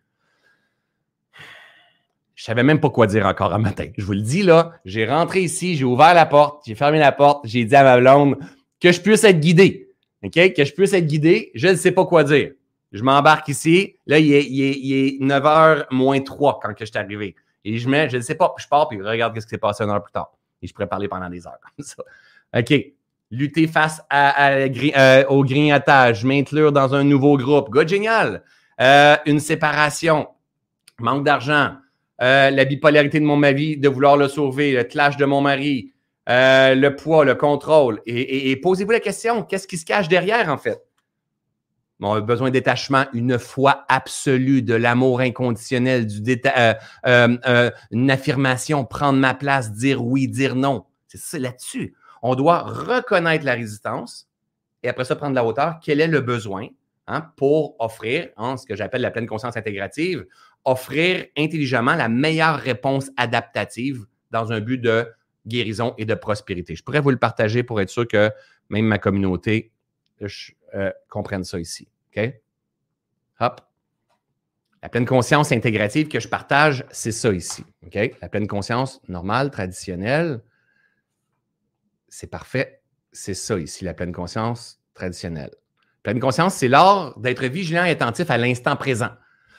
Je 2.38 2.44
savais 2.44 2.62
même 2.62 2.78
pas 2.78 2.88
quoi 2.88 3.08
dire 3.08 3.26
encore 3.26 3.52
un 3.52 3.58
matin. 3.58 3.86
Je 3.98 4.04
vous 4.04 4.12
le 4.12 4.20
dis 4.20 4.44
là, 4.44 4.70
j'ai 4.84 5.04
rentré 5.04 5.40
ici, 5.40 5.74
j'ai 5.74 5.84
ouvert 5.84 6.14
la 6.14 6.24
porte, 6.24 6.62
j'ai 6.64 6.76
fermé 6.76 7.00
la 7.00 7.10
porte, 7.10 7.44
j'ai 7.48 7.64
dit 7.64 7.74
à 7.74 7.82
ma 7.82 7.98
blonde 7.98 8.38
que 8.80 8.92
je 8.92 9.00
puisse 9.00 9.24
être 9.24 9.40
guidé. 9.40 9.88
OK? 10.22 10.52
Que 10.54 10.64
je 10.64 10.72
puisse 10.72 10.92
être 10.92 11.04
guidé, 11.04 11.50
je 11.56 11.66
ne 11.66 11.74
sais 11.74 11.90
pas 11.90 12.06
quoi 12.06 12.22
dire. 12.22 12.52
Je 12.92 13.02
m'embarque 13.02 13.48
ici. 13.48 13.96
Là, 14.06 14.20
il 14.20 14.32
est, 14.32 15.20
9h 15.20 15.86
moins 15.90 16.20
3 16.20 16.60
quand 16.62 16.74
que 16.74 16.84
je 16.84 16.90
suis 16.92 16.96
arrivé. 16.96 17.34
Et 17.64 17.76
je 17.76 17.88
mets, 17.88 18.08
je 18.08 18.18
ne 18.18 18.22
sais 18.22 18.36
pas, 18.36 18.54
je 18.56 18.68
pars, 18.68 18.86
puis 18.86 19.02
regarde 19.02 19.36
ce 19.40 19.44
qui 19.44 19.50
s'est 19.50 19.58
passé 19.58 19.82
une 19.82 19.90
heure 19.90 20.04
plus 20.04 20.12
tard. 20.12 20.30
Et 20.62 20.68
je 20.68 20.72
pourrais 20.72 20.86
parler 20.86 21.08
pendant 21.08 21.28
des 21.28 21.44
heures 21.44 21.58
comme 21.76 21.84
ça. 21.84 22.04
OK. 22.56 22.72
Lutter 23.32 23.66
face 23.66 24.00
euh, 24.12 25.24
au 25.28 25.42
grignotage, 25.42 26.24
maintenir 26.24 26.70
dans 26.70 26.94
un 26.94 27.02
nouveau 27.02 27.36
groupe. 27.36 27.68
Good, 27.70 27.88
génial. 27.88 28.44
Euh, 28.80 29.16
une 29.26 29.40
séparation, 29.40 30.28
manque 31.00 31.24
d'argent, 31.24 31.78
euh, 32.20 32.50
la 32.50 32.64
bipolarité 32.64 33.20
de 33.20 33.24
mon 33.24 33.36
mari, 33.36 33.76
de 33.76 33.88
vouloir 33.88 34.16
le 34.16 34.28
sauver, 34.28 34.72
le 34.72 34.84
clash 34.84 35.16
de 35.16 35.24
mon 35.24 35.40
mari, 35.40 35.92
euh, 36.28 36.74
le 36.74 36.96
poids, 36.96 37.24
le 37.24 37.34
contrôle. 37.34 38.00
Et, 38.06 38.54
posez-vous 38.60 38.90
la 38.90 39.00
question, 39.00 39.42
qu'est-ce 39.42 39.68
qui 39.68 39.78
se 39.78 39.84
cache 39.84 40.08
derrière, 40.08 40.48
en 40.48 40.58
fait? 40.58 40.82
On 42.00 42.14
a 42.14 42.20
besoin 42.20 42.48
de 42.48 42.52
détachement, 42.52 43.06
une 43.12 43.38
foi 43.38 43.84
absolue, 43.88 44.62
de 44.62 44.74
l'amour 44.74 45.20
inconditionnel, 45.20 46.06
du 46.06 46.40
euh, 46.46 47.70
une 47.90 48.10
affirmation, 48.10 48.84
prendre 48.84 49.18
ma 49.18 49.34
place, 49.34 49.72
dire 49.72 50.04
oui, 50.04 50.28
dire 50.28 50.54
non. 50.54 50.84
C'est 51.08 51.18
ça 51.18 51.38
là-dessus. 51.38 51.94
On 52.22 52.34
doit 52.34 52.60
reconnaître 52.60 53.44
la 53.44 53.54
résistance 53.54 54.28
et 54.82 54.88
après 54.88 55.04
ça, 55.04 55.16
prendre 55.16 55.34
la 55.34 55.44
hauteur. 55.44 55.78
Quel 55.82 56.00
est 56.00 56.06
le 56.06 56.20
besoin 56.20 56.68
hein, 57.06 57.32
pour 57.36 57.76
offrir, 57.78 58.28
ce 58.38 58.64
que 58.64 58.76
j'appelle 58.76 59.00
la 59.00 59.10
pleine 59.10 59.26
conscience 59.26 59.56
intégrative, 59.56 60.26
offrir 60.68 61.26
intelligemment 61.36 61.94
la 61.94 62.08
meilleure 62.08 62.58
réponse 62.58 63.10
adaptative 63.16 64.06
dans 64.30 64.52
un 64.52 64.60
but 64.60 64.78
de 64.78 65.06
guérison 65.46 65.94
et 65.98 66.04
de 66.04 66.14
prospérité. 66.14 66.76
Je 66.76 66.82
pourrais 66.82 67.00
vous 67.00 67.10
le 67.10 67.16
partager 67.16 67.62
pour 67.62 67.80
être 67.80 67.88
sûr 67.88 68.06
que 68.06 68.30
même 68.68 68.84
ma 68.84 68.98
communauté 68.98 69.72
euh, 70.22 70.90
comprenne 71.08 71.44
ça 71.44 71.58
ici. 71.58 71.88
OK? 72.08 72.32
Hop. 73.40 73.60
La 74.82 74.88
pleine 74.88 75.06
conscience 75.06 75.50
intégrative 75.50 76.08
que 76.08 76.20
je 76.20 76.28
partage, 76.28 76.84
c'est 76.90 77.12
ça 77.12 77.32
ici. 77.32 77.64
OK? 77.86 77.98
La 78.20 78.28
pleine 78.28 78.46
conscience 78.46 79.00
normale, 79.08 79.50
traditionnelle, 79.50 80.42
c'est 82.08 82.30
parfait. 82.30 82.82
C'est 83.10 83.34
ça 83.34 83.58
ici, 83.58 83.84
la 83.84 83.94
pleine 83.94 84.12
conscience 84.12 84.80
traditionnelle. 84.94 85.54
Pleine 86.02 86.20
conscience, 86.20 86.54
c'est 86.54 86.68
l'art 86.68 87.18
d'être 87.18 87.44
vigilant 87.46 87.84
et 87.84 87.90
attentif 87.90 88.30
à 88.30 88.38
l'instant 88.38 88.76
présent 88.76 89.10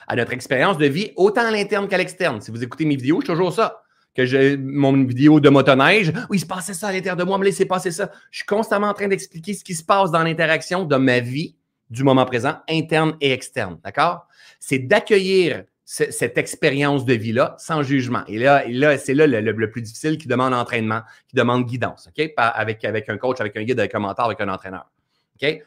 à 0.09 0.15
notre 0.15 0.33
expérience 0.33 0.77
de 0.77 0.87
vie, 0.87 1.11
autant 1.15 1.45
à 1.45 1.51
l'interne 1.51 1.87
qu'à 1.87 1.97
l'externe. 1.97 2.41
Si 2.41 2.49
vous 2.49 2.63
écoutez 2.63 2.83
mes 2.83 2.95
vidéos, 2.95 3.21
je 3.21 3.27
suis 3.27 3.33
toujours 3.33 3.53
ça. 3.53 3.83
Que 4.15 4.25
j'ai 4.25 4.57
mon 4.57 4.91
vidéo 5.05 5.39
de 5.39 5.49
motoneige, 5.49 6.11
oui, 6.29 6.37
il 6.37 6.39
se 6.39 6.45
passait 6.47 6.73
ça 6.73 6.87
à 6.87 6.91
l'intérieur 6.91 7.15
de 7.15 7.23
moi, 7.23 7.37
me 7.37 7.45
laissez 7.45 7.65
passer 7.65 7.91
ça. 7.91 8.11
Je 8.31 8.39
suis 8.39 8.45
constamment 8.45 8.87
en 8.87 8.93
train 8.93 9.07
d'expliquer 9.07 9.53
ce 9.53 9.63
qui 9.63 9.75
se 9.75 9.83
passe 9.83 10.09
dans 10.09 10.23
l'interaction 10.23 10.83
de 10.83 10.95
ma 10.97 11.19
vie 11.19 11.55
du 11.91 12.03
moment 12.03 12.25
présent, 12.25 12.57
interne 12.67 13.15
et 13.21 13.31
externe. 13.31 13.77
D'accord? 13.83 14.27
C'est 14.59 14.79
d'accueillir 14.79 15.63
cette 15.85 16.37
expérience 16.37 17.05
de 17.05 17.13
vie-là 17.13 17.55
sans 17.59 17.81
jugement. 17.83 18.23
Et 18.27 18.37
là, 18.37 18.97
c'est 18.97 19.13
là 19.13 19.25
le, 19.27 19.71
plus 19.71 19.81
difficile 19.81 20.17
qui 20.17 20.27
demande 20.27 20.53
entraînement, 20.53 21.01
qui 21.27 21.35
demande 21.35 21.65
guidance, 21.65 22.07
OK? 22.07 22.31
Avec, 22.37 22.83
avec 22.85 23.09
un 23.09 23.17
coach, 23.17 23.39
avec 23.41 23.57
un 23.57 23.63
guide, 23.63 23.79
avec 23.79 23.93
un 23.95 23.99
mentor, 23.99 24.25
avec 24.25 24.41
un 24.41 24.49
entraîneur. 24.49 24.85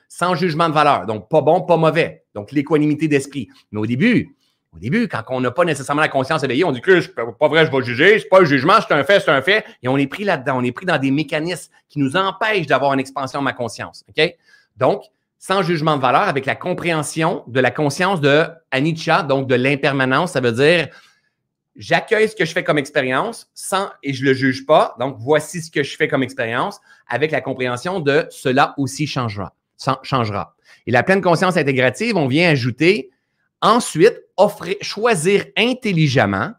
Sans 0.09 0.35
jugement 0.35 0.69
de 0.69 0.75
valeur. 0.75 1.07
Donc, 1.07 1.29
pas 1.29 1.41
bon, 1.41 1.63
pas 1.63 1.77
mauvais. 1.77 2.25
Donc, 2.35 2.53
l'équanimité 2.53 3.09
d'esprit. 3.09 3.49
Mais 3.71 3.81
au 3.81 3.87
début, 3.87 4.37
au 4.75 4.79
début, 4.79 5.07
quand 5.07 5.23
on 5.29 5.41
n'a 5.41 5.51
pas 5.51 5.65
nécessairement 5.65 6.01
la 6.01 6.09
conscience 6.09 6.43
éveillée, 6.43 6.65
on 6.65 6.73
dit 6.73 6.81
que 6.81 7.01
c'est 7.01 7.15
pas 7.15 7.49
vrai, 7.49 7.67
je 7.67 7.71
vais 7.71 7.85
juger, 7.85 8.19
c'est 8.19 8.29
pas 8.29 8.41
un 8.41 8.45
jugement, 8.45 8.75
c'est 8.81 8.95
un 8.95 9.05
fait, 9.05 9.21
c'est 9.21 9.31
un 9.31 9.43
fait. 9.43 9.65
Et 9.83 9.89
on 9.89 9.99
est 9.99 10.07
pris 10.07 10.25
là-dedans. 10.25 10.59
On 10.59 10.65
est 10.65 10.73
pris 10.73 10.87
dans 10.87 10.99
des 10.99 11.11
mécanismes 11.11 11.71
qui 11.89 11.99
nous 11.99 12.17
empêchent 12.17 12.67
d'avoir 12.67 12.95
une 12.95 13.01
expansion 13.01 13.41
de 13.41 13.45
ma 13.45 13.53
conscience. 13.53 14.05
OK? 14.09 14.35
Donc, 14.77 15.03
sans 15.39 15.63
jugement 15.63 15.97
de 15.97 16.01
valeur, 16.01 16.23
avec 16.23 16.47
la 16.47 16.55
compréhension 16.55 17.45
de 17.49 17.61
la 17.61 17.71
conscience 17.71 18.21
de 18.21 18.45
Anicca, 18.71 19.23
donc 19.23 19.47
de 19.47 19.55
l'impermanence, 19.55 20.33
ça 20.33 20.41
veut 20.41 20.53
dire 20.53 20.89
j'accueille 21.77 22.29
ce 22.29 22.37
que 22.37 22.45
je 22.45 22.53
fais 22.53 22.65
comme 22.65 22.79
expérience 22.79 23.51
sans, 23.55 23.91
et 24.03 24.13
je 24.13 24.25
le 24.25 24.35
juge 24.35 24.65
pas. 24.67 24.95
Donc, 24.99 25.17
voici 25.19 25.61
ce 25.61 25.71
que 25.71 25.83
je 25.83 25.97
fais 25.97 26.09
comme 26.09 26.23
expérience 26.23 26.81
avec 27.09 27.31
la 27.31 27.41
compréhension 27.41 28.01
de 28.01 28.27
cela 28.31 28.75
aussi 28.79 29.07
changera. 29.07 29.55
Changera. 30.03 30.55
Et 30.87 30.91
la 30.91 31.03
pleine 31.03 31.21
conscience 31.21 31.57
intégrative, 31.57 32.17
on 32.17 32.27
vient 32.27 32.49
ajouter 32.49 33.11
ensuite, 33.61 34.21
offrir, 34.37 34.77
choisir 34.81 35.45
intelligemment 35.57 36.53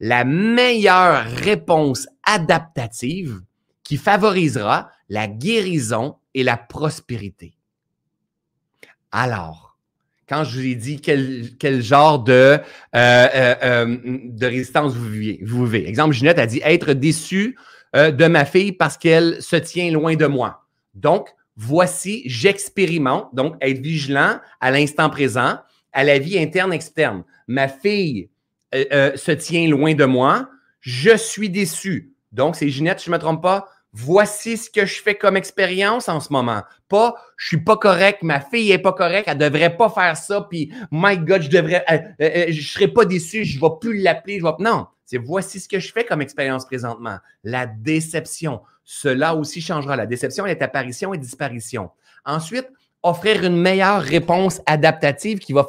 la 0.00 0.24
meilleure 0.24 1.24
réponse 1.24 2.08
adaptative 2.24 3.40
qui 3.84 3.96
favorisera 3.96 4.90
la 5.08 5.28
guérison 5.28 6.16
et 6.34 6.42
la 6.42 6.56
prospérité. 6.56 7.54
Alors, 9.12 9.76
quand 10.28 10.44
je 10.44 10.58
vous 10.58 10.66
ai 10.66 10.74
dit 10.74 11.00
quel, 11.00 11.82
genre 11.82 12.18
de, 12.20 12.32
euh, 12.32 12.58
euh, 12.94 13.54
euh, 13.62 13.98
de 14.24 14.46
résistance 14.46 14.94
vous 14.94 15.08
vivez, 15.10 15.40
vous 15.44 15.66
vivez. 15.66 15.88
Exemple, 15.88 16.14
Ginette 16.14 16.38
a 16.38 16.46
dit 16.46 16.60
être 16.64 16.92
déçue 16.92 17.56
de 17.94 18.26
ma 18.26 18.46
fille 18.46 18.72
parce 18.72 18.96
qu'elle 18.96 19.42
se 19.42 19.56
tient 19.56 19.90
loin 19.90 20.16
de 20.16 20.24
moi. 20.24 20.64
Donc, 20.94 21.28
voici, 21.56 22.22
j'expérimente, 22.26 23.34
donc 23.34 23.56
être 23.60 23.80
vigilant 23.80 24.38
à 24.60 24.70
l'instant 24.70 25.10
présent, 25.10 25.58
à 25.92 26.04
la 26.04 26.18
vie 26.18 26.38
interne, 26.38 26.72
externe. 26.72 27.24
Ma 27.46 27.68
fille 27.68 28.28
se 28.72 29.32
tient 29.32 29.68
loin 29.68 29.94
de 29.94 30.04
moi, 30.04 30.48
je 30.80 31.16
suis 31.16 31.50
déçu. 31.50 32.14
Donc, 32.32 32.56
c'est 32.56 32.68
Ginette, 32.68 33.02
je 33.02 33.10
ne 33.10 33.16
me 33.16 33.20
trompe 33.20 33.42
pas, 33.42 33.68
voici 33.92 34.56
ce 34.56 34.70
que 34.70 34.86
je 34.86 35.02
fais 35.02 35.14
comme 35.14 35.36
expérience 35.36 36.08
en 36.08 36.20
ce 36.20 36.32
moment. 36.32 36.62
Pas, 36.88 37.14
je 37.36 37.48
suis 37.48 37.62
pas 37.62 37.76
correct, 37.76 38.22
ma 38.22 38.40
fille 38.40 38.72
est 38.72 38.78
pas 38.78 38.92
correcte, 38.92 39.28
elle 39.28 39.38
devrait 39.38 39.76
pas 39.76 39.90
faire 39.90 40.16
ça, 40.16 40.46
puis 40.48 40.72
my 40.90 41.18
God, 41.18 41.42
je 41.42 41.50
devrais, 41.50 41.84
euh, 41.90 41.98
euh, 42.20 42.30
euh, 42.36 42.46
je 42.50 42.68
serais 42.68 42.88
pas 42.88 43.04
déçu, 43.04 43.44
je 43.44 43.60
vais 43.60 43.70
plus 43.80 43.98
l'appeler, 43.98 44.40
vais, 44.40 44.50
non. 44.58 44.86
C'est 45.04 45.18
voici 45.18 45.60
ce 45.60 45.68
que 45.68 45.78
je 45.78 45.92
fais 45.92 46.04
comme 46.04 46.22
expérience 46.22 46.64
présentement. 46.64 47.18
La 47.44 47.66
déception. 47.66 48.62
Cela 48.84 49.34
aussi 49.34 49.60
changera. 49.60 49.96
La 49.96 50.06
déception 50.06 50.46
est 50.46 50.62
apparition 50.62 51.14
et 51.14 51.18
disparition. 51.18 51.90
Ensuite, 52.24 52.68
offrir 53.02 53.44
une 53.44 53.56
meilleure 53.56 54.02
réponse 54.02 54.60
adaptative 54.66 55.38
qui 55.38 55.52
va, 55.52 55.66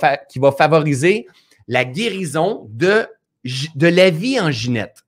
favoriser 0.51 1.28
la 1.68 1.86
guérison 1.86 2.68
de, 2.70 3.07
de 3.76 3.88
la 3.88 4.09
vie 4.09 4.39
en 4.39 4.51
ginette. 4.51 5.03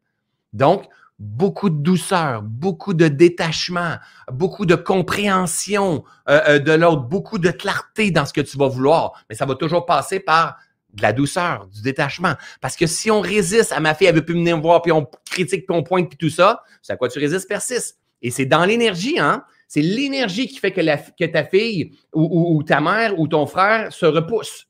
Donc, 0.53 0.86
beaucoup 1.20 1.70
de 1.70 1.82
douceur, 1.82 2.41
beaucoup 2.41 2.93
de 2.93 3.08
détachement, 3.08 3.95
beaucoup 4.32 4.66
de 4.66 4.76
compréhension 4.76 6.03
euh, 6.28 6.41
euh, 6.47 6.60
de 6.60 6.72
l'autre, 6.74 7.03
beaucoup 7.03 7.38
de 7.38 7.51
clarté 7.51 8.12
dans 8.12 8.26
ce 8.26 8.34
que 8.34 8.41
tu 8.41 8.58
vas 8.58 8.68
vouloir. 8.68 9.24
Mais 9.30 9.36
ça 9.36 9.45
va 9.45 9.56
toujours 9.56 9.86
passer 9.86 10.20
par 10.20 10.58
de 10.96 11.02
la 11.02 11.14
douceur, 11.14 11.68
du 11.68 11.82
détachement. 11.82 12.34
Parce 12.62 12.76
que 12.76 12.88
si 12.88 13.12
on 13.12 13.22
résiste 13.22 13.72
à 13.72 13.80
ma 13.80 13.93
fille, 13.93 14.08
elle 14.08 14.16
veut 14.16 14.26
plus 14.26 14.34
venir 14.34 14.58
me 14.58 14.62
voir, 14.62 14.82
puis 14.82 14.91
on 14.91 15.08
critique, 15.30 15.68
puis 15.68 15.78
on 15.78 15.84
pointe, 15.84 16.10
puis 16.10 16.18
tout 16.18 16.30
ça, 16.30 16.64
c'est 16.82 16.93
à 16.93 16.96
quoi 16.96 17.10
tu 17.10 17.20
résistes 17.20 17.48
persiste. 17.48 18.00
Et 18.22 18.32
c'est 18.32 18.46
dans 18.46 18.66
l'énergie, 18.66 19.20
hein? 19.20 19.43
C'est 19.68 19.82
l'énergie 19.82 20.48
qui 20.48 20.58
fait 20.58 20.72
que, 20.72 21.26
ta 21.26 21.43
fille 21.43 21.91
ou, 22.14 22.64
ta 22.64 22.82
mère 22.82 23.20
ou 23.20 23.28
ton 23.28 23.46
frère 23.46 23.91
se 23.91 24.06
repousse. 24.06 24.68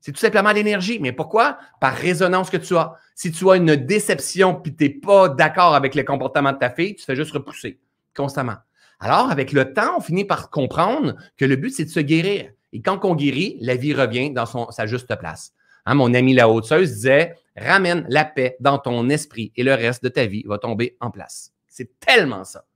C'est 0.00 0.12
tout 0.12 0.20
simplement 0.20 0.52
l'énergie. 0.52 0.98
Mais 1.00 1.12
pourquoi? 1.12 1.58
Par 1.80 1.94
résonance 1.94 2.48
que 2.48 2.56
tu 2.56 2.76
as. 2.76 2.94
Si 3.14 3.32
tu 3.32 3.50
as 3.50 3.56
une 3.56 3.74
déception 3.74 4.54
puis 4.54 4.74
tu 4.74 4.84
n'es 4.84 4.90
pas 4.90 5.28
d'accord 5.28 5.74
avec 5.74 5.96
le 5.96 6.04
comportement 6.04 6.52
de 6.52 6.58
ta 6.58 6.70
fille, 6.70 6.94
tu 6.94 7.04
fais 7.04 7.16
juste 7.16 7.32
repousser 7.32 7.80
constamment. 8.16 8.56
Alors, 9.00 9.30
avec 9.30 9.52
le 9.52 9.72
temps, 9.72 9.98
on 9.98 10.00
finit 10.00 10.24
par 10.24 10.50
comprendre 10.50 11.14
que 11.36 11.44
le 11.44 11.56
but, 11.56 11.70
c'est 11.70 11.84
de 11.84 11.90
se 11.90 12.00
guérir. 12.00 12.50
Et 12.72 12.80
quand 12.80 13.04
on 13.04 13.14
guérit, 13.14 13.56
la 13.60 13.76
vie 13.76 13.94
revient 13.94 14.30
dans 14.30 14.70
sa 14.70 14.86
juste 14.86 15.14
place. 15.16 15.52
Hein, 15.88 15.94
mon 15.94 16.12
ami 16.12 16.34
la 16.34 16.50
haute 16.50 16.70
disait 16.70 17.34
Ramène 17.56 18.04
la 18.10 18.26
paix 18.26 18.58
dans 18.60 18.78
ton 18.78 19.08
esprit 19.08 19.52
et 19.56 19.62
le 19.62 19.72
reste 19.72 20.04
de 20.04 20.10
ta 20.10 20.26
vie 20.26 20.44
va 20.46 20.58
tomber 20.58 20.98
en 21.00 21.10
place. 21.10 21.54
C'est 21.66 21.98
tellement 21.98 22.44
ça. 22.44 22.66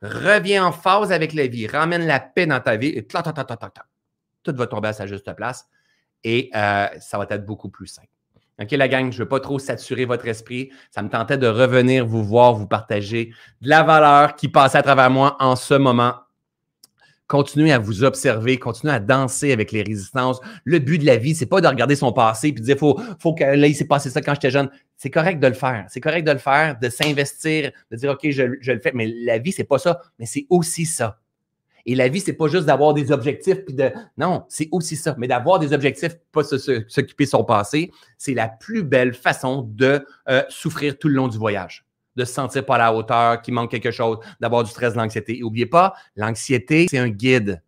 Reviens 0.00 0.64
en 0.64 0.72
phase 0.72 1.12
avec 1.12 1.34
la 1.34 1.46
vie, 1.46 1.66
ramène 1.66 2.06
la 2.06 2.20
paix 2.20 2.46
dans 2.46 2.60
ta 2.60 2.76
vie 2.76 2.88
et 2.88 3.06
tout 3.06 3.18
va 4.56 4.66
tomber 4.66 4.88
à 4.88 4.92
sa 4.94 5.06
juste 5.06 5.30
place 5.34 5.68
et 6.22 6.50
euh, 6.56 6.86
ça 7.00 7.18
va 7.18 7.26
être 7.28 7.44
beaucoup 7.44 7.68
plus 7.68 7.86
simple. 7.86 8.08
OK, 8.58 8.70
la 8.70 8.88
gang, 8.88 9.12
je 9.12 9.18
ne 9.18 9.24
veux 9.24 9.28
pas 9.28 9.40
trop 9.40 9.58
saturer 9.58 10.06
votre 10.06 10.26
esprit. 10.26 10.70
Ça 10.90 11.02
me 11.02 11.10
tentait 11.10 11.36
de 11.36 11.48
revenir 11.48 12.06
vous 12.06 12.24
voir, 12.24 12.54
vous 12.54 12.68
partager 12.68 13.34
de 13.60 13.68
la 13.68 13.82
valeur 13.82 14.36
qui 14.36 14.48
passe 14.48 14.74
à 14.74 14.82
travers 14.82 15.10
moi 15.10 15.36
en 15.38 15.54
ce 15.54 15.74
moment. 15.74 16.14
Continuez 17.26 17.72
à 17.72 17.78
vous 17.78 18.04
observer, 18.04 18.58
continuez 18.58 18.92
à 18.92 19.00
danser 19.00 19.52
avec 19.52 19.72
les 19.72 19.82
résistances. 19.82 20.40
Le 20.64 20.78
but 20.78 20.98
de 20.98 21.06
la 21.06 21.16
vie, 21.16 21.34
c'est 21.34 21.46
pas 21.46 21.62
de 21.62 21.66
regarder 21.66 21.96
son 21.96 22.12
passé 22.12 22.48
et 22.48 22.52
de 22.52 22.60
dire 22.60 22.76
faut, 22.76 23.00
faut 23.18 23.32
que 23.32 23.44
là, 23.44 23.66
il 23.66 23.74
s'est 23.74 23.86
passé 23.86 24.10
ça 24.10 24.20
quand 24.20 24.34
j'étais 24.34 24.50
jeune. 24.50 24.68
C'est 24.98 25.10
correct 25.10 25.40
de 25.40 25.46
le 25.46 25.54
faire. 25.54 25.86
C'est 25.88 26.00
correct 26.00 26.24
de 26.24 26.32
le 26.32 26.38
faire, 26.38 26.78
de 26.78 26.88
s'investir, 26.90 27.72
de 27.90 27.96
dire 27.96 28.10
OK, 28.10 28.20
je, 28.30 28.56
je, 28.60 28.72
le 28.72 28.80
fais. 28.80 28.92
Mais 28.92 29.06
la 29.24 29.38
vie, 29.38 29.52
c'est 29.52 29.64
pas 29.64 29.78
ça, 29.78 30.02
mais 30.18 30.26
c'est 30.26 30.46
aussi 30.50 30.84
ça. 30.84 31.18
Et 31.86 31.94
la 31.94 32.08
vie, 32.08 32.20
c'est 32.20 32.34
pas 32.34 32.48
juste 32.48 32.66
d'avoir 32.66 32.92
des 32.92 33.10
objectifs 33.10 33.64
puis 33.64 33.74
de. 33.74 33.90
Non, 34.18 34.44
c'est 34.48 34.68
aussi 34.70 34.96
ça. 34.96 35.14
Mais 35.18 35.26
d'avoir 35.26 35.58
des 35.58 35.72
objectifs, 35.72 36.16
pas 36.32 36.42
s'occuper 36.44 37.24
de 37.24 37.30
son 37.30 37.44
passé, 37.44 37.90
c'est 38.18 38.34
la 38.34 38.48
plus 38.48 38.82
belle 38.82 39.14
façon 39.14 39.62
de 39.62 40.04
euh, 40.28 40.42
souffrir 40.48 40.98
tout 40.98 41.08
le 41.08 41.14
long 41.14 41.28
du 41.28 41.38
voyage. 41.38 41.83
De 42.16 42.24
se 42.24 42.32
sentir 42.32 42.64
pas 42.64 42.76
à 42.76 42.78
la 42.78 42.94
hauteur, 42.94 43.42
qu'il 43.42 43.54
manque 43.54 43.70
quelque 43.70 43.90
chose, 43.90 44.18
d'avoir 44.40 44.62
du 44.62 44.70
stress, 44.70 44.92
de 44.92 44.98
l'anxiété. 44.98 45.38
N'oubliez 45.40 45.66
pas, 45.66 45.94
l'anxiété, 46.16 46.86
c'est 46.88 46.98
un 46.98 47.08
guide. 47.08 47.62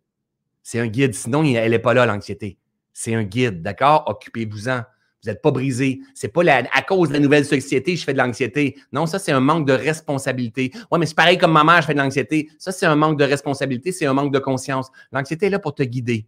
C'est 0.63 0.79
un 0.79 0.87
guide. 0.87 1.13
Sinon, 1.13 1.43
elle 1.43 1.71
n'est 1.71 1.79
pas 1.79 1.93
là, 1.93 2.05
l'anxiété. 2.05 2.57
C'est 2.93 3.13
un 3.13 3.23
guide, 3.23 3.61
d'accord? 3.61 4.05
Occupez-vous-en. 4.07 4.81
Vous 5.23 5.29
n'êtes 5.29 5.41
pas 5.41 5.51
brisé. 5.51 5.99
C'est 6.13 6.27
pas 6.27 6.43
à 6.45 6.81
cause 6.81 7.09
de 7.09 7.13
la 7.13 7.19
nouvelle 7.19 7.45
société 7.45 7.95
je 7.95 8.03
fais 8.03 8.13
de 8.13 8.17
l'anxiété. 8.17 8.77
Non, 8.91 9.05
ça, 9.05 9.19
c'est 9.19 9.31
un 9.31 9.39
manque 9.39 9.67
de 9.67 9.73
responsabilité. 9.73 10.71
Oui, 10.91 10.99
mais 10.99 11.05
c'est 11.05 11.15
pareil 11.15 11.37
comme 11.37 11.51
ma 11.51 11.63
mère, 11.63 11.81
je 11.81 11.87
fais 11.87 11.93
de 11.93 11.99
l'anxiété. 11.99 12.49
Ça, 12.59 12.71
c'est 12.71 12.85
un 12.85 12.95
manque 12.95 13.17
de 13.17 13.23
responsabilité, 13.23 13.91
c'est 13.91 14.05
un 14.05 14.13
manque 14.13 14.33
de 14.33 14.39
conscience. 14.39 14.89
L'anxiété 15.11 15.47
est 15.47 15.49
là 15.49 15.59
pour 15.59 15.73
te 15.73 15.83
guider. 15.83 16.27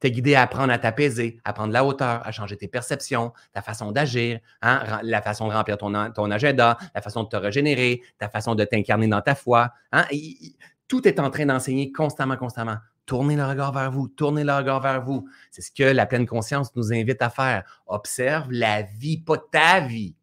Te 0.00 0.06
guider 0.06 0.34
à 0.34 0.42
apprendre 0.42 0.72
à 0.72 0.78
t'apaiser, 0.78 1.40
à 1.44 1.52
prendre 1.52 1.72
la 1.72 1.84
hauteur, 1.84 2.26
à 2.26 2.30
changer 2.30 2.56
tes 2.56 2.68
perceptions, 2.68 3.32
ta 3.52 3.62
façon 3.62 3.90
d'agir, 3.90 4.38
hein, 4.62 5.00
la 5.02 5.22
façon 5.22 5.48
de 5.48 5.52
remplir 5.52 5.76
ton, 5.76 6.12
ton 6.12 6.30
agenda, 6.30 6.78
la 6.94 7.02
façon 7.02 7.24
de 7.24 7.28
te 7.28 7.36
régénérer, 7.36 8.02
ta 8.18 8.28
façon 8.28 8.54
de 8.54 8.64
t'incarner 8.64 9.08
dans 9.08 9.20
ta 9.20 9.34
foi. 9.34 9.72
Hein. 9.92 10.04
tout 10.86 11.06
est 11.08 11.18
en 11.18 11.30
train 11.30 11.46
d'enseigner 11.46 11.90
constamment, 11.92 12.36
constamment. 12.36 12.76
Tournez 13.06 13.36
le 13.36 13.44
regard 13.46 13.72
vers 13.72 13.90
vous, 13.90 14.06
tournez 14.08 14.44
le 14.44 14.54
regard 14.54 14.80
vers 14.80 15.02
vous. 15.02 15.26
C'est 15.50 15.62
ce 15.62 15.70
que 15.70 15.82
la 15.82 16.04
pleine 16.04 16.26
conscience 16.26 16.76
nous 16.76 16.92
invite 16.92 17.22
à 17.22 17.30
faire. 17.30 17.82
Observe 17.86 18.48
la 18.50 18.82
vie, 18.82 19.16
pas 19.16 19.38
ta 19.38 19.80
vie. 19.80 20.14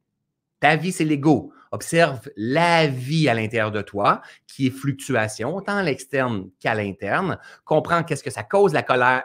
Ta 0.59 0.75
vie, 0.75 0.91
c'est 0.91 1.03
l'ego. 1.03 1.51
Observe 1.75 2.29
la 2.37 2.87
vie 2.87 3.27
à 3.27 3.33
l'intérieur 3.33 3.69
de 3.69 3.81
toi, 3.81 4.21
qui 4.47 4.67
est 4.67 4.69
fluctuation, 4.69 5.53
autant 5.57 5.75
à 5.75 5.83
l'externe 5.83 6.49
qu'à 6.61 6.73
l'interne. 6.73 7.37
Comprends 7.65 8.01
qu'est-ce 8.01 8.23
que 8.23 8.29
ça 8.29 8.43
cause 8.43 8.71
la 8.71 8.81
colère 8.81 9.23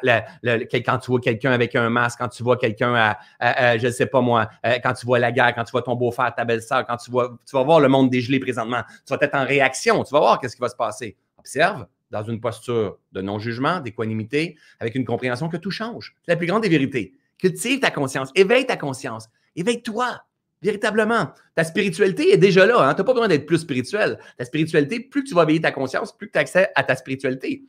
quand 0.84 0.98
tu 0.98 1.12
vois 1.12 1.20
quelqu'un 1.20 1.52
avec 1.52 1.76
un 1.76 1.88
masque, 1.90 2.18
quand 2.18 2.28
tu 2.28 2.42
vois 2.42 2.56
quelqu'un 2.56 3.16
à, 3.38 3.78
je 3.78 3.86
ne 3.86 3.92
sais 3.92 4.06
pas 4.06 4.20
moi, 4.20 4.48
euh, 4.66 4.80
quand 4.82 4.94
tu 4.94 5.06
vois 5.06 5.20
la 5.20 5.30
guerre, 5.30 5.54
quand 5.54 5.62
tu 5.62 5.70
vois 5.70 5.82
ton 5.82 5.94
beau-frère, 5.94 6.34
ta 6.34 6.44
belle-sœur, 6.44 6.84
quand 6.88 6.96
tu, 6.96 7.12
vois, 7.12 7.38
tu 7.48 7.54
vas 7.54 7.62
voir 7.62 7.78
le 7.78 7.86
monde 7.86 8.10
dégelé 8.10 8.40
présentement. 8.40 8.82
Tu 9.06 9.14
vas 9.14 9.18
être 9.20 9.36
en 9.36 9.44
réaction, 9.44 10.02
tu 10.02 10.12
vas 10.12 10.18
voir 10.18 10.40
qu'est-ce 10.40 10.56
qui 10.56 10.60
va 10.60 10.68
se 10.68 10.74
passer. 10.74 11.16
Observe, 11.38 11.86
dans 12.10 12.24
une 12.24 12.40
posture 12.40 12.98
de 13.12 13.22
non-jugement, 13.22 13.78
d'équanimité, 13.78 14.56
avec 14.80 14.96
une 14.96 15.04
compréhension 15.04 15.48
que 15.48 15.56
tout 15.56 15.70
change. 15.70 16.16
C'est 16.26 16.32
la 16.32 16.36
plus 16.36 16.48
grande 16.48 16.64
des 16.64 16.68
vérités. 16.68 17.14
Cultive 17.38 17.78
ta 17.78 17.92
conscience, 17.92 18.32
éveille 18.34 18.66
ta 18.66 18.76
conscience, 18.76 19.28
éveille-toi. 19.54 20.20
Véritablement, 20.62 21.32
ta 21.54 21.64
spiritualité 21.64 22.32
est 22.32 22.36
déjà 22.36 22.66
là. 22.66 22.88
Hein? 22.88 22.94
Tu 22.94 23.00
n'as 23.00 23.04
pas 23.04 23.12
besoin 23.12 23.28
d'être 23.28 23.46
plus 23.46 23.58
spirituel. 23.58 24.18
Ta 24.36 24.44
spiritualité, 24.44 25.00
plus 25.00 25.24
tu 25.24 25.34
vas 25.34 25.44
éveiller 25.44 25.60
ta 25.60 25.72
conscience, 25.72 26.16
plus 26.16 26.30
tu 26.30 26.36
as 26.38 26.42
accès 26.42 26.68
à 26.74 26.82
ta 26.82 26.96
spiritualité. 26.96 27.64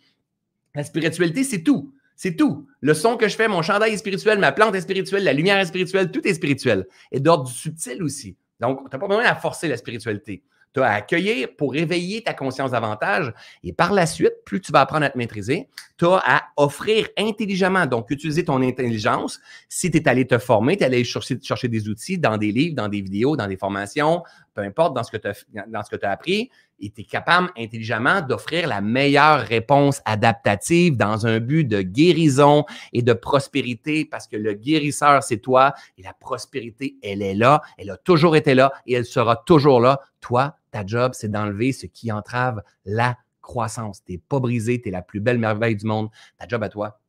La 0.75 0.83
spiritualité, 0.83 1.43
c'est 1.43 1.63
tout. 1.63 1.93
C'est 2.15 2.35
tout. 2.35 2.67
Le 2.81 2.93
son 2.93 3.17
que 3.17 3.27
je 3.27 3.35
fais, 3.35 3.47
mon 3.47 3.61
chandail 3.61 3.93
est 3.93 3.97
spirituel, 3.97 4.39
ma 4.39 4.51
plante 4.51 4.75
est 4.75 4.81
spirituelle, 4.81 5.23
la 5.23 5.33
lumière 5.33 5.57
est 5.57 5.65
spirituelle, 5.65 6.11
tout 6.11 6.27
est 6.27 6.33
spirituel. 6.33 6.85
Et 7.11 7.19
d'ordre 7.19 7.45
du 7.45 7.53
subtil 7.53 8.03
aussi. 8.03 8.37
Donc, 8.59 8.79
tu 8.89 8.95
n'as 8.95 8.99
pas 8.99 9.07
besoin 9.07 9.23
à 9.23 9.35
forcer 9.35 9.67
la 9.67 9.77
spiritualité 9.77 10.43
tu 10.73 10.81
as 10.81 10.87
à 10.87 10.93
accueillir 10.95 11.49
pour 11.57 11.75
éveiller 11.75 12.23
ta 12.23 12.33
conscience 12.33 12.71
davantage. 12.71 13.33
Et 13.63 13.73
par 13.73 13.93
la 13.93 14.05
suite, 14.05 14.33
plus 14.45 14.61
tu 14.61 14.71
vas 14.71 14.81
apprendre 14.81 15.05
à 15.05 15.09
te 15.09 15.17
maîtriser, 15.17 15.67
tu 15.97 16.05
as 16.05 16.21
à 16.25 16.41
offrir 16.57 17.07
intelligemment, 17.17 17.85
donc 17.85 18.09
utiliser 18.09 18.45
ton 18.45 18.61
intelligence. 18.61 19.39
Si 19.69 19.91
tu 19.91 19.97
es 19.97 20.07
allé 20.07 20.25
te 20.25 20.37
former, 20.37 20.77
tu 20.77 20.83
es 20.83 20.85
allé 20.85 21.03
chercher, 21.03 21.67
des 21.67 21.89
outils 21.89 22.17
dans 22.17 22.37
des 22.37 22.51
livres, 22.51 22.75
dans 22.75 22.87
des 22.87 23.01
vidéos, 23.01 23.35
dans 23.35 23.47
des 23.47 23.57
formations, 23.57 24.23
peu 24.53 24.61
importe 24.61 24.95
dans 24.95 25.03
ce 25.03 25.11
que 25.11 25.17
tu 25.17 25.27
as, 25.27 26.07
as 26.07 26.11
appris, 26.11 26.49
et 26.81 26.89
tu 26.89 27.01
es 27.01 27.03
capable 27.03 27.49
intelligemment 27.57 28.21
d'offrir 28.21 28.67
la 28.67 28.81
meilleure 28.81 29.39
réponse 29.41 30.01
adaptative 30.05 30.97
dans 30.97 31.27
un 31.27 31.39
but 31.39 31.63
de 31.63 31.81
guérison 31.81 32.65
et 32.91 33.01
de 33.01 33.13
prospérité 33.13 34.05
parce 34.05 34.27
que 34.27 34.35
le 34.35 34.53
guérisseur, 34.53 35.23
c'est 35.23 35.37
toi 35.37 35.73
et 35.97 36.03
la 36.03 36.13
prospérité, 36.13 36.95
elle 37.03 37.21
est 37.21 37.35
là, 37.35 37.61
elle 37.77 37.91
a 37.91 37.97
toujours 37.97 38.35
été 38.35 38.55
là 38.55 38.73
et 38.87 38.93
elle 38.93 39.05
sera 39.05 39.35
toujours 39.35 39.79
là. 39.79 39.99
Toi, 40.21 40.55
ta 40.71 40.85
job, 40.85 41.11
c'est 41.13 41.29
d'enlever 41.29 41.71
ce 41.71 41.85
qui 41.85 42.11
entrave 42.11 42.61
la 42.85 43.17
croissance. 43.41 44.03
Tu 44.03 44.13
n'es 44.13 44.17
pas 44.17 44.39
brisé, 44.39 44.81
tu 44.81 44.89
es 44.89 44.91
la 44.91 45.01
plus 45.01 45.19
belle 45.19 45.37
merveille 45.37 45.75
du 45.75 45.85
monde. 45.85 46.09
Ta 46.37 46.47
job 46.47 46.63
à 46.63 46.69
toi, 46.69 46.99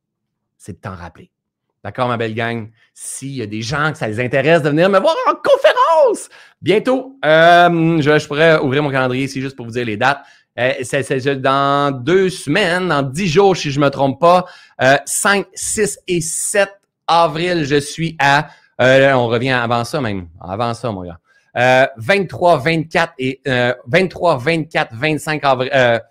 c'est 0.57 0.73
de 0.73 0.77
t'en 0.77 0.95
rappeler. 0.95 1.31
D'accord, 1.83 2.07
ma 2.07 2.15
belle 2.15 2.33
gang? 2.33 2.69
S'il 2.93 3.35
y 3.35 3.41
a 3.41 3.45
des 3.45 3.61
gens 3.61 3.91
que 3.91 3.97
ça 3.97 4.07
les 4.07 4.21
intéresse 4.21 4.61
de 4.61 4.69
venir 4.69 4.89
me 4.89 4.99
voir 4.99 5.15
en 5.27 5.33
conférence! 5.35 6.29
Bientôt, 6.61 7.17
euh, 7.25 8.01
je, 8.01 8.27
pourrais 8.27 8.57
ouvrir 8.59 8.81
mon 8.81 8.89
calendrier 8.89 9.25
ici 9.25 9.41
juste 9.41 9.57
pour 9.57 9.65
vous 9.65 9.73
dire 9.73 9.85
les 9.85 9.97
dates. 9.97 10.23
Euh, 10.57 10.71
c'est 10.83 11.41
dans 11.41 11.91
deux 11.91 12.29
semaines, 12.29 12.87
dans 12.87 13.01
dix 13.01 13.27
jours, 13.27 13.57
si 13.57 13.69
je 13.69 13.79
me 13.79 13.89
trompe 13.89 14.19
pas. 14.19 14.45
5, 15.05 15.45
6 15.53 15.99
et 16.07 16.21
7 16.21 16.69
avril, 17.07 17.65
je 17.65 17.79
suis 17.79 18.15
à... 18.19 18.47
on 18.79 19.27
revient 19.27 19.51
avant 19.51 19.83
ça 19.83 19.99
même. 19.99 20.29
Avant 20.39 20.73
ça, 20.73 20.89
mon 20.91 21.03
gars. 21.03 21.19
23, 21.55 22.57
24 22.57 23.13
et 23.19 23.41
23, 23.87 24.37
24, 24.37 24.93
25 24.93 25.43
avril, 25.43 26.01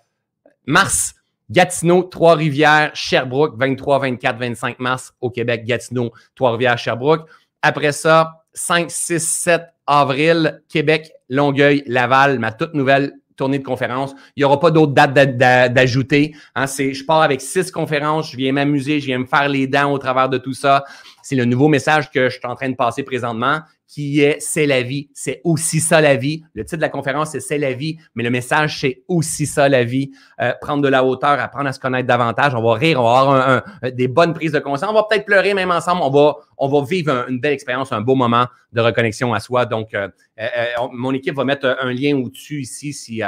mars. 0.65 1.15
Gatineau, 1.51 2.03
Trois-Rivières, 2.03 2.91
Sherbrooke, 2.95 3.55
23, 3.59 3.99
24, 3.99 4.39
25 4.39 4.79
mars 4.79 5.13
au 5.21 5.29
Québec, 5.29 5.65
Gatineau, 5.65 6.11
Trois-Rivières, 6.35 6.77
Sherbrooke. 6.79 7.29
Après 7.61 7.91
ça, 7.91 8.45
5, 8.53 8.89
6, 8.89 9.19
7 9.19 9.61
avril, 9.85 10.63
Québec, 10.69 11.11
Longueuil, 11.29 11.83
Laval, 11.85 12.39
ma 12.39 12.53
toute 12.53 12.73
nouvelle 12.73 13.11
tournée 13.35 13.59
de 13.59 13.63
conférences. 13.63 14.15
Il 14.35 14.39
n'y 14.39 14.45
aura 14.45 14.59
pas 14.59 14.71
d'autres 14.71 14.93
dates 14.93 15.13
d'ajouter. 15.13 16.33
Hein, 16.55 16.65
je 16.65 17.03
pars 17.05 17.21
avec 17.21 17.41
six 17.41 17.69
conférences, 17.69 18.31
je 18.31 18.37
viens 18.37 18.53
m'amuser, 18.53 18.99
je 18.99 19.07
viens 19.07 19.19
me 19.19 19.25
faire 19.25 19.49
les 19.49 19.67
dents 19.67 19.91
au 19.91 19.97
travers 19.97 20.29
de 20.29 20.37
tout 20.37 20.53
ça. 20.53 20.85
C'est 21.23 21.35
le 21.35 21.45
nouveau 21.45 21.69
message 21.69 22.11
que 22.11 22.29
je 22.29 22.37
suis 22.37 22.45
en 22.45 22.53
train 22.53 22.69
de 22.69 22.75
passer 22.75 23.01
présentement 23.01 23.61
qui 23.87 24.21
est 24.21 24.37
C'est 24.39 24.65
la 24.65 24.81
vie. 24.81 25.09
C'est 25.13 25.39
aussi 25.43 25.79
ça 25.79 26.01
la 26.01 26.15
vie. 26.15 26.43
Le 26.53 26.65
titre 26.65 26.77
de 26.77 26.81
la 26.81 26.89
conférence, 26.89 27.31
c'est 27.31 27.39
C'est 27.39 27.57
la 27.57 27.73
vie, 27.73 27.97
mais 28.15 28.23
le 28.23 28.29
message, 28.29 28.81
c'est 28.81 29.03
aussi 29.07 29.45
ça 29.45 29.69
la 29.69 29.83
vie. 29.83 30.11
Euh, 30.41 30.51
prendre 30.61 30.81
de 30.81 30.87
la 30.87 31.03
hauteur, 31.03 31.39
apprendre 31.39 31.69
à 31.69 31.73
se 31.73 31.79
connaître 31.79 32.07
davantage. 32.07 32.53
On 32.55 32.61
va 32.61 32.73
rire, 32.73 32.99
on 32.99 33.03
va 33.03 33.19
avoir 33.19 33.63
des 33.93 34.07
bonnes 34.07 34.33
prises 34.33 34.51
de 34.51 34.59
conscience. 34.59 34.89
On 34.89 34.93
va 34.93 35.05
peut-être 35.09 35.25
pleurer 35.25 35.53
même 35.53 35.71
ensemble. 35.71 36.01
On 36.03 36.09
va, 36.09 36.35
on 36.57 36.67
va 36.67 36.85
vivre 36.85 37.25
une 37.29 37.39
belle 37.39 37.53
expérience, 37.53 37.91
un 37.91 38.01
beau 38.01 38.15
moment 38.15 38.47
de 38.73 38.81
reconnexion 38.81 39.33
à 39.33 39.39
soi. 39.39 39.65
Donc, 39.65 39.93
euh, 39.93 40.09
euh, 40.39 40.65
mon 40.91 41.13
équipe 41.13 41.35
va 41.35 41.45
mettre 41.45 41.77
un 41.79 41.93
lien 41.93 42.17
au-dessus 42.17 42.61
ici. 42.61 42.93
Si, 42.93 43.21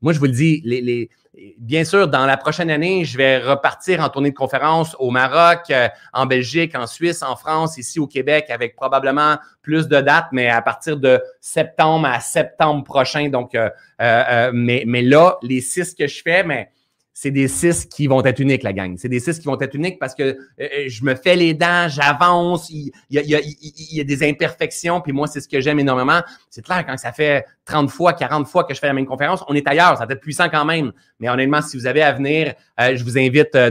moi, 0.00 0.12
je 0.12 0.18
vous 0.18 0.26
le 0.26 0.32
dis, 0.32 0.62
les 0.64 1.10
Bien 1.58 1.84
sûr, 1.84 2.06
dans 2.06 2.26
la 2.26 2.36
prochaine 2.36 2.70
année, 2.70 3.04
je 3.04 3.18
vais 3.18 3.38
repartir 3.38 4.00
en 4.00 4.08
tournée 4.08 4.30
de 4.30 4.36
conférence 4.36 4.94
au 5.00 5.10
Maroc, 5.10 5.62
euh, 5.70 5.88
en 6.12 6.26
Belgique, 6.26 6.76
en 6.76 6.86
Suisse, 6.86 7.22
en 7.22 7.34
France, 7.34 7.76
ici 7.76 7.98
au 7.98 8.06
Québec, 8.06 8.50
avec 8.50 8.76
probablement 8.76 9.36
plus 9.60 9.88
de 9.88 10.00
dates, 10.00 10.28
mais 10.30 10.48
à 10.48 10.62
partir 10.62 10.96
de 10.96 11.20
septembre 11.40 12.06
à 12.06 12.20
septembre 12.20 12.84
prochain. 12.84 13.30
Donc, 13.30 13.56
euh, 13.56 13.68
euh, 14.00 14.52
mais, 14.54 14.84
mais 14.86 15.02
là, 15.02 15.38
les 15.42 15.60
six 15.60 15.92
que 15.94 16.06
je 16.06 16.22
fais, 16.22 16.44
mais 16.44 16.70
c'est 17.16 17.30
des 17.30 17.46
six 17.46 17.86
qui 17.86 18.08
vont 18.08 18.22
être 18.24 18.40
uniques, 18.40 18.64
la 18.64 18.72
gang. 18.72 18.96
C'est 18.98 19.08
des 19.08 19.20
six 19.20 19.38
qui 19.38 19.46
vont 19.46 19.58
être 19.60 19.74
uniques 19.74 20.00
parce 20.00 20.16
que 20.16 20.22
euh, 20.24 20.34
euh, 20.60 20.66
je 20.88 21.04
me 21.04 21.14
fais 21.14 21.36
les 21.36 21.54
dents, 21.54 21.86
j'avance, 21.88 22.68
il, 22.70 22.90
y 23.08 24.00
a, 24.00 24.04
des 24.04 24.28
imperfections, 24.28 25.00
puis 25.00 25.12
moi, 25.12 25.28
c'est 25.28 25.40
ce 25.40 25.48
que 25.48 25.60
j'aime 25.60 25.78
énormément. 25.78 26.20
C'est 26.50 26.64
clair, 26.64 26.84
quand 26.84 26.96
ça 26.96 27.12
fait 27.12 27.46
30 27.66 27.88
fois, 27.88 28.14
40 28.14 28.48
fois 28.48 28.64
que 28.64 28.74
je 28.74 28.80
fais 28.80 28.88
la 28.88 28.94
même 28.94 29.06
conférence, 29.06 29.44
on 29.46 29.54
est 29.54 29.66
ailleurs, 29.68 29.96
ça 29.96 30.06
va 30.06 30.14
être 30.14 30.20
puissant 30.20 30.48
quand 30.50 30.64
même. 30.64 30.92
Mais 31.20 31.28
honnêtement, 31.28 31.62
si 31.62 31.76
vous 31.76 31.86
avez 31.86 32.02
à 32.02 32.12
venir, 32.12 32.52
euh, 32.80 32.96
je 32.96 33.04
vous 33.04 33.16
invite 33.16 33.54
à 33.54 33.70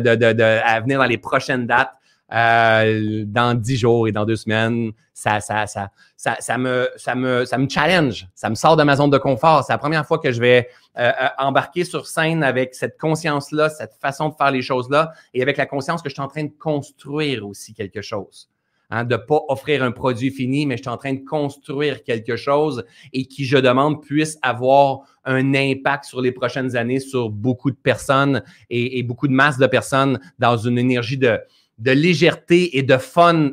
venir 0.79 0.99
dans 0.99 1.05
les 1.05 1.17
prochaines 1.17 1.67
dates. 1.67 1.91
Euh, 2.31 3.25
dans 3.27 3.53
dix 3.53 3.77
jours 3.77 4.07
et 4.07 4.11
dans 4.11 4.25
deux 4.25 4.37
semaines, 4.37 4.91
ça, 5.13 5.39
ça, 5.39 5.67
ça, 5.67 5.91
ça, 6.15 6.37
ça, 6.39 6.57
me, 6.57 6.89
ça, 6.95 7.15
me, 7.15 7.45
ça 7.45 7.57
me 7.57 7.69
challenge, 7.69 8.27
ça 8.33 8.49
me 8.49 8.55
sort 8.55 8.75
de 8.75 8.83
ma 8.83 8.95
zone 8.95 9.11
de 9.11 9.17
confort. 9.17 9.63
C'est 9.63 9.73
la 9.73 9.77
première 9.77 10.05
fois 10.07 10.17
que 10.17 10.31
je 10.31 10.39
vais 10.39 10.67
euh, 10.97 11.11
euh, 11.21 11.27
embarquer 11.37 11.83
sur 11.83 12.07
scène 12.07 12.43
avec 12.43 12.73
cette 12.73 12.97
conscience-là, 12.97 13.69
cette 13.69 13.93
façon 14.01 14.29
de 14.29 14.35
faire 14.35 14.51
les 14.51 14.61
choses-là, 14.61 15.11
et 15.33 15.41
avec 15.41 15.57
la 15.57 15.65
conscience 15.65 16.01
que 16.01 16.09
je 16.09 16.15
suis 16.15 16.23
en 16.23 16.27
train 16.27 16.45
de 16.45 16.53
construire 16.57 17.47
aussi 17.47 17.73
quelque 17.73 18.01
chose. 18.01 18.49
Hein, 18.89 19.05
de 19.05 19.15
ne 19.15 19.19
pas 19.19 19.41
offrir 19.47 19.83
un 19.83 19.91
produit 19.91 20.31
fini, 20.31 20.65
mais 20.65 20.77
je 20.77 20.83
suis 20.83 20.89
en 20.89 20.97
train 20.97 21.13
de 21.13 21.23
construire 21.23 22.03
quelque 22.03 22.35
chose 22.35 22.83
et 23.11 23.25
qui, 23.25 23.45
je 23.45 23.57
demande, 23.57 24.01
puisse 24.01 24.37
avoir 24.41 24.99
un 25.25 25.53
impact 25.55 26.05
sur 26.05 26.21
les 26.21 26.31
prochaines 26.31 26.75
années 26.75 26.99
sur 26.99 27.29
beaucoup 27.29 27.71
de 27.71 27.75
personnes 27.75 28.43
et, 28.69 28.99
et 28.99 29.03
beaucoup 29.03 29.27
de 29.27 29.33
masse 29.33 29.57
de 29.57 29.67
personnes 29.67 30.19
dans 30.37 30.57
une 30.57 30.77
énergie 30.77 31.17
de, 31.17 31.39
de 31.79 31.91
légèreté 31.91 32.77
et 32.77 32.83
de 32.83 32.97
fun, 32.97 33.51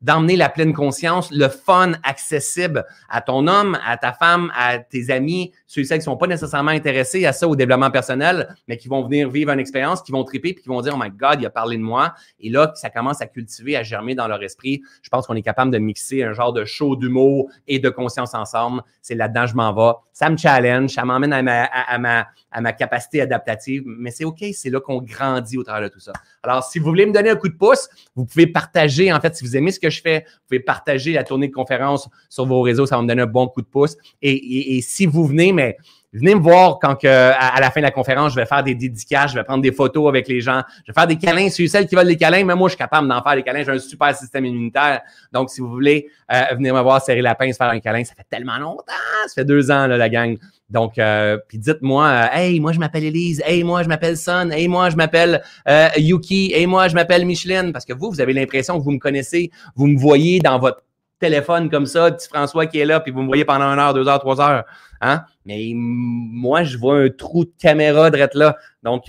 d'emmener 0.00 0.36
la 0.36 0.48
pleine 0.48 0.72
conscience, 0.72 1.30
le 1.30 1.48
fun 1.48 1.92
accessible 2.02 2.84
à 3.08 3.20
ton 3.20 3.46
homme, 3.46 3.78
à 3.86 3.96
ta 3.96 4.12
femme, 4.12 4.50
à 4.56 4.78
tes 4.78 5.10
amis, 5.10 5.52
ceux 5.66 5.82
et 5.82 5.84
celles 5.84 5.98
qui 5.98 6.08
ne 6.08 6.12
sont 6.12 6.16
pas 6.16 6.26
nécessairement 6.26 6.70
intéressés 6.70 7.26
à 7.26 7.32
ça, 7.32 7.46
au 7.46 7.54
développement 7.54 7.90
personnel, 7.90 8.54
mais 8.68 8.76
qui 8.76 8.88
vont 8.88 9.02
venir 9.02 9.28
vivre 9.28 9.52
une 9.52 9.60
expérience, 9.60 10.02
qui 10.02 10.12
vont 10.12 10.24
triper, 10.24 10.54
puis 10.54 10.62
qui 10.62 10.68
vont 10.68 10.80
dire, 10.80 10.94
oh 10.96 11.02
my 11.02 11.10
God, 11.10 11.40
il 11.40 11.46
a 11.46 11.50
parlé 11.50 11.76
de 11.76 11.82
moi. 11.82 12.14
Et 12.40 12.48
là, 12.48 12.72
ça 12.74 12.90
commence 12.90 13.20
à 13.20 13.26
cultiver, 13.26 13.76
à 13.76 13.82
germer 13.82 14.14
dans 14.14 14.28
leur 14.28 14.42
esprit. 14.42 14.82
Je 15.02 15.10
pense 15.10 15.26
qu'on 15.26 15.34
est 15.34 15.42
capable 15.42 15.70
de 15.70 15.78
mixer 15.78 16.22
un 16.22 16.32
genre 16.32 16.52
de 16.52 16.64
show 16.64 16.96
d'humour 16.96 17.50
et 17.68 17.78
de 17.78 17.90
conscience 17.90 18.34
ensemble. 18.34 18.82
C'est 19.02 19.14
là-dedans, 19.14 19.46
je 19.46 19.54
m'en 19.54 19.72
vais. 19.72 19.92
Ça 20.12 20.30
me 20.30 20.36
challenge, 20.36 20.90
ça 20.90 21.04
m'emmène 21.04 21.32
à 21.32 21.42
ma, 21.42 21.64
à, 21.64 21.98
ma, 21.98 22.26
à 22.52 22.60
ma 22.60 22.72
capacité 22.72 23.20
adaptative, 23.20 23.82
mais 23.86 24.10
c'est 24.10 24.24
OK, 24.24 24.44
c'est 24.52 24.70
là 24.70 24.80
qu'on 24.80 25.00
grandit 25.00 25.58
au 25.58 25.64
travers 25.64 25.88
de 25.88 25.92
tout 25.92 26.00
ça. 26.00 26.12
Alors, 26.42 26.64
si 26.64 26.78
vous 26.78 26.86
voulez 26.86 27.06
me 27.06 27.12
donner 27.12 27.30
un 27.30 27.36
coup 27.36 27.48
de 27.48 27.56
pouce, 27.56 27.88
vous 28.14 28.26
pouvez 28.26 28.46
partager, 28.46 29.12
en 29.12 29.20
fait, 29.20 29.34
si 29.34 29.44
vous 29.44 29.56
aimez 29.56 29.72
ce 29.72 29.80
que 29.80 29.90
je 29.90 30.02
fais, 30.02 30.24
vous 30.26 30.48
pouvez 30.48 30.60
partager 30.60 31.12
la 31.12 31.24
tournée 31.24 31.48
de 31.48 31.52
conférence 31.52 32.08
sur 32.28 32.46
vos 32.46 32.60
réseaux, 32.62 32.86
ça 32.86 32.96
va 32.96 33.02
me 33.02 33.08
donner 33.08 33.22
un 33.22 33.26
bon 33.26 33.48
coup 33.48 33.62
de 33.62 33.66
pouce. 33.66 33.96
Et, 34.20 34.80
si 34.82 35.06
vous 35.06 35.26
venez, 35.26 35.52
mais 35.52 35.76
venez 36.12 36.34
me 36.34 36.40
voir 36.40 36.78
quand 36.80 36.96
que, 36.96 37.06
à, 37.06 37.58
la 37.60 37.70
fin 37.70 37.80
de 37.80 37.86
la 37.86 37.90
conférence, 37.90 38.32
je 38.32 38.36
vais 38.36 38.46
faire 38.46 38.62
des 38.62 38.74
dédicaces, 38.74 39.30
je 39.30 39.36
vais 39.36 39.44
prendre 39.44 39.62
des 39.62 39.72
photos 39.72 40.08
avec 40.08 40.28
les 40.28 40.40
gens, 40.40 40.62
je 40.84 40.92
vais 40.92 40.94
faire 40.94 41.06
des 41.06 41.16
câlins. 41.16 41.48
Si 41.48 41.68
celles 41.68 41.86
qui 41.86 41.94
veulent 41.94 42.06
des 42.06 42.16
câlins, 42.16 42.44
mais 42.44 42.54
moi, 42.54 42.68
je 42.68 42.72
suis 42.72 42.78
capable 42.78 43.08
d'en 43.08 43.22
faire 43.22 43.34
des 43.34 43.42
câlins. 43.42 43.62
J'ai 43.64 43.72
un 43.72 43.78
super 43.78 44.14
système 44.14 44.44
immunitaire. 44.44 45.00
Donc, 45.32 45.50
si 45.50 45.60
vous 45.60 45.68
voulez 45.68 46.08
euh, 46.32 46.54
venir 46.54 46.74
me 46.74 46.80
voir 46.80 47.00
serrer 47.00 47.22
la 47.22 47.34
pince, 47.34 47.56
faire 47.56 47.70
un 47.70 47.80
câlin, 47.80 48.04
ça 48.04 48.14
fait 48.14 48.26
tellement 48.28 48.58
longtemps. 48.58 48.92
Ça 49.26 49.34
fait 49.34 49.44
deux 49.44 49.70
ans, 49.70 49.86
là, 49.86 49.96
la 49.96 50.08
gang. 50.08 50.36
Donc, 50.72 50.98
euh, 50.98 51.36
puis 51.48 51.58
dites-moi, 51.58 52.06
euh, 52.06 52.26
hey, 52.32 52.58
moi 52.58 52.72
je 52.72 52.78
m'appelle 52.78 53.04
Elise, 53.04 53.42
hey, 53.44 53.62
moi 53.62 53.82
je 53.82 53.88
m'appelle 53.88 54.16
Son, 54.16 54.50
hey, 54.50 54.68
moi 54.68 54.88
je 54.88 54.96
m'appelle 54.96 55.42
euh, 55.68 55.88
Yuki, 55.98 56.50
hey, 56.54 56.66
moi 56.66 56.88
je 56.88 56.94
m'appelle 56.94 57.26
Micheline, 57.26 57.72
parce 57.72 57.84
que 57.84 57.92
vous, 57.92 58.10
vous 58.10 58.22
avez 58.22 58.32
l'impression 58.32 58.78
que 58.78 58.82
vous 58.82 58.92
me 58.92 58.98
connaissez, 58.98 59.50
vous 59.76 59.86
me 59.86 59.98
voyez 59.98 60.40
dans 60.40 60.58
votre 60.58 60.82
téléphone 61.18 61.68
comme 61.68 61.84
ça, 61.84 62.10
petit 62.10 62.26
François 62.26 62.64
qui 62.64 62.78
est 62.78 62.86
là, 62.86 63.00
puis 63.00 63.12
vous 63.12 63.20
me 63.20 63.26
voyez 63.26 63.44
pendant 63.44 63.66
une 63.66 63.78
heure, 63.78 63.92
deux 63.92 64.08
heures, 64.08 64.18
trois 64.18 64.40
heures. 64.40 64.64
Hein? 65.02 65.24
Mais 65.44 65.72
moi, 65.74 66.64
je 66.64 66.78
vois 66.78 67.00
un 67.00 67.10
trou 67.10 67.44
de 67.44 67.52
caméra 67.60 68.10
d'être 68.10 68.34
là. 68.34 68.56
Donc, 68.82 69.04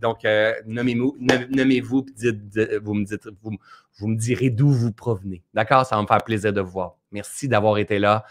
donc 0.00 0.26
nommez-vous, 0.66 1.16
nommez-vous, 1.50 2.06
vous 2.82 2.94
me 2.94 3.04
dites, 3.04 3.28
vous, 3.42 3.52
vous 3.98 4.08
me 4.08 4.16
direz 4.16 4.50
d'où 4.50 4.70
vous 4.70 4.92
provenez. 4.92 5.42
D'accord? 5.54 5.86
Ça 5.86 5.94
va 5.94 6.02
me 6.02 6.06
faire 6.08 6.24
plaisir 6.24 6.52
de 6.52 6.60
vous 6.60 6.70
voir. 6.70 6.96
Merci 7.12 7.46
d'avoir 7.46 7.78
été 7.78 8.00
là. 8.00 8.24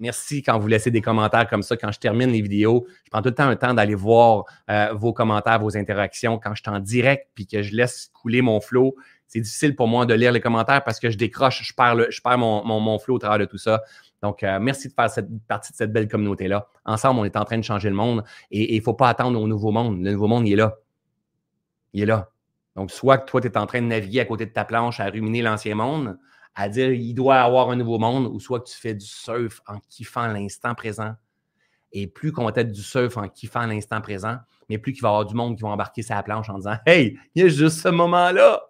Merci 0.00 0.42
quand 0.42 0.58
vous 0.58 0.66
laissez 0.66 0.90
des 0.90 1.02
commentaires 1.02 1.46
comme 1.46 1.62
ça. 1.62 1.76
Quand 1.76 1.92
je 1.92 2.00
termine 2.00 2.30
les 2.30 2.40
vidéos, 2.40 2.86
je 3.04 3.10
prends 3.10 3.20
tout 3.20 3.28
le 3.28 3.34
temps 3.34 3.48
un 3.48 3.56
temps 3.56 3.74
d'aller 3.74 3.94
voir 3.94 4.44
euh, 4.70 4.94
vos 4.94 5.12
commentaires, 5.12 5.60
vos 5.60 5.76
interactions. 5.76 6.38
Quand 6.38 6.54
je 6.54 6.62
suis 6.62 6.70
en 6.70 6.80
direct 6.80 7.28
puis 7.34 7.46
que 7.46 7.62
je 7.62 7.76
laisse 7.76 8.10
couler 8.14 8.40
mon 8.40 8.62
flow, 8.62 8.96
c'est 9.26 9.40
difficile 9.40 9.76
pour 9.76 9.88
moi 9.88 10.06
de 10.06 10.14
lire 10.14 10.32
les 10.32 10.40
commentaires 10.40 10.82
parce 10.82 10.98
que 10.98 11.10
je 11.10 11.18
décroche, 11.18 11.62
je 11.62 11.74
perds, 11.74 12.10
je 12.10 12.20
perds 12.22 12.38
mon, 12.38 12.64
mon, 12.64 12.98
flow 12.98 13.16
au 13.16 13.18
travers 13.18 13.38
de 13.38 13.44
tout 13.44 13.58
ça. 13.58 13.82
Donc, 14.22 14.42
euh, 14.42 14.58
merci 14.58 14.88
de 14.88 14.94
faire 14.94 15.08
partie 15.46 15.72
de 15.72 15.76
cette 15.76 15.92
belle 15.92 16.08
communauté-là. 16.08 16.66
Ensemble, 16.86 17.20
on 17.20 17.24
est 17.26 17.36
en 17.36 17.44
train 17.44 17.58
de 17.58 17.64
changer 17.64 17.90
le 17.90 17.94
monde 17.94 18.24
et 18.50 18.74
il 18.74 18.78
ne 18.78 18.82
faut 18.82 18.94
pas 18.94 19.10
attendre 19.10 19.38
au 19.38 19.46
nouveau 19.46 19.70
monde. 19.70 20.02
Le 20.02 20.12
nouveau 20.12 20.28
monde, 20.28 20.48
il 20.48 20.54
est 20.54 20.56
là. 20.56 20.76
Il 21.92 22.02
est 22.02 22.06
là. 22.06 22.30
Donc, 22.74 22.90
soit 22.90 23.18
que 23.18 23.26
toi, 23.26 23.42
tu 23.42 23.48
es 23.48 23.58
en 23.58 23.66
train 23.66 23.82
de 23.82 23.86
naviguer 23.86 24.20
à 24.20 24.24
côté 24.24 24.46
de 24.46 24.52
ta 24.52 24.64
planche 24.64 24.98
à 24.98 25.10
ruminer 25.10 25.42
l'ancien 25.42 25.74
monde, 25.74 26.18
à 26.54 26.68
dire 26.68 26.90
il 26.92 27.14
doit 27.14 27.36
avoir 27.36 27.70
un 27.70 27.76
nouveau 27.76 27.98
monde, 27.98 28.26
ou 28.26 28.40
soit 28.40 28.60
que 28.60 28.68
tu 28.68 28.76
fais 28.76 28.94
du 28.94 29.06
surf 29.06 29.60
en 29.66 29.78
kiffant 29.88 30.26
l'instant 30.26 30.74
présent. 30.74 31.14
Et 31.92 32.06
plus 32.06 32.32
qu'on 32.32 32.44
va 32.44 32.52
être 32.54 32.70
du 32.70 32.82
surf 32.82 33.16
en 33.16 33.28
kiffant 33.28 33.66
l'instant 33.66 34.00
présent, 34.00 34.36
mais 34.68 34.78
plus 34.78 34.92
qu'il 34.92 35.02
va 35.02 35.08
y 35.08 35.10
avoir 35.10 35.26
du 35.26 35.34
monde 35.34 35.56
qui 35.56 35.62
va 35.62 35.68
embarquer 35.68 36.02
sa 36.02 36.22
planche 36.22 36.48
en 36.48 36.58
disant 36.58 36.76
Hey, 36.86 37.18
il 37.34 37.42
y 37.42 37.44
a 37.44 37.48
juste 37.48 37.80
ce 37.80 37.88
moment-là. 37.88 38.62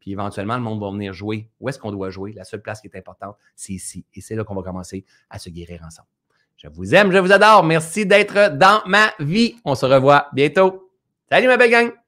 Puis 0.00 0.12
éventuellement, 0.12 0.56
le 0.56 0.62
monde 0.62 0.80
va 0.80 0.90
venir 0.90 1.12
jouer. 1.12 1.50
Où 1.60 1.68
est-ce 1.68 1.78
qu'on 1.78 1.90
doit 1.90 2.10
jouer? 2.10 2.32
La 2.32 2.44
seule 2.44 2.62
place 2.62 2.80
qui 2.80 2.88
est 2.88 2.96
importante, 2.96 3.36
c'est 3.56 3.72
ici. 3.72 4.04
Et 4.14 4.20
c'est 4.20 4.34
là 4.34 4.44
qu'on 4.44 4.54
va 4.54 4.62
commencer 4.62 5.04
à 5.30 5.38
se 5.38 5.48
guérir 5.48 5.82
ensemble. 5.82 6.08
Je 6.56 6.68
vous 6.68 6.94
aime, 6.94 7.10
je 7.10 7.18
vous 7.18 7.32
adore. 7.32 7.64
Merci 7.64 8.06
d'être 8.06 8.56
dans 8.56 8.82
ma 8.86 9.12
vie. 9.18 9.56
On 9.64 9.74
se 9.74 9.86
revoit 9.86 10.28
bientôt. 10.32 10.90
Salut 11.30 11.48
ma 11.48 11.56
belle 11.56 11.70
gang! 11.70 12.03